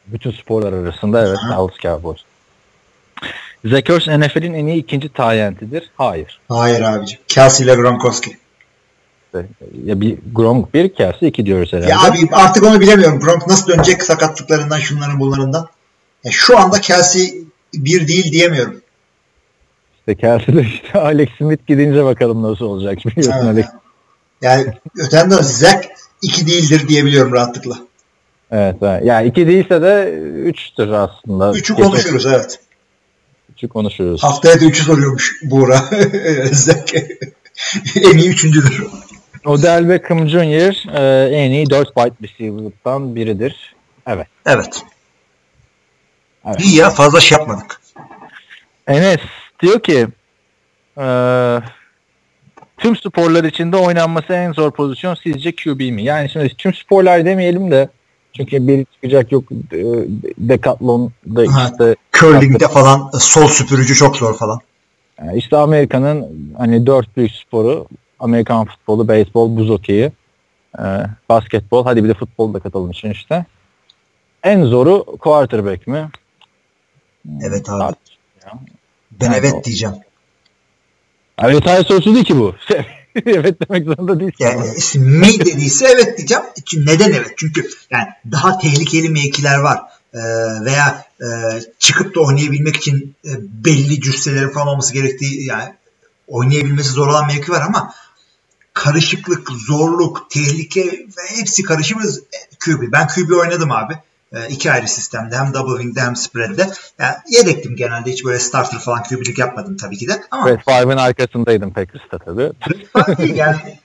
Bütün 0.07 0.31
sporlar 0.31 0.73
arasında 0.73 1.27
evet 1.27 1.37
Aha. 1.37 1.49
Dallas 1.57 1.77
Cowboys. 1.81 2.19
Zach 3.65 3.89
Ertz 3.89 4.07
NFL'in 4.07 4.53
en 4.53 4.65
iyi 4.65 4.77
ikinci 4.77 5.09
tayyentidir. 5.09 5.91
Hayır. 5.95 6.39
Hayır 6.49 6.81
abicim. 6.81 7.19
Kelsey 7.27 7.65
ile 7.65 7.75
Gronkowski. 7.75 8.37
İşte, 9.25 9.45
Ya 9.85 10.01
bir 10.01 10.17
Gronk 10.33 10.73
bir 10.73 10.93
kelse 10.93 11.27
iki 11.27 11.45
diyoruz 11.45 11.73
herhalde. 11.73 11.91
Ya 11.91 12.01
abi 12.01 12.29
artık 12.31 12.63
onu 12.63 12.79
bilemiyorum. 12.81 13.19
Gronk 13.19 13.47
nasıl 13.47 13.67
dönecek 13.67 14.03
sakatlıklarından 14.03 14.79
şunların 14.79 15.19
bunlarından. 15.19 15.67
Şu 16.31 16.59
anda 16.59 16.81
Kelsey 16.81 17.43
bir 17.73 18.07
değil 18.07 18.31
diyemiyorum. 18.31 18.81
İşte 19.99 20.15
Kelsey'de 20.15 20.61
işte 20.61 20.99
Alex 20.99 21.29
Smith 21.37 21.67
gidince 21.67 22.05
bakalım 22.05 22.43
nasıl 22.43 22.65
olacak 22.65 22.97
biliyorsun 23.05 23.33
Evet. 23.35 23.45
Alex. 23.45 23.65
Yani 24.41 24.73
öte 24.97 25.17
yandan 25.17 25.41
Zach 25.41 25.85
iki 26.21 26.47
değildir 26.47 26.87
diyebiliyorum 26.87 27.33
rahatlıkla. 27.33 27.75
Evet, 28.51 28.75
evet. 28.81 29.01
Yani 29.05 29.27
iki 29.27 29.47
değilse 29.47 29.81
de 29.81 30.11
üçtür 30.45 30.87
aslında. 30.89 31.51
Üçü 31.51 31.73
konuşuruz 31.73 32.25
evet. 32.25 32.59
Üçü 33.53 33.67
konuşuruz. 33.67 34.23
Haftaya 34.23 34.61
da 34.61 34.65
üçü 34.65 34.83
soruyormuş 34.83 35.39
Buğra. 35.43 35.77
Zach 36.51 36.93
en 37.95 38.17
iyi 38.17 38.29
üçüncüdür. 38.29 38.87
Odell 39.45 39.89
Beckham 39.89 40.27
Jr. 40.27 40.97
e, 40.97 41.35
en 41.35 41.51
iyi 41.51 41.69
4 41.69 41.87
wide 41.87 42.15
receiver'dan 42.23 43.15
biridir. 43.15 43.75
Evet. 44.07 44.27
Evet. 44.45 44.83
Evet. 46.45 46.59
İyi 46.59 46.75
ya 46.75 46.89
fazla 46.89 47.19
şey 47.19 47.37
yapmadık. 47.37 47.81
Enes 48.87 49.19
diyor 49.61 49.79
ki 49.79 50.07
e, 50.97 51.05
tüm 52.77 52.95
sporlar 52.95 53.43
içinde 53.43 53.77
oynanması 53.77 54.33
en 54.33 54.53
zor 54.53 54.71
pozisyon 54.71 55.17
sizce 55.23 55.55
QB 55.55 55.79
mi? 55.79 56.03
Yani 56.03 56.29
şimdi 56.29 56.49
tüm 56.57 56.73
sporlar 56.73 57.25
demeyelim 57.25 57.71
de 57.71 57.89
çünkü 58.33 58.67
biri 58.67 58.85
çıkacak 58.93 59.31
yok 59.31 59.43
e, 59.51 59.77
Decathlon'da 60.37 61.45
işte 61.45 61.95
Curling'de 62.11 62.67
falan 62.67 63.09
sol 63.19 63.47
süpürücü 63.47 63.95
çok 63.95 64.17
zor 64.17 64.37
falan. 64.37 64.59
Yani 65.19 65.37
işte 65.37 65.57
Amerika'nın 65.57 66.53
hani 66.57 66.85
dört 66.85 67.17
büyük 67.17 67.31
sporu 67.31 67.87
Amerikan 68.19 68.65
futbolu, 68.65 69.07
beyzbol, 69.07 69.57
buz 69.57 69.69
hokeyi, 69.69 70.11
e, 70.79 70.83
basketbol, 71.29 71.85
hadi 71.85 72.03
bir 72.03 72.09
de 72.09 72.13
futbol 72.13 72.53
da 72.53 72.59
katalım 72.59 72.91
için 72.91 73.11
işte. 73.11 73.45
En 74.43 74.63
zoru 74.63 75.05
quarterback 75.05 75.87
mi? 75.87 76.09
Evet 77.41 77.69
abi. 77.69 77.79
Tartışılıyor. 77.79 78.69
Ben 79.11 79.31
Evet, 79.31 79.39
evet 79.39 79.53
o. 79.53 79.63
diyeceğim. 79.63 79.95
Yani 81.41 81.59
hayır 81.63 81.85
sorusu 81.85 82.13
değil 82.13 82.25
ki 82.25 82.37
bu. 82.37 82.55
evet 83.25 83.55
demek 83.69 83.85
zorunda 83.85 84.19
değilsin. 84.19 84.37
Yani 84.39 84.73
işte 84.77 84.99
mi 84.99 85.39
dediyse 85.39 85.87
evet 85.87 86.17
diyeceğim. 86.17 86.43
Neden 86.73 87.11
evet? 87.11 87.33
Çünkü 87.37 87.69
yani 87.91 88.07
daha 88.31 88.57
tehlikeli 88.57 89.09
mevkiler 89.09 89.57
var. 89.57 89.81
Ee, 90.13 90.19
veya 90.65 91.05
e, 91.21 91.27
çıkıp 91.79 92.15
da 92.15 92.19
oynayabilmek 92.19 92.75
için 92.75 93.15
e, 93.25 93.31
belli 93.65 94.01
cüsselerin 94.01 94.49
falan 94.49 94.67
olması 94.67 94.93
gerektiği 94.93 95.45
yani 95.45 95.73
oynayabilmesi 96.27 96.89
zor 96.89 97.07
olan 97.07 97.27
mevki 97.27 97.51
var 97.51 97.61
ama 97.61 97.93
karışıklık, 98.73 99.49
zorluk, 99.51 100.29
tehlike 100.29 100.83
ve 100.83 101.37
hepsi 101.37 101.63
karışımız 101.63 102.23
QB. 102.65 102.91
Ben 102.91 103.07
QB 103.07 103.31
oynadım 103.31 103.71
abi. 103.71 103.93
E, 104.35 104.47
iki 104.49 104.71
ayrı 104.71 104.87
sistemde 104.87 105.37
hem 105.37 105.53
double 105.53 105.77
wing'de 105.81 106.01
hem 106.01 106.15
spread'de. 106.15 106.69
Yani 106.99 107.15
yedektim 107.29 107.75
genelde 107.75 108.11
hiç 108.11 108.25
böyle 108.25 108.39
starter 108.39 108.79
falan 108.79 109.03
QB'lik 109.03 109.39
yapmadım 109.39 109.77
tabii 109.77 109.97
ki 109.97 110.07
de. 110.07 110.23
Ama 110.31 110.49
Red 110.49 110.59
Five'ın 110.59 110.97
arkasındaydım 110.97 111.73
Packers'ta 111.73 112.17
tabii. 112.17 112.51
Değil 113.17 113.35
yani. 113.35 113.79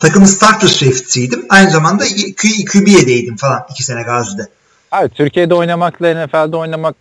takımın 0.00 0.26
starter 0.26 0.68
safety'siydim. 0.68 1.46
Aynı 1.48 1.70
zamanda 1.70 2.04
Q- 2.36 2.64
QB'deydim 2.64 3.36
falan 3.36 3.66
iki 3.70 3.82
sene 3.82 4.02
Gazi'de. 4.02 4.48
Abi 4.92 5.08
Türkiye'de 5.08 5.54
oynamakla 5.54 6.14
NFL'de 6.14 6.56
oynamak 6.56 6.96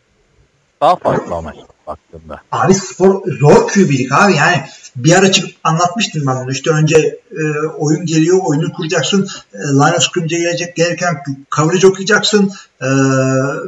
daha 0.82 0.96
farklı 0.96 1.36
ama 1.36 1.54
baktığında. 1.90 2.42
Abi 2.52 2.74
spor 2.74 3.22
zor 3.40 3.68
QB'lik 3.68 4.12
abi 4.12 4.36
yani 4.36 4.58
bir 4.96 5.16
ara 5.16 5.32
çıkıp 5.32 5.52
anlatmıştım 5.64 6.24
ben 6.28 6.44
bunu. 6.44 6.52
İşte 6.52 6.70
önce 6.70 6.98
e, 7.32 7.44
oyun 7.78 8.06
geliyor, 8.06 8.40
oyunu 8.46 8.74
kuracaksın. 8.74 9.30
E, 9.54 9.58
line 9.58 9.96
of 9.98 10.04
scrimmage'e 10.04 10.40
gelecek 10.40 10.76
gelirken 10.76 11.24
coverage 11.56 11.88
okuyacaksın. 11.88 12.52
E, 12.82 12.88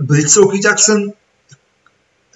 blitz'i 0.10 0.40
okuyacaksın. 0.40 1.14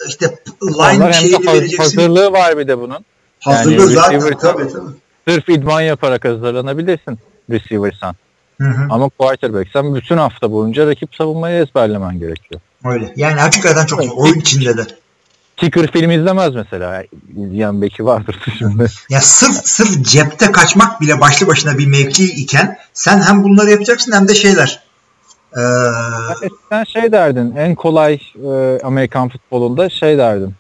İşte 0.08 0.26
line 0.64 1.00
de 1.00 1.04
haz- 1.04 1.46
vereceksin. 1.56 1.84
hazırlığı 1.84 2.32
var 2.32 2.58
bir 2.58 2.68
de 2.68 2.78
bunun. 2.78 3.06
Hazırlığı 3.40 3.82
yani 3.82 3.94
zaten 3.94 4.20
receiver- 4.22 4.40
tabii 4.40 4.68
tabii. 4.74 4.92
Sırf 5.28 5.50
idman 5.50 5.82
yaparak 5.82 6.26
hazırlanabilirsin 6.26 7.20
receiver'san. 7.50 8.16
Hı 8.62 8.68
hı. 8.68 8.88
Ama 8.90 9.10
quarterback 9.10 9.70
sen 9.74 9.96
bütün 9.96 10.18
hafta 10.18 10.52
boyunca 10.52 10.88
rakip 10.88 11.16
savunmayı 11.16 11.64
ezberlemen 11.64 12.20
gerekiyor. 12.20 12.62
Öyle. 12.86 13.14
Yani 13.16 13.40
hakikaten 13.40 13.86
çok 13.86 14.04
zor. 14.04 14.12
Oyun 14.16 14.40
içinde 14.40 14.78
de. 14.78 14.86
Kicker 15.58 15.92
film 15.92 16.12
izlemez 16.12 16.56
mesela. 16.56 17.04
İzleyen 17.38 17.82
belki 17.82 18.06
vardır 18.06 18.40
şimdi. 18.58 18.88
Ya 19.10 19.22
sırf 19.22 19.68
sırf 19.68 20.06
cepte 20.06 20.52
kaçmak 20.52 21.02
bile 21.02 21.22
başlı 21.22 21.48
başına 21.48 21.78
bir 21.78 21.88
mevki 21.88 22.24
iken 22.24 22.78
sen 22.94 23.22
hem 23.22 23.44
bunları 23.44 23.70
yapacaksın 23.70 24.12
hem 24.12 24.28
de 24.28 24.36
şeyler. 24.36 24.84
Ee, 25.58 25.62
Sen 26.70 26.84
şey 26.84 27.12
derdin 27.12 27.56
en 27.56 27.76
kolay 27.76 28.20
e, 28.46 28.80
Amerikan 28.84 29.30
futbolunda 29.30 29.90
şey 29.90 30.18
derdin. 30.18 30.56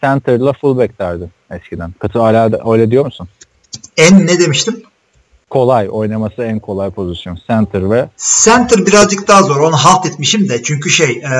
Center'la 0.00 0.52
fullback 0.52 0.98
derdin 0.98 1.30
eskiden. 1.50 1.94
Katı 1.98 2.18
hala 2.18 2.72
öyle 2.72 2.90
diyor 2.90 3.04
musun? 3.04 3.28
en 3.96 4.26
ne 4.26 4.40
demiştim? 4.40 4.82
Kolay 5.50 5.88
oynaması 5.90 6.42
en 6.42 6.58
kolay 6.58 6.90
pozisyon. 6.90 7.38
Center 7.46 7.90
ve 7.90 8.08
Center 8.44 8.86
birazcık 8.86 9.28
daha 9.28 9.42
zor. 9.42 9.56
Onu 9.60 9.76
halt 9.76 10.06
etmişim 10.06 10.48
de. 10.48 10.62
Çünkü 10.62 10.90
şey 10.90 11.10
e, 11.10 11.32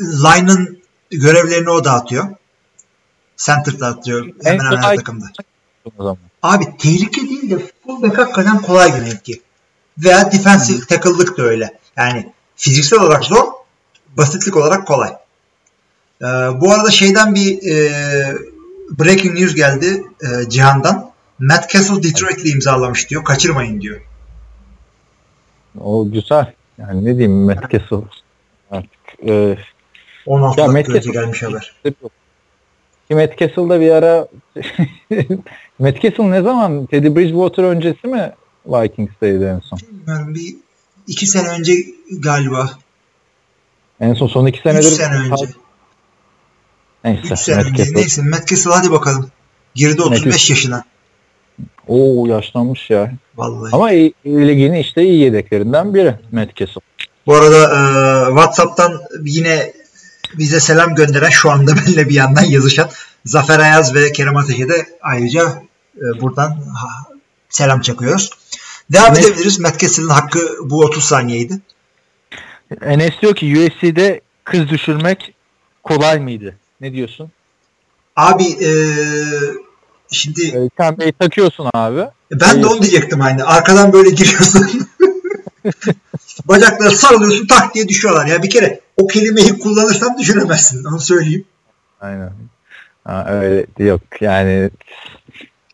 line'ın 0.00 0.82
görevlerini 1.10 1.70
o 1.70 1.84
dağıtıyor. 1.84 2.24
Center 3.36 3.80
dağıtıyor 3.80 4.28
hemen 4.42 4.64
hemen 4.64 4.82
her 4.82 4.96
takımda. 4.96 5.26
Abi 6.42 6.64
tehlike 6.78 7.20
değil 7.20 7.50
de 7.50 7.58
fullback 7.86 8.18
hakikaten 8.18 8.62
kolay 8.62 8.94
bir 8.94 9.00
mevki. 9.00 9.42
Veya 9.98 10.32
defensive 10.32 10.86
tackle'lık 10.86 11.38
da 11.38 11.42
öyle. 11.42 11.78
Yani 11.96 12.32
fiziksel 12.56 13.00
olarak 13.00 13.24
zor, 13.24 13.46
basitlik 14.16 14.56
olarak 14.56 14.86
kolay. 14.86 15.10
Ee, 16.22 16.26
bu 16.60 16.72
arada 16.72 16.90
şeyden 16.90 17.34
bir 17.34 17.70
e, 17.70 17.92
breaking 18.90 19.40
news 19.40 19.54
geldi 19.54 20.04
e, 20.22 20.50
Cihan'dan. 20.50 21.12
Matt 21.38 21.70
Castle 21.70 22.02
Detroit'le 22.02 22.46
imzalamış 22.46 23.10
diyor. 23.10 23.24
Kaçırmayın 23.24 23.80
diyor. 23.80 24.00
O 25.80 26.10
güzel. 26.10 26.52
Yani 26.78 27.04
ne 27.04 27.18
diyeyim 27.18 27.44
Matt 27.44 27.70
Castle 27.70 27.96
artık 28.70 29.28
e, 29.28 29.58
16 30.26 30.60
Ya 30.60 30.68
dakika 30.68 30.92
Matt 30.92 30.96
önce 30.96 31.10
gelmiş 31.10 31.42
haber. 31.42 31.74
Ki 33.08 33.14
Matt 33.14 33.38
Castle'da 33.38 33.80
bir 33.80 33.90
ara 33.90 34.28
Matt 35.78 36.02
Castle 36.02 36.30
ne 36.30 36.42
zaman? 36.42 36.86
Teddy 36.86 37.16
Bridgewater 37.16 37.64
öncesi 37.64 38.06
mi 38.06 38.32
Vikings'teydi 38.66 39.44
en 39.44 39.60
son? 39.60 39.78
Yani 40.06 40.34
bir 40.34 40.56
iki 41.06 41.26
sene 41.26 41.48
önce 41.48 41.74
galiba. 42.10 42.70
En 44.00 44.14
son 44.14 44.26
son 44.26 44.46
iki 44.46 44.58
Üç 44.58 44.62
senedir 44.62 44.82
sene 44.82 45.14
önce. 45.14 45.46
Neyse. 47.04 47.34
Üç 47.34 47.38
sene 47.38 47.56
Matt 47.56 47.66
önce. 47.66 47.76
Castle. 47.76 48.00
Neyse 48.00 48.22
Matt 48.22 48.46
Castle 48.48 48.70
hadi 48.70 48.90
bakalım. 48.90 49.30
Girdi 49.74 50.02
35 50.02 50.50
yaşına. 50.50 50.84
Oo 51.88 52.26
yaşlanmış 52.26 52.90
ya. 52.90 53.12
Vallahi. 53.36 53.70
Ama 53.72 53.86
ligin 54.26 54.72
işte 54.72 55.02
iyi 55.02 55.20
yedeklerinden 55.20 55.94
biri 55.94 56.14
Matt 56.32 56.56
Castle. 56.56 56.80
Bu 57.26 57.34
arada 57.34 57.62
e, 57.62 57.80
WhatsApp'tan 58.26 59.00
yine 59.24 59.72
bize 60.38 60.60
selam 60.60 60.94
gönderen 60.94 61.30
şu 61.30 61.50
anda 61.50 61.76
benimle 61.76 62.08
bir 62.08 62.14
yandan 62.14 62.42
yazışan 62.42 62.90
Zafer 63.24 63.58
Ayaz 63.58 63.94
ve 63.94 64.12
Kerem 64.12 64.36
Ateş'e 64.36 64.68
de 64.68 64.86
ayrıca 65.02 65.62
e, 65.96 66.20
buradan 66.20 66.64
selam 67.48 67.80
çakıyoruz. 67.80 68.30
Devam 68.92 69.14
Ne- 69.14 69.20
edebiliriz. 69.20 69.60
Matt 69.60 69.78
Castle'ın 69.80 70.08
hakkı 70.08 70.56
bu 70.64 70.80
30 70.84 71.04
saniyeydi. 71.04 71.58
Enes 72.82 73.10
diyor 73.22 73.34
ki 73.34 73.58
USC'de 73.58 74.20
kız 74.44 74.68
düşürmek 74.68 75.34
kolay 75.82 76.18
mıydı? 76.20 76.56
Ne 76.80 76.92
diyorsun? 76.92 77.30
Abi 78.16 78.44
e, 78.44 78.70
şimdi 80.10 80.42
Ee, 80.46 80.68
sen 80.78 80.98
Bey 80.98 81.12
takıyorsun 81.12 81.66
abi. 81.74 82.04
ben 82.32 82.62
de 82.62 82.66
onu 82.66 82.82
diyecektim 82.82 83.20
aynı. 83.20 83.46
Arkadan 83.46 83.92
böyle 83.92 84.10
giriyorsun. 84.10 84.88
Bacakları 86.44 86.90
sarılıyorsun 86.96 87.46
tak 87.46 87.74
diye 87.74 87.88
düşüyorlar. 87.88 88.26
Ya 88.26 88.42
bir 88.42 88.50
kere 88.50 88.80
o 88.96 89.06
kelimeyi 89.06 89.58
kullanırsan 89.58 90.18
düşüremezsin. 90.18 90.84
Onu 90.84 91.00
söyleyeyim. 91.00 91.44
Aynen. 92.00 92.32
Ha, 93.04 93.26
öyle 93.28 93.66
yok 93.78 94.00
yani 94.20 94.70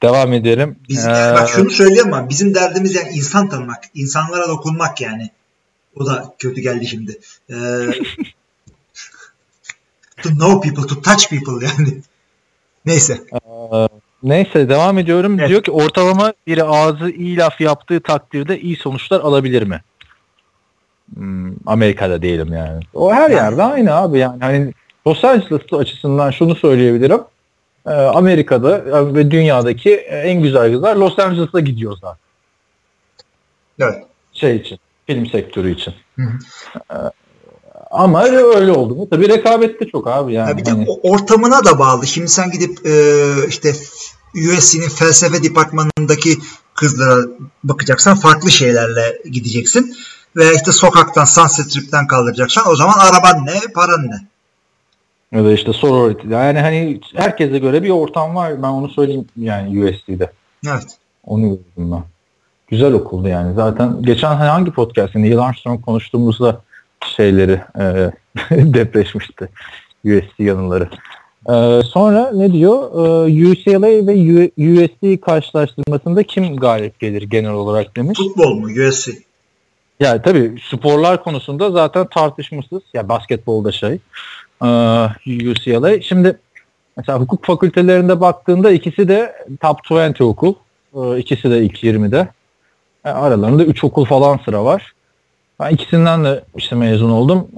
devam 0.03 0.33
edelim. 0.33 0.77
Biz, 0.89 1.07
Ee, 1.07 1.11
bak 1.11 1.49
şunu 1.49 1.71
söyleyeyim 1.71 2.15
ama 2.15 2.29
bizim 2.29 2.55
derdimiz 2.55 2.95
yani 2.95 3.09
insan 3.09 3.49
tanımak, 3.49 3.85
insanlara 3.95 4.49
dokunmak 4.49 5.01
yani. 5.01 5.31
O 5.97 6.07
da 6.07 6.35
kötü 6.39 6.61
geldi 6.61 6.87
şimdi. 6.87 7.19
Ee, 7.51 7.55
to 10.23 10.29
know 10.29 10.71
people, 10.71 10.87
to 10.87 11.03
touch 11.03 11.29
people 11.31 11.67
yani. 11.67 12.03
Neyse. 12.87 13.21
Neyse 14.23 14.69
devam 14.69 14.99
ediyorum. 14.99 15.39
Evet. 15.39 15.49
Diyor 15.49 15.63
ki 15.63 15.71
ortalama 15.71 16.33
biri 16.47 16.65
ağzı 16.65 17.11
iyi 17.11 17.37
laf 17.37 17.61
yaptığı 17.61 18.01
takdirde 18.01 18.61
iyi 18.61 18.77
sonuçlar 18.77 19.21
alabilir 19.21 19.63
mi? 19.63 19.83
Hmm, 21.15 21.53
Amerika'da 21.67 22.23
diyelim 22.23 22.53
yani. 22.53 22.81
O 22.95 23.13
her 23.15 23.31
Yani. 23.31 23.35
yerde 23.35 23.63
aynı 23.63 23.95
abi 23.95 24.19
yani. 24.19 24.41
Hani 24.41 24.73
Los 25.07 25.25
Angeles 25.25 25.73
açısından 25.73 26.31
şunu 26.31 26.55
söyleyebilirim. 26.55 27.21
Ee, 27.87 27.91
Amerika'da 27.91 28.79
e, 28.79 29.15
ve 29.15 29.31
dünyadaki 29.31 29.95
en 29.95 30.43
güzel 30.43 30.73
kızlar 30.73 30.97
Los 30.97 31.19
Angeles'a 31.19 31.61
gidiyor 31.61 31.97
zaten. 32.01 32.19
Evet. 33.79 34.05
Şey 34.33 34.57
için. 34.57 34.79
Film 35.07 35.27
sektörü 35.27 35.71
için. 35.75 35.95
Hı 36.17 36.23
hı. 36.23 36.31
Ee, 36.93 36.95
ama 37.91 38.25
öyle 38.25 38.73
oldu 38.73 38.95
mu? 38.95 39.09
Tabii 39.11 39.29
rekabet 39.29 39.81
de 39.81 39.89
çok 39.89 40.09
abi 40.09 40.33
yani. 40.35 40.51
Ya 40.51 40.57
bir 40.57 40.65
de 40.65 40.71
Hani- 40.71 40.87
ortamına 41.03 41.65
da 41.65 41.79
bağlı. 41.79 42.07
Şimdi 42.07 42.29
sen 42.29 42.51
gidip 42.51 42.87
e, 42.87 43.25
işte 43.49 43.73
USC'nin 44.35 44.89
felsefe 44.89 45.43
departmanındaki 45.43 46.31
kızlara 46.75 47.21
bakacaksan 47.65 48.17
farklı 48.17 48.51
şeylerle 48.51 49.19
gideceksin. 49.31 49.97
Veya 50.37 50.53
işte 50.53 50.73
sokaktan 50.73 51.25
Sunset 51.25 51.67
Strip'ten 51.67 52.07
kaldıracaksan 52.07 52.69
o 52.69 52.77
zaman 52.77 52.99
araban 52.99 53.47
ne, 53.47 53.73
paran 53.75 54.07
ne? 54.07 54.27
Ya 55.39 55.45
da 55.45 55.53
işte 55.53 55.73
sorority. 55.73 56.29
Yani 56.29 56.59
hani 56.61 57.01
herkese 57.15 57.59
göre 57.59 57.83
bir 57.83 57.91
ortam 57.91 58.35
var. 58.35 58.63
Ben 58.63 58.69
onu 58.69 58.89
söyleyeyim 58.89 59.27
yani 59.37 59.85
USC'de. 59.85 60.33
Evet. 60.67 60.87
Onu 61.25 61.43
gördüm 61.43 61.63
ben. 61.77 62.03
Güzel 62.69 62.93
okuldu 62.93 63.29
yani. 63.29 63.55
Zaten 63.55 64.03
geçen 64.03 64.35
hani 64.35 64.49
hangi 64.49 64.71
podcast 64.71 65.15
yani 65.15 65.27
Neil 65.27 65.39
Armstrong 65.39 65.85
konuştuğumuzda 65.85 66.61
şeyleri 67.17 67.61
e, 67.79 68.11
depreşmişti. 68.51 69.49
USC 70.05 70.33
yanıları. 70.39 70.89
E, 71.49 71.83
sonra 71.83 72.31
ne 72.35 72.53
diyor? 72.53 72.93
E, 73.29 73.47
UCLA 73.51 74.07
ve 74.07 74.13
U- 74.15 74.73
USC 74.73 75.21
karşılaştırmasında 75.21 76.23
kim 76.23 76.57
galip 76.57 77.01
gelir 77.01 77.23
genel 77.23 77.53
olarak 77.53 77.97
demiş. 77.97 78.19
Futbol 78.19 78.55
mu 78.55 78.67
USC? 78.67 79.28
Ya 80.01 80.23
tabii 80.23 80.61
sporlar 80.69 81.25
konusunda 81.25 81.71
zaten 81.71 82.07
tartışmasız. 82.07 82.83
Ya 82.95 83.09
basketbolda 83.09 83.73
şey. 83.73 83.99
UCLA. 85.27 86.01
Şimdi 86.03 86.39
mesela 86.97 87.21
hukuk 87.21 87.45
fakültelerinde 87.45 88.21
baktığında 88.21 88.71
ikisi 88.71 89.09
de 89.09 89.47
top 89.61 89.79
20 89.91 90.25
okul. 90.25 90.55
İkisi 91.19 91.51
de 91.51 91.63
ilk 91.63 91.85
20'de. 91.85 92.29
E, 93.05 93.09
aralarında 93.09 93.65
3 93.65 93.85
okul 93.85 94.05
falan 94.05 94.41
sıra 94.45 94.65
var. 94.65 94.93
Ben 95.61 95.71
ikisinden 95.71 96.25
de 96.25 96.45
işte 96.57 96.77
mezun 96.77 97.11
oldum. 97.11 97.49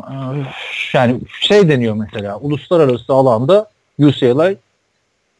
Yani 0.94 1.20
şey 1.40 1.68
deniyor 1.68 1.94
mesela 1.94 2.38
uluslararası 2.38 3.12
alanda 3.12 3.70
UCLA 3.98 4.54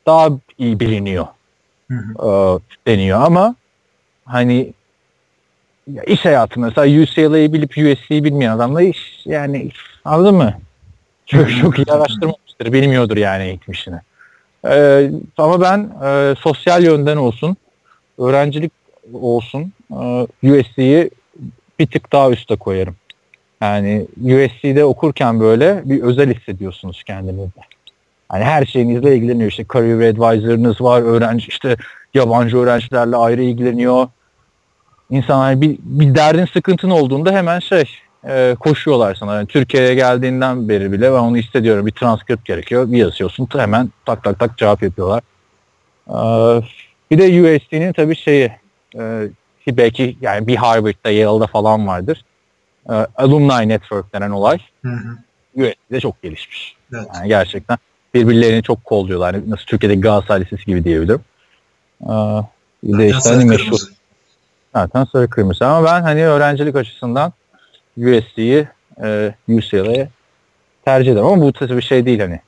daha 0.07 0.28
iyi 0.59 0.80
biliniyor 0.80 1.26
Hı 1.90 1.94
hı. 1.94 2.61
deniyor 2.86 3.20
ama 3.20 3.55
hani 4.24 4.72
ya 5.95 6.03
iş 6.03 6.24
hayatı 6.24 6.61
mesela 6.61 7.03
UCLA'yı 7.03 7.53
bilip 7.53 7.70
USC'yi 7.70 8.24
bilmeyen 8.24 8.51
adamla 8.51 8.82
iş 8.82 9.22
yani 9.24 9.70
anladın 10.05 10.34
mı? 10.34 10.55
Çok, 11.26 11.51
çok 11.61 11.78
iyi 11.78 11.93
araştırmamıştır. 11.93 12.72
Bilmiyordur 12.72 13.16
yani 13.16 13.45
eğitim 13.45 13.72
işini. 13.72 13.97
Ee, 14.66 15.11
ama 15.38 15.61
ben 15.61 15.91
e, 16.05 16.34
sosyal 16.38 16.84
yönden 16.84 17.16
olsun, 17.16 17.57
öğrencilik 18.18 18.72
olsun 19.12 19.72
e, 19.91 20.26
USC'yi 20.43 21.11
bir 21.78 21.86
tık 21.86 22.12
daha 22.12 22.30
üste 22.30 22.57
koyarım. 22.57 22.97
Yani 23.61 24.07
USC'de 24.16 24.84
okurken 24.84 25.41
böyle 25.41 25.82
bir 25.84 26.03
özel 26.03 26.34
hissediyorsunuz 26.34 27.03
kendinizi. 27.03 27.61
Hani 28.28 28.45
her 28.45 28.64
şeyinizle 28.66 29.16
ilgileniyor. 29.16 29.51
İşte 29.51 29.64
career 29.72 30.11
advisor'ınız 30.11 30.80
var. 30.80 31.03
Öğrenci 31.03 31.49
işte 31.49 31.76
yabancı 32.14 32.59
öğrencilerle 32.59 33.16
ayrı 33.16 33.43
ilgileniyor. 33.43 34.09
İnsanlar 35.11 35.61
bir, 35.61 35.79
bir 35.83 36.15
derdin 36.15 36.45
sıkıntın 36.45 36.91
olduğunda 36.91 37.33
hemen 37.33 37.59
şey 37.59 37.85
e, 38.29 38.57
koşuyorlar 38.61 39.15
sana. 39.15 39.35
Yani 39.35 39.47
Türkiye'ye 39.47 39.95
geldiğinden 39.95 40.69
beri 40.69 40.93
bile 40.93 41.13
ben 41.13 41.19
onu 41.19 41.37
hissediyorum. 41.37 41.87
Bir 41.87 41.93
transkript 41.93 42.45
gerekiyor. 42.45 42.93
Bir 42.93 42.99
yazıyorsun 42.99 43.49
hemen 43.57 43.91
tak 44.07 44.25
tak 44.25 44.39
tak 44.39 44.59
cevap 44.59 44.83
yapıyorlar. 44.83 45.23
Ee, 46.09 46.63
bir 47.11 47.19
de 47.19 47.25
USD'nin 47.25 47.93
tabii 47.93 48.17
şeyi 48.17 48.53
e, 48.99 49.29
belki 49.69 50.17
yani 50.21 50.47
bir 50.47 50.57
Harvard'da 50.57 51.11
Yale'da 51.11 51.47
falan 51.47 51.87
vardır. 51.87 52.25
E, 52.91 52.95
Alumni 53.17 53.69
Network 53.69 54.15
denen 54.15 54.31
olay 54.31 54.59
Hı 54.83 54.89
hı. 54.89 55.17
USD'de 55.57 56.01
çok 56.01 56.23
gelişmiş. 56.23 56.77
Evet. 56.95 57.07
Yani 57.15 57.29
gerçekten 57.29 57.79
birbirlerini 58.15 58.63
çok 58.63 58.85
kolluyorlar. 58.85 59.35
Yani 59.35 59.51
nasıl 59.51 59.65
Türkiye'de 59.65 59.95
Galatasaray 59.95 60.41
Lisesi 60.41 60.65
gibi 60.65 60.85
diyebilirim. 60.85 61.21
Ee, 62.03 62.09
bir 62.83 62.99
de 62.99 63.09
işte 63.09 63.29
hani 63.29 63.45
meşhur 63.45 63.65
kırmızı. 63.65 63.99
Zaten 64.75 65.05
sarı 65.12 65.31
kırmızı 65.31 65.66
ama 65.66 65.87
ben 65.87 66.03
hani 66.03 66.27
öğrencilik 66.27 66.77
açısından 66.77 67.33
USC'yi 67.97 68.68
e, 69.03 69.35
UCLA'ya 69.49 70.09
tercih 70.85 71.12
ederim 71.12 71.27
ama 71.27 71.43
bu 71.43 71.53
tabii 71.53 71.77
bir 71.77 71.83
şey 71.83 72.07
değil 72.07 72.21
hani 72.21 72.41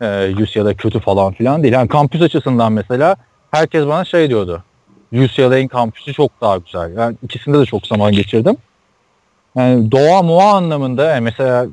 e, 0.00 0.34
UCLA 0.42 0.74
kötü 0.74 1.00
falan 1.00 1.32
filan 1.32 1.62
değil. 1.62 1.74
Yani 1.74 1.88
kampüs 1.88 2.22
açısından 2.22 2.72
mesela 2.72 3.16
herkes 3.50 3.86
bana 3.86 4.04
şey 4.04 4.28
diyordu. 4.28 4.64
UCLA'nin 5.12 5.68
kampüsü 5.68 6.12
çok 6.12 6.40
daha 6.40 6.56
güzel. 6.56 6.96
Yani 6.96 7.16
ikisinde 7.22 7.58
de 7.58 7.64
çok 7.64 7.86
zaman 7.86 8.12
geçirdim. 8.12 8.56
Yani 9.56 9.92
doğa 9.92 10.22
muğa 10.22 10.54
anlamında 10.54 11.04
yani 11.04 11.20
mesela 11.20 11.66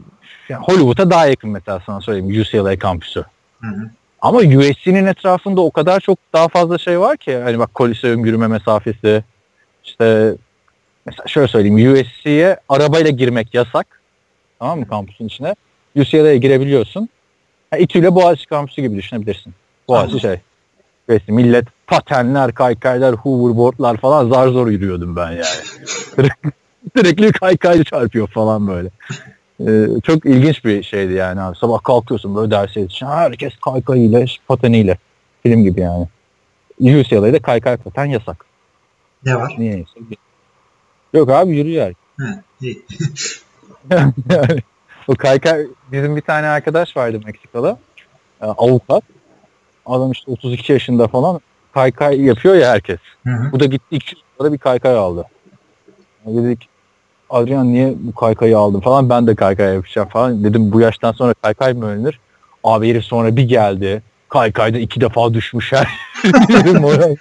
yani 0.49 0.63
Hollywood'a 0.63 1.09
daha 1.09 1.28
yakın 1.28 1.49
mesela 1.49 1.82
sana 1.86 2.01
söyleyeyim 2.01 2.41
UCLA 2.41 2.80
kampüsü. 2.80 3.26
Hı 3.61 3.67
hı. 3.67 3.89
Ama 4.22 4.38
USC'nin 4.38 5.05
etrafında 5.05 5.61
o 5.61 5.72
kadar 5.72 5.99
çok 5.99 6.17
daha 6.34 6.47
fazla 6.47 6.78
şey 6.78 6.99
var 6.99 7.17
ki 7.17 7.38
hani 7.38 7.59
bak 7.59 7.74
Koliseum 7.74 8.26
yürüme 8.26 8.47
mesafesi 8.47 9.24
işte 9.89 10.35
mesela 11.05 11.27
şöyle 11.27 11.47
söyleyeyim 11.47 11.93
USC'ye 11.93 12.57
arabayla 12.69 13.09
girmek 13.09 13.53
yasak. 13.53 14.01
Tamam 14.59 14.79
mı 14.79 14.87
kampüsün 14.87 15.27
içine? 15.27 15.55
UCLA'ya 15.95 16.35
girebiliyorsun. 16.35 17.09
Yani 17.73 17.83
İTÜ'yle 17.83 18.15
Boğaziçi 18.15 18.47
kampüsü 18.47 18.81
gibi 18.81 18.95
düşünebilirsin. 18.95 19.53
Boğaziçi 19.87 20.19
şey. 20.19 20.39
USC, 21.09 21.31
millet 21.31 21.65
patenler, 21.87 22.53
kaykaylar, 22.53 23.15
hoverboardlar 23.15 23.97
falan 23.97 24.29
zar 24.29 24.47
zor 24.47 24.67
yürüyordum 24.67 25.15
ben 25.15 25.31
yani. 25.31 25.43
Sürekli- 26.95 27.31
kaykaylı 27.31 27.83
çarpıyor 27.83 28.27
falan 28.27 28.67
böyle. 28.67 28.89
Ee, 29.67 29.87
çok 30.03 30.25
ilginç 30.25 30.65
bir 30.65 30.83
şeydi 30.83 31.13
yani 31.13 31.41
abi. 31.41 31.57
Sabah 31.57 31.83
kalkıyorsun 31.83 32.35
böyle 32.35 32.51
derse 32.51 32.79
yetişen 32.79 33.07
herkes 33.07 33.53
kaykayıyla, 33.65 34.25
pateniyle. 34.47 34.97
Film 35.43 35.63
gibi 35.63 35.81
yani. 35.81 36.07
UCLA'da 36.79 37.39
kaykay 37.39 37.77
paten 37.77 38.05
yasak. 38.05 38.45
Ne 39.26 39.36
var? 39.36 39.55
Niye? 39.57 39.86
Yok 41.13 41.30
abi 41.30 41.55
yürüyor. 41.55 41.93
İyi. 42.61 42.86
yani 44.30 44.59
o 45.07 45.15
kaykay 45.15 45.67
bizim 45.91 46.15
bir 46.15 46.22
tane 46.22 46.47
arkadaş 46.47 46.97
vardı 46.97 47.22
Meksikalı. 47.26 47.78
e, 48.41 48.45
Avukat. 48.45 49.03
Adam 49.86 50.11
işte 50.11 50.32
32 50.32 50.74
yaşında 50.74 51.07
falan 51.07 51.39
kaykay 51.74 52.22
yapıyor 52.22 52.55
ya 52.55 52.70
herkes. 52.72 52.99
Hı 53.24 53.30
hı. 53.30 53.51
Bu 53.51 53.59
da 53.59 53.65
gitti 53.65 53.95
200 53.95 54.24
lira 54.41 54.53
bir 54.53 54.57
kaykay 54.57 54.95
aldı. 54.95 55.26
Dedik 56.26 56.70
Adrian 57.30 57.74
niye 57.74 57.93
bu 57.97 58.15
kaykayı 58.15 58.57
aldın 58.57 58.80
falan 58.80 59.09
ben 59.09 59.28
de 59.28 59.36
kaykay 59.36 59.74
yapacağım 59.74 60.09
falan. 60.09 60.43
Dedim 60.43 60.72
bu 60.72 60.80
yaştan 60.82 61.11
sonra 61.11 61.34
kaykay 61.34 61.74
mı 61.74 61.86
öğrenir? 61.86 62.20
Abi 62.63 62.89
herif 62.89 63.03
sonra 63.03 63.36
bir 63.36 63.43
geldi. 63.43 64.01
Kaykayda 64.30 64.78
iki 64.78 65.01
defa 65.01 65.34
düşmüş 65.34 65.74
her. 65.74 65.88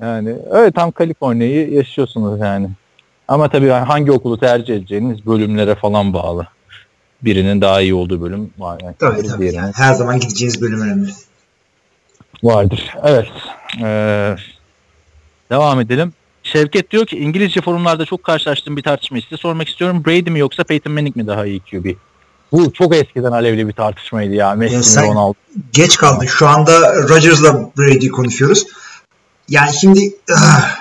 Yani 0.00 0.36
evet 0.52 0.74
tam 0.74 0.90
Kaliforniya'yı 0.92 1.72
yaşıyorsunuz 1.72 2.40
yani. 2.40 2.70
Ama 3.28 3.48
tabii 3.48 3.68
hangi 3.68 4.12
okulu 4.12 4.40
tercih 4.40 4.74
edeceğiniz 4.74 5.26
bölümlere 5.26 5.74
falan 5.74 6.12
bağlı. 6.12 6.46
Birinin 7.22 7.60
daha 7.60 7.80
iyi 7.80 7.94
olduğu 7.94 8.22
bölüm 8.22 8.50
var. 8.58 8.80
Yani 8.82 8.94
Tabii 8.98 9.22
tabii. 9.22 9.38
diğerinin 9.42 9.58
Yani 9.58 9.72
her 9.76 9.94
zaman 9.94 10.20
gideceğiniz 10.20 10.62
bölüm 10.62 10.80
önemli. 10.80 11.10
vardır. 12.42 12.94
Evet. 13.02 13.28
Ee, 13.82 14.36
devam 15.50 15.80
edelim. 15.80 16.12
Şevket 16.42 16.90
diyor 16.90 17.06
ki 17.06 17.18
İngilizce 17.18 17.60
forumlarda 17.60 18.04
çok 18.04 18.24
karşılaştığım 18.24 18.76
bir 18.76 18.82
tartışma 18.82 19.20
size 19.20 19.36
sormak 19.36 19.68
istiyorum. 19.68 20.04
Brady 20.06 20.30
mi 20.30 20.38
yoksa 20.38 20.64
Peyton 20.64 20.92
Manning 20.92 21.16
mi 21.16 21.26
daha 21.26 21.46
iyi 21.46 21.60
QB? 21.60 21.86
Bu 22.52 22.72
çok 22.72 22.94
eskiden 22.96 23.32
alevli 23.32 23.68
bir 23.68 23.72
tartışmaydı 23.72 24.34
ya. 24.34 24.54
Messi 24.54 25.00
Ya. 25.00 25.32
Geç 25.72 25.96
kaldın. 25.96 26.26
Şu 26.26 26.48
anda 26.48 26.94
Rodgers'la 27.08 27.70
Brady 27.78 28.08
konuşuyoruz. 28.08 28.66
Yani 29.48 29.72
şimdi 29.72 30.16
ah, 30.36 30.76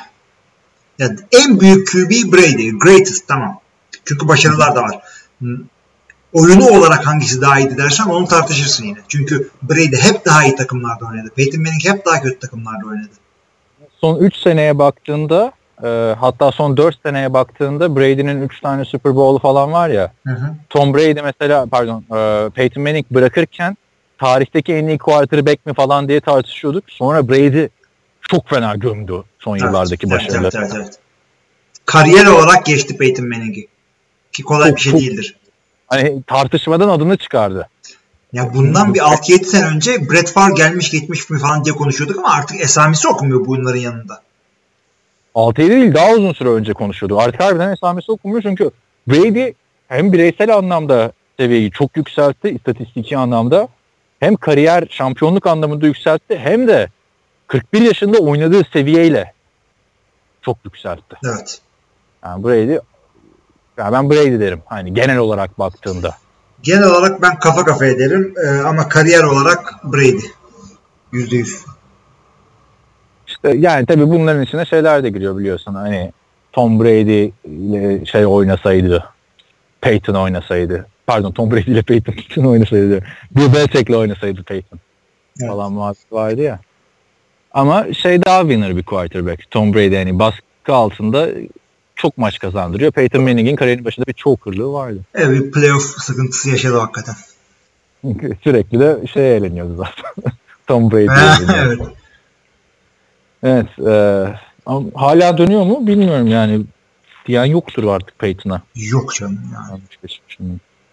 ya 0.99 1.09
en 1.31 1.59
büyük 1.59 1.87
QB 1.87 2.33
Brady. 2.33 2.69
Greatest 2.69 3.27
tamam. 3.27 3.59
Çünkü 4.05 4.27
başarılar 4.27 4.75
da 4.75 4.81
var. 4.81 4.99
Oyunu 6.33 6.69
olarak 6.69 7.07
hangisi 7.07 7.41
daha 7.41 7.59
iyiydi 7.59 7.77
dersen 7.77 8.05
onu 8.05 8.27
tartışırsın 8.27 8.85
yine. 8.85 8.97
Çünkü 9.07 9.49
Brady 9.63 9.97
hep 9.97 10.25
daha 10.25 10.43
iyi 10.43 10.55
takımlarda 10.55 11.05
oynadı. 11.05 11.29
Peyton 11.35 11.61
Manning 11.61 11.85
hep 11.85 12.05
daha 12.05 12.21
kötü 12.21 12.39
takımlarda 12.39 12.87
oynadı. 12.87 13.09
Son 14.01 14.19
3 14.19 14.35
seneye 14.35 14.77
baktığında 14.79 15.51
e, 15.83 16.15
hatta 16.19 16.51
son 16.51 16.77
4 16.77 16.97
seneye 17.03 17.33
baktığında 17.33 17.95
Brady'nin 17.95 18.41
3 18.41 18.61
tane 18.61 18.85
Super 18.85 19.15
Bowl 19.15 19.41
falan 19.41 19.71
var 19.71 19.89
ya. 19.89 20.11
Hı 20.27 20.33
hı. 20.33 20.55
Tom 20.69 20.93
Brady 20.93 21.21
mesela 21.21 21.65
pardon 21.65 22.03
e, 22.15 22.49
Peyton 22.49 22.83
Manning 22.83 23.05
bırakırken 23.11 23.77
tarihteki 24.17 24.73
en 24.73 24.87
iyi 24.87 24.97
quarterback 24.97 25.65
mi 25.65 25.73
falan 25.73 26.07
diye 26.07 26.19
tartışıyorduk. 26.19 26.83
Sonra 26.87 27.29
Brady 27.29 27.67
çok 28.29 28.49
fena 28.49 28.75
gömdü 28.75 29.23
son 29.39 29.57
yıllardaki 29.57 30.07
Evet, 30.07 30.15
başarıları. 30.19 30.57
Evet, 30.57 30.71
evet, 30.73 30.73
evet. 30.75 30.99
Kariyer 31.85 32.25
olarak 32.25 32.65
geçti 32.65 32.97
Peyton 32.97 33.29
Manning'i. 33.29 33.67
Ki 34.31 34.43
kolay 34.43 34.69
Çok, 34.69 34.77
bir 34.77 34.81
şey 34.81 34.91
çok- 34.91 35.01
değildir. 35.01 35.35
Hani 35.87 36.23
tartışmadan 36.23 36.89
adını 36.89 37.17
çıkardı. 37.17 37.67
Ya 38.33 38.53
bundan 38.53 38.93
bir 38.93 38.99
6-7 38.99 39.45
sene 39.45 39.65
önce 39.65 40.09
Brett 40.09 40.31
Favre 40.31 40.53
gelmiş 40.53 40.91
geçmiş 40.91 41.29
mi 41.29 41.39
falan 41.39 41.65
diye 41.65 41.75
konuşuyorduk 41.75 42.17
ama 42.17 42.33
artık 42.33 42.61
esamesi 42.61 43.07
okunmuyor 43.07 43.45
bunların 43.45 43.79
yanında. 43.79 44.21
6 45.35 45.57
değil 45.69 45.93
daha 45.93 46.11
uzun 46.11 46.33
süre 46.33 46.49
önce 46.49 46.73
konuşuyordu. 46.73 47.19
Artık 47.19 47.41
harbiden 47.41 47.69
esamesi 47.73 48.11
okunmuyor 48.11 48.41
çünkü 48.43 48.71
Brady 49.07 49.51
hem 49.87 50.13
bireysel 50.13 50.55
anlamda 50.55 51.11
seviyeyi 51.39 51.71
çok 51.71 51.97
yükseltti 51.97 52.49
istatistiki 52.49 53.17
anlamda 53.17 53.67
hem 54.19 54.35
kariyer 54.35 54.87
şampiyonluk 54.89 55.47
anlamında 55.47 55.85
yükseltti 55.87 56.37
hem 56.37 56.67
de 56.67 56.87
41 57.53 57.81
yaşında 57.81 58.17
oynadığı 58.17 58.63
seviyeyle 58.73 59.33
çok 60.41 60.57
yükseltti. 60.65 61.15
Evet. 61.25 61.61
Yani 62.25 62.43
Brady 62.43 62.77
yani 63.77 63.93
ben 63.93 64.09
Brady 64.09 64.39
derim 64.39 64.61
hani 64.65 64.93
genel 64.93 65.17
olarak 65.17 65.59
baktığımda. 65.59 66.15
Genel 66.63 66.83
olarak 66.83 67.21
ben 67.21 67.39
kafa 67.39 67.65
kafaya 67.65 67.99
derim 67.99 68.33
Ee, 68.45 68.49
ama 68.49 68.89
kariyer 68.89 69.23
olarak 69.23 69.73
Brady. 69.83 70.25
%100. 71.13 71.65
İşte 73.27 73.53
yani 73.57 73.85
tabii 73.85 74.09
bunların 74.09 74.41
içine 74.41 74.65
şeyler 74.65 75.03
de 75.03 75.09
giriyor 75.09 75.37
biliyorsun. 75.37 75.73
Hani 75.75 76.11
Tom 76.51 76.79
Brady 76.79 77.31
ile 77.45 78.05
şey 78.05 78.25
oynasaydı, 78.25 79.09
Peyton 79.81 80.15
oynasaydı. 80.15 80.87
Pardon 81.07 81.31
Tom 81.31 81.51
Brady 81.51 81.71
ile 81.71 81.81
Peyton, 81.81 82.43
oynasaydı. 82.45 83.03
Bill 83.31 83.53
Belichick'le 83.53 83.95
oynasaydı 83.97 84.43
Peyton. 84.43 84.79
Evet. 85.41 85.51
Falan 85.51 85.95
vardı 86.11 86.41
ya. 86.41 86.59
Ama 87.53 87.93
şey 87.93 88.21
daha 88.21 88.41
winner 88.41 88.77
bir 88.77 88.83
quarterback. 88.83 89.51
Tom 89.51 89.73
Brady 89.73 89.95
hani 89.95 90.19
baskı 90.19 90.73
altında 90.73 91.29
çok 91.95 92.17
maç 92.17 92.39
kazandırıyor. 92.39 92.91
Peyton 92.91 93.23
Manning'in 93.23 93.55
kariyerinin 93.55 93.85
başında 93.85 94.05
bir 94.05 94.13
chokerlığı 94.13 94.73
vardı. 94.73 94.99
Evet 95.13 95.41
bir 95.41 95.51
playoff 95.51 95.83
sıkıntısı 95.83 96.49
yaşadı 96.49 96.77
hakikaten. 96.77 97.15
Sürekli 98.43 98.79
de 98.79 99.07
şey 99.13 99.37
eğleniyordu 99.37 99.75
zaten. 99.75 100.33
Tom 100.67 100.91
Brady. 100.91 101.43
evet. 101.55 101.79
Evet. 103.43 103.79
E, 103.87 104.25
ama 104.65 104.85
hala 104.95 105.37
dönüyor 105.37 105.63
mu 105.63 105.87
bilmiyorum 105.87 106.27
yani. 106.27 106.65
Diyen 107.27 107.45
yoktur 107.45 107.83
artık 107.83 108.19
Peyton'a. 108.19 108.61
Yok 108.75 109.15
canım 109.15 109.39
yani. 109.53 109.81
Geçmiş. 110.01 110.39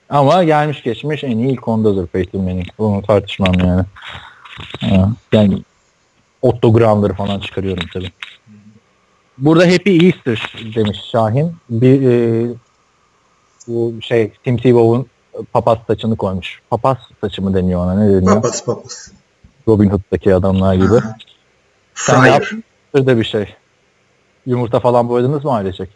Ama 0.08 0.44
gelmiş 0.44 0.82
geçmiş 0.82 1.24
en 1.24 1.38
iyi 1.38 1.52
ilk 1.52 1.68
ondadır 1.68 2.06
Peyton 2.06 2.42
Manning. 2.42 2.66
Bunu 2.78 3.02
tartışmam 3.02 3.54
yani. 3.58 3.84
Yani 5.32 5.62
Otto 6.42 6.72
Gram'ları 6.72 7.14
falan 7.14 7.40
çıkarıyorum 7.40 7.84
tabii. 7.92 8.12
Burada 9.38 9.72
Happy 9.72 10.06
Easter 10.06 10.52
demiş 10.74 10.98
Şahin. 11.12 11.56
Bir 11.70 12.02
e, 12.02 12.46
bu 13.68 13.94
şey 14.02 14.32
Tim 14.44 14.56
Tebow'un 14.56 15.06
papaz 15.52 15.78
saçını 15.86 16.16
koymuş. 16.16 16.60
Papaz 16.70 16.96
saçı 17.20 17.42
mı 17.42 17.54
deniyor 17.54 17.84
ona 17.84 17.94
ne 17.94 18.08
deniyor? 18.08 18.34
Papas 18.34 18.64
papas. 18.64 19.08
Robin 19.68 19.90
Hood'daki 19.90 20.34
adamlar 20.34 20.74
gibi. 20.74 21.00
Sen 21.94 22.20
Fire. 22.20 22.30
yaptın 22.30 22.62
da 22.94 23.18
bir 23.18 23.24
şey. 23.24 23.54
Yumurta 24.46 24.80
falan 24.80 25.08
boyadınız 25.08 25.44
mı 25.44 25.52
ailecek? 25.52 25.90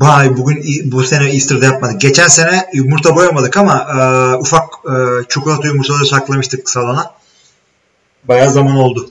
Vay 0.00 0.36
bugün 0.36 0.62
bu 0.92 1.02
sene 1.02 1.30
Easter'da 1.30 1.64
yapmadık. 1.64 2.00
Geçen 2.00 2.28
sene 2.28 2.66
yumurta 2.74 3.16
boyamadık 3.16 3.56
ama 3.56 3.74
e, 3.74 4.36
ufak 4.36 4.64
e, 4.84 4.94
çikolata 5.28 5.68
yumurtaları 5.68 6.06
saklamıştık 6.06 6.70
salona. 6.70 7.10
Bayağı 8.24 8.50
zaman 8.50 8.76
oldu. 8.76 9.10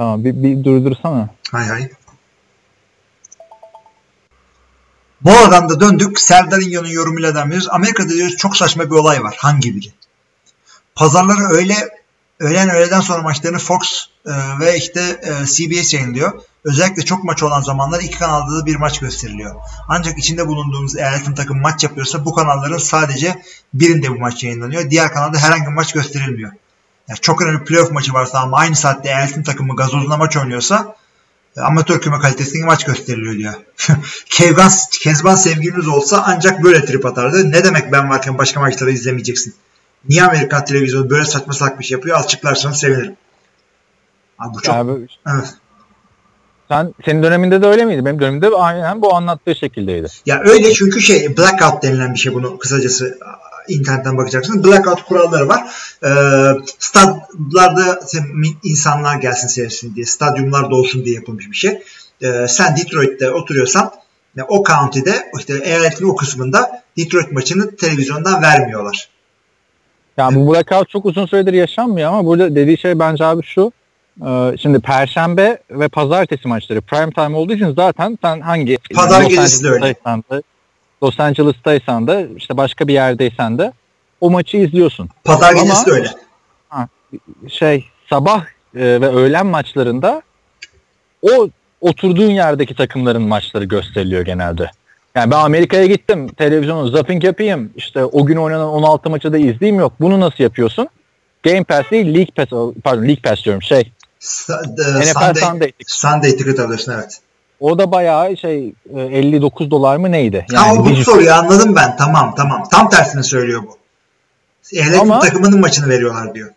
Tamam 0.00 0.24
bir, 0.24 0.42
bir 0.42 0.64
durdursana. 0.64 1.28
Hay 1.52 1.66
hay. 1.66 1.90
Bu 5.20 5.30
aradan 5.30 5.68
da 5.68 5.80
döndük. 5.80 6.20
Serdar 6.20 6.60
İnyo'nun 6.60 6.88
yorumuyla 6.88 7.34
devam 7.34 7.48
ediyoruz. 7.48 7.68
Amerika'da 7.70 8.08
diyoruz 8.08 8.36
çok 8.36 8.56
saçma 8.56 8.84
bir 8.84 8.94
olay 8.94 9.22
var. 9.22 9.36
Hangi 9.38 9.76
biri? 9.76 9.92
Pazarları 10.94 11.42
öyle 11.48 11.74
öğlen 12.38 12.70
öğleden 12.70 13.00
sonra 13.00 13.22
maçlarını 13.22 13.58
Fox 13.58 14.06
e, 14.26 14.32
ve 14.60 14.76
işte 14.76 15.00
e, 15.00 15.46
CBS 15.46 15.94
yayınlıyor. 15.94 16.42
Özellikle 16.64 17.04
çok 17.04 17.24
maç 17.24 17.42
olan 17.42 17.62
zamanlar 17.62 18.00
iki 18.00 18.18
kanalda 18.18 18.56
da 18.56 18.66
bir 18.66 18.76
maç 18.76 18.98
gösteriliyor. 18.98 19.54
Ancak 19.88 20.18
içinde 20.18 20.46
bulunduğumuz 20.46 20.96
eyaletin 20.96 21.34
takım 21.34 21.60
maç 21.60 21.84
yapıyorsa 21.84 22.24
bu 22.24 22.34
kanalların 22.34 22.78
sadece 22.78 23.42
birinde 23.74 24.10
bu 24.10 24.18
maç 24.18 24.44
yayınlanıyor. 24.44 24.90
Diğer 24.90 25.12
kanalda 25.12 25.38
herhangi 25.38 25.66
bir 25.66 25.74
maç 25.74 25.92
gösterilmiyor. 25.92 26.52
Yani 27.10 27.20
çok 27.20 27.42
önemli 27.42 27.64
playoff 27.64 27.90
maçı 27.90 28.12
varsa 28.12 28.38
ama 28.38 28.56
aynı 28.56 28.76
saatte 28.76 29.08
eyaletin 29.08 29.42
takımı 29.42 29.76
gazozuna 29.76 30.16
maç 30.16 30.36
oynuyorsa 30.36 30.96
e, 31.56 31.60
amatör 31.60 32.00
küme 32.00 32.18
kalitesindeki 32.18 32.66
maç 32.66 32.84
gösteriliyor 32.84 33.34
diyor. 33.34 33.54
Kezban, 34.30 34.70
Kezban 35.00 35.36
sevgiliniz 35.36 35.88
olsa 35.88 36.24
ancak 36.26 36.62
böyle 36.62 36.84
trip 36.84 37.06
atardı. 37.06 37.52
Ne 37.52 37.64
demek 37.64 37.92
ben 37.92 38.10
varken 38.10 38.38
başka 38.38 38.60
maçları 38.60 38.90
izlemeyeceksin? 38.90 39.54
Niye 40.08 40.22
Amerikan 40.22 40.64
televizyonu 40.64 41.10
böyle 41.10 41.24
saçma 41.24 41.52
salak 41.52 41.78
bir 41.78 41.84
şey 41.84 41.96
yapıyor? 41.96 42.18
Açıklarsanız 42.18 42.78
sevinirim. 42.78 43.16
Abi 44.38 44.54
bu 44.54 44.60
çok... 44.60 44.74
Abi, 44.74 44.90
evet. 45.26 45.54
Sen 46.68 46.94
senin 47.04 47.22
döneminde 47.22 47.62
de 47.62 47.66
öyle 47.66 47.84
miydi? 47.84 48.04
Benim 48.04 48.20
dönemimde 48.20 48.48
aynen 48.48 49.02
bu 49.02 49.14
anlattığı 49.14 49.54
şekildeydi. 49.54 50.08
Ya 50.26 50.40
öyle 50.44 50.72
çünkü 50.72 51.00
şey 51.00 51.36
blackout 51.36 51.82
denilen 51.82 52.14
bir 52.14 52.18
şey 52.18 52.34
bunu 52.34 52.58
kısacası 52.58 53.18
internetten 53.68 54.18
bakacaksınız. 54.18 54.64
Blackout 54.64 55.02
kuralları 55.02 55.48
var. 55.48 55.60
Ee, 56.04 56.08
stadlarda 56.78 58.00
insanlar 58.62 59.16
gelsin 59.16 59.48
seyretsin 59.48 59.94
diye, 59.94 60.06
stadyumlar 60.06 60.70
dolsun 60.70 61.04
diye 61.04 61.14
yapılmış 61.14 61.50
bir 61.50 61.56
şey. 61.56 61.82
Ee, 62.22 62.48
sen 62.48 62.76
Detroit'te 62.76 63.30
oturuyorsan 63.30 63.92
o 64.48 64.64
county'de 64.64 65.30
işte 65.38 65.60
eyaletin 65.64 66.04
o 66.04 66.16
kısmında 66.16 66.82
Detroit 66.98 67.32
maçını 67.32 67.76
televizyondan 67.76 68.42
vermiyorlar. 68.42 69.08
Yani 70.16 70.36
bu 70.36 70.52
blackout 70.52 70.88
çok 70.88 71.06
uzun 71.06 71.26
süredir 71.26 71.52
yaşanmıyor 71.52 72.08
ama 72.08 72.26
burada 72.26 72.54
dediği 72.54 72.78
şey 72.78 72.98
bence 72.98 73.24
abi 73.24 73.42
şu. 73.42 73.72
E, 74.26 74.56
şimdi 74.62 74.80
Perşembe 74.80 75.58
ve 75.70 75.88
Pazartesi 75.88 76.48
maçları 76.48 76.80
prime 76.80 77.10
time 77.10 77.36
olduğu 77.36 77.52
için 77.52 77.74
zaten 77.74 78.18
sen 78.24 78.40
hangi 78.40 78.78
Pazar 78.94 79.22
gecesi 79.22 79.64
de 79.64 79.68
öyle. 79.68 79.94
Los 81.02 81.20
Angeles'taysan 81.20 82.06
da 82.06 82.22
işte 82.36 82.56
başka 82.56 82.88
bir 82.88 82.92
yerdeysen 82.92 83.58
de 83.58 83.72
o 84.20 84.30
maçı 84.30 84.56
izliyorsun. 84.56 85.08
Pazar 85.24 85.52
gecesi 85.52 85.86
de 85.86 85.90
öyle. 85.90 86.08
Ha, 86.68 86.88
şey 87.48 87.84
sabah 88.10 88.44
e, 88.74 88.80
ve 88.80 89.08
öğlen 89.08 89.46
maçlarında 89.46 90.22
o 91.22 91.48
oturduğun 91.80 92.30
yerdeki 92.30 92.74
takımların 92.74 93.22
maçları 93.22 93.64
gösteriliyor 93.64 94.24
genelde. 94.24 94.70
Yani 95.14 95.30
ben 95.30 95.36
Amerika'ya 95.36 95.86
gittim. 95.86 96.28
Televizyonu 96.28 96.88
zapping 96.88 97.24
yapayım. 97.24 97.70
İşte 97.76 98.04
o 98.04 98.26
gün 98.26 98.36
oynanan 98.36 98.68
16 98.68 99.10
maçı 99.10 99.32
da 99.32 99.38
izleyeyim 99.38 99.80
yok. 99.80 99.92
Bunu 100.00 100.20
nasıl 100.20 100.44
yapıyorsun? 100.44 100.88
Game 101.42 101.64
Pass 101.64 101.90
değil 101.90 102.06
League 102.14 102.34
Pass 102.36 102.48
pardon 102.84 103.02
League 103.02 103.22
Pass 103.22 103.44
diyorum 103.44 103.62
şey. 103.62 103.92
NFL 104.20 105.12
Sunday, 105.12 105.34
Sunday, 105.34 105.72
Sunday 105.86 106.36
ticket 106.36 106.60
alıyorsun 106.60 106.92
evet. 106.92 107.20
O 107.60 107.78
da 107.78 107.92
bayağı 107.92 108.36
şey 108.36 108.74
59 108.94 109.66
e, 109.66 109.70
dolar 109.70 109.96
mı 109.96 110.12
neydi? 110.12 110.46
Yani 110.52 110.66
ha, 110.66 110.82
o 110.82 110.84
bu 110.84 110.96
soruyu 110.96 111.32
anladım 111.32 111.76
ben. 111.76 111.96
Tamam 111.96 112.34
tamam. 112.36 112.62
Tam 112.70 112.88
tersini 112.88 113.24
söylüyor 113.24 113.62
bu. 113.62 113.78
Ehliyet 114.76 115.22
takımının 115.22 115.60
maçını 115.60 115.88
veriyorlar 115.88 116.34
diyor. 116.34 116.50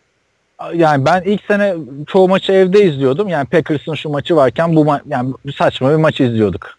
Yani 0.73 1.05
ben 1.05 1.21
ilk 1.21 1.41
sene 1.47 1.75
çoğu 2.07 2.27
maçı 2.27 2.51
evde 2.51 2.85
izliyordum. 2.85 3.27
Yani 3.27 3.45
Packers'ın 3.45 3.95
şu 3.95 4.09
maçı 4.09 4.35
varken 4.35 4.75
bu 4.75 4.85
ma- 4.85 5.01
yani 5.07 5.33
saçma 5.57 5.91
bir 5.91 5.95
maç 5.95 6.21
izliyorduk. 6.21 6.69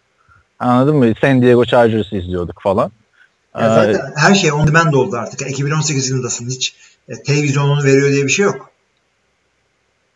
Anladın 0.59 0.95
mı? 0.95 1.13
San 1.21 1.41
Diego 1.41 1.65
Chargers'ı 1.65 2.15
izliyorduk 2.15 2.61
falan. 2.61 2.91
Ya 3.59 3.75
zaten 3.75 3.93
ee, 3.93 4.13
her 4.15 4.35
şey 4.35 4.51
on 4.51 4.67
demand 4.67 4.93
oldu 4.93 5.15
artık. 5.15 5.49
2018 5.49 6.09
yılındasın. 6.09 6.49
Hiç 6.49 6.75
e, 7.09 7.23
televizyonunu 7.23 7.83
veriyor 7.83 8.09
diye 8.09 8.23
bir 8.23 8.31
şey 8.31 8.45
yok. 8.45 8.69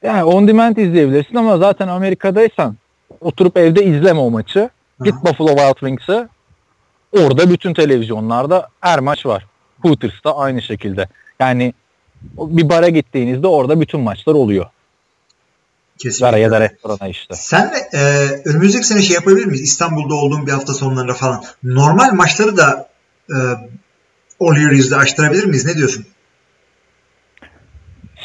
Yani 0.03 0.23
on 0.23 0.47
demand 0.47 0.77
izleyebilirsin 0.77 1.35
ama 1.35 1.57
zaten 1.57 1.87
Amerika'daysan 1.87 2.75
oturup 3.21 3.57
evde 3.57 3.85
izleme 3.85 4.19
o 4.19 4.29
maçı. 4.29 4.69
Git 5.03 5.13
Hı. 5.13 5.25
Buffalo 5.25 5.47
Wild 5.47 5.75
Wings'e 5.79 6.27
orada 7.11 7.49
bütün 7.49 7.73
televizyonlarda 7.73 8.69
her 8.81 8.99
maç 8.99 9.25
var. 9.25 9.45
Hooters'ta 9.81 10.37
aynı 10.37 10.61
şekilde. 10.61 11.07
Yani 11.39 11.73
bir 12.37 12.69
bara 12.69 12.89
gittiğinizde 12.89 13.47
orada 13.47 13.81
bütün 13.81 13.99
maçlar 13.99 14.33
oluyor. 14.33 14.65
Kesinlikle. 15.97 16.27
Bara 16.27 16.37
ya 16.37 16.51
da 16.51 16.59
restorana 16.59 17.07
işte. 17.07 17.35
Sen 17.35 17.71
de 17.71 17.97
e, 17.97 17.99
önümüzdeki 18.49 18.87
sene 18.87 19.01
şey 19.01 19.15
yapabilir 19.15 19.45
miyiz? 19.45 19.61
İstanbul'da 19.61 20.15
olduğum 20.15 20.47
bir 20.47 20.51
hafta 20.51 20.73
sonlarında 20.73 21.13
falan. 21.13 21.43
Normal 21.63 22.13
maçları 22.13 22.57
da 22.57 22.89
e, 23.29 23.35
All 24.39 24.57
Year'iz'de 24.57 24.95
açtırabilir 24.95 25.45
miyiz? 25.45 25.65
Ne 25.65 25.75
diyorsun? 25.75 26.05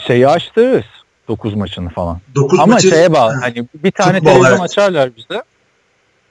Şeyi 0.06 0.28
açtırırız. 0.28 0.84
9 1.28 1.54
maçını 1.54 1.88
falan. 1.88 2.20
9 2.34 2.60
ama 2.60 2.74
maçı, 2.74 2.88
şeye 2.88 3.12
bağlı. 3.12 3.34
Hani 3.40 3.68
bir 3.84 3.90
tane 3.90 4.18
Futbol, 4.18 4.30
televizyon 4.30 4.58
evet. 4.58 4.70
açarlar 4.70 5.16
bizde. 5.16 5.42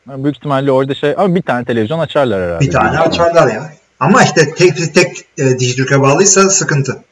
Büyük 0.07 0.37
ihtimalle 0.37 0.71
orada 0.71 0.95
şey 0.95 1.13
ama 1.17 1.35
bir 1.35 1.41
tane 1.41 1.65
televizyon 1.65 1.99
açarlar 1.99 2.41
herhalde. 2.41 2.65
Bir 2.65 2.71
tane 2.71 2.99
açarlar 2.99 3.47
ya. 3.47 3.73
Ama 3.99 4.23
işte 4.23 4.55
tek 4.55 4.93
tek 4.93 5.17
e, 5.37 5.59
Dijitürk'e 5.59 6.01
bağlıysa 6.01 6.49
sıkıntı. 6.49 7.03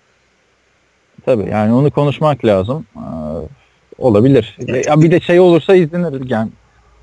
Tabii 1.25 1.49
yani 1.49 1.73
onu 1.73 1.91
konuşmak 1.91 2.45
lazım. 2.45 2.85
Ee, 2.95 3.01
olabilir. 3.97 4.57
Evet. 4.67 4.87
Ya 4.87 5.01
bir 5.01 5.11
de 5.11 5.19
şey 5.19 5.39
olursa 5.39 5.75
izlenir 5.75 6.29
yani. 6.29 6.49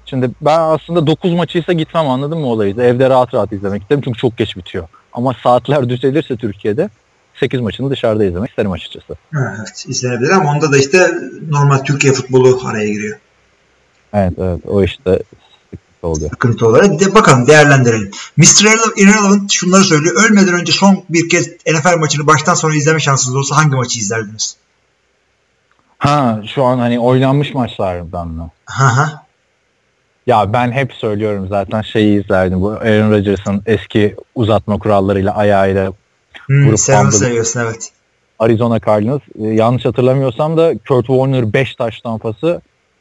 Şimdi 0.05 0.31
ben 0.41 0.61
aslında 0.61 1.07
9 1.07 1.33
maçıysa 1.33 1.73
gitmem 1.73 2.09
anladın 2.09 2.39
mı 2.39 2.47
olayı? 2.47 2.81
Evde 2.81 3.11
rahat 3.11 3.35
rahat 3.35 3.53
izlemek 3.53 3.83
isterim 3.83 4.03
çünkü 4.05 4.19
çok 4.19 4.37
geç 4.37 4.57
bitiyor. 4.57 4.89
Ama 5.13 5.35
saatler 5.43 5.89
düzelirse 5.89 6.37
Türkiye'de 6.37 6.89
8 7.41 7.61
maçını 7.61 7.91
dışarıda 7.91 8.25
izlemek 8.25 8.51
isterim 8.51 8.73
açıkçası. 8.73 9.15
Evet 9.35 9.85
izlenebilir 9.89 10.31
ama 10.31 10.51
onda 10.51 10.73
da 10.73 10.79
işte 10.79 11.11
normal 11.51 11.79
Türkiye 11.79 12.13
futbolu 12.13 12.61
araya 12.67 12.89
giriyor. 12.89 13.19
Evet 14.13 14.33
evet 14.39 14.61
o 14.67 14.83
işte 14.83 15.23
sıkıntı 15.71 16.07
oluyor. 16.07 16.31
Sıkıntı 16.31 16.67
olarak 16.67 17.01
de 17.01 17.15
bakalım 17.15 17.47
değerlendirelim. 17.47 18.11
Mr. 18.37 18.65
Irrelevant 18.97 19.53
şunları 19.53 19.85
söylüyor. 19.85 20.25
Ölmeden 20.25 20.55
önce 20.55 20.73
son 20.73 21.05
bir 21.11 21.29
kez 21.29 21.49
NFL 21.49 21.99
maçını 21.99 22.27
baştan 22.27 22.55
sona 22.55 22.75
izleme 22.75 23.01
şansınız 23.01 23.37
olsa 23.37 23.57
hangi 23.57 23.77
maçı 23.77 23.99
izlerdiniz? 23.99 24.57
Ha 25.99 26.41
şu 26.55 26.65
an 26.65 26.79
hani 26.79 27.01
oynanmış 27.01 27.55
maçlardan 27.55 28.29
mı? 28.29 28.51
Ha 28.65 28.97
ha. 28.97 29.25
Ya 30.27 30.53
ben 30.53 30.73
hep 30.73 30.93
söylüyorum 30.93 31.47
zaten 31.49 31.83
şeyi 31.83 32.21
izlerdim. 32.21 32.61
Bu 32.61 32.71
Aaron 32.71 33.11
Rodgers'ın 33.11 33.63
eski 33.67 34.17
uzatma 34.35 34.79
kurallarıyla 34.79 35.37
ayağıyla 35.37 35.93
Hmm, 36.49 36.79
sen 36.79 37.11
seviyorsun 37.11 37.61
evet. 37.61 37.91
Arizona 38.39 38.81
Cardinals. 38.81 39.21
Ee, 39.39 39.47
yanlış 39.47 39.85
hatırlamıyorsam 39.85 40.57
da 40.57 40.75
Kurt 40.89 41.07
Warner 41.07 41.53
5 41.53 41.75
taş 41.75 42.01
tampası 42.01 42.61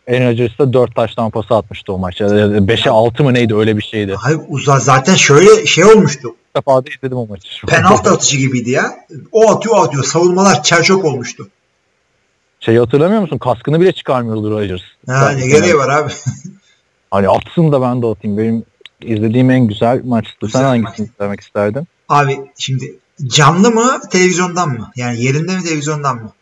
Aaron 0.10 0.32
Rodgers 0.32 0.60
da 0.60 0.74
4 0.74 0.96
taş 0.96 1.16
tampası 1.16 1.56
atmıştı 1.56 1.94
o 1.94 1.98
maçta. 1.98 2.26
5'e 2.26 2.90
6 2.90 3.24
mı 3.24 3.34
neydi 3.34 3.56
öyle 3.56 3.78
bir 3.78 3.82
şeydi. 3.84 4.16
Hayır 4.16 4.40
uzar 4.48 4.80
zaten 4.80 5.16
şöyle 5.16 5.66
şey 5.66 5.86
olmuştu. 5.86 6.28
Bir 6.30 6.62
defa 6.62 6.86
da 6.86 6.90
izledim 6.98 7.18
o 7.18 7.28
maçı. 7.28 7.66
Penaltı 7.68 8.12
atışı 8.12 8.38
gibiydi 8.38 8.70
ya. 8.70 8.98
O 9.32 9.52
atıyor 9.52 9.76
o 9.76 9.82
atıyor. 9.82 10.04
Savunmalar 10.04 10.64
çerçöp 10.64 11.06
olmuştu. 11.06 11.48
Şeyi 12.60 12.80
hatırlamıyor 12.80 13.22
musun? 13.22 13.38
Kaskını 13.38 13.82
bile 13.82 13.92
çıkarmıyordu 13.92 14.52
Rodgers. 14.52 14.82
Ha, 15.08 15.32
ne 15.32 15.48
gereği 15.48 15.76
var 15.78 15.90
abi. 15.90 16.12
hani 17.12 17.30
atsın 17.30 17.72
da 17.72 17.82
ben 17.82 18.02
de 18.02 18.08
atayım. 18.08 18.38
Benim 18.38 18.64
izlediğim 19.02 19.52
en 19.52 19.68
güzel 19.68 20.02
maçtı. 20.06 20.38
Güzel 20.42 20.60
Sen 20.62 20.68
hangisini 20.68 21.06
maç. 21.06 21.14
izlemek 21.16 21.40
isterdin? 21.40 21.88
Abi 22.10 22.40
şimdi 22.58 22.96
Canlı 23.26 23.72
mı 23.72 24.02
televizyondan 24.12 24.70
mı? 24.70 24.92
Yani 24.96 25.24
yerinde 25.24 25.56
mi 25.56 25.64
televizyondan 25.64 26.16
mı? 26.16 26.34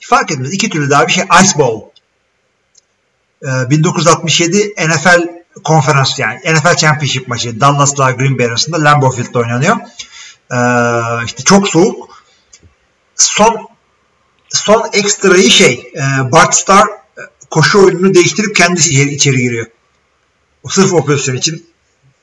Fark 0.00 0.30
etmez. 0.30 0.52
İki 0.52 0.70
türlü 0.70 0.90
daha 0.90 1.06
bir 1.06 1.12
şey. 1.12 1.24
Ice 1.42 1.58
Bowl. 1.58 2.00
Ee, 3.42 3.70
1967 3.70 4.74
NFL 4.78 5.28
konferans 5.64 6.18
yani 6.18 6.40
NFL 6.54 6.76
Championship 6.76 7.28
maçı 7.28 7.60
Dallas'la 7.60 8.10
Green 8.10 8.38
Bay 8.38 8.46
arasında 8.46 8.84
Lambeau 8.84 9.10
Field'da 9.12 9.38
oynanıyor. 9.38 9.76
Ee, 10.52 11.24
işte 11.26 11.42
çok 11.44 11.68
soğuk. 11.68 12.24
Son 13.14 13.68
son 14.48 14.90
ekstrayı 14.92 15.50
şey 15.50 15.92
e, 15.94 16.32
Bart 16.32 16.54
Starr 16.54 16.86
e, 16.86 17.22
koşu 17.50 17.84
oyununu 17.84 18.14
değiştirip 18.14 18.56
kendisi 18.56 19.02
içeri 19.02 19.36
giriyor. 19.36 19.66
O 20.62 20.68
sırf 20.68 20.92
o 20.92 21.04
pozisyon 21.04 21.36
için 21.36 21.66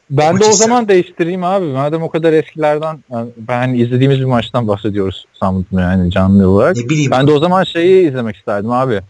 ben 0.10 0.39
de 0.39 0.45
o 0.45 0.51
zaman 0.51 0.88
değiştireyim 0.88 1.43
abi. 1.43 1.66
Madem 1.66 2.04
o 2.04 2.10
kadar 2.10 2.34
eskilerden 2.34 3.04
yani 3.12 3.30
ben 3.38 3.74
izlediğimiz 3.74 4.20
bir 4.20 4.26
maçtan 4.26 4.68
bahsediyoruz 4.68 5.26
sandım 5.39 5.66
yani 5.72 6.12
canlı 6.12 6.49
olarak. 6.49 6.76
Ne 6.76 6.89
bileyim. 6.89 7.12
Ben 7.12 7.28
de 7.28 7.32
o 7.32 7.39
zaman 7.39 7.64
şeyi 7.64 8.10
izlemek 8.10 8.36
isterdim 8.36 8.72
abi. 8.72 9.01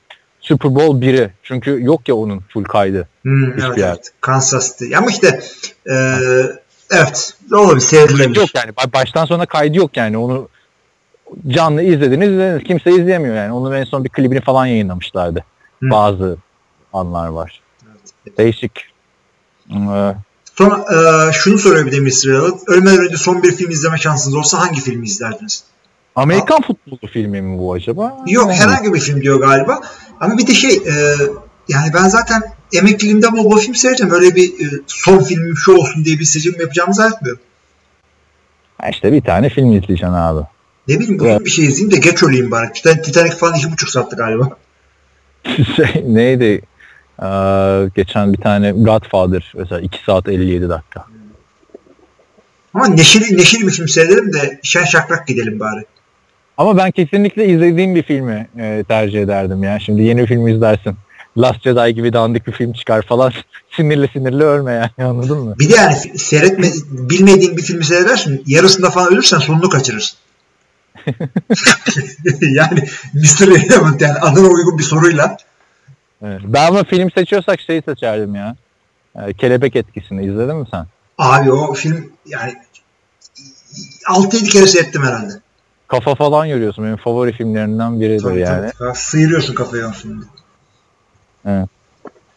Super 0.41 0.75
Bowl 0.75 1.05
1'i. 1.05 1.31
Çünkü 1.43 1.83
yok 1.83 2.07
ya 2.07 2.15
onun 2.15 2.39
full 2.39 2.63
kaydı. 2.63 3.07
Hmm, 3.21 3.51
Hiçbir 3.51 3.63
evet, 3.63 3.77
yer. 3.77 3.87
evet. 3.87 4.11
Kansas 4.21 4.71
City. 4.71 4.95
Ama 4.97 5.09
işte 5.09 5.39
e, 5.89 5.95
evet 6.91 7.33
olabilir 7.51 7.79
seyredilebilir. 7.79 8.35
Yok 8.39 8.55
yani 8.55 8.71
ba- 8.71 8.93
baştan 8.93 9.25
sona 9.25 9.45
kaydı 9.45 9.77
yok 9.77 9.97
yani 9.97 10.17
onu 10.17 10.47
canlı 11.47 11.83
izlediniz 11.83 12.29
izlediniz. 12.29 12.63
Kimse 12.63 12.91
izleyemiyor 12.91 13.35
yani. 13.35 13.53
Onun 13.53 13.71
en 13.71 13.83
son 13.83 14.03
bir 14.03 14.09
klibini 14.09 14.41
falan 14.41 14.65
yayınlamışlardı. 14.65 15.43
Hı. 15.83 15.89
Bazı 15.89 16.37
anlar 16.93 17.27
var. 17.27 17.61
Evet. 17.91 18.37
Değişik. 18.37 18.71
Ee, 19.71 20.13
Sonra 20.57 20.85
e, 21.29 21.33
şunu 21.33 21.57
soruyor 21.57 21.85
bir 21.85 21.91
de 21.91 21.99
Mr. 21.99 22.27
Rabbit. 22.27 22.69
Ölmeden 22.69 22.97
önce 22.99 23.17
son 23.17 23.43
bir 23.43 23.51
film 23.55 23.69
izleme 23.69 23.97
şansınız 23.97 24.35
olsa 24.35 24.59
hangi 24.59 24.81
filmi 24.81 25.05
izlerdiniz? 25.05 25.63
Amerikan 26.15 26.61
futbolu 26.61 27.11
filmi 27.13 27.41
mi 27.41 27.59
bu 27.59 27.73
acaba? 27.73 28.17
Yok 28.27 28.47
Ne? 28.47 28.53
herhangi 28.53 28.93
bir 28.93 28.99
film 28.99 29.21
diyor 29.21 29.39
galiba. 29.39 29.81
Ama 30.19 30.37
bir 30.37 30.47
de 30.47 30.53
şey 30.53 30.71
e, 30.75 30.93
yani 31.69 31.91
ben 31.93 32.07
zaten 32.09 32.41
emekliliğimde 32.73 33.31
bol 33.31 33.57
film 33.59 33.75
seyredeceğim. 33.75 34.13
Öyle 34.13 34.35
bir 34.35 34.49
e, 34.53 34.81
son 34.87 35.19
filmim 35.23 35.57
şu 35.57 35.71
olsun 35.71 36.05
diye 36.05 36.19
bir 36.19 36.25
seçim 36.25 36.55
yapacağımı 36.59 36.93
zannetmiyorum. 36.93 37.41
Ha 38.77 38.89
İşte 38.89 39.11
bir 39.13 39.21
tane 39.21 39.49
film 39.49 39.65
izleyeceksin 39.67 40.07
abi. 40.13 40.41
Ne 40.87 40.99
bileyim 40.99 41.19
bugün 41.19 41.29
Evet. 41.31 41.45
bir 41.45 41.49
şey 41.49 41.65
izleyeyim 41.65 41.91
de 41.91 41.97
geç 42.09 42.23
öleyim 42.23 42.51
bari. 42.51 42.67
Titan- 42.73 43.01
Titanic 43.01 43.35
falan 43.35 43.55
iki 43.55 43.71
buçuk 43.71 43.89
saatte 43.89 44.15
galiba. 44.15 44.49
şey, 45.75 46.03
neydi? 46.07 46.61
Ee, 47.21 47.89
geçen 47.95 48.33
bir 48.33 48.37
tane 48.37 48.71
Godfather 48.71 49.53
mesela 49.57 49.81
2 49.81 50.03
saat 50.03 50.27
57 50.27 50.69
dakika. 50.69 51.05
Ama 52.73 52.87
neşeli, 52.87 53.37
neşeli 53.37 53.67
bir 53.67 53.71
film 53.71 53.87
seyredelim 53.87 54.33
de 54.33 54.59
şen 54.63 54.83
şakrak 54.83 55.27
gidelim 55.27 55.59
bari. 55.59 55.85
Ama 56.57 56.77
ben 56.77 56.91
kesinlikle 56.91 57.47
izlediğim 57.47 57.95
bir 57.95 58.03
filmi 58.03 58.47
e, 58.59 58.83
tercih 58.87 59.21
ederdim 59.21 59.63
ya. 59.63 59.79
Şimdi 59.79 60.03
yeni 60.03 60.21
bir 60.21 60.27
film 60.27 60.47
izlersin. 60.47 60.95
Last 61.37 61.61
Jedi 61.63 61.93
gibi 61.93 62.13
dandik 62.13 62.47
bir 62.47 62.51
film 62.51 62.73
çıkar 62.73 63.01
falan. 63.01 63.33
sinirli 63.75 64.07
sinirli 64.13 64.43
ölme 64.43 64.91
yani 64.97 65.09
anladın 65.09 65.37
mı? 65.37 65.55
Bir 65.59 65.69
de 65.69 65.75
yani 65.75 65.95
seyretme, 66.15 66.67
bilmediğin 66.91 67.57
bir 67.57 67.61
filmi 67.61 67.85
seyredersin. 67.85 68.43
Yarısında 68.47 68.89
falan 68.89 69.13
ölürsen 69.13 69.39
sonunu 69.39 69.69
kaçırırsın. 69.69 70.17
yani 72.41 72.79
Mr. 73.13 73.47
Element 73.47 74.01
yani 74.01 74.19
adına 74.19 74.47
uygun 74.47 74.77
bir 74.77 74.83
soruyla. 74.83 75.37
Evet. 76.23 76.41
Ben 76.43 76.67
ama 76.67 76.83
film 76.83 77.11
seçiyorsak 77.11 77.61
şeyi 77.61 77.81
seçerdim 77.81 78.35
ya. 78.35 78.55
Ee, 79.15 79.33
Kelebek 79.33 79.75
etkisini 79.75 80.25
izledin 80.25 80.55
mi 80.55 80.65
sen? 80.71 80.85
Abi 81.17 81.51
o 81.51 81.73
film 81.73 82.11
yani 82.25 82.53
6-7 84.09 84.49
kere 84.49 84.67
seyrettim 84.67 85.03
herhalde. 85.03 85.33
Kafa 85.87 86.15
falan 86.15 86.47
görüyorsun. 86.47 86.85
Benim 86.85 86.97
favori 86.97 87.31
filmlerimden 87.33 88.01
biridir 88.01 88.23
Tabii, 88.23 88.39
yani. 88.39 88.71
tabii. 88.79 88.95
Sıyırıyorsun 88.97 89.53
kafayı 89.55 89.85
o 89.87 89.91
filmde. 89.91 90.25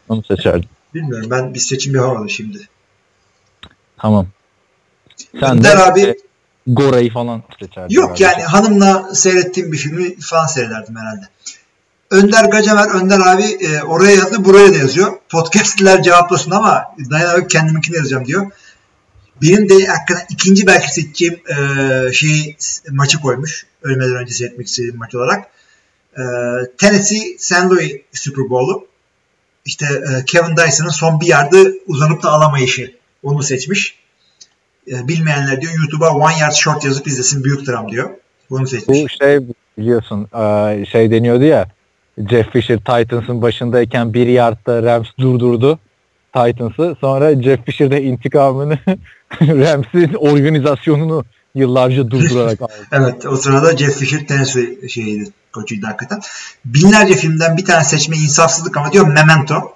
Onu 0.09 0.23
seçerdim. 0.25 0.69
Bilmiyorum 0.95 1.31
ben 1.31 1.55
bir 1.55 1.59
seçim 1.59 1.95
yapamadım 1.95 2.31
şimdi. 2.31 2.69
Tamam. 3.99 4.27
Sen 5.41 5.51
Önder 5.59 5.79
de 5.79 5.83
abi- 5.85 6.01
e, 6.01 6.17
Gora'yı 6.67 7.13
falan 7.13 7.43
seçerdin. 7.61 7.95
Yok 7.95 8.05
herhalde. 8.21 8.23
yani 8.23 8.43
hanımla 8.43 9.15
seyrettiğim 9.15 9.73
bir 9.73 9.77
filmi 9.77 10.17
falan 10.21 10.47
seyrederdim 10.47 10.97
herhalde. 10.97 11.29
Önder 12.11 12.45
Gacemer, 12.45 12.89
Önder 12.89 13.21
abi 13.21 13.43
e, 13.43 13.83
oraya 13.83 14.11
yazdı, 14.11 14.45
buraya 14.45 14.75
da 14.75 14.77
yazıyor. 14.77 15.13
Podcast'liler 15.29 16.03
cevaplasın 16.03 16.51
ama 16.51 16.85
dayanarak 17.11 17.51
kendiminkini 17.51 17.97
yazacağım 17.97 18.25
diyor. 18.25 18.51
Benim 19.43 19.69
de 19.69 19.87
hakkında 19.87 20.21
ikinci 20.31 20.67
belki 20.67 20.95
seçeceğim 20.95 21.41
e, 21.49 22.13
şeyi 22.13 22.57
maçı 22.91 23.21
koymuş. 23.21 23.67
Ölmeden 23.83 24.17
önce 24.17 24.35
seyretmek 24.35 24.67
istediğim 24.67 24.97
maç 24.97 25.15
olarak. 25.15 25.45
E, 26.19 26.23
Tennessee 26.79 27.37
St. 27.39 27.65
Louis 27.71 27.93
Super 28.13 28.51
Bowl'u. 28.51 28.87
İşte 29.65 29.87
e, 29.87 30.25
Kevin 30.25 30.57
Dyson'ın 30.57 30.89
son 30.89 31.21
bir 31.21 31.27
yardı 31.27 31.73
uzanıp 31.87 32.23
da 32.23 32.31
alamayışı. 32.31 32.95
Onu 33.23 33.43
seçmiş. 33.43 33.99
E, 34.89 35.09
bilmeyenler 35.09 35.61
diyor 35.61 35.73
YouTube'a 35.77 36.11
one 36.11 36.39
yard 36.41 36.53
short 36.53 36.85
yazıp 36.85 37.07
izlesin 37.07 37.45
büyük 37.45 37.67
dram 37.67 37.91
diyor. 37.91 38.11
Bunu 38.51 38.67
seçmiş. 38.67 39.03
Bu 39.05 39.09
şey 39.09 39.41
biliyorsun 39.79 40.29
e, 40.35 40.85
şey 40.87 41.11
deniyordu 41.11 41.45
ya 41.45 41.76
Jeff 42.19 42.53
Fisher 42.53 42.79
Titans'ın 42.79 43.43
başındayken 43.43 44.15
bir 44.15 44.27
yardta 44.27 44.83
Rams 44.83 45.09
durdurdu 45.19 45.79
Titans'ı. 46.35 46.97
Sonra 47.01 47.43
Jeff 47.43 47.65
Fisher 47.67 47.91
de 47.91 48.03
intikamını 48.03 48.79
Rams'in 49.41 50.15
organizasyonunu 50.15 51.25
yıllarca 51.55 52.11
durdurarak 52.11 52.63
aldı. 52.63 52.73
Evet 52.93 53.27
o 53.27 53.37
sırada 53.37 53.77
Jeff 53.77 53.99
Fisher 53.99 54.27
Tennessee 54.27 54.89
şeyiydi, 54.89 55.31
koçuydu 55.53 55.87
hakikaten. 55.87 56.21
Binlerce 56.65 57.15
filmden 57.15 57.57
bir 57.57 57.65
tane 57.65 57.85
seçme 57.85 58.17
insafsızlık 58.17 58.77
ama 58.77 58.93
diyor 58.93 59.07
Memento. 59.09 59.73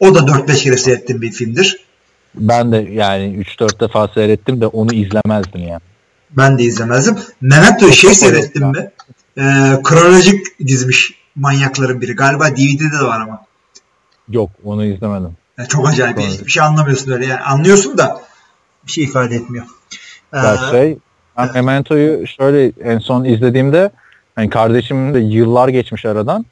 O 0.00 0.14
da 0.14 0.18
4-5 0.18 0.62
kere 0.62 0.76
seyrettiğim 0.76 1.22
bir 1.22 1.32
filmdir. 1.32 1.84
Ben 2.34 2.72
de 2.72 2.76
yani 2.76 3.44
3-4 3.58 3.80
defa 3.80 4.08
seyrettim 4.08 4.60
de 4.60 4.66
onu 4.66 4.94
izlemezdim 4.94 5.60
yani. 5.60 5.80
Ben 6.30 6.58
de 6.58 6.62
izlemezdim. 6.62 7.16
Memento'yu 7.40 7.92
şey 7.92 8.14
seyrettim 8.14 8.66
mi? 8.66 8.90
Ee, 9.38 9.42
kronolojik 9.84 10.58
dizmiş 10.66 11.19
manyakların 11.40 12.00
biri. 12.00 12.16
Galiba 12.16 12.46
DVD'de 12.46 12.98
de 13.00 13.04
var 13.04 13.20
ama. 13.20 13.40
Yok 14.28 14.50
onu 14.64 14.84
izlemedim. 14.84 15.36
Yani 15.58 15.68
çok 15.68 15.88
acayip. 15.88 16.16
Doğru. 16.16 16.24
Hiçbir 16.26 16.50
şey 16.50 16.62
anlamıyorsun 16.62 17.12
öyle. 17.12 17.26
Yani 17.26 17.40
anlıyorsun 17.40 17.98
da 17.98 18.20
bir 18.86 18.92
şey 18.92 19.04
ifade 19.04 19.34
etmiyor. 19.34 19.66
Ee, 20.34 20.38
Ya 20.38 20.56
şey 20.70 20.98
ben 21.38 21.52
Memento'yu 21.54 22.26
şöyle 22.26 22.72
en 22.84 22.98
son 22.98 23.24
izlediğimde 23.24 23.90
hani 24.34 24.50
kardeşimin 24.50 25.14
de 25.14 25.18
yıllar 25.18 25.68
geçmiş 25.68 26.04
aradan 26.06 26.46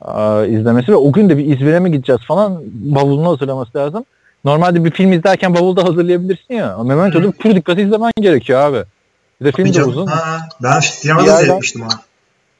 aa, 0.00 0.44
izlemesi 0.44 0.92
ve 0.92 0.96
o 0.96 1.12
gün 1.12 1.28
de 1.30 1.38
bir 1.38 1.44
İzmir'e 1.56 1.80
mi 1.80 1.92
gideceğiz 1.92 2.20
falan 2.28 2.62
bavulunu 2.74 3.30
hazırlaması 3.32 3.78
lazım. 3.78 4.04
Normalde 4.44 4.84
bir 4.84 4.90
film 4.90 5.12
izlerken 5.12 5.54
bavulda 5.54 5.84
hazırlayabilirsin 5.84 6.54
ya. 6.54 6.78
Memento'da 6.84 7.30
pür 7.30 7.54
dikkat 7.54 7.78
izlemen 7.78 8.12
gerekiyor 8.20 8.60
abi. 8.60 8.84
Bir 9.40 9.44
de 9.46 9.52
film 9.52 9.74
de 9.74 9.84
uzun. 9.84 10.06
ha, 10.06 10.38
ben 10.62 10.80
sinemada 10.80 11.36
seyretmiştim 11.36 11.82
onu. 11.82 11.90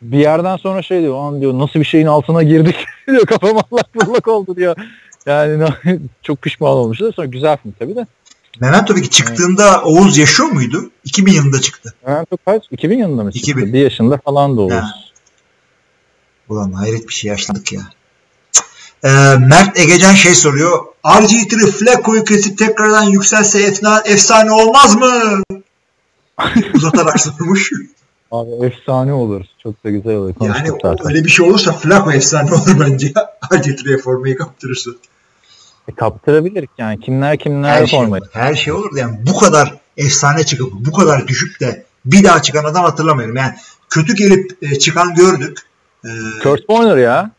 Bir 0.02 0.18
yerden 0.18 0.56
sonra 0.56 0.82
şey 0.82 1.02
diyor, 1.02 1.26
an 1.26 1.40
diyor 1.40 1.58
nasıl 1.58 1.80
bir 1.80 1.84
şeyin 1.84 2.06
altına 2.06 2.42
girdik 2.42 2.76
diyor 3.08 3.26
kafam 3.26 3.56
allak 3.56 3.94
bullak 3.94 4.28
oldu 4.28 4.56
diyor. 4.56 4.76
Yani 5.26 5.68
çok 6.22 6.42
pişman 6.42 6.70
olmuştu. 6.70 7.12
Sonra 7.16 7.26
güzel 7.26 7.56
film 7.56 7.74
tabii 7.78 7.96
de. 7.96 8.06
Memento 8.60 8.94
peki 8.94 9.10
çıktığında 9.10 9.82
Oğuz 9.82 10.18
yaşıyor 10.18 10.48
muydu? 10.48 10.90
2000 11.04 11.32
yılında 11.32 11.60
çıktı. 11.60 11.94
Memento 12.06 12.36
kaç? 12.44 12.64
2000 12.70 12.98
yılında 12.98 13.24
mı 13.24 13.32
çıktı? 13.32 13.50
2000. 13.50 13.72
Bir 13.72 13.78
yaşında 13.80 14.16
falan 14.16 14.56
da. 14.56 14.76
Ha. 14.76 14.94
Ulan 16.48 16.72
hayret 16.72 17.08
bir 17.08 17.14
şey 17.14 17.30
yaşlandık 17.30 17.72
ya. 17.72 17.80
Ee, 19.04 19.08
Mert 19.38 19.78
Egecan 19.78 20.14
şey 20.14 20.34
soruyor. 20.34 20.84
RG3 21.04 21.70
Flacco'yu 21.70 22.24
kesip 22.24 22.58
tekrardan 22.58 23.02
yükselse 23.02 23.74
efsane 24.04 24.50
olmaz 24.52 24.94
mı? 24.96 25.42
Uzatarak 26.74 27.20
sormuş. 27.38 27.72
Abi 28.32 28.66
efsane 28.66 29.12
olur. 29.12 29.44
Çok 29.62 29.84
da 29.84 29.90
güzel 29.90 30.14
olur. 30.16 30.26
yani 30.28 30.38
Konuştuk 30.38 30.78
zaten. 30.82 31.06
öyle 31.08 31.24
bir 31.24 31.28
şey 31.30 31.46
olursa 31.46 31.72
Flacco 31.72 32.12
efsane 32.12 32.50
olur 32.52 32.80
bence. 32.80 33.06
RG3'ye 33.52 33.98
formayı 33.98 34.36
kaptırırsa. 34.36 34.90
E, 35.88 35.94
kaptırabilir 35.94 36.68
yani. 36.78 37.00
Kimler 37.00 37.38
kimler 37.38 37.68
Her 37.80 37.86
şey, 37.86 37.98
formayı. 38.00 38.22
olur. 38.22 38.30
her 38.32 38.54
şey 38.54 38.72
olur. 38.72 38.96
Yani 38.96 39.18
bu 39.26 39.38
kadar 39.38 39.74
efsane 39.96 40.44
çıkıp 40.46 40.72
bu 40.72 40.92
kadar 40.92 41.28
düşüp 41.28 41.60
de 41.60 41.84
bir 42.04 42.24
daha 42.24 42.42
çıkan 42.42 42.64
adam 42.64 42.84
hatırlamıyorum. 42.84 43.36
Yani 43.36 43.54
kötü 43.90 44.14
gelip 44.14 44.58
e, 44.62 44.78
çıkan 44.78 45.14
gördük. 45.14 45.58
Ee, 46.04 46.08
Kurt 46.42 46.58
Warner 46.60 46.96
ya. 46.96 47.30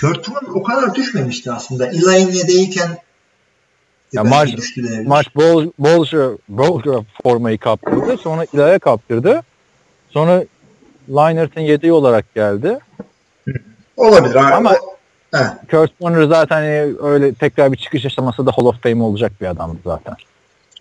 Kurt 0.00 0.24
Warner 0.24 0.50
o 0.54 0.62
kadar 0.62 0.94
düşmemişti 0.94 1.52
aslında. 1.52 1.86
Eline'deyken 1.86 2.98
Ya 4.12 4.22
Marş- 4.22 5.34
Bol 5.36 5.66
Bolger 5.78 6.30
Bolger 6.48 7.04
formayı 7.22 7.58
kaptırdı. 7.58 8.16
Sonra 8.22 8.46
İla'ya 8.52 8.78
kaptırdı. 8.78 9.42
Sonra 10.10 10.44
Linert'ın 11.08 11.60
yedeği 11.60 11.92
olarak 11.92 12.34
geldi. 12.34 12.78
Olabilir 13.96 14.34
abi. 14.34 14.54
Ama- 14.54 14.72
O- 14.72 14.96
He. 15.34 15.44
Kurt 15.70 15.90
Warner 15.98 16.22
zaten 16.28 16.56
hani 16.56 16.94
öyle 17.02 17.34
tekrar 17.34 17.72
bir 17.72 17.76
çıkış 17.76 18.04
yaşaması 18.04 18.46
da 18.46 18.52
Hall 18.52 18.64
of 18.64 18.82
Fame 18.82 19.02
olacak 19.02 19.32
bir 19.40 19.46
adamdı 19.46 19.78
zaten. 19.84 20.14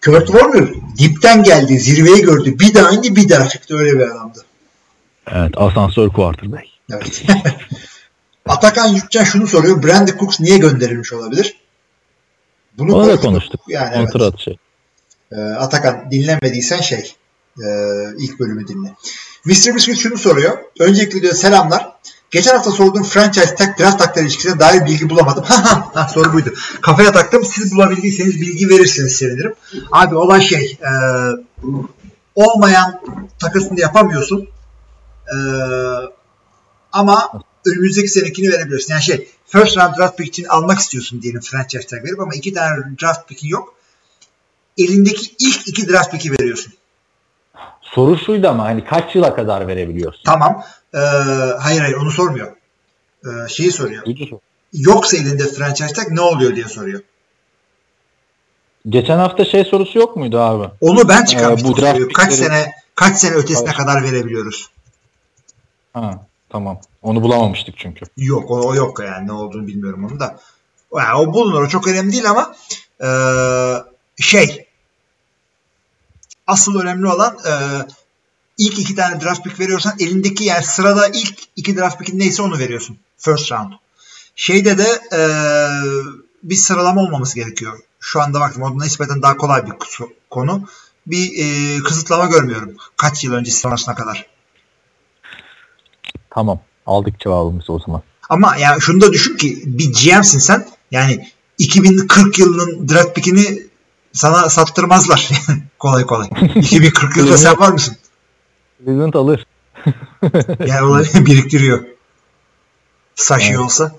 Kurt 0.06 0.28
Warner 0.28 0.68
dipten 0.98 1.44
geldi, 1.44 1.80
zirveyi 1.80 2.22
gördü. 2.22 2.60
Bir 2.60 2.74
daha 2.74 2.92
indi, 2.92 3.16
bir 3.16 3.30
daha 3.30 3.48
çıktı. 3.50 3.78
Öyle 3.78 4.00
bir 4.00 4.12
adamdı. 4.12 4.40
Evet 5.32 5.52
asansör 5.58 6.10
quarterback. 6.10 6.66
Evet. 6.94 7.24
Atakan 8.46 8.88
Yükcan 8.88 9.24
şunu 9.24 9.48
soruyor. 9.48 9.84
Brandon 9.84 10.18
Cooks 10.20 10.40
niye 10.40 10.58
gönderilmiş 10.58 11.14
olabilir? 11.14 11.58
Bunu 12.78 12.96
Onu 12.96 13.08
da 13.08 13.20
konuştuk. 13.20 13.62
Yani 13.68 13.96
evet. 13.96 14.16
Atışı. 14.22 14.56
Ee, 15.32 15.36
Atakan 15.36 16.12
dinlemediysen 16.12 16.82
şey 16.82 17.14
e, 17.60 17.68
ilk 18.18 18.40
bölümü 18.40 18.68
dinle. 18.68 18.96
Mr. 19.46 19.76
Biscuit 19.76 19.98
şunu 19.98 20.18
soruyor. 20.18 20.58
Öncelikle 20.80 21.22
diyor 21.22 21.34
selamlar. 21.34 21.96
Geçen 22.32 22.56
hafta 22.56 22.72
sorduğum 22.72 23.04
franchise 23.04 23.56
tag 23.56 23.80
draft 23.80 24.00
takları 24.00 24.26
ilişkisine 24.26 24.60
dair 24.60 24.86
bilgi 24.86 25.10
bulamadım. 25.10 25.44
Ha 25.94 26.08
soru 26.14 26.34
buydu. 26.34 26.54
Kafaya 26.82 27.12
taktım. 27.12 27.46
Siz 27.46 27.76
bulabildiyseniz 27.76 28.42
bilgi 28.42 28.70
verirseniz 28.70 29.16
sevinirim. 29.16 29.54
Abi 29.92 30.16
olay 30.16 30.42
şey 30.42 30.78
e, 30.82 30.92
olmayan 32.36 33.02
takısını 33.40 33.80
yapamıyorsun. 33.80 34.48
E, 35.28 35.38
ama 36.92 37.32
önümüzdeki 37.66 38.08
senekini 38.08 38.52
verebiliyorsun. 38.52 38.94
Yani 38.94 39.04
şey 39.04 39.30
first 39.48 39.78
round 39.78 39.98
draft 39.98 40.18
pick 40.18 40.30
için 40.30 40.44
almak 40.44 40.80
istiyorsun 40.80 41.22
diyelim 41.22 41.42
franchise 41.42 41.88
tag 41.88 42.04
verip 42.04 42.20
ama 42.20 42.36
iki 42.36 42.54
tane 42.54 42.84
draft 43.02 43.28
pick'in 43.28 43.48
yok. 43.48 43.76
Elindeki 44.78 45.36
ilk 45.40 45.68
iki 45.68 45.90
draft 45.90 46.12
pick'i 46.12 46.32
veriyorsun. 46.32 46.74
Soru 47.96 48.18
şuydu 48.18 48.48
ama 48.48 48.64
hani 48.66 48.86
kaç 48.86 49.16
yıla 49.16 49.36
kadar 49.36 49.68
verebiliyorsun? 49.68 50.22
Tamam. 50.26 50.64
Ee, 50.94 50.98
hayır 51.60 51.82
hayır 51.82 51.96
onu 51.96 52.12
sormuyor. 52.12 52.56
Ee, 53.26 53.30
şeyi 53.50 53.72
soruyor. 53.72 54.04
Yoksa 54.74 55.18
elinde 55.18 55.44
franchise 55.48 55.94
tag 55.94 56.08
ne 56.12 56.22
oluyor 56.22 56.56
diye 56.56 56.66
soruyor. 56.66 57.02
Geçen 58.90 59.18
hafta 59.18 59.46
şey 59.46 59.64
sorusu 59.66 60.00
yok 60.00 60.16
muydu 60.16 60.40
abi? 60.40 60.70
Onu 60.82 61.10
ben 61.10 61.26
çıkarmıştım. 61.26 61.72
Ee, 61.72 61.74
bu 61.74 61.82
draft 61.82 62.14
kaç 62.14 62.34
sene 62.34 62.74
kaç 62.96 63.18
sene 63.18 63.36
ötesine 63.36 63.66
Evet. 63.70 63.78
kadar 63.78 64.04
verebiliyoruz? 64.04 64.70
Ha, 65.94 66.26
tamam. 66.50 66.80
Onu 67.02 67.22
bulamamıştık 67.24 67.78
çünkü. 67.78 68.06
Yok 68.18 68.52
o, 68.52 68.68
o 68.68 68.76
yok 68.76 69.00
yani 69.00 69.28
ne 69.28 69.32
olduğunu 69.32 69.68
bilmiyorum 69.68 70.08
onu 70.12 70.20
da. 70.20 70.40
Yani 70.98 71.14
o 71.20 71.34
bulunur 71.34 71.62
o 71.62 71.68
çok 71.68 71.88
önemli 71.88 72.12
değil 72.12 72.30
ama 72.30 72.56
eee, 73.02 73.84
şey 74.18 74.65
asıl 76.48 76.80
önemli 76.80 77.08
olan 77.08 77.38
eee, 77.46 77.86
ilk 78.58 78.80
iki 78.80 78.96
tane 78.96 79.22
draft 79.22 79.44
pick 79.44 79.60
veriyorsan 79.60 79.94
elindeki 80.00 80.44
yani 80.44 80.64
sırada 80.64 81.08
ilk 81.08 81.40
iki 81.56 81.78
draft 81.78 82.00
pick'in 82.00 82.20
neyse 82.20 82.42
onu 82.42 82.60
veriyorsun. 82.60 82.98
First 83.18 83.52
round. 83.52 83.74
Şeyde 84.36 84.78
de 84.78 85.02
eee, 85.12 86.04
bir 86.44 86.56
sıralama 86.56 87.02
olmaması 87.02 87.36
gerekiyor. 87.36 87.80
Şu 88.00 88.22
anda 88.22 88.40
baktım 88.40 88.64
o 88.64 88.80
nispeten 88.80 89.22
daha 89.22 89.38
kolay 89.38 89.66
bir 89.66 89.74
konu. 90.30 90.68
Bir 91.08 91.32
eee, 91.32 91.84
kısıtlama 91.84 92.26
görmüyorum. 92.26 92.76
Kaç 92.98 93.24
yıl 93.24 93.34
öncesi 93.34 93.60
sonrasına 93.60 93.96
kadar. 93.96 94.26
Tamam. 96.30 96.60
Aldık 96.86 97.20
cevabımızı 97.20 97.74
o 97.74 97.80
zaman. 97.80 98.02
Ama 98.30 98.56
yani 98.58 98.82
şunu 98.82 99.02
da 99.02 99.14
düşün 99.14 99.38
ki 99.38 99.64
bir 99.66 99.94
GM'sin 99.94 100.40
sen. 100.40 100.68
Yani 100.92 101.28
2040 101.58 102.40
yılının 102.40 102.90
draft 102.90 103.16
pickini 103.16 103.64
sana 104.14 104.50
sattırmazlar. 104.50 105.30
kolay 105.86 106.06
kolay. 106.06 106.28
2040 106.56 107.18
yılda 107.18 107.38
sen 107.38 107.60
var 107.60 107.72
mısın? 107.72 107.98
Cleveland 108.86 109.14
alır. 109.14 109.46
Yani 110.68 110.82
onları 110.86 111.26
biriktiriyor. 111.26 111.84
Sashi 113.16 113.50
Evet. 113.50 113.60
olsa. 113.60 113.92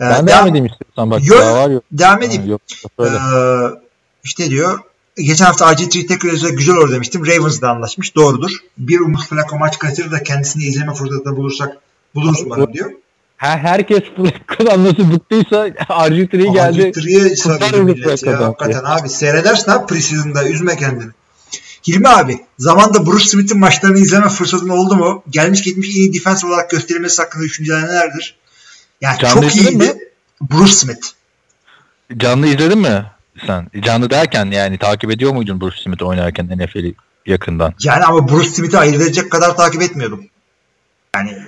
Ben 0.00 0.26
devam 0.26 0.46
edeyim 0.48 0.66
istiyorsan. 0.66 1.10
Bak 1.10 1.26
Yok, 1.26 1.40
var 1.40 1.70
yok. 1.70 1.84
Devam 1.92 2.18
Ha, 2.18 2.24
edeyim. 2.24 2.50
yok. 2.50 2.60
Söyle. 2.98 3.16
Ee, 3.16 3.80
işte 4.24 4.50
diyor 4.50 4.78
geçen 5.16 5.44
hafta 5.44 5.72
RG3 5.72 6.06
tekrar 6.06 6.30
güzel 6.50 6.76
olur 6.76 6.92
demiştim. 6.92 7.26
Ravens'da 7.26 7.70
anlaşmış. 7.70 8.16
Doğrudur. 8.16 8.50
Bir 8.78 9.00
Umut 9.00 9.26
Flacco 9.28 9.58
maç 9.58 9.78
kaçırır 9.78 10.10
da 10.10 10.22
kendisini 10.22 10.62
izleme 10.64 10.94
fırsatını 10.94 11.36
bulursak 11.36 11.76
buluruz 12.14 12.42
umarım 12.46 12.72
diyor. 12.72 12.90
Her, 13.38 13.58
herkes 13.58 14.02
Flacco'dan 14.16 14.84
nasıl 14.84 15.12
bıktıysa 15.12 15.68
RG3 15.68 16.52
geldi. 16.52 16.80
RG3'ye 16.80 17.36
sarıyor 17.36 17.60
Kurtarır 17.60 17.82
millet 17.82 18.22
ya. 18.22 18.40
Hakikaten 18.40 18.84
abi 18.84 19.08
seyredersin 19.08 19.70
abi 19.70 19.86
preseason'da 19.86 20.48
üzme 20.48 20.76
kendini. 20.76 21.10
Hilmi 21.88 22.08
abi 22.08 22.38
zamanda 22.58 23.06
Bruce 23.06 23.28
Smith'in 23.28 23.58
maçlarını 23.58 23.98
izleme 23.98 24.28
fırsatın 24.28 24.68
oldu 24.68 24.96
mu? 24.96 25.22
Gelmiş 25.30 25.62
geçmiş 25.62 25.88
en 25.88 25.92
iyi 25.92 26.14
defense 26.14 26.46
olarak 26.46 26.70
gösterilmesi 26.70 27.22
hakkında 27.22 27.44
düşünceler 27.44 27.82
nelerdir? 27.82 28.36
Yani 29.00 29.18
Canlı 29.18 29.42
çok 29.42 29.56
iyiydi. 29.56 29.98
Bruce 30.40 30.72
Smith. 30.72 31.06
Canlı 32.16 32.46
izledin 32.46 32.78
mi 32.78 33.04
sen? 33.46 33.70
Canlı 33.80 34.10
derken 34.10 34.46
yani 34.46 34.78
takip 34.78 35.10
ediyor 35.10 35.32
muydun 35.32 35.60
Bruce 35.60 35.82
Smith 35.82 36.02
oynarken 36.02 36.46
NFL'i 36.46 36.94
yakından? 37.26 37.74
Yani 37.82 38.04
ama 38.04 38.28
Bruce 38.28 38.50
Smith'i 38.50 38.78
ayırt 38.78 39.02
edecek 39.02 39.30
kadar 39.30 39.56
takip 39.56 39.82
etmiyordum. 39.82 40.24
Yani 41.14 41.38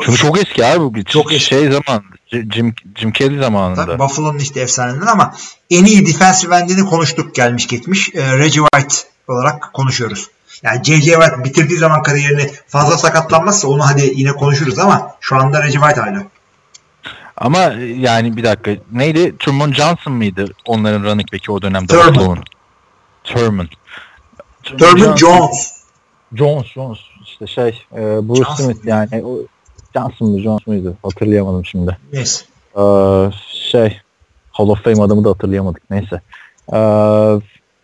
Çünkü 0.00 0.18
çok 0.18 0.38
eski 0.38 0.66
abi 0.66 0.94
bu. 0.94 1.04
Çok 1.04 1.32
eski. 1.32 1.44
Şey 1.44 1.70
zaman 1.70 2.04
Jim, 2.30 2.74
Jim 2.96 3.12
Kelly 3.12 3.38
zamanında. 3.38 3.86
Tabii 3.86 3.98
Buffalo'nun 3.98 4.38
işte 4.38 4.60
efsanelerinden 4.60 5.06
ama 5.06 5.34
en 5.70 5.84
iyi 5.84 6.06
defensive 6.06 6.56
end'ini 6.56 6.84
konuştuk 6.84 7.34
gelmiş 7.34 7.66
geçmiş. 7.66 8.10
Ee, 8.14 8.38
Reggie 8.38 8.62
White 8.62 8.94
olarak 9.28 9.72
konuşuyoruz. 9.72 10.28
Yani 10.62 10.84
J.J. 10.84 11.12
Watt 11.12 11.44
bitirdiği 11.44 11.78
zaman 11.78 12.02
kariyerini 12.02 12.50
fazla 12.66 12.98
sakatlanmazsa 12.98 13.68
onu 13.68 13.86
hadi 13.86 14.12
yine 14.14 14.32
konuşuruz 14.32 14.78
ama 14.78 15.16
şu 15.20 15.36
anda 15.36 15.62
Reggie 15.62 15.80
White 15.80 16.00
hala. 16.00 16.22
Ama 17.36 17.58
yani 17.96 18.36
bir 18.36 18.44
dakika 18.44 18.70
neydi? 18.92 19.34
Truman 19.38 19.72
Johnson 19.72 20.12
mıydı 20.12 20.54
onların 20.66 21.04
running 21.04 21.32
back'i 21.32 21.52
o 21.52 21.62
dönemde? 21.62 21.86
Thurman. 21.86 22.38
Thurman. 23.24 23.68
Thurman 24.62 25.16
Jones. 25.16 25.72
Jones, 26.34 26.66
Jones. 26.66 26.98
İşte 27.24 27.46
şey 27.46 27.86
e, 27.92 27.98
Bruce 27.98 28.44
Johnson. 28.44 28.64
Smith 28.64 28.86
yani 28.86 29.22
o 29.24 29.38
Johnson 29.94 30.30
mı 30.30 30.40
Jones 30.40 30.66
muydu? 30.66 30.96
Hatırlayamadım 31.02 31.64
şimdi. 31.64 31.96
Neyse. 32.12 32.44
Ee, 32.76 32.80
şey 33.70 34.00
Hall 34.50 34.68
of 34.68 34.84
Fame 34.84 35.02
adamı 35.02 35.24
da 35.24 35.30
hatırlayamadık. 35.30 35.90
Neyse. 35.90 36.20
Ee, 36.72 36.78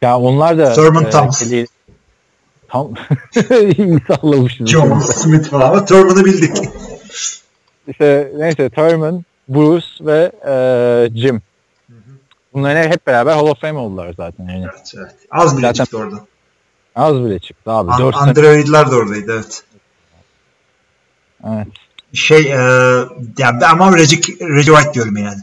ya 0.03 0.19
onlar 0.19 0.59
da 0.59 0.73
Thurman 0.73 1.11
Thomas. 1.11 1.43
Kelly- 1.43 1.67
tam 2.69 2.89
iyi 3.79 4.01
sallamışız. 4.09 4.67
Jones 4.69 5.05
Smith 5.07 5.49
falan 5.51 5.87
Thurman'ı 5.87 6.25
bildik. 6.25 6.57
İşte 7.89 8.33
neyse 8.37 8.71
Thurman, 8.71 9.25
Bruce 9.49 9.87
ve 10.01 10.33
e, 10.49 11.19
Jim. 11.21 11.43
Bunların 12.55 12.91
hep 12.91 13.07
beraber 13.07 13.33
Hall 13.35 13.47
of 13.47 13.61
Fame 13.61 13.79
oldular 13.79 14.15
zaten. 14.17 14.45
Yani. 14.49 14.65
Evet, 14.65 14.93
evet. 14.99 15.15
Az 15.31 15.57
bile 15.59 15.67
Zaten- 15.67 15.85
çıktı 15.85 15.99
oradan. 15.99 16.21
Az 16.97 17.15
bile 17.25 17.39
çıktı 17.39 17.71
abi. 17.71 17.91
An- 17.93 17.99
4 17.99 18.17
sene. 18.17 18.29
Andre 18.29 18.43
Reid'ler 18.55 18.91
de 18.91 18.95
oradaydı 18.95 19.33
evet. 19.35 19.63
Evet. 21.47 21.69
Şey 22.13 22.53
e, 22.53 22.59
yani 23.39 23.67
ama 23.67 23.97
Reggie, 23.97 24.35
Reggie 24.41 24.75
White 24.75 24.95
diyorum 24.95 25.17
yani. 25.17 25.43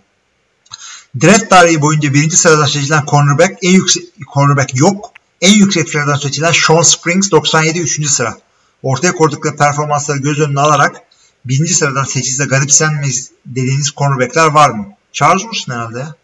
Draft 1.21 1.49
tarihi 1.49 1.81
boyunca 1.81 2.13
birinci 2.13 2.37
sıradan 2.37 2.65
seçilen 2.65 3.03
cornerback 3.07 3.63
en 3.63 3.71
yüksek 3.71 4.03
cornerback 4.33 4.75
yok. 4.75 5.11
En 5.41 5.53
yüksek 5.53 5.89
sıradan 5.89 6.15
seçilen 6.15 6.51
Sean 6.51 6.81
Springs 6.81 7.31
97 7.31 7.79
3. 7.79 8.07
sıra. 8.07 8.37
Ortaya 8.83 9.13
koydukları 9.15 9.55
performansları 9.55 10.17
göz 10.17 10.39
önüne 10.39 10.59
alarak 10.59 11.01
birinci 11.45 11.73
sıradan 11.73 12.03
seçilse 12.03 12.45
garipsenmeyiz 12.45 13.31
dediğiniz 13.45 13.91
cornerbackler 13.91 14.47
var 14.47 14.69
mı? 14.69 14.87
Charles 15.13 15.41
Woodson 15.41 15.73
herhalde 15.73 15.99
ya. 15.99 16.15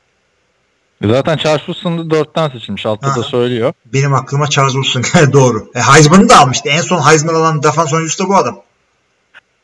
Zaten 1.04 1.38
Charles 1.38 1.66
Woodson 1.66 2.10
da 2.10 2.16
4'ten 2.16 2.50
seçilmiş. 2.50 2.86
Altta 2.86 3.16
da 3.16 3.24
söylüyor. 3.24 3.74
Benim 3.86 4.14
aklıma 4.14 4.50
Charles 4.50 4.74
geldi 5.14 5.34
doğru. 5.34 5.72
E, 5.76 5.80
Heisman'ı 5.80 6.30
da 6.30 6.40
almıştı. 6.40 6.70
En 6.70 6.82
son 6.82 7.10
Heisman 7.10 7.34
alan 7.34 7.64
defans 7.64 7.94
oyuncusu 7.94 8.24
da 8.24 8.30
bu 8.30 8.36
adam. 8.36 8.62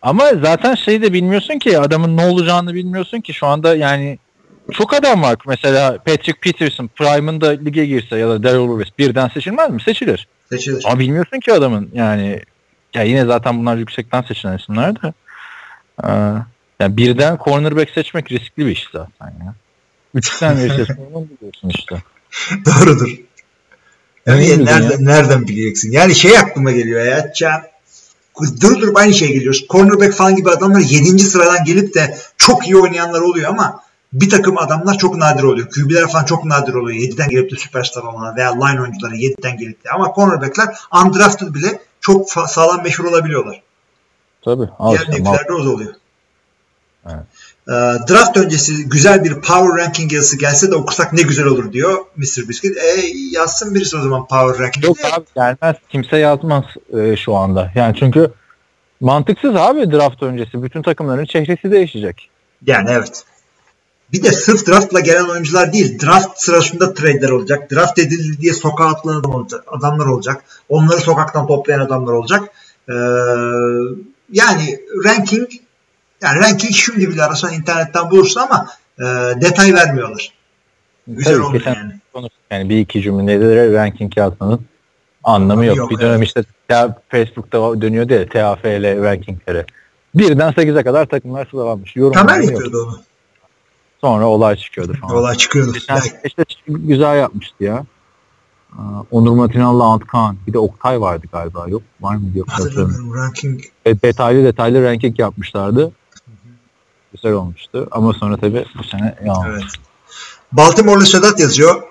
Ama 0.08 0.32
zaten 0.44 0.76
şeyi 0.76 1.02
de 1.02 1.14
bilmiyorsun 1.14 1.60
ki 1.60 1.80
adamın 1.80 2.18
ne 2.18 2.26
olacağını 2.26 2.74
bilmiyorsun 2.74 3.22
ki 3.22 3.34
şu 3.34 3.48
anda 3.48 3.76
yani 3.76 4.20
çok 4.72 4.94
adam 4.94 5.22
var. 5.22 5.36
Mesela 5.48 5.98
Patrick 5.98 6.40
Peterson 6.42 6.88
Prime'ında 6.96 7.50
lige 7.50 7.86
girse 7.86 8.18
ya 8.18 8.30
da 8.30 8.44
Darrell 8.44 8.68
Lewis 8.68 8.98
birden 9.00 9.28
seçilmez 9.28 9.72
mi? 9.72 9.82
Seçilir. 9.82 10.28
Seçilir. 10.50 10.84
Ama 10.86 11.00
bilmiyorsun 11.00 11.40
ki 11.40 11.54
adamın 11.54 11.90
yani 11.94 12.42
ya 12.94 13.04
yine 13.04 13.26
zaten 13.26 13.60
bunlar 13.60 13.78
yüksekten 13.78 14.22
seçilen 14.22 14.58
isimler 14.58 15.02
de. 15.02 15.14
Ee, 16.04 16.10
yani 16.80 16.98
birden 16.98 17.38
cornerback 17.44 17.90
seçmek 17.90 18.32
riskli 18.32 18.66
bir 18.66 18.72
iş 18.72 18.88
zaten 18.94 19.34
ya. 19.46 19.54
Üçten 20.14 20.58
verirse 20.64 20.98
onu 21.14 21.28
biliyorsun 21.30 21.70
işte. 21.70 22.02
Doğrudur. 22.66 23.18
Yani 24.26 24.42
Öyle 24.42 24.58
mi 24.58 24.66
nereden, 24.66 25.06
nereden 25.06 25.48
bileceksin? 25.48 25.92
Yani 25.92 26.16
şey 26.16 26.38
aklıma 26.38 26.72
geliyor 26.72 27.06
ya. 27.06 27.34
Can, 27.34 27.62
dur 28.62 28.82
dur 28.82 28.92
aynı 28.96 29.14
şey 29.14 29.34
geliyor. 29.34 29.56
Cornerback 29.70 30.14
falan 30.14 30.36
gibi 30.36 30.50
adamlar 30.50 30.80
7. 30.80 31.20
sıradan 31.20 31.64
gelip 31.64 31.96
de 31.96 32.18
çok 32.38 32.68
iyi 32.68 32.78
oynayanlar 32.78 33.22
oluyor 33.22 33.50
ama 33.50 33.82
bir 34.14 34.30
takım 34.30 34.58
adamlar 34.58 34.98
çok 34.98 35.18
nadir 35.18 35.44
oluyor. 35.44 35.70
QB'ler 35.70 36.08
falan 36.08 36.26
çok 36.26 36.46
nadir 36.46 36.74
oluyor. 36.74 36.98
7'den 36.98 37.30
gelip 37.30 37.52
de 37.52 37.56
süperstar 37.56 38.04
olan 38.04 38.36
veya 38.36 38.66
line 38.66 38.82
oyuncuları 38.82 39.16
7'den 39.16 39.58
gelip 39.58 39.84
de. 39.84 39.90
Ama 39.90 40.14
cornerbackler 40.16 40.68
undrafted 41.06 41.54
bile 41.54 41.80
çok 42.02 42.30
sağlam 42.30 42.84
meşhur 42.84 43.06
olabiliyorlar. 43.06 43.62
Tabii. 44.42 44.70
Diğer 44.90 45.08
liglerde 45.08 45.54
o 45.54 45.56
oluyor. 45.56 45.94
Evet. 47.06 47.24
Ee, 47.68 47.72
draft 48.10 48.38
öncesi 48.38 48.90
güzel 48.90 49.24
bir 49.24 49.34
power 49.34 49.86
ranking 49.86 50.14
yazısı 50.14 50.38
gelse 50.38 50.72
de 50.72 50.76
okusak 50.76 51.14
ne 51.14 51.22
güzel 51.22 51.46
olur 51.46 51.74
diyor 51.74 51.98
Mr. 52.16 52.50
Biscuit. 52.50 52.78
E, 52.78 53.02
yazsın 53.32 53.76
birisi 53.76 53.98
o 53.98 54.02
zaman 54.02 54.28
power 54.28 54.66
ranking. 54.66 54.86
Yok 54.86 54.98
abi 55.14 55.26
gelmez. 55.36 55.76
Kimse 55.90 56.18
yazmaz 56.18 56.64
e, 56.98 57.16
şu 57.16 57.36
anda. 57.36 57.72
Yani 57.76 57.96
çünkü 58.00 58.32
mantıksız 59.00 59.56
abi 59.56 59.92
draft 59.92 60.24
öncesi. 60.24 60.64
Bütün 60.64 60.82
takımların 60.82 61.26
çehresi 61.26 61.72
değişecek. 61.72 62.30
Yani 62.66 62.90
evet. 62.92 63.24
Bir 64.14 64.24
de 64.24 64.32
sırf 64.32 64.68
draftla 64.68 65.00
gelen 65.00 65.26
oyuncular 65.26 65.74
değil. 65.74 66.00
Draft 66.00 66.42
sırasında 66.42 66.94
trade'ler 66.94 67.30
olacak. 67.30 67.72
Draft 67.72 68.00
edildi 68.00 68.42
diye 68.42 68.54
sokağa 68.54 68.88
atılan 68.88 69.20
adam 69.20 69.34
olacak, 69.34 69.64
adamlar 69.68 70.06
olacak. 70.06 70.44
Onları 70.70 71.00
sokaktan 71.00 71.48
toplayan 71.48 71.80
adamlar 71.80 72.14
olacak. 72.14 72.50
Ee, 72.90 72.94
yani 74.32 74.80
ranking 75.06 75.48
yani 76.22 76.40
ranking 76.40 76.74
şimdi 76.74 77.10
bile 77.10 77.24
arasan 77.24 77.54
internetten 77.54 78.12
bulursun 78.12 78.42
ama 78.42 78.68
e, 79.00 79.04
detay 79.42 79.74
vermiyorlar. 79.74 80.34
Güzel 81.08 81.42
Tabii, 81.44 81.58
geçen 81.58 81.74
yani. 81.74 81.94
konuştuk. 82.14 82.42
Yani 82.52 82.70
bir 82.70 82.78
iki 82.78 83.02
cümlede 83.02 83.50
de 83.50 83.74
ranking 83.74 84.18
yazmanın 84.18 84.62
anlamı 85.24 85.66
yok. 85.66 85.78
Yok, 85.78 85.92
bir 85.92 86.00
dönem 86.00 86.22
işte 86.22 86.44
ya 86.70 86.98
Facebook'ta 87.10 87.82
dönüyordu 87.82 88.14
ya 88.14 88.30
TAFL 88.30 89.04
rankingleri. 89.04 89.66
birden 90.16 90.52
8'e 90.52 90.84
kadar 90.84 91.06
takımlar 91.06 91.48
sıralanmış. 91.52 91.96
Yorum 91.96 92.14
Tamer 92.14 92.40
yapıyordu 92.40 92.84
onu. 92.88 93.00
Sonra 94.02 94.26
olay 94.26 94.56
çıkıyordu 94.56 94.94
falan. 95.02 95.16
Olay 95.16 95.36
çıkıyordu. 95.36 95.74
Geçen 95.74 96.02
işte 96.26 96.46
güzel 96.68 97.18
yapmıştı 97.18 97.64
ya. 97.64 97.86
Aa, 98.78 99.02
Onur 99.12 99.36
Matinal'la 99.36 99.84
Antkan. 99.84 100.38
Bir 100.48 100.54
de 100.54 100.60
Oktay 100.60 101.02
vardı 101.02 101.28
galiba. 101.32 101.66
Yok 101.68 101.82
var 102.02 102.16
mı 102.16 102.32
yok 102.36 102.48
hatırlamıyorum. 102.50 103.14
Ranking 103.14 103.62
E, 103.86 104.02
detaylı 104.02 104.44
detaylı 104.44 104.84
ranking 104.84 105.20
yapmışlardı. 105.20 105.92
Güzel 107.18 107.32
olmuştu. 107.32 107.88
Ama 107.92 108.14
sonra 108.14 108.38
tabii 108.38 108.66
bu 108.78 108.84
sene 108.84 109.16
yağmur. 109.26 109.46
Evet. 109.50 109.64
Baltimore'lu 110.52 111.06
Sedat 111.06 111.40
yazıyor. 111.40 111.84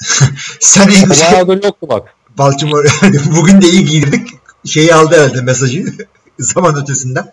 Sen 0.60 0.88
en 0.88 1.08
güzel 1.08 1.32
Bayağıdır 1.32 1.64
yoktu 1.64 1.88
bak. 1.88 2.14
Baltimore 2.38 2.88
bugün 3.36 3.62
de 3.62 3.68
iyi 3.68 3.84
giydirdik. 3.84 4.28
Şeyi 4.66 4.94
aldı 4.94 5.14
herhalde 5.14 5.42
mesajı 5.42 5.84
zaman 6.38 6.76
ötesinden. 6.82 7.32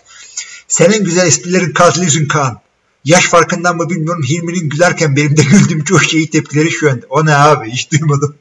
Senin 0.68 1.03
güzel 1.03 1.27
esprilerin 1.27 1.73
katilisin 1.73 2.27
Kaan. 2.27 2.60
Yaş 3.06 3.26
farkından 3.26 3.77
mı 3.77 3.89
bilmiyorum 3.89 4.23
Hilmi'nin 4.23 4.69
gülerken 4.69 5.15
benim 5.15 5.38
de 5.38 5.41
güldüğüm 5.43 5.84
çok 5.84 6.03
şeyi 6.03 6.30
tepkileri 6.30 6.72
şu 6.72 6.91
an. 6.91 7.02
O 7.10 7.26
ne 7.26 7.35
abi 7.35 7.72
hiç 7.72 7.91
duymadım. 7.91 8.35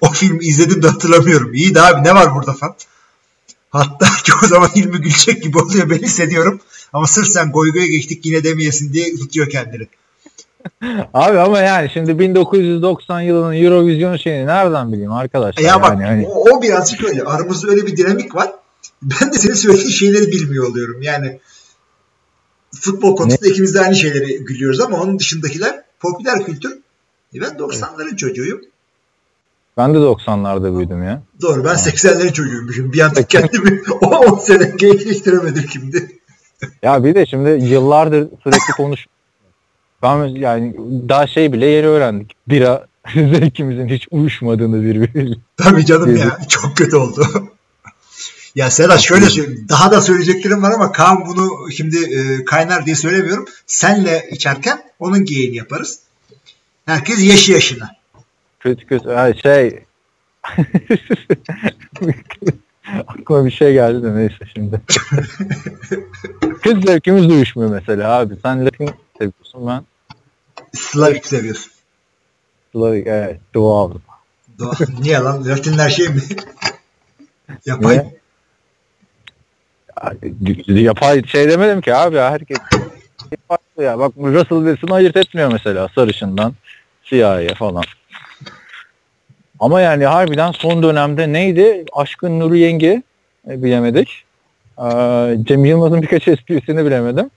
o 0.00 0.12
filmi 0.12 0.44
izledim 0.44 0.82
de 0.82 0.88
hatırlamıyorum. 0.88 1.54
İyi 1.54 1.74
de 1.74 1.82
abi 1.82 2.04
ne 2.04 2.14
var 2.14 2.34
burada 2.34 2.52
falan. 2.52 2.76
Hatta 3.70 4.08
çoğu 4.24 4.48
zaman 4.48 4.68
Hilmi 4.68 4.98
gülecek 4.98 5.42
gibi 5.42 5.58
oluyor 5.58 5.90
ben 5.90 5.98
hissediyorum. 5.98 6.60
Ama 6.92 7.06
sırf 7.06 7.26
sen 7.26 7.52
goy 7.52 7.72
goya 7.72 7.86
geçtik 7.86 8.26
yine 8.26 8.44
demeyesin 8.44 8.92
diye 8.92 9.16
tutuyor 9.16 9.50
kendini. 9.50 9.88
Abi 11.14 11.38
ama 11.38 11.60
yani 11.60 11.90
şimdi 11.92 12.18
1990 12.18 13.20
yılının 13.20 13.52
Eurovision 13.52 14.16
şeyini 14.16 14.46
nereden 14.46 14.92
bileyim 14.92 15.12
arkadaşlar? 15.12 15.62
Ya 15.62 15.82
bak 15.82 15.90
yani, 15.90 16.04
hani- 16.04 16.26
o, 16.26 16.50
o 16.50 16.62
birazcık 16.62 17.04
öyle. 17.04 17.22
Aramızda 17.22 17.70
öyle 17.70 17.86
bir 17.86 17.96
dinamik 17.96 18.34
var. 18.34 18.50
Ben 19.02 19.32
de 19.32 19.38
senin 19.38 19.54
söylediğin 19.54 19.90
şeyleri 19.90 20.26
bilmiyor 20.32 20.66
oluyorum. 20.66 21.02
Yani 21.02 21.40
futbol 22.74 23.16
konusunda 23.16 23.48
ikimiz 23.48 23.74
de 23.74 23.80
aynı 23.80 23.96
şeyleri 23.96 24.44
gülüyoruz 24.44 24.80
ama 24.80 25.00
onun 25.00 25.18
dışındakiler 25.18 25.82
popüler 26.00 26.44
kültür. 26.44 26.78
E 27.34 27.40
ben 27.40 27.50
90'ların 27.50 28.16
çocuğuyum. 28.16 28.60
ben 29.76 29.94
de 29.94 29.98
90'larda 29.98 30.78
büyüdüm 30.78 31.02
ya. 31.02 31.22
Doğru 31.42 31.64
ben 31.64 31.74
80'lerin 31.74 32.32
çocuğuymuşum. 32.32 32.92
Bir 32.92 33.00
anda 33.00 33.22
kendimi 33.22 33.82
o 34.00 34.06
10 34.06 34.38
sene 34.38 34.72
gençleştiremedim 34.76 35.64
şimdi. 35.72 36.19
Ya 36.82 37.04
bir 37.04 37.14
de 37.14 37.26
şimdi 37.26 37.64
yıllardır 37.64 38.28
sürekli 38.42 38.72
konuş. 38.76 39.06
Ben 40.02 40.24
yani 40.24 40.74
daha 41.08 41.26
şey 41.26 41.52
bile 41.52 41.66
yeni 41.66 41.86
öğrendik. 41.86 42.36
Bira 42.48 42.86
zevkimizin 43.14 43.88
hiç 43.88 44.08
uyuşmadığını 44.10 44.82
birbiriyle. 44.82 45.36
Tabii 45.56 45.86
canım 45.86 46.16
ya 46.16 46.38
çok 46.48 46.76
kötü 46.76 46.96
oldu. 46.96 47.26
ya 48.54 48.70
Sedat 48.70 49.00
şöyle 49.00 49.30
söyleyeyim. 49.30 49.66
Daha 49.68 49.90
da 49.90 50.00
söyleyeceklerim 50.00 50.62
var 50.62 50.72
ama 50.72 50.92
Kaan 50.92 51.26
bunu 51.26 51.70
şimdi 51.72 51.96
e, 51.96 52.44
kaynar 52.44 52.86
diye 52.86 52.96
söylemiyorum. 52.96 53.46
Senle 53.66 54.28
içerken 54.30 54.82
onun 54.98 55.24
geyini 55.24 55.56
yaparız. 55.56 55.98
Herkes 56.86 57.24
yaşı 57.24 57.52
yaşına. 57.52 57.90
Kötü 58.60 58.86
kötü. 58.86 59.08
Ha, 59.08 59.34
şey 59.34 59.84
aklıma 63.06 63.44
bir 63.44 63.50
şey 63.50 63.72
geldi 63.72 64.02
de 64.02 64.14
neyse 64.14 64.44
şimdi. 64.54 64.80
Kız 66.62 66.84
zevkimiz 66.86 67.26
uyuşmuyor 67.26 67.70
mesela 67.70 68.18
abi. 68.18 68.34
Sen 68.42 68.66
Latin 68.66 68.90
seviyorsun 69.18 69.66
ben 69.66 69.82
Slavik 70.74 71.26
seviyorsun. 71.26 71.72
Slavik 72.72 73.06
evet 73.06 73.40
Doğu 73.54 73.74
Avrupa. 73.74 74.12
Doğa- 74.58 75.02
Niye 75.02 75.18
lan? 75.18 75.48
Latinler 75.48 75.90
şey 75.90 76.08
mi? 76.08 76.20
Yapay. 77.66 77.98
Niye? 77.98 78.20
Ya, 80.66 80.80
Yapay 80.80 81.24
şey 81.26 81.48
demedim 81.48 81.80
ki 81.80 81.94
abi 81.94 82.16
ya 82.16 82.30
herkes 82.30 82.58
farklı 83.48 83.82
ya. 83.82 83.98
Bak 83.98 84.12
Russell 84.16 84.66
Wilson 84.66 84.94
ayırt 84.94 85.16
etmiyor 85.16 85.52
mesela 85.52 85.88
sarışından 85.94 86.54
siyahiye 87.04 87.54
falan. 87.54 87.84
Ama 89.60 89.80
yani 89.80 90.06
harbiden 90.06 90.52
son 90.52 90.82
dönemde 90.82 91.32
neydi? 91.32 91.84
Aşkın 91.92 92.40
Nuru 92.40 92.56
Yenge 92.56 93.02
e, 93.48 93.62
bilemedik. 93.62 94.24
Ee, 94.78 95.36
Cem 95.42 95.64
Yılmaz'ın 95.64 96.02
birkaç 96.02 96.28
esprisini 96.28 96.84
bilemedim. 96.86 97.30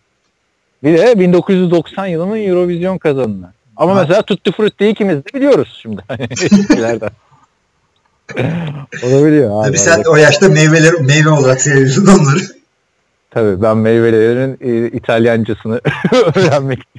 Bir 0.84 0.98
de 0.98 1.20
1990 1.20 2.06
yılının 2.08 2.48
Eurovision 2.48 2.98
kazanını. 2.98 3.54
Ama 3.78 3.96
Ha. 3.96 4.02
mesela 4.02 4.22
Tutti 4.22 4.52
Frutti 4.52 4.88
ikimiz 4.88 5.18
de 5.18 5.24
biliyoruz 5.34 5.80
şimdi. 5.82 6.02
Eskilerden. 6.32 7.10
Olabiliyor 9.04 9.60
abi. 9.62 9.68
Tabii 9.68 9.78
sen 9.78 10.04
o 10.12 10.16
yaşta 10.16 10.50
meyveler 10.50 10.94
meyve 10.94 11.30
olarak 11.30 11.62
seviyorsun 11.62 12.06
onları. 12.06 12.40
Tabii 13.32 13.62
ben 13.62 13.78
meyvelerin 13.78 14.58
e, 14.62 14.88
İtalyancasını 14.88 15.82
öğrenmek 16.36 16.80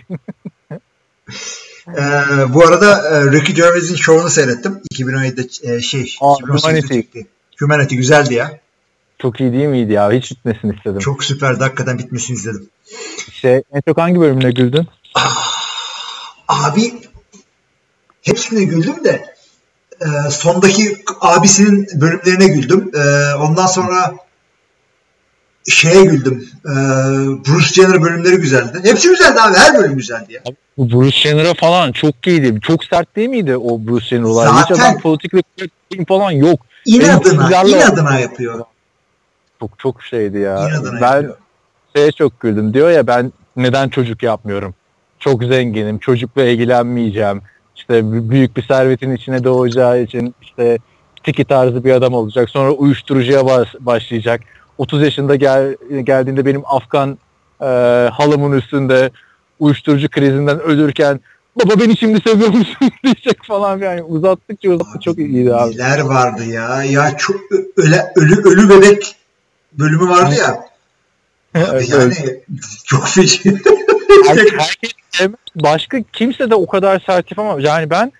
Ee, 1.88 2.54
bu 2.54 2.66
arada 2.66 3.08
e, 3.08 3.32
Ricky 3.32 3.54
Gervais'in 3.54 3.96
şovunu 3.96 4.30
seyrettim. 4.30 4.80
2017'de 4.94 5.74
e, 5.76 5.80
şey, 5.80 6.16
Aa, 6.20 6.32
2018'de 6.34 7.26
Humanity. 7.60 7.96
güzeldi 7.96 8.34
ya. 8.34 8.58
çok 9.18 9.40
iyi 9.40 9.52
değil 9.52 9.66
miydi 9.66 9.92
ya? 9.92 10.12
Hiç 10.12 10.30
bitmesini 10.30 10.74
istedim. 10.76 10.98
Çok 10.98 11.24
süperdi. 11.24 11.60
Hakikaten 11.64 11.98
bitmesini 11.98 12.36
izledim. 12.36 12.68
Şey, 13.32 13.62
en 13.72 13.80
çok 13.88 13.98
hangi 13.98 14.20
bölümüne 14.20 14.50
güldün? 14.50 14.86
Abi 16.48 16.94
hepsine 18.22 18.64
güldüm 18.64 19.04
de 19.04 19.34
e, 20.00 20.30
sondaki 20.30 21.04
abisinin 21.20 21.88
bölümlerine 21.94 22.46
güldüm. 22.46 22.90
E, 22.94 23.34
ondan 23.34 23.66
sonra 23.66 24.14
şeye 25.68 26.04
güldüm. 26.04 26.48
E, 26.64 26.70
Bruce 27.48 27.66
Jenner 27.82 28.02
bölümleri 28.02 28.36
güzeldi. 28.36 28.78
Hepsi 28.84 29.08
güzeldi 29.08 29.40
abi. 29.40 29.54
Her 29.56 29.78
bölüm 29.78 29.96
güzeldi 29.96 30.32
ya. 30.32 30.40
Bu 30.78 30.90
Bruce 30.90 31.16
Jenner'a 31.18 31.54
falan 31.54 31.92
çok 31.92 32.26
iyiydi. 32.26 32.60
Çok 32.60 32.84
sert 32.84 33.16
değil 33.16 33.28
miydi 33.28 33.56
o 33.56 33.86
Bruce 33.86 34.06
Jenner 34.06 34.22
olayı? 34.22 34.50
Hiç 34.50 34.58
Zaten- 34.68 34.74
adam 34.90 35.00
politikli 35.00 35.42
falan 36.08 36.30
yok. 36.30 36.60
İnadına, 36.86 37.62
inadına 37.62 38.18
yapıyor. 38.18 38.60
Çok 39.60 39.78
çok 39.78 40.02
şeydi 40.02 40.38
ya. 40.38 40.68
İnadına 40.68 41.00
ben 41.00 41.14
yapıyor. 41.14 41.36
şeye 41.96 42.12
çok 42.12 42.40
güldüm. 42.40 42.74
Diyor 42.74 42.90
ya 42.90 43.06
ben 43.06 43.32
neden 43.56 43.88
çocuk 43.88 44.22
yapmıyorum? 44.22 44.74
Çok 45.18 45.44
zenginim. 45.44 45.98
Çocukla 45.98 46.44
ilgilenmeyeceğim. 46.44 47.42
İşte 47.76 48.30
büyük 48.30 48.56
bir 48.56 48.62
servetin 48.62 49.14
içine 49.16 49.44
doğacağı 49.44 50.02
için 50.02 50.34
işte 50.42 50.78
tiki 51.22 51.44
tarzı 51.44 51.84
bir 51.84 51.92
adam 51.92 52.14
olacak. 52.14 52.50
Sonra 52.50 52.70
uyuşturucuya 52.70 53.46
bas- 53.46 53.74
başlayacak. 53.80 54.40
30 54.78 55.02
yaşında 55.02 55.36
gel, 55.36 55.76
geldiğinde 56.02 56.46
benim 56.46 56.62
Afgan 56.66 57.18
e, 57.60 57.64
halımın 58.12 58.58
üstünde 58.58 59.10
uyuşturucu 59.58 60.08
krizinden 60.08 60.60
ölürken 60.60 61.20
baba 61.56 61.80
beni 61.80 61.96
şimdi 61.96 62.20
seviyor 62.20 62.48
musun 62.48 62.90
diyecek 63.04 63.44
falan 63.44 63.78
yani 63.78 64.02
uzattıkça 64.02 64.70
uzattıkça 64.70 65.00
çok 65.00 65.18
iyiydi 65.18 65.54
abi. 65.54 65.72
Neler 65.72 66.00
vardı 66.00 66.44
ya? 66.44 66.84
Ya 66.84 67.16
çok 67.16 67.36
öle, 67.76 68.12
ölü 68.16 68.40
ölü 68.44 68.70
bebek 68.70 69.16
bölümü 69.72 70.08
vardı 70.08 70.34
ya. 70.34 70.64
Evet, 71.56 71.88
yani 71.88 72.14
çok 72.84 73.08
feci. 73.08 73.40
Herkes. 74.26 74.76
Başka 75.54 75.98
kimse 76.12 76.50
de 76.50 76.54
o 76.54 76.66
kadar 76.66 77.00
sert 77.06 77.30
yapamaz. 77.30 77.64
Yani 77.64 77.90
ben 77.90 78.12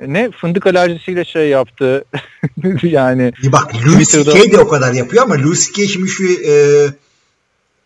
ne 0.00 0.30
fındık 0.30 0.66
alerjisiyle 0.66 1.24
şey 1.24 1.48
yaptı. 1.48 2.04
yani 2.82 3.32
bak 3.52 3.74
Louis 3.86 4.10
C.K. 4.10 4.52
de 4.52 4.58
o 4.58 4.68
kadar 4.68 4.92
yapıyor 4.92 5.22
ama 5.22 5.34
Louis 5.34 5.66
C.K. 5.66 5.88
şimdi 5.88 6.08
şu 6.08 6.24
e, 6.24 6.54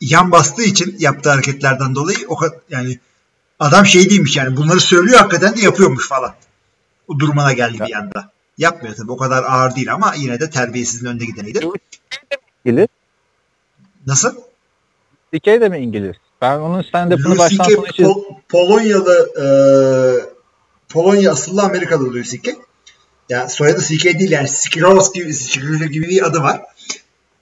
yan 0.01 0.32
bastığı 0.32 0.62
için 0.62 0.97
yaptığı 0.99 1.31
hareketlerden 1.31 1.95
dolayı 1.95 2.19
o 2.28 2.37
kadar 2.37 2.59
yani 2.70 2.99
adam 3.61 3.87
şey 3.87 4.11
değilmiş 4.11 4.37
yani 4.37 4.57
bunları 4.57 4.81
söylüyor 4.81 5.19
hakikaten 5.19 5.57
de 5.57 5.61
yapıyormuş 5.61 6.09
falan. 6.09 6.35
O 7.09 7.19
durumuna 7.19 7.53
geldi 7.53 7.78
bir 7.89 7.95
anda. 7.95 8.31
Yapmıyor 8.59 8.95
tabii 8.97 9.12
o 9.12 9.16
kadar 9.16 9.45
ağır 9.45 9.74
değil 9.77 9.93
ama 9.93 10.15
yine 10.16 10.41
de 10.41 10.51
terbiyesizin 10.51 11.07
önde 11.07 11.24
gideniydi. 11.24 11.61
İngiliz. 12.65 12.89
Nasıl? 14.07 14.35
Dikey 15.32 15.61
de 15.61 15.69
mi 15.69 15.78
İngiliz? 15.78 16.16
Ben 16.41 16.59
onun 16.59 16.82
stand-up'ını 16.82 17.39
baştan 17.39 17.69
C.K. 17.69 17.74
sona 17.77 18.09
Pol- 18.09 18.24
Polonyalı 18.49 19.31
e, 19.37 19.45
Polonya 20.91 21.33
asıllı 21.33 21.62
Amerikalı 21.62 22.12
Louis 22.12 22.31
C.K. 22.31 22.53
Ya 23.29 23.49
soyadı 23.49 23.83
C.K. 23.83 24.19
değil 24.19 24.31
yani 24.31 24.49
Skiros 24.49 25.12
gibi, 25.12 25.35
Skiros 25.35 25.81
gibi 25.81 26.09
bir 26.09 26.27
adı 26.27 26.43
var. 26.43 26.61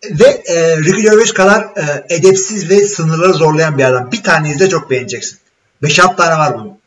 Ve 0.04 0.24
e, 0.24 0.76
Ricky 0.76 1.02
Gervais 1.02 1.32
kadar 1.32 1.62
e, 1.62 2.14
edepsiz 2.14 2.70
ve 2.70 2.76
sınırları 2.76 3.32
zorlayan 3.32 3.78
bir 3.78 3.84
adam. 3.84 4.12
Bir 4.12 4.22
tane 4.22 4.50
izle 4.50 4.68
çok 4.68 4.90
beğeneceksin. 4.90 5.38
5-6 5.82 6.16
tane 6.16 6.38
var 6.38 6.58
bunun. 6.58 6.78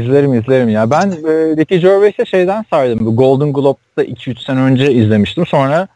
izlerim 0.00 0.34
izlerim 0.34 0.68
ya. 0.68 0.90
Ben 0.90 1.10
e, 1.10 1.56
Ricky 1.56 1.80
Gervais'e 1.80 2.24
şeyden 2.24 2.64
sardım. 2.70 3.06
Bu 3.06 3.16
Golden 3.16 3.52
Globe'da 3.52 4.04
2-3 4.04 4.44
sene 4.44 4.60
önce 4.60 4.92
izlemiştim. 4.92 5.46
Sonra 5.46 5.88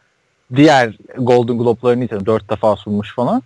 diğer 0.55 0.97
Golden 1.17 1.57
Globe'larını 1.57 2.05
izledim. 2.05 2.25
4 2.25 2.49
defa 2.49 2.75
sunmuş 2.75 3.15
falan. 3.15 3.43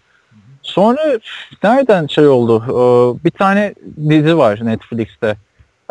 Sonra 0.61 1.19
nereden 1.63 2.07
şey 2.07 2.27
oldu? 2.27 2.63
Ee, 2.67 3.23
bir 3.25 3.31
tane 3.31 3.73
dizi 4.09 4.37
var 4.37 4.65
Netflix'te. 4.65 5.35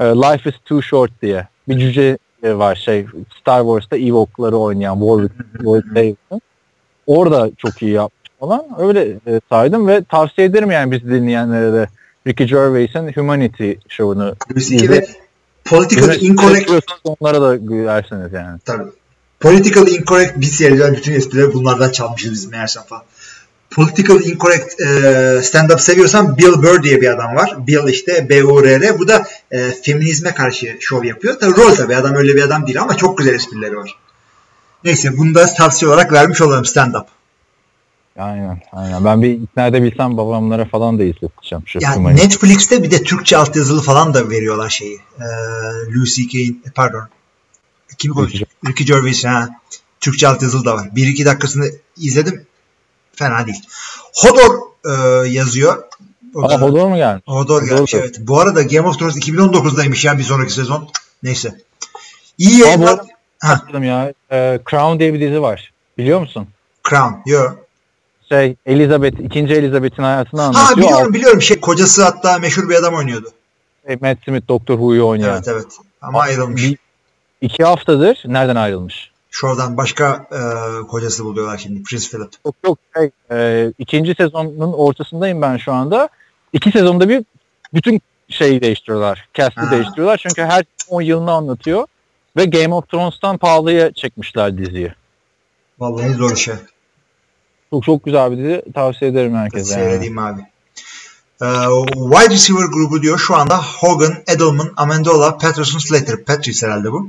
Ee, 0.01 0.05
Life 0.05 0.51
is 0.51 0.57
Too 0.65 0.83
Short 0.83 1.23
diye. 1.23 1.49
Bir 1.69 1.79
cüce 1.79 2.19
e, 2.43 2.59
var 2.59 2.75
şey 2.75 3.07
Star 3.41 3.61
Wars'ta 3.61 3.97
Ewoks'ları 3.97 4.57
oynayan 4.57 4.99
Warwick, 4.99 5.35
Warwick 5.53 5.95
Davis'in. 5.95 6.43
Orada 7.07 7.51
çok 7.57 7.83
iyi 7.83 7.91
yapmış. 7.91 8.31
falan 8.41 8.67
öyle 8.79 9.19
e, 9.27 9.41
saydım 9.49 9.89
ve 9.89 10.05
tavsiye 10.05 10.47
ederim 10.47 10.71
yani 10.71 10.93
biz 10.93 11.05
dinleyenlere 11.05 11.73
de 11.73 11.89
Ricky 12.27 12.49
Gervais'in 12.49 13.13
Humanity 13.13 13.73
şovunu 13.89 14.35
ve 14.71 15.07
Politically 15.65 16.27
Incorrect 16.27 16.71
onlara 17.05 17.43
da 17.43 17.57
gülersiniz 17.57 18.33
yani. 18.33 18.59
Tabii. 18.65 18.91
Politically 19.41 19.95
Incorrect 19.95 20.37
bir 20.37 20.47
seriden 20.47 20.95
bütün 20.95 21.13
esprileri 21.13 21.55
bunlardan 21.55 21.91
çalmışız 21.91 22.33
biz 22.33 22.47
meğersem 22.47 22.83
falan. 22.83 23.03
Political 23.71 24.21
Incorrect 24.25 24.81
e, 24.81 24.85
stand-up 25.43 25.79
seviyorsan 25.79 26.39
Bill 26.39 26.63
Burr 26.63 26.83
diye 26.83 27.01
bir 27.01 27.11
adam 27.11 27.37
var. 27.37 27.67
Bill 27.67 27.89
işte 27.89 28.29
B-U-R-R. 28.29 28.99
Bu 28.99 29.09
da 29.09 29.27
e, 29.51 29.71
feminizme 29.71 30.35
karşı 30.35 30.77
şov 30.81 31.05
yapıyor. 31.05 31.41
Tabii 31.41 31.57
rol 31.57 31.75
tabii 31.75 31.97
adam 31.97 32.15
öyle 32.15 32.35
bir 32.35 32.43
adam 32.43 32.67
değil 32.67 32.81
ama 32.81 32.97
çok 32.97 33.19
güzel 33.19 33.35
esprileri 33.35 33.77
var. 33.77 33.99
Neyse 34.85 35.17
bunu 35.17 35.35
da 35.35 35.47
tavsiye 35.47 35.91
olarak 35.91 36.13
vermiş 36.13 36.41
olalım 36.41 36.65
stand-up. 36.65 37.05
Aynen, 38.19 38.63
aynen. 38.73 39.05
Ben 39.05 39.23
bir 39.23 39.31
ikna 39.31 39.67
edebilsem 39.67 40.17
babamlara 40.17 40.65
falan 40.65 40.99
da 40.99 41.05
izleteceğim. 41.05 41.63
Şu 41.67 41.79
yani 41.83 41.95
filmayı. 41.95 42.17
Netflix'te 42.17 42.83
bir 42.83 42.91
de 42.91 43.03
Türkçe 43.03 43.37
altyazılı 43.37 43.83
falan 43.83 44.15
da 44.15 44.31
veriyorlar 44.31 44.71
şeyi. 44.71 45.01
Ee, 45.21 45.25
Lucy 45.95 46.23
Kane, 46.33 46.73
pardon. 46.75 47.09
Kimi 47.99 48.15
konuşuyor? 48.15 48.47
Ricky 48.67 48.87
Gervais. 48.87 49.25
Ha. 49.25 49.49
Türkçe 50.01 50.29
altyazılı 50.29 50.65
da 50.65 50.75
var. 50.75 50.89
Bir 50.97 51.07
iki 51.07 51.25
dakikasını 51.25 51.71
izledim. 51.97 52.47
Fena 53.17 53.47
değil. 53.47 53.63
Hodor 54.15 54.59
e, 54.85 55.29
yazıyor. 55.29 55.83
O 56.35 56.43
Aa, 56.43 56.61
Hodor 56.61 56.87
mu 56.89 56.97
gelmiş? 56.97 57.23
Hodor, 57.27 57.63
Hodor 57.63 57.69
gelmiş 57.69 57.95
evet. 57.95 58.17
Bu 58.21 58.41
arada 58.41 58.63
Game 58.63 58.89
of 58.89 58.99
Thrones 58.99 59.17
2019'daymış 59.17 60.07
ya 60.07 60.19
bir 60.19 60.23
sonraki 60.23 60.53
sezon. 60.53 60.89
Neyse. 61.23 61.55
İyi 62.39 62.59
yayınlar. 62.59 63.01
Ha. 63.39 63.63
ya. 63.83 64.13
E, 64.33 64.61
Crown 64.71 64.99
diye 64.99 65.15
bir 65.15 65.21
dizi 65.21 65.43
var. 65.43 65.73
Biliyor 65.99 66.21
musun? 66.21 66.49
Crown. 66.89 67.31
Yok 67.31 67.67
şey 68.29 68.57
Elizabeth, 68.67 69.21
ikinci 69.21 69.55
Elizabeth'in 69.55 70.03
hayatını 70.03 70.43
anlatıyor. 70.43 70.67
Ha 70.67 70.77
biliyorum 70.77 71.15
biliyorum. 71.15 71.43
Şey, 71.43 71.61
kocası 71.61 72.05
hatta 72.05 72.39
meşhur 72.39 72.69
bir 72.69 72.75
adam 72.75 72.95
oynuyordu. 72.95 73.29
Şey, 73.87 73.97
Matt 74.01 74.19
Smith 74.25 74.49
Doktor 74.49 74.75
Who'yu 74.75 75.07
oynuyor. 75.07 75.35
Evet 75.35 75.49
evet. 75.49 75.67
Ama 76.03 76.21
ayrılmış. 76.21 76.63
Bir, 76.63 76.79
iki 77.41 77.65
haftadır 77.65 78.23
nereden 78.27 78.57
ayrılmış? 78.57 79.11
Şuradan 79.39 79.77
başka 79.77 80.27
e, 80.33 80.41
kocası 80.87 81.25
buluyorlar 81.25 81.59
şimdi. 81.59 81.83
Prince 81.83 82.09
Philip. 82.09 82.33
Çok 82.45 82.55
çok 82.65 82.79
şey, 82.97 83.11
e, 83.31 83.73
ikinci 83.79 84.15
sezonun 84.15 84.73
ortasındayım 84.73 85.43
ben 85.43 85.57
şu 85.57 85.73
anda. 85.73 86.09
İki 86.53 86.71
sezonda 86.71 87.09
bir 87.09 87.25
bütün 87.75 88.01
şeyi 88.29 88.63
değiştiriyorlar. 88.63 89.29
Cast'ı 89.35 89.71
değiştiriyorlar. 89.71 90.17
Çünkü 90.23 90.43
her 90.43 90.65
10 90.89 91.03
yılını 91.03 91.33
anlatıyor. 91.33 91.87
Ve 92.37 92.45
Game 92.45 92.75
of 92.75 92.89
Thrones'tan 92.89 93.39
pahalıya 93.39 93.93
çekmişler 93.93 94.59
diziyi. 94.59 94.93
Vallahi 95.79 96.15
zor 96.15 96.33
iş. 96.33 96.49
Çok 97.71 97.85
çok 97.85 98.05
güzel 98.05 98.33
bir 98.33 98.37
dizi. 98.37 98.63
Tavsiye 98.75 99.11
ederim 99.11 99.35
herkese. 99.35 99.75
Seyredeyim 99.75 100.17
yani. 100.17 100.29
abi. 100.29 100.41
Ee, 101.43 101.47
wide 101.93 102.35
receiver 102.35 102.67
grubu 102.73 103.03
diyor 103.03 103.19
şu 103.19 103.37
anda 103.37 103.63
Hogan, 103.63 104.15
Edelman, 104.27 104.73
Amendola, 104.77 105.39
Patterson, 105.39 105.79
Slater. 105.79 106.25
Patrice 106.25 106.67
herhalde 106.67 106.93
bu. 106.93 107.09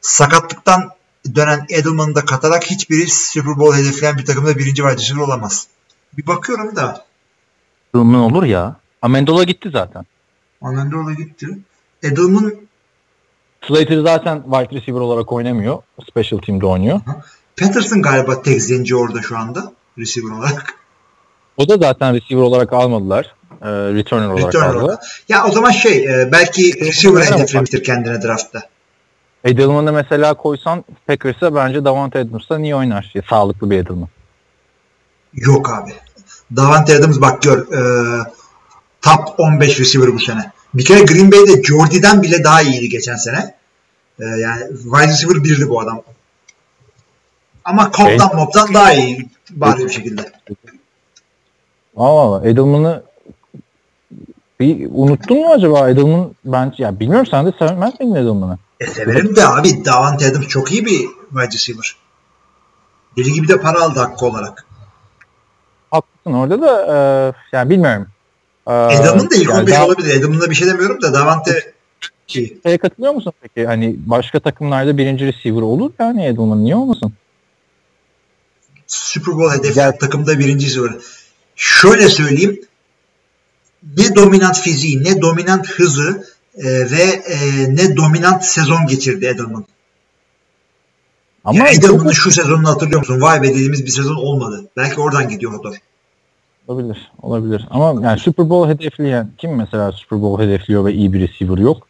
Sakatlıktan 0.00 0.97
dönen 1.34 1.66
Edelman'ı 1.68 2.14
da 2.14 2.24
katarak 2.24 2.64
hiçbiri 2.64 3.10
Super 3.10 3.58
Bowl 3.58 3.78
hedefleyen 3.78 4.18
bir 4.18 4.24
takımda 4.24 4.58
birinci 4.58 4.82
wide 4.82 5.22
olamaz. 5.22 5.66
Bir 6.16 6.26
bakıyorum 6.26 6.76
da. 6.76 7.04
Edelman 7.94 8.20
olur 8.20 8.44
ya. 8.44 8.76
Amendola 9.02 9.44
gitti 9.44 9.70
zaten. 9.72 10.06
Amendola 10.62 11.12
gitti. 11.12 11.46
Edelman 12.02 12.52
Slater 13.68 14.02
zaten 14.02 14.42
wide 14.42 14.80
receiver 14.80 15.00
olarak 15.00 15.32
oynamıyor. 15.32 15.82
Special 16.10 16.38
team'de 16.38 16.66
oynuyor. 16.66 17.00
Patterson 17.56 18.02
galiba 18.02 18.42
tek 18.42 18.62
zenci 18.62 18.96
orada 18.96 19.22
şu 19.22 19.38
anda 19.38 19.72
receiver 19.98 20.30
olarak. 20.30 20.74
O 21.56 21.68
da 21.68 21.76
zaten 21.76 22.14
receiver 22.14 22.42
olarak 22.42 22.72
almadılar. 22.72 23.34
E, 23.62 23.68
returner 23.68 24.28
olarak 24.28 24.46
returner 24.46 24.66
aldılar. 24.66 24.82
Olarak. 24.82 25.02
Ya 25.28 25.46
o 25.46 25.52
zaman 25.52 25.70
şey 25.70 26.04
e, 26.04 26.32
belki 26.32 26.80
receiver 26.80 27.22
hedeflemiştir 27.22 27.84
kendine 27.84 28.22
draftta. 28.22 28.62
Edelman'ı 29.44 29.92
mesela 29.92 30.34
koysan 30.34 30.84
Packers'a 31.06 31.54
bence 31.54 31.84
Davante 31.84 32.18
Adams'ta 32.18 32.58
niye 32.58 32.76
oynar? 32.76 33.10
Ya, 33.14 33.22
sağlıklı 33.30 33.70
bir 33.70 33.78
Edelman. 33.78 34.08
Yok 35.34 35.70
abi. 35.70 35.92
Davante 36.56 36.96
Adams 36.96 37.20
bak 37.20 37.42
gör 37.42 37.58
e, 37.58 37.80
top 39.02 39.34
15 39.38 39.80
receiver 39.80 40.14
bu 40.14 40.18
sene. 40.18 40.52
Bir 40.74 40.84
kere 40.84 41.04
Green 41.04 41.32
Bay'de 41.32 41.62
Jordy'den 41.62 42.22
bile 42.22 42.44
daha 42.44 42.62
iyiydi 42.62 42.88
geçen 42.88 43.16
sene. 43.16 43.54
E, 44.20 44.24
yani 44.24 44.62
wide 44.82 45.08
receiver 45.08 45.44
birdi 45.44 45.68
bu 45.68 45.80
adam. 45.80 46.02
Ama 47.64 47.90
Cobb'dan 47.96 48.36
Mob'dan 48.36 48.74
daha 48.74 48.92
iyi 48.92 49.28
bari 49.50 49.84
bir 49.84 49.90
şekilde. 49.90 50.32
Allah 51.96 52.48
Edelman'ı 52.48 53.02
bir 54.60 54.88
unuttun 54.90 55.38
mu 55.38 55.50
acaba 55.52 55.90
Edelman 55.90 56.30
ben 56.44 56.72
ya 56.78 57.00
bilmiyorum 57.00 57.26
sen 57.30 57.46
de 57.46 57.52
sevmez 57.58 58.00
misin 58.00 58.14
Edelman'ı? 58.14 58.58
E 58.80 58.86
severim 58.86 59.36
de 59.36 59.46
abi 59.46 59.84
Davante 59.84 60.26
Adams 60.26 60.48
çok 60.48 60.72
iyi 60.72 60.86
bir 60.86 60.98
wide 61.30 61.54
receiver. 61.54 61.96
Deli 63.16 63.32
gibi 63.32 63.48
de 63.48 63.60
para 63.60 63.80
aldı 63.80 64.00
hakkı 64.00 64.26
olarak. 64.26 64.66
Haklısın 65.90 66.32
orada 66.32 66.62
da 66.62 66.86
e, 66.94 66.96
yani 67.56 67.70
bilmiyorum. 67.70 68.06
E, 68.66 68.72
Edelman 68.72 69.30
da 69.30 69.34
ilk 69.34 69.48
yani 69.48 69.60
15 69.60 69.74
daha... 69.74 69.86
olabilir. 69.86 70.14
Edelman'da 70.14 70.50
bir 70.50 70.54
şey 70.54 70.68
demiyorum 70.68 71.02
da 71.02 71.14
Davante 71.14 71.72
şey. 72.26 72.58
Şeye 72.62 72.78
katılıyor 72.78 73.14
musun 73.14 73.32
peki? 73.40 73.66
Hani 73.66 73.96
başka 74.06 74.40
takımlarda 74.40 74.98
birinci 74.98 75.26
receiver 75.26 75.62
olur 75.62 75.92
yani 75.98 76.24
Edelman 76.24 76.64
niye 76.64 76.76
olmasın? 76.76 77.12
Super 78.86 79.34
Bowl 79.34 79.58
hedefli 79.58 79.80
yani, 79.80 79.98
takımda 79.98 80.38
birincisi 80.38 80.82
var. 80.82 80.96
Şöyle 81.56 82.08
söyleyeyim. 82.08 82.60
Ne 83.96 84.14
dominant 84.14 84.60
fiziği, 84.60 85.04
ne 85.04 85.22
dominant 85.22 85.68
hızı 85.70 86.24
e, 86.58 86.90
ve 86.90 87.02
e, 87.02 87.36
ne 87.76 87.96
dominant 87.96 88.44
sezon 88.44 88.86
geçirdi 88.86 89.26
Edelman. 89.26 89.64
Ama 91.44 91.58
yani 91.58 91.76
Edelman'ın 91.76 92.10
şu 92.10 92.30
sezonunu 92.30 92.68
hatırlıyor 92.68 92.98
musun? 92.98 93.20
Vay 93.20 93.42
be 93.42 93.48
dediğimiz 93.48 93.84
bir 93.84 93.90
sezon 93.90 94.16
olmadı. 94.16 94.64
Belki 94.76 95.00
oradan 95.00 95.28
gidiyor 95.28 95.52
motor. 95.52 95.74
Olabilir. 96.68 97.12
Olabilir. 97.22 97.66
Ama 97.70 98.06
yani 98.08 98.18
Super 98.18 98.50
Bowl 98.50 98.70
hedefleyen 98.70 99.30
kim 99.38 99.56
mesela 99.56 99.92
Super 99.92 100.22
Bowl 100.22 100.42
hedefliyor 100.42 100.84
ve 100.84 100.92
iyi 100.92 101.12
bir 101.12 101.28
receiver 101.28 101.58
yok? 101.58 101.86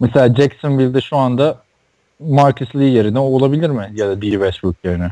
Mesela 0.00 0.34
Jacksonville'de 0.34 1.00
şu 1.00 1.16
anda 1.16 1.62
Marcus 2.20 2.76
Lee 2.76 2.84
yerine 2.84 3.18
olabilir 3.18 3.70
mi? 3.70 3.92
Ya 3.94 4.08
da 4.08 4.22
Dee 4.22 4.30
Westbrook 4.30 4.76
yerine. 4.84 5.10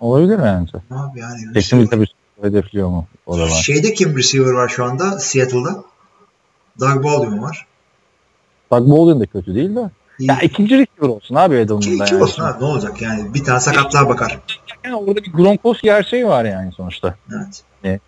Olabilir 0.00 0.38
bence. 0.42 0.78
Abi 0.90 1.20
yani. 1.20 1.52
Kesinlikle 1.54 1.90
tabii 1.90 2.06
hedefliyor 2.42 2.88
mu? 2.88 3.06
O 3.26 3.38
da 3.38 3.42
var. 3.42 3.48
Şeyde 3.48 3.94
kim 3.94 4.16
receiver 4.16 4.52
var 4.52 4.68
şu 4.68 4.84
anda 4.84 5.18
Seattle'da? 5.18 5.84
Doug 6.80 7.04
Baldwin 7.04 7.42
var. 7.42 7.66
Doug 8.72 8.90
Baldwin 8.90 9.20
de 9.20 9.26
kötü 9.26 9.54
değil 9.54 9.76
de. 9.76 9.90
İyi. 10.18 10.28
Ya 10.28 10.40
ikinci 10.40 10.78
receiver 10.78 11.08
olsun 11.08 11.34
abi 11.34 11.54
Edelman'da. 11.54 12.06
Yani. 12.12 12.22
olsun 12.22 12.42
abi 12.42 12.60
ne 12.60 12.66
olacak 12.66 13.02
yani. 13.02 13.34
Bir 13.34 13.44
tane 13.44 13.60
sakatlığa 13.60 14.08
bakar. 14.08 14.40
Yani 14.84 14.96
orada 14.96 15.16
bir 15.16 15.32
Gronkowski 15.32 15.84
gerçeği 15.84 16.26
var 16.26 16.44
yani 16.44 16.72
sonuçta. 16.72 17.14
Evet. 17.36 17.62
Yani, 17.84 18.00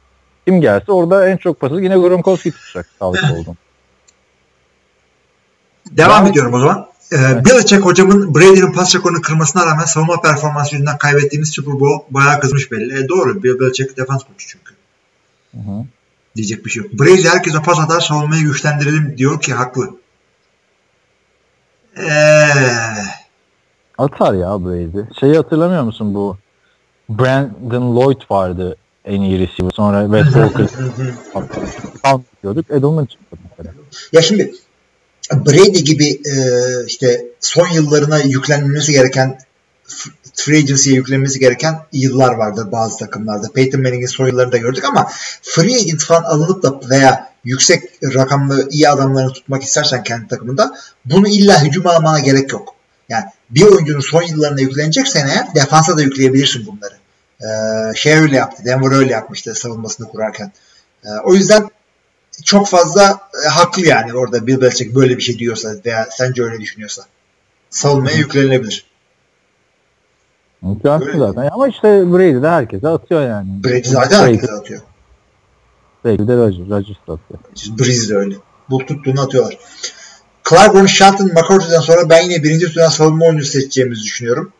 kim 0.47 0.61
gelse 0.61 0.93
orada 0.93 1.29
en 1.29 1.37
çok 1.37 1.61
pası 1.61 1.75
yine 1.75 1.95
Gronkowski 1.95 2.51
tutacak. 2.51 2.87
Sağlıklı 2.99 3.35
oldum. 3.35 3.57
Devam 5.91 6.25
yani, 6.25 6.31
ediyorum 6.31 6.55
o 6.55 6.59
zaman. 6.59 6.87
Ee, 7.13 7.17
evet. 7.17 7.47
Belichick 7.47 7.85
hocamın 7.85 8.35
Brady'nin 8.35 8.73
pas 8.73 8.95
rekorunu 8.95 9.21
kırmasına 9.21 9.67
rağmen 9.67 9.85
savunma 9.85 10.21
performansı 10.21 10.75
yüzünden 10.75 10.99
kaybettiğimiz 10.99 11.51
Super 11.51 11.81
Bowl 11.81 12.15
bayağı 12.15 12.41
kızmış 12.41 12.73
belli. 12.73 13.05
E, 13.05 13.09
doğru. 13.09 13.43
Bill 13.43 13.61
Belichick 13.61 13.97
defans 13.97 14.25
koçu 14.25 14.47
çünkü. 14.49 14.75
Hı 15.55 15.59
hı. 15.59 15.85
Diyecek 16.37 16.67
bir 16.67 16.71
şey 16.71 16.83
yok. 16.83 16.93
Brady 16.93 17.29
herkese 17.29 17.63
pas 17.63 17.79
atar 17.79 18.01
savunmayı 18.01 18.43
güçlendirelim 18.43 19.19
diyor 19.19 19.41
ki 19.41 19.55
haklı. 19.55 19.91
Eee... 21.97 22.51
Atar 23.99 24.35
ya 24.35 24.65
Brady. 24.65 25.15
Şeyi 25.21 25.37
hatırlamıyor 25.37 25.83
musun 25.83 26.15
bu? 26.15 26.37
Brandon 27.09 27.97
Lloyd 27.97 28.21
vardı 28.31 28.77
en 29.05 29.21
iyi 29.21 29.39
receiver. 29.39 29.71
Sonra 29.77 30.23
Wes 30.23 30.35
Walker. 31.33 31.69
Tam 32.03 32.25
diyorduk. 32.43 32.71
Edelman 32.71 33.07
çıktı 33.07 33.37
mesela. 33.51 33.75
Ya 34.13 34.23
şimdi 34.23 34.55
Brady 35.33 35.81
gibi 35.81 36.09
e, 36.09 36.35
işte 36.87 37.25
son 37.41 37.69
yıllarına 37.69 38.19
yüklenmesi 38.19 38.93
gereken 38.93 39.39
free 40.35 40.59
agency'ye 40.59 40.97
yüklenmesi 40.97 41.39
gereken 41.39 41.79
yıllar 41.93 42.35
vardır 42.35 42.73
bazı 42.73 42.99
takımlarda. 42.99 43.49
Peyton 43.55 43.83
Manning'in 43.83 44.07
son 44.07 44.27
yıllarında 44.27 44.57
gördük 44.57 44.85
ama 44.85 45.11
free 45.43 45.75
agent 45.75 46.05
falan 46.05 46.23
alınıp 46.23 46.63
da 46.63 46.81
veya 46.91 47.33
yüksek 47.45 47.83
rakamlı 48.03 48.69
iyi 48.71 48.89
adamlarını 48.89 49.33
tutmak 49.33 49.63
istersen 49.63 50.03
kendi 50.03 50.29
takımında 50.29 50.75
bunu 51.05 51.29
illa 51.29 51.65
hücum 51.65 51.87
almana 51.87 52.19
gerek 52.19 52.53
yok. 52.53 52.75
Yani 53.09 53.25
bir 53.51 53.63
oyuncunun 53.63 54.01
son 54.01 54.23
yıllarına 54.23 54.61
yükleneceksen 54.61 55.27
eğer 55.27 55.55
defansa 55.55 55.97
da 55.97 56.03
yükleyebilirsin 56.03 56.67
bunları. 56.67 56.95
Ee, 57.41 57.95
şey 57.95 58.15
öyle 58.15 58.37
yaptı. 58.37 58.65
Denver 58.65 58.97
öyle 58.97 59.13
yapmıştı 59.13 59.55
savunmasını 59.55 60.09
kurarken. 60.09 60.53
Ee, 61.05 61.09
o 61.25 61.35
yüzden 61.35 61.71
çok 62.45 62.69
fazla 62.69 63.21
e, 63.47 63.49
haklı 63.49 63.87
yani 63.87 64.15
orada 64.15 64.47
Bill 64.47 64.61
Belichick 64.61 64.95
böyle 64.95 65.17
bir 65.17 65.23
şey 65.23 65.39
diyorsa 65.39 65.75
veya 65.87 66.09
sence 66.11 66.43
öyle 66.43 66.61
düşünüyorsa. 66.61 67.03
Savunmaya 67.71 68.17
yüklenilebilir. 68.17 68.90
Öyle. 70.63 71.19
zaten. 71.19 71.51
Ama 71.53 71.69
işte 71.69 72.13
Brady 72.13 72.43
de 72.43 72.49
herkese 72.49 72.89
atıyor 72.89 73.23
yani. 73.23 73.65
Brady 73.65 73.89
zaten 73.89 74.23
Brady, 74.23 74.33
herkese 74.33 74.53
atıyor. 74.53 74.81
Brady 76.05 76.29
de 76.29 76.37
Rodgers, 76.37 76.71
Rodgers 76.71 76.99
da 77.09 77.13
atıyor. 77.13 77.41
Breeze 77.79 78.15
de 78.15 78.17
öyle. 78.17 78.35
Bul 78.71 78.79
tuttuğunu 78.79 79.21
atıyorlar. 79.21 79.59
Clyburn, 80.49 80.87
Shelton, 80.87 81.27
McCourty'den 81.27 81.81
sonra 81.81 82.09
ben 82.09 82.23
yine 82.23 82.43
birinci 82.43 82.67
sıradan 82.67 82.89
savunma 82.89 83.25
oyuncusu 83.25 83.53
seçeceğimizi 83.53 84.03
düşünüyorum. 84.03 84.53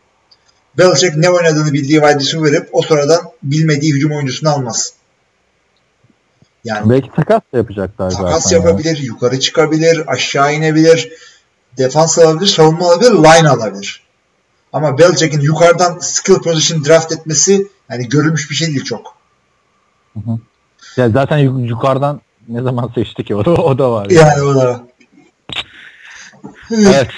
Belichick 0.77 1.17
ne 1.17 1.29
oynadığını 1.29 1.73
bildiği 1.73 2.01
receiver 2.01 2.51
verip 2.51 2.69
o 2.71 2.81
sıradan 2.81 3.19
bilmediği 3.43 3.93
hücum 3.93 4.11
oyuncusunu 4.11 4.49
almaz. 4.49 4.93
Yani 6.63 6.89
Belki 6.89 7.11
takas 7.15 7.41
da 7.53 7.57
yapacaklar 7.57 8.11
takas 8.11 8.43
zaten. 8.43 8.57
ya. 8.57 8.63
yapabilir, 8.63 8.97
yukarı 8.97 9.39
çıkabilir, 9.39 10.03
aşağı 10.07 10.53
inebilir, 10.53 11.11
defans 11.77 12.19
alabilir, 12.19 12.47
savunma 12.47 12.85
alabilir, 12.85 13.11
line 13.11 13.49
alabilir. 13.49 14.03
Ama 14.73 14.97
Belichick'in 14.97 15.39
yukarıdan 15.41 15.99
skill 15.99 16.35
position 16.35 16.85
draft 16.85 17.11
etmesi 17.11 17.67
yani 17.89 18.09
görülmüş 18.09 18.49
bir 18.49 18.55
şey 18.55 18.67
değil 18.67 18.83
çok. 18.83 19.15
Ya 20.97 21.09
zaten 21.09 21.37
yu- 21.37 21.59
yukarıdan 21.65 22.21
ne 22.47 22.61
zaman 22.61 22.91
seçti 22.95 23.23
ki? 23.23 23.35
O 23.41 23.45
da, 23.45 23.51
o 23.51 23.77
da 23.77 23.91
var. 23.91 24.09
Yani 24.09 24.41
o 24.41 24.55
da. 24.55 24.83
Evet. 26.71 27.09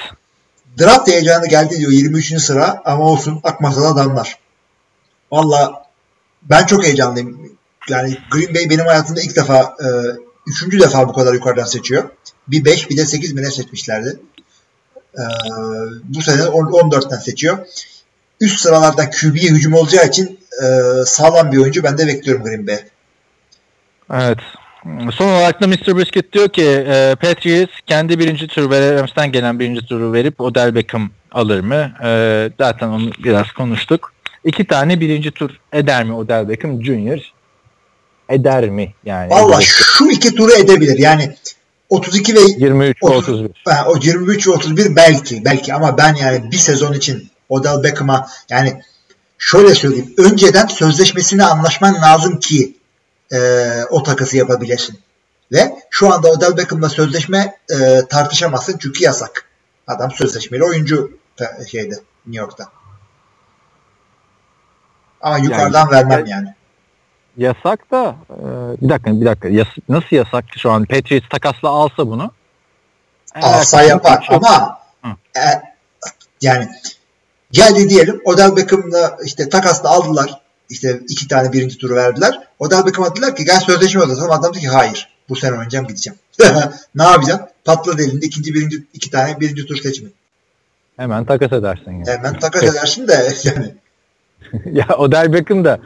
Draft 0.80 1.07
heyecanı 1.07 1.47
geldi 1.47 1.77
diyor 1.77 1.91
23. 1.91 2.41
sıra 2.41 2.81
ama 2.85 3.03
olsun 3.03 3.39
akmasa 3.43 3.81
da 3.81 3.95
damlar. 3.95 4.38
Valla 5.31 5.85
ben 6.41 6.65
çok 6.65 6.84
heyecanlıyım. 6.85 7.57
Yani 7.89 8.17
Green 8.31 8.55
Bay 8.55 8.69
benim 8.69 8.85
hayatımda 8.85 9.21
ilk 9.21 9.35
defa 9.35 9.59
e, 9.61 9.88
üçüncü 10.47 10.80
defa 10.80 11.07
bu 11.09 11.13
kadar 11.13 11.34
yukarıdan 11.34 11.65
seçiyor. 11.65 12.09
Bir 12.47 12.65
5 12.65 12.89
bir 12.89 12.97
de 12.97 13.05
8 13.05 13.38
bine 13.38 13.51
seçmişlerdi. 13.51 14.19
E, 15.18 15.23
bu 16.03 16.22
sene 16.22 16.44
on- 16.44 16.72
14'ten 16.72 17.18
seçiyor. 17.18 17.57
Üst 18.41 18.60
sıralardan 18.60 19.11
QB'ye 19.11 19.49
hücum 19.49 19.73
olacağı 19.73 20.07
için 20.07 20.40
e, 20.64 20.65
sağlam 21.06 21.52
bir 21.52 21.57
oyuncu 21.57 21.84
ben 21.84 21.98
de 21.98 22.07
bekliyorum 22.07 22.44
Green 22.44 22.68
Bay. 22.68 22.80
Evet. 24.14 24.38
Son 25.11 25.27
olarak 25.27 25.61
da 25.61 25.68
Mr. 25.68 25.98
Brisket 25.98 26.34
diyor 26.34 26.49
ki 26.49 26.64
e, 26.88 27.15
Patriots 27.22 27.72
kendi 27.88 28.19
birinci 28.19 28.48
tur 28.48 28.72
ve 28.72 28.94
Rams'ten 28.94 29.31
gelen 29.31 29.60
birinci 29.60 29.85
turu 29.85 30.14
verip 30.14 30.41
Odell 30.41 30.76
Beckham 30.76 31.10
alır 31.31 31.60
mı? 31.60 31.91
E, 32.03 32.49
zaten 32.60 32.88
onu 32.88 33.11
biraz 33.23 33.52
konuştuk. 33.52 34.14
İki 34.45 34.68
tane 34.68 34.99
birinci 34.99 35.31
tur 35.31 35.52
eder 35.73 36.03
mi 36.03 36.14
Odell 36.14 36.49
Beckham 36.49 36.84
Junior? 36.84 37.19
Eder 38.30 38.69
mi? 38.69 38.94
Yani 39.06 39.30
Valla 39.30 39.61
şu 39.61 40.10
iki 40.10 40.35
turu 40.35 40.52
edebilir. 40.53 40.98
Yani 40.99 41.35
32 41.93 42.35
ve 42.35 42.39
23 42.39 42.97
Otuz- 43.01 43.29
31. 43.29 43.61
Ha, 43.65 43.85
o 43.87 43.97
23 44.01 44.47
31 44.47 44.95
belki 44.95 45.45
belki 45.45 45.73
ama 45.73 45.97
ben 45.97 46.15
yani 46.15 46.51
bir 46.51 46.57
sezon 46.57 46.93
için 46.93 47.29
Odell 47.49 47.83
Beckham'a 47.83 48.27
yani 48.49 48.81
şöyle 49.37 49.75
söyleyeyim 49.75 50.13
önceden 50.17 50.67
sözleşmesini 50.67 51.43
anlaşman 51.43 52.01
lazım 52.01 52.39
ki 52.39 52.77
e, 53.31 53.39
o 53.89 54.03
takası 54.03 54.37
yapabilesin. 54.37 54.99
Ve 55.51 55.75
şu 55.89 56.13
anda 56.13 56.27
Odell 56.27 56.57
Beckham'la 56.57 56.89
sözleşme 56.89 57.57
e, 57.71 58.01
tartışamazsın 58.09 58.77
çünkü 58.77 59.03
yasak. 59.03 59.45
Adam 59.87 60.11
sözleşmeli 60.11 60.63
oyuncu 60.63 61.11
şeyde 61.71 61.95
New 62.25 62.41
York'ta. 62.41 62.67
Ama 65.21 65.37
yukarıdan 65.37 65.91
vermem 65.91 66.25
yani. 66.25 66.55
Yasak 67.38 67.91
da 67.91 68.15
e, 68.30 68.35
bir 68.81 68.89
dakika 68.89 69.22
bir 69.22 69.26
dakika 69.26 69.47
Yas- 69.47 69.77
nasıl 69.89 70.15
yasak 70.15 70.45
şu 70.57 70.72
an 70.72 70.85
Patriots 70.85 71.30
takasla 71.30 71.69
alsa 71.69 72.07
bunu? 72.07 72.31
Alsa 73.35 73.80
Evet, 73.81 73.89
yapar 73.89 74.22
çok- 74.27 74.35
ama 74.35 74.80
Hı. 75.03 75.10
e, 75.39 75.43
yani 76.41 76.68
geldi 77.51 77.89
diyelim 77.89 78.22
Odell 78.26 78.55
Beckham'la 78.55 79.18
işte 79.26 79.49
takasla 79.49 79.89
aldılar. 79.89 80.41
İşte 80.69 80.99
iki 81.10 81.27
tane 81.27 81.53
birinci 81.53 81.77
turu 81.77 81.95
verdiler. 81.95 82.47
Odell 82.60 82.85
Beckham'a 82.85 83.11
dediler 83.15 83.35
ki 83.35 83.45
gel 83.45 83.60
sözleşme 83.60 84.01
uzatalım. 84.03 84.31
Adam 84.31 84.53
dedi 84.53 84.61
ki 84.61 84.68
hayır. 84.68 85.10
Bu 85.30 85.35
sene 85.35 85.51
oynayacağım 85.51 85.88
gideceğim. 85.88 86.19
ne 86.95 87.03
yapacaksın? 87.03 87.47
Patladı 87.65 88.01
elinde 88.03 88.26
ikinci 88.26 88.53
birinci 88.53 88.84
iki 88.93 89.11
tane 89.11 89.39
birinci 89.39 89.65
tur 89.65 89.77
seçimi. 89.77 90.10
Hemen 90.97 91.26
takas 91.26 91.51
edersin 91.53 91.91
yani. 91.91 92.05
Hemen 92.07 92.39
takas 92.39 92.64
edersin 92.64 93.07
de 93.07 93.34
yani 93.43 93.73
ya 94.77 94.88
Odell 94.97 95.34
Beckham 95.34 95.65
da 95.65 95.80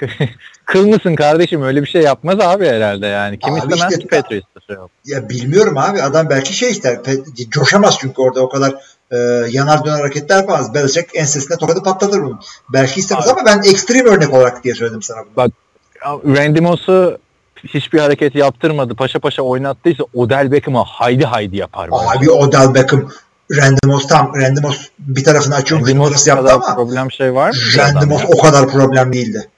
kıl 0.72 0.86
mısın 0.86 1.14
kardeşim 1.14 1.62
öyle 1.62 1.82
bir 1.82 1.86
şey 1.86 2.02
yapmaz 2.02 2.40
abi 2.40 2.66
herhalde 2.66 3.06
yani. 3.06 3.38
Kim 3.38 3.54
Abi 3.54 3.58
istemez 3.58 3.98
işte- 3.98 4.22
ki 4.22 4.42
yok. 4.68 4.90
ya 5.04 5.28
bilmiyorum 5.28 5.78
abi 5.78 6.02
adam 6.02 6.30
belki 6.30 6.52
şey 6.52 6.70
ister 6.70 6.94
pe- 6.94 7.50
coşamaz 7.50 7.96
çünkü 8.00 8.22
orada 8.22 8.40
o 8.40 8.48
kadar 8.48 8.74
e, 9.10 9.16
yanar 9.50 9.84
döner 9.84 9.96
hareketler 9.96 10.36
yapamaz. 10.36 10.74
Belichick 10.74 11.08
ensesine 11.14 11.56
tokadı 11.56 11.82
patlatır 11.82 12.22
bunu. 12.22 12.38
Belki 12.72 13.00
istemez 13.00 13.28
Abi. 13.28 13.40
ama 13.40 13.46
ben 13.46 13.58
ekstrem 13.58 14.06
örnek 14.06 14.34
olarak 14.34 14.64
diye 14.64 14.74
söyledim 14.74 15.02
sana 15.02 15.18
bunu. 15.36 16.36
Randy 16.36 16.60
Moss'u 16.60 17.18
hiçbir 17.64 17.98
hareket 17.98 18.34
yaptırmadı. 18.34 18.94
Paşa 18.94 19.18
paşa 19.18 19.42
oynattıysa 19.42 20.04
Odell 20.14 20.52
Beckham'a 20.52 20.84
haydi 20.84 21.24
haydi 21.24 21.56
yapar. 21.56 21.88
Abi 21.92 22.30
Odell 22.30 22.74
Beckham 22.74 23.10
Randy 23.56 23.86
Moss 23.86 24.06
tam 24.06 24.32
Randy 24.36 24.60
Moss 24.60 24.76
bir 24.98 25.24
tarafını 25.24 25.54
numarası 25.54 25.94
Moss 25.94 26.26
yaptı 26.26 26.52
ama 26.52 26.74
problem 26.74 27.12
şey 27.12 27.34
var 27.34 27.50
mı? 27.50 27.56
Ya? 27.78 28.18
o 28.28 28.42
kadar 28.42 28.68
problem 28.68 29.12
değildi. 29.12 29.48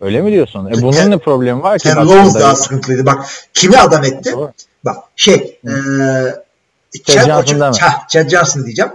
Öyle 0.00 0.20
mi 0.22 0.32
diyorsun? 0.32 0.66
E 0.66 0.82
bunun 0.82 1.10
ne 1.10 1.18
problemi 1.18 1.62
var 1.62 1.78
ki? 1.78 1.88
Lawrence 1.88 2.24
burada- 2.24 2.40
daha 2.40 2.56
sıkıntılıydı. 2.56 3.06
Bak 3.06 3.26
kimi 3.54 3.78
adam 3.78 4.04
etti? 4.04 4.32
Doğru. 4.32 4.52
Bak 4.84 4.96
şey 5.16 5.58
eee 5.64 6.36
Chad 7.04 7.14
Chad, 7.14 7.26
Johnson 7.26 7.60
deme. 7.60 7.72
Chad, 8.08 8.28
Johnson 8.28 8.64
diyeceğim. 8.64 8.92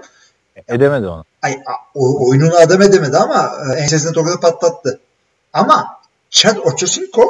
Edemedi 0.68 1.08
onu. 1.08 1.26
Ay, 1.42 1.60
o, 1.96 2.30
oyununu 2.30 2.56
adam 2.56 2.82
edemedi 2.82 3.18
ama 3.18 3.52
e, 3.76 3.80
ensesine 3.80 4.12
tokadı 4.12 4.40
patlattı. 4.40 5.00
Ama 5.54 6.00
Chad 6.30 6.58
Ochocinco 6.58 7.30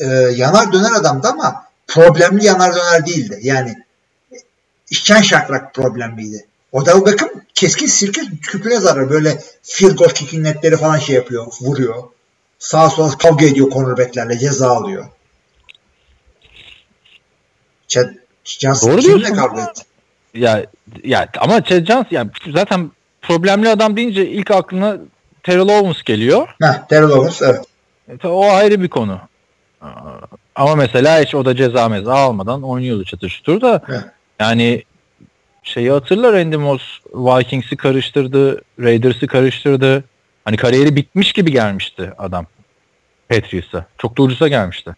e, 0.00 0.06
yanar 0.36 0.72
döner 0.72 0.92
adamdı 0.92 1.28
ama 1.28 1.64
problemli 1.86 2.44
yanar 2.44 2.74
döner 2.74 3.06
değildi. 3.06 3.38
Yani 3.42 3.76
şen 4.92 5.22
şakrak 5.22 5.74
problemliydi. 5.74 6.46
Odell 6.72 7.06
Beckham 7.06 7.30
keskin 7.54 7.86
sirke 7.86 8.20
küpüne 8.42 8.80
zarar. 8.80 9.10
Böyle 9.10 9.42
field 9.62 9.96
goal 9.96 10.08
kicking 10.08 10.42
netleri 10.42 10.76
falan 10.76 10.98
şey 10.98 11.14
yapıyor, 11.16 11.46
vuruyor. 11.60 12.02
Sağa 12.58 12.90
sola 12.90 13.18
kavga 13.18 13.46
ediyor 13.46 13.70
cornerbacklerle, 13.70 14.38
ceza 14.38 14.70
alıyor. 14.70 15.06
Chad 17.88 18.08
Johnson 18.44 18.92
Doğru 18.92 19.00
kimle 19.00 19.32
kavga 19.32 19.62
etti? 19.62 19.82
Ya 20.34 20.66
ya 21.04 21.28
ama 21.38 21.64
Chad 21.64 21.86
Johnson 21.86 22.08
yani 22.10 22.30
zaten 22.52 22.90
problemli 23.22 23.68
adam 23.68 23.96
deyince 23.96 24.28
ilk 24.28 24.50
aklına 24.50 24.96
Terrell 25.42 25.80
Owens 25.80 26.02
geliyor. 26.02 26.48
Heh, 26.62 26.88
Terrell 26.88 27.10
Owens 27.10 27.42
evet. 27.42 27.64
E, 28.24 28.28
o 28.28 28.50
ayrı 28.50 28.82
bir 28.82 28.88
konu. 28.88 29.20
Ama 30.54 30.74
mesela 30.76 31.20
hiç 31.20 31.34
o 31.34 31.44
da 31.44 31.56
ceza 31.56 31.88
meza 31.88 32.14
almadan 32.14 32.62
oynuyordu 32.62 33.04
çatır 33.04 33.28
çutur 33.28 33.60
da. 33.60 33.82
Evet. 33.88 34.04
Yani 34.40 34.82
şeyi 35.62 35.90
hatırla 35.90 36.32
Randy 36.32 36.56
Moss 36.56 36.82
Vikings'i 37.14 37.76
karıştırdı, 37.76 38.62
Raiders'ı 38.80 39.26
karıştırdı. 39.26 40.04
Hani 40.48 40.56
kariyeri 40.56 40.96
bitmiş 40.96 41.32
gibi 41.32 41.52
gelmişti 41.52 42.12
adam 42.18 42.46
Patriots'a. 43.28 43.86
Çok 43.98 44.18
da 44.18 44.22
ucuza 44.22 44.48
gelmişti. 44.48 44.96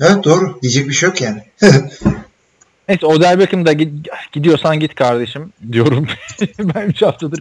Evet 0.00 0.24
doğru. 0.24 0.58
Diyecek 0.62 0.88
bir 0.88 0.92
şey 0.92 1.08
yok 1.08 1.20
yani. 1.20 1.44
Neyse 2.88 3.06
Odell 3.06 3.38
Beckham 3.38 3.66
da 3.66 3.72
gid- 3.72 4.08
gidiyorsan 4.32 4.80
git 4.80 4.94
kardeşim 4.94 5.52
diyorum. 5.72 6.06
ben 6.58 6.86
3 6.86 7.02
haftadır 7.02 7.40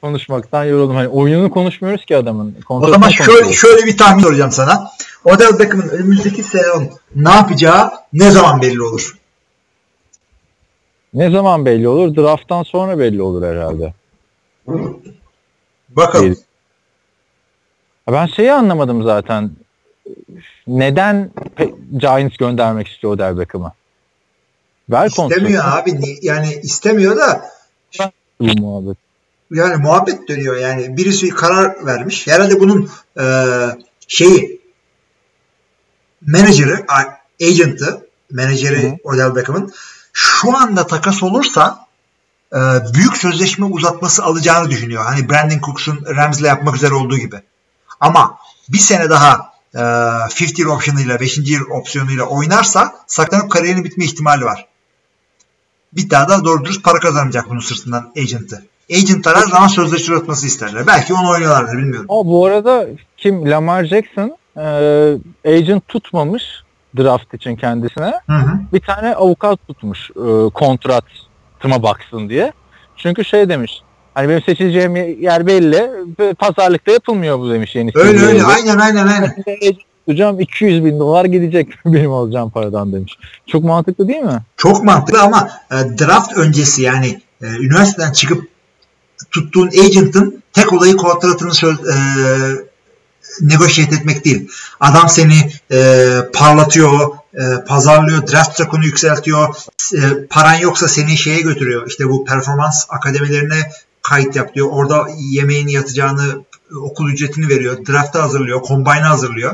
konuşmaktan 0.00 0.64
yoruldum. 0.64 0.96
Hani 0.96 1.08
oyununu 1.08 1.50
konuşmuyoruz 1.50 2.04
ki 2.04 2.16
adamın. 2.16 2.56
O 2.68 2.88
zaman 2.88 3.08
şöyle, 3.08 3.52
şöyle 3.52 3.86
bir 3.86 3.96
tahmin 3.96 4.22
soracağım 4.22 4.52
sana. 4.52 4.90
Odell 5.24 5.58
Beckham'ın 5.58 5.88
önümüzdeki 5.88 6.42
sezon 6.42 6.90
ne 7.14 7.30
yapacağı 7.30 7.90
ne 8.12 8.30
zaman 8.30 8.62
belli 8.62 8.82
olur? 8.82 9.18
Ne 11.14 11.30
zaman 11.30 11.64
belli 11.64 11.88
olur? 11.88 12.16
Draft'tan 12.16 12.62
sonra 12.62 12.98
belli 12.98 13.22
olur 13.22 13.46
herhalde. 13.46 13.94
Bakalım. 15.88 16.36
Ben 18.08 18.26
şeyi 18.26 18.52
anlamadım 18.52 19.02
zaten. 19.02 19.50
Neden 20.66 21.30
Giants 21.96 22.36
göndermek 22.36 22.88
istiyor 22.88 23.12
Odell 23.12 23.38
Beckham'ı? 23.38 23.72
Ver. 24.90 25.06
İstemiyor 25.06 25.64
abi. 25.66 26.00
Ni- 26.00 26.18
Yani 26.22 26.60
istemiyor 26.62 27.16
da 27.16 27.50
muhabbet. 28.40 28.96
yani 29.50 29.76
muhabbet 29.76 30.28
dönüyor 30.28 30.56
yani. 30.56 30.96
Birisi 30.96 31.28
karar 31.28 31.86
vermiş. 31.86 32.26
Herhalde 32.26 32.60
bunun 32.60 32.90
e, 33.20 33.24
şeyi 34.08 34.60
menajeri, 36.26 36.74
agent'ı, 37.40 38.06
menajeri 38.30 38.90
hı. 38.90 38.96
Odell 39.04 39.34
Beckham'ın 39.34 39.72
şu 40.12 40.56
anda 40.56 40.86
takas 40.86 41.22
olursa 41.22 41.86
e, 42.54 42.58
büyük 42.94 43.16
sözleşme 43.16 43.66
uzatması 43.66 44.24
alacağını 44.24 44.70
düşünüyor. 44.70 45.04
Hani 45.04 45.30
Brandon 45.30 45.58
Cooks'un 45.58 46.04
Rams'le 46.16 46.42
yapmak 46.42 46.76
üzere 46.76 46.94
olduğu 46.94 47.18
gibi. 47.18 47.36
Ama 48.00 48.38
bir 48.68 48.78
sene 48.78 49.10
daha 49.10 49.52
e, 49.74 49.78
50 49.78 50.60
year 50.60 50.70
option'ıyla 50.70 51.20
5. 51.20 51.38
yıl 51.38 51.70
opsiyonuyla 51.70 52.24
oynarsa 52.24 52.94
saklanıp 53.06 53.50
kariyerinin 53.50 53.84
bitme 53.84 54.04
ihtimali 54.04 54.44
var. 54.44 54.66
Bir 55.92 56.10
daha 56.10 56.28
da 56.28 56.44
doğru 56.44 56.64
dürüst 56.64 56.84
para 56.84 56.98
kazanacak 56.98 57.50
bunun 57.50 57.60
sırtından 57.60 58.12
agent'ı. 58.18 58.62
agentlar 58.92 59.36
her 59.36 59.46
zaman 59.46 59.68
sözleşme 59.68 60.14
uzatması 60.14 60.46
isterler. 60.46 60.86
Belki 60.86 61.14
onu 61.14 61.30
oynuyorlardır 61.30 61.78
bilmiyorum. 61.78 62.06
Ama 62.08 62.26
bu 62.26 62.46
arada 62.46 62.86
kim 63.16 63.50
Lamar 63.50 63.84
Jackson 63.84 64.36
e, 64.56 64.66
agent 65.44 65.88
tutmamış 65.88 66.42
draft 66.96 67.34
için 67.34 67.56
kendisine. 67.56 68.12
Hı 68.26 68.32
hı. 68.32 68.60
Bir 68.72 68.80
tane 68.80 69.14
avukat 69.14 69.66
tutmuş 69.68 70.10
e, 70.10 70.50
kontratıma 71.60 71.82
baksın 71.82 72.28
diye. 72.28 72.52
Çünkü 72.96 73.24
şey 73.24 73.48
demiş. 73.48 73.82
Hani 74.14 74.28
benim 74.28 74.42
seçileceğim 74.42 74.96
yer 74.96 75.46
belli. 75.46 75.90
Pazarlıkta 76.34 76.92
yapılmıyor 76.92 77.38
bu 77.38 77.50
demiş 77.50 77.74
yeni. 77.74 77.90
Öyle 77.94 78.20
öyle 78.26 78.42
aynen 78.42 78.78
aynen 78.78 79.06
aynen. 79.06 79.34
Agent 79.46 79.78
tutacağım 80.06 80.40
200 80.40 80.84
bin 80.84 80.98
dolar 80.98 81.24
gidecek 81.24 81.68
benim 81.86 82.12
alacağım 82.12 82.50
paradan 82.50 82.92
demiş. 82.92 83.18
Çok 83.46 83.64
mantıklı 83.64 84.08
değil 84.08 84.22
mi? 84.22 84.42
Çok 84.56 84.84
mantıklı 84.84 85.22
ama 85.22 85.50
e, 85.70 85.74
draft 85.74 86.36
öncesi 86.36 86.82
yani 86.82 87.20
e, 87.42 87.46
üniversiteden 87.46 88.12
çıkıp 88.12 88.48
tuttuğun 89.30 89.68
agent'ın 89.68 90.42
tek 90.52 90.72
olayı 90.72 90.96
kontratını 90.96 91.50
e, 91.70 91.96
negotiate 93.40 93.94
etmek 93.96 94.24
değil. 94.24 94.48
Adam 94.80 95.08
seni 95.08 95.34
e, 95.72 96.08
parlatıyor, 96.32 97.19
e, 97.34 97.64
pazarlıyor, 97.66 98.26
draft 98.26 98.60
rakını 98.60 98.84
yükseltiyor. 98.84 99.56
E, 99.94 100.26
paran 100.30 100.54
yoksa 100.54 100.88
seni 100.88 101.16
şeye 101.16 101.40
götürüyor. 101.40 101.86
İşte 101.86 102.08
bu 102.08 102.24
performans 102.24 102.86
akademilerine 102.88 103.70
kayıt 104.02 104.36
yap 104.36 104.54
diyor. 104.54 104.68
Orada 104.70 105.08
yemeğini 105.18 105.72
yatacağını, 105.72 106.44
okul 106.76 107.10
ücretini 107.10 107.48
veriyor. 107.48 107.86
Draft'a 107.86 108.22
hazırlıyor, 108.22 108.62
combine'a 108.62 109.10
hazırlıyor. 109.10 109.52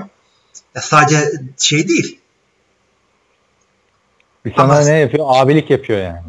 Ya 0.74 0.82
sadece 0.82 1.32
şey 1.58 1.88
değil. 1.88 2.18
Bir 4.44 4.54
sana 4.56 4.80
ne 4.80 4.98
yapıyor? 4.98 5.26
Abilik 5.28 5.70
yapıyor 5.70 5.98
yani. 5.98 6.22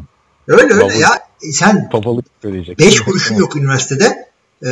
Öyle 0.48 0.62
öyle 0.62 0.74
Baba- 0.74 0.92
ya. 0.92 1.28
Sen 1.52 1.90
Babalık 1.92 2.24
söyleyecek. 2.42 2.78
5 2.78 3.00
kuruşun 3.00 3.34
yok 3.34 3.56
üniversitede. 3.56 4.28
Ee, 4.64 4.68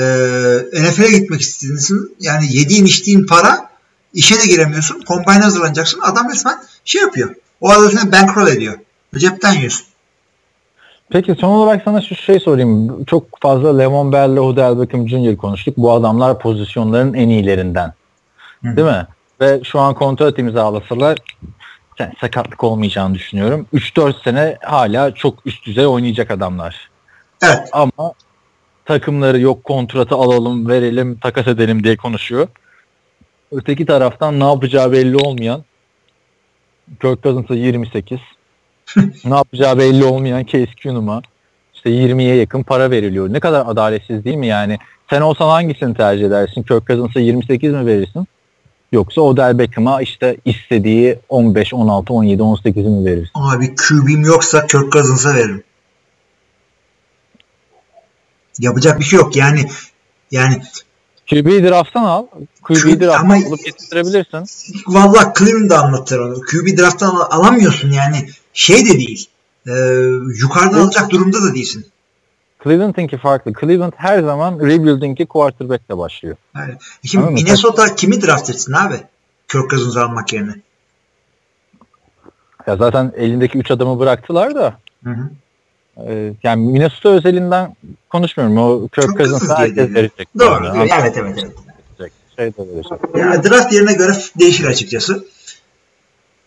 NFL'e 0.72 1.18
gitmek 1.18 1.40
istiyorsun. 1.40 2.16
Yani 2.20 2.56
yediğin 2.56 2.84
içtiğin 2.84 3.26
para 3.26 3.70
işe 4.16 4.34
de 4.34 4.46
giremiyorsun. 4.46 5.02
Combine 5.08 5.42
hazırlanacaksın. 5.42 6.00
Adam 6.00 6.30
resmen 6.30 6.56
şey 6.84 7.02
yapıyor. 7.02 7.34
O 7.60 7.70
arada 7.70 7.90
seni 7.90 8.12
bankroll 8.12 8.48
ediyor. 8.48 8.78
Cepten 9.16 9.52
yiyorsun. 9.52 9.86
Peki 11.10 11.34
son 11.40 11.48
olarak 11.48 11.82
sana 11.84 12.00
şu 12.00 12.14
şey 12.14 12.40
sorayım. 12.40 13.04
Çok 13.04 13.40
fazla 13.40 13.76
Levon 13.76 14.12
Bell 14.12 14.30
ile 14.30 14.40
Odell 14.40 14.80
Beckham 14.80 15.08
Jr. 15.08 15.36
konuştuk. 15.36 15.76
Bu 15.76 15.92
adamlar 15.92 16.38
pozisyonların 16.38 17.14
en 17.14 17.28
iyilerinden. 17.28 17.92
Hı. 18.64 18.76
Değil 18.76 18.88
mi? 18.88 19.06
Ve 19.40 19.60
şu 19.64 19.80
an 19.80 19.94
kontrat 19.94 20.38
imzalasalar 20.38 21.18
yani 21.98 22.12
sakatlık 22.20 22.64
olmayacağını 22.64 23.14
düşünüyorum. 23.14 23.66
3-4 23.74 24.24
sene 24.24 24.58
hala 24.62 25.14
çok 25.14 25.46
üst 25.46 25.66
düzey 25.66 25.86
oynayacak 25.86 26.30
adamlar. 26.30 26.90
Evet. 27.42 27.68
Ama 27.72 28.12
takımları 28.84 29.40
yok 29.40 29.64
kontratı 29.64 30.14
alalım, 30.14 30.68
verelim, 30.68 31.18
takas 31.18 31.46
edelim 31.46 31.84
diye 31.84 31.96
konuşuyor. 31.96 32.48
Öteki 33.56 33.86
taraftan 33.86 34.40
ne 34.40 34.44
yapacağı 34.44 34.92
belli 34.92 35.16
olmayan 35.16 35.64
Kirk 37.00 37.22
Cousins'a 37.22 37.54
28 37.54 38.18
ne 39.24 39.34
yapacağı 39.34 39.78
belli 39.78 40.04
olmayan 40.04 40.44
Case 40.44 40.74
Keenum'a 40.82 41.22
işte 41.74 41.90
20'ye 41.90 42.36
yakın 42.36 42.62
para 42.62 42.90
veriliyor. 42.90 43.32
Ne 43.32 43.40
kadar 43.40 43.64
adaletsiz 43.66 44.24
değil 44.24 44.36
mi 44.36 44.46
yani? 44.46 44.78
Sen 45.10 45.20
olsan 45.20 45.48
hangisini 45.48 45.94
tercih 45.94 46.26
edersin? 46.26 46.62
Kirk 46.62 46.86
Cousins'a 46.86 47.20
28 47.20 47.72
mi 47.72 47.86
verirsin? 47.86 48.26
Yoksa 48.92 49.20
Odell 49.20 49.58
Beckham'a 49.58 50.02
işte 50.02 50.36
istediği 50.44 51.18
15, 51.28 51.74
16, 51.74 52.12
17, 52.12 52.42
18 52.42 52.86
mi 52.86 53.04
verirsin? 53.04 53.30
Abi 53.34 53.74
QB'm 53.74 54.24
yoksa 54.24 54.66
Kirk 54.66 54.92
Cousins'a 54.92 55.34
veririm. 55.34 55.64
Yapacak 58.60 59.00
bir 59.00 59.04
şey 59.04 59.18
yok. 59.18 59.36
Yani 59.36 59.60
yani 60.30 60.62
QB'yi 61.30 61.62
draft'tan 61.64 62.04
al. 62.04 62.26
QB'yi 62.62 62.80
QB 62.82 63.00
draft'tan 63.00 63.24
ama- 63.24 63.34
alıp 63.34 63.64
getirebilirsin. 63.64 64.44
vallahi 64.86 65.32
Cleveland 65.38 65.70
da 65.70 65.78
anlatır 65.84 66.18
onu. 66.18 66.34
QB 66.40 66.78
draft'tan 66.78 67.08
al- 67.08 67.26
alamıyorsun 67.30 67.90
yani. 67.90 68.28
Şey 68.52 68.84
de 68.86 68.90
değil. 68.98 69.26
Ee, 69.66 69.72
yukarıdan 70.42 70.78
alacak 70.78 71.10
durumda 71.10 71.42
da 71.42 71.54
değilsin. 71.54 71.86
Cleveland'ınki 72.64 73.18
farklı. 73.18 73.52
Cleveland 73.60 73.92
her 73.96 74.22
zaman 74.22 74.58
rebuilding'i 74.60 75.26
quarterback'le 75.26 75.98
başlıyor. 75.98 76.36
Yani, 76.56 76.74
şimdi 77.04 77.24
Anladın 77.24 77.34
mı? 77.38 77.44
Minnesota 77.44 77.94
kimi 77.94 78.22
draft 78.22 78.50
etsin 78.50 78.72
abi? 78.72 78.94
Kirk 79.48 79.70
Cousins'ı 79.70 80.02
almak 80.02 80.32
yerine. 80.32 80.54
Ya 82.66 82.76
zaten 82.76 83.12
elindeki 83.16 83.58
3 83.58 83.70
adamı 83.70 83.98
bıraktılar 83.98 84.54
da 84.54 84.74
Hı 85.04 85.10
hı. 85.10 85.30
E, 86.08 86.32
yani 86.42 86.66
Minnesota 86.66 87.08
özelinden 87.08 87.76
konuşmuyorum. 88.10 88.58
O 88.58 88.88
Kirk 88.88 89.18
Cousins'a 89.18 89.58
herkes 89.58 89.94
verecek. 89.94 90.28
Doğru. 90.38 90.64
Yani. 90.64 90.78
Evet 90.78 90.92
evet 91.00 91.16
evet. 91.16 91.36
Verecek. 91.36 92.12
Şey 92.36 92.46
de 92.46 92.74
verecek. 92.74 93.00
Yani 93.16 93.44
draft 93.44 93.72
yerine 93.72 93.92
göre 93.92 94.12
değişir 94.38 94.64
açıkçası. 94.64 95.24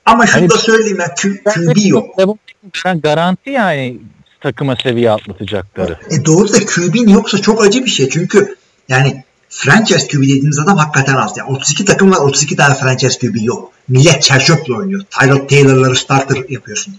Ama 0.06 0.28
şunu 0.28 0.42
Hani- 0.42 0.50
da 0.50 0.58
söyleyeyim 0.58 1.00
ya 1.00 1.14
QB 1.16 1.86
yok. 1.86 2.18
Bell 2.18 3.00
garanti 3.00 3.50
yani 3.50 3.98
takıma 4.42 4.76
seviye 4.76 5.12
atlatacakları. 5.12 6.00
E 6.10 6.26
doğru 6.26 6.54
da 6.54 6.66
QB'nin 6.66 7.08
yoksa 7.08 7.38
çok 7.38 7.66
acı 7.66 7.86
bir 7.86 7.90
şey. 7.90 8.10
Çünkü 8.10 8.56
yani 8.90 9.24
franchise 9.50 10.08
QB 10.08 10.22
dediğimiz 10.22 10.60
adam 10.60 10.78
hakikaten 10.78 11.16
az. 11.16 11.38
Yani 11.38 11.50
32 11.50 11.86
takım 11.86 12.12
var 12.12 12.18
32 12.18 12.56
tane 12.56 12.76
franchise 12.76 13.20
QB 13.20 13.36
yok. 13.42 13.72
Millet 13.88 14.22
çerçöple 14.22 14.74
oynuyor. 14.74 15.02
Tyrod 15.20 15.50
Taylor'ları 15.50 15.96
starter 15.96 16.50
yapıyorsun. 16.50 16.96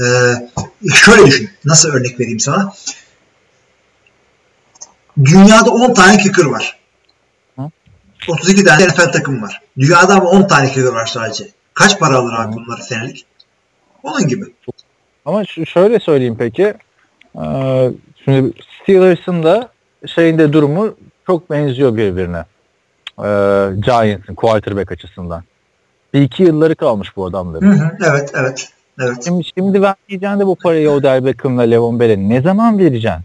Ee, 0.00 0.04
şöyle 0.94 1.26
düşün. 1.26 1.50
Nasıl 1.64 1.88
örnek 1.88 2.20
vereyim 2.20 2.40
sana? 2.40 2.72
Dünyada 5.24 5.70
10 5.70 5.94
tane 5.94 6.18
kicker 6.18 6.44
var. 6.44 6.78
Hı? 7.58 7.62
32 8.28 8.64
tane 8.64 8.86
NFL 8.86 9.12
takım 9.12 9.42
var. 9.42 9.62
Dünyada 9.78 10.14
ama 10.14 10.30
10 10.30 10.46
tane 10.46 10.68
kicker 10.68 10.88
var 10.92 11.06
sadece. 11.06 11.48
Kaç 11.74 11.98
para 12.00 12.16
alır 12.16 12.32
abi 12.38 12.52
bunları 12.56 12.82
senelik? 12.82 13.26
Onun 14.02 14.28
gibi. 14.28 14.44
Ama 15.24 15.44
şöyle 15.44 16.00
söyleyeyim 16.00 16.36
peki. 16.38 16.74
Ee, 17.44 17.90
şimdi 18.24 18.52
Steelers'ın 18.82 19.42
da 19.42 19.68
şeyinde 20.06 20.52
durumu 20.52 20.94
çok 21.26 21.50
benziyor 21.50 21.96
birbirine. 21.96 22.44
Ee, 23.18 23.80
Giants'ın 23.86 24.34
quarterback 24.34 24.92
açısından. 24.92 25.44
Bir 26.14 26.20
iki 26.22 26.42
yılları 26.42 26.74
kalmış 26.76 27.16
bu 27.16 27.24
Hı 27.24 27.28
adamların. 27.28 27.78
hı, 27.78 27.96
evet, 28.10 28.30
evet. 28.34 28.68
Evet. 29.00 29.24
Şimdi, 29.24 29.44
şimdi 29.58 29.82
vermeyeceksin 29.82 30.40
de 30.40 30.46
bu 30.46 30.56
parayı 30.56 30.90
Odell 30.90 31.24
Beckham'la 31.24 31.62
Levon 31.62 32.00
Bell'e 32.00 32.28
ne 32.28 32.42
zaman 32.42 32.78
vereceksin? 32.78 33.22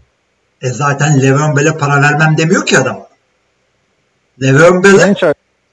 E 0.62 0.70
zaten 0.70 1.22
Le'Veon 1.22 1.56
Bell'e 1.56 1.78
para 1.78 2.02
vermem 2.02 2.38
demiyor 2.38 2.66
ki 2.66 2.78
adam. 2.78 3.06
Le'Veon 4.42 4.82
Bell'e 4.82 5.14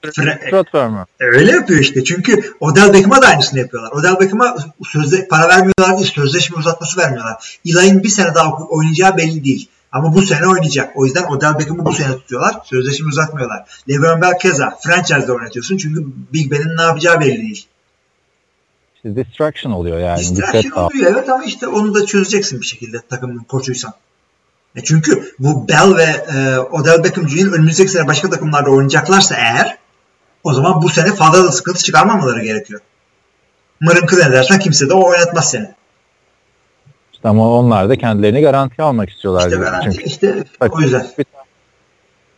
Fre- 0.04 0.74
verme. 0.74 1.04
öyle 1.20 1.52
yapıyor 1.52 1.80
işte. 1.80 2.04
Çünkü 2.04 2.54
Odell 2.60 2.92
Beckham'a 2.92 3.22
da 3.22 3.26
aynısını 3.26 3.58
yapıyorlar. 3.58 3.92
Odell 3.92 4.20
Beckham'a 4.20 4.56
sözde 4.86 5.28
para 5.28 5.48
vermiyorlar 5.48 5.98
değil, 5.98 6.12
sözleşme 6.14 6.56
uzatması 6.56 7.00
vermiyorlar. 7.00 7.58
Eli'nin 7.66 8.02
bir 8.02 8.08
sene 8.08 8.34
daha 8.34 8.52
oynayacağı 8.52 9.16
belli 9.16 9.44
değil. 9.44 9.68
Ama 9.92 10.14
bu 10.14 10.22
sene 10.22 10.46
oynayacak. 10.46 10.90
O 10.96 11.04
yüzden 11.04 11.24
Odell 11.24 11.58
Beckham'ı 11.58 11.84
bu 11.84 11.92
sene 11.92 12.08
tutuyorlar. 12.08 12.56
Sözleşme 12.64 13.08
uzatmıyorlar. 13.08 13.82
Le'Veon 13.88 14.20
Bell 14.22 14.38
keza 14.38 14.78
franchise'de 14.80 15.32
oynatıyorsun. 15.32 15.76
Çünkü 15.76 16.06
Big 16.32 16.52
Ben'in 16.52 16.76
ne 16.76 16.82
yapacağı 16.82 17.20
belli 17.20 17.42
değil. 17.42 17.66
İşte 19.04 19.16
distraction 19.16 19.72
oluyor 19.72 19.98
yani. 19.98 20.18
Distraction 20.18 20.62
Dikkat 20.62 20.94
oluyor 20.94 21.12
evet 21.12 21.28
ama 21.28 21.44
işte 21.44 21.66
onu 21.66 21.94
da 21.94 22.06
çözeceksin 22.06 22.60
bir 22.60 22.66
şekilde 22.66 22.96
takımın 23.08 23.38
koçuysan. 23.38 23.94
E 24.76 24.84
çünkü 24.84 25.32
bu 25.38 25.68
Bell 25.68 25.96
ve 25.96 26.02
e, 26.02 26.58
Odell 26.58 27.04
Beckham 27.04 27.28
Jr. 27.28 27.52
önümüzdeki 27.52 27.90
sene 27.90 28.06
başka 28.06 28.30
takımlarda 28.30 28.70
oynayacaklarsa 28.70 29.34
eğer 29.34 29.78
o 30.44 30.52
zaman 30.52 30.82
bu 30.82 30.88
sene 30.88 31.14
fazla 31.14 31.44
da 31.44 31.52
sıkıntı 31.52 31.82
çıkarmamaları 31.82 32.44
gerekiyor. 32.44 32.80
Mırınkı 33.80 34.20
edersen 34.20 34.58
kimse 34.58 34.88
de 34.88 34.94
o 34.94 35.08
oynatmaz 35.08 35.50
seni. 35.50 35.68
İşte 37.12 37.28
ama 37.28 37.58
onlar 37.58 37.88
da 37.88 37.96
kendilerini 37.96 38.40
garanti 38.40 38.82
almak 38.82 39.10
istiyorlar. 39.10 39.46
İşte, 39.46 39.56
garanti, 39.56 39.90
Çünkü 39.90 40.04
işte 40.04 40.44
Bak, 40.60 40.76
o 40.76 40.80
yüzden. 40.80 41.06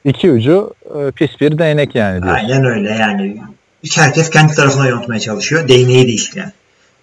iki 0.05 0.31
ucu 0.31 0.75
e, 0.99 1.11
pis 1.11 1.41
bir 1.41 1.59
değnek 1.59 1.95
yani 1.95 2.23
diyor. 2.23 2.35
Aynen 2.35 2.65
öyle 2.65 2.91
yani. 2.91 3.43
Herkes 3.93 4.31
kendi 4.31 4.55
tarafına 4.55 4.89
yontmaya 4.89 5.21
çalışıyor. 5.21 5.69
Değneği 5.69 6.07
değil 6.07 6.31
yani. 6.35 6.53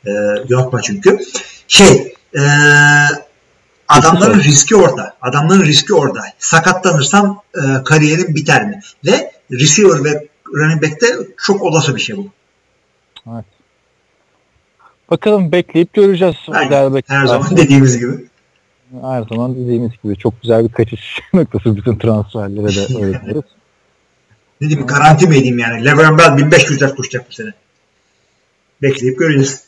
E, 0.06 0.12
yontma 0.50 0.82
çünkü. 0.82 1.20
Şey 1.68 2.14
e, 2.36 2.42
adamların 3.88 4.40
riski 4.40 4.76
orada. 4.76 5.16
Adamların 5.22 5.64
riski 5.64 5.94
orada. 5.94 6.22
Sakatlanırsam 6.40 7.42
e, 7.56 7.84
kariyerim 7.84 8.36
biter 8.36 8.66
mi? 8.66 8.80
Ve 9.06 9.32
receiver 9.52 10.04
ve 10.04 10.28
running 10.54 10.84
back'te 10.84 11.08
çok 11.38 11.62
olası 11.62 11.96
bir 11.96 12.02
şey 12.02 12.18
bu. 12.18 12.28
Bakalım 15.12 15.52
bekleyip 15.52 15.94
göreceğiz. 15.94 16.36
Aynen. 16.48 17.02
Her 17.08 17.26
zaman 17.26 17.58
dediğimiz 17.58 18.00
gibi. 18.00 18.26
Her 19.02 19.24
zaman 19.24 19.56
dediğimiz 19.56 19.92
gibi 20.04 20.18
çok 20.18 20.42
güzel 20.42 20.64
bir 20.64 20.74
kaçış 20.74 21.20
noktası 21.34 21.78
bütün 21.78 21.98
transferlere 21.98 22.68
de 22.68 23.04
öyle 23.06 23.42
diyeyim 24.70 24.88
garanti 24.88 25.28
mi 25.28 25.38
edeyim 25.38 25.60
yani? 25.60 25.86
Le'Veon 25.86 26.18
Bell 26.18 26.38
1500 26.38 26.82
yard 26.82 26.96
koşacak 26.96 27.30
bu 27.30 27.34
sene. 27.34 27.54
Bekleyip 28.82 29.20
göreceğiz. 29.20 29.64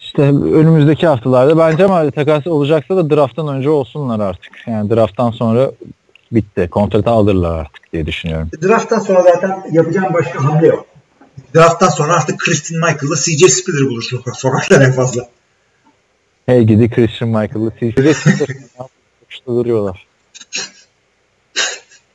işte 0.00 0.22
önümüzdeki 0.22 1.06
haftalarda 1.06 1.58
bence 1.58 1.84
ama 1.84 2.10
takas 2.10 2.46
olacaksa 2.46 2.96
da 2.96 3.10
drafttan 3.10 3.48
önce 3.48 3.70
olsunlar 3.70 4.20
artık. 4.20 4.52
Yani 4.66 4.90
drafttan 4.90 5.30
sonra 5.30 5.70
bitti. 6.32 6.68
Kontratı 6.70 7.10
alırlar 7.10 7.58
artık 7.58 7.92
diye 7.92 8.06
düşünüyorum. 8.06 8.50
Draft'tan 8.62 8.98
sonra 8.98 9.22
zaten 9.22 9.62
yapacağım 9.72 10.14
başka 10.14 10.44
hamle 10.44 10.66
yok. 10.66 10.86
Draft'tan 11.54 11.88
sonra 11.88 12.12
artık 12.12 12.38
Christian 12.38 12.80
Michael'la 12.80 13.16
CJ 13.16 13.52
Spiller 13.52 13.88
bulursun 13.90 14.22
sokaklar 14.34 14.80
en 14.80 14.92
fazla. 14.92 15.28
Hey 16.46 16.62
gidi 16.64 16.90
Christian 16.90 17.30
Michael'ı 17.30 17.72
CJ 17.80 17.96
duruyorlar. 19.46 20.06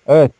Evet. 0.08 0.32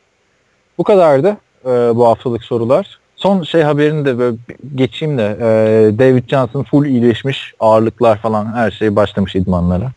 Bu 0.78 0.84
kadardı 0.84 1.38
e, 1.66 1.70
bu 1.70 2.08
haftalık 2.08 2.44
sorular. 2.44 3.00
Son 3.16 3.44
şey 3.44 3.62
haberini 3.62 4.06
de 4.06 4.20
böyle 4.20 4.38
geçeyim 4.76 5.18
de 5.18 5.38
e, 5.40 6.00
David 6.00 6.30
Johnson 6.30 6.64
full 6.64 6.86
iyileşmiş 6.86 7.54
ağırlıklar 7.60 8.18
falan 8.18 8.54
her 8.54 8.72
şey 8.72 8.96
başlamış 8.96 9.36
idmanlara. 9.36 9.92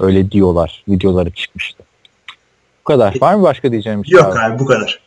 Öyle 0.00 0.30
diyorlar. 0.30 0.84
Videoları 0.88 1.30
çıkmıştı. 1.30 1.82
Bu 2.80 2.84
kadar. 2.84 3.16
Var 3.20 3.34
mı 3.34 3.42
başka 3.42 3.72
diyeceğim 3.72 4.02
bir 4.02 4.08
şey? 4.08 4.18
Yok 4.18 4.36
abi 4.38 4.58
bu 4.58 4.66
kadar. 4.66 5.00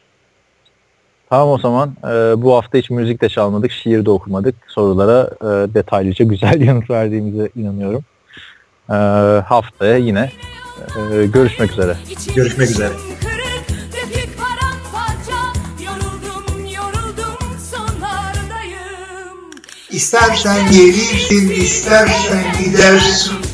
Tamam 1.30 1.50
o 1.50 1.58
zaman 1.58 1.96
e, 2.04 2.42
bu 2.42 2.56
hafta 2.56 2.78
hiç 2.78 2.90
müzik 2.90 3.22
de 3.22 3.30
çalmadık, 3.30 3.72
şiir 3.72 4.06
de 4.06 4.10
okumadık. 4.10 4.56
Sorulara 4.68 5.30
e, 5.42 5.74
detaylıca 5.74 6.26
güzel 6.26 6.62
yanıt 6.68 6.90
verdiğimize 6.90 7.50
inanıyorum. 7.56 8.04
E, 8.90 8.94
haftaya 9.42 9.98
yine 9.98 10.32
e, 11.12 11.26
görüşmek 11.26 11.72
üzere. 11.72 11.98
Görüşmek 12.36 12.70
üzere. 12.70 12.92
İstersen 19.92 20.72
gelirsin, 20.72 21.50
istersen 21.50 22.56
gidersin. 22.60 23.47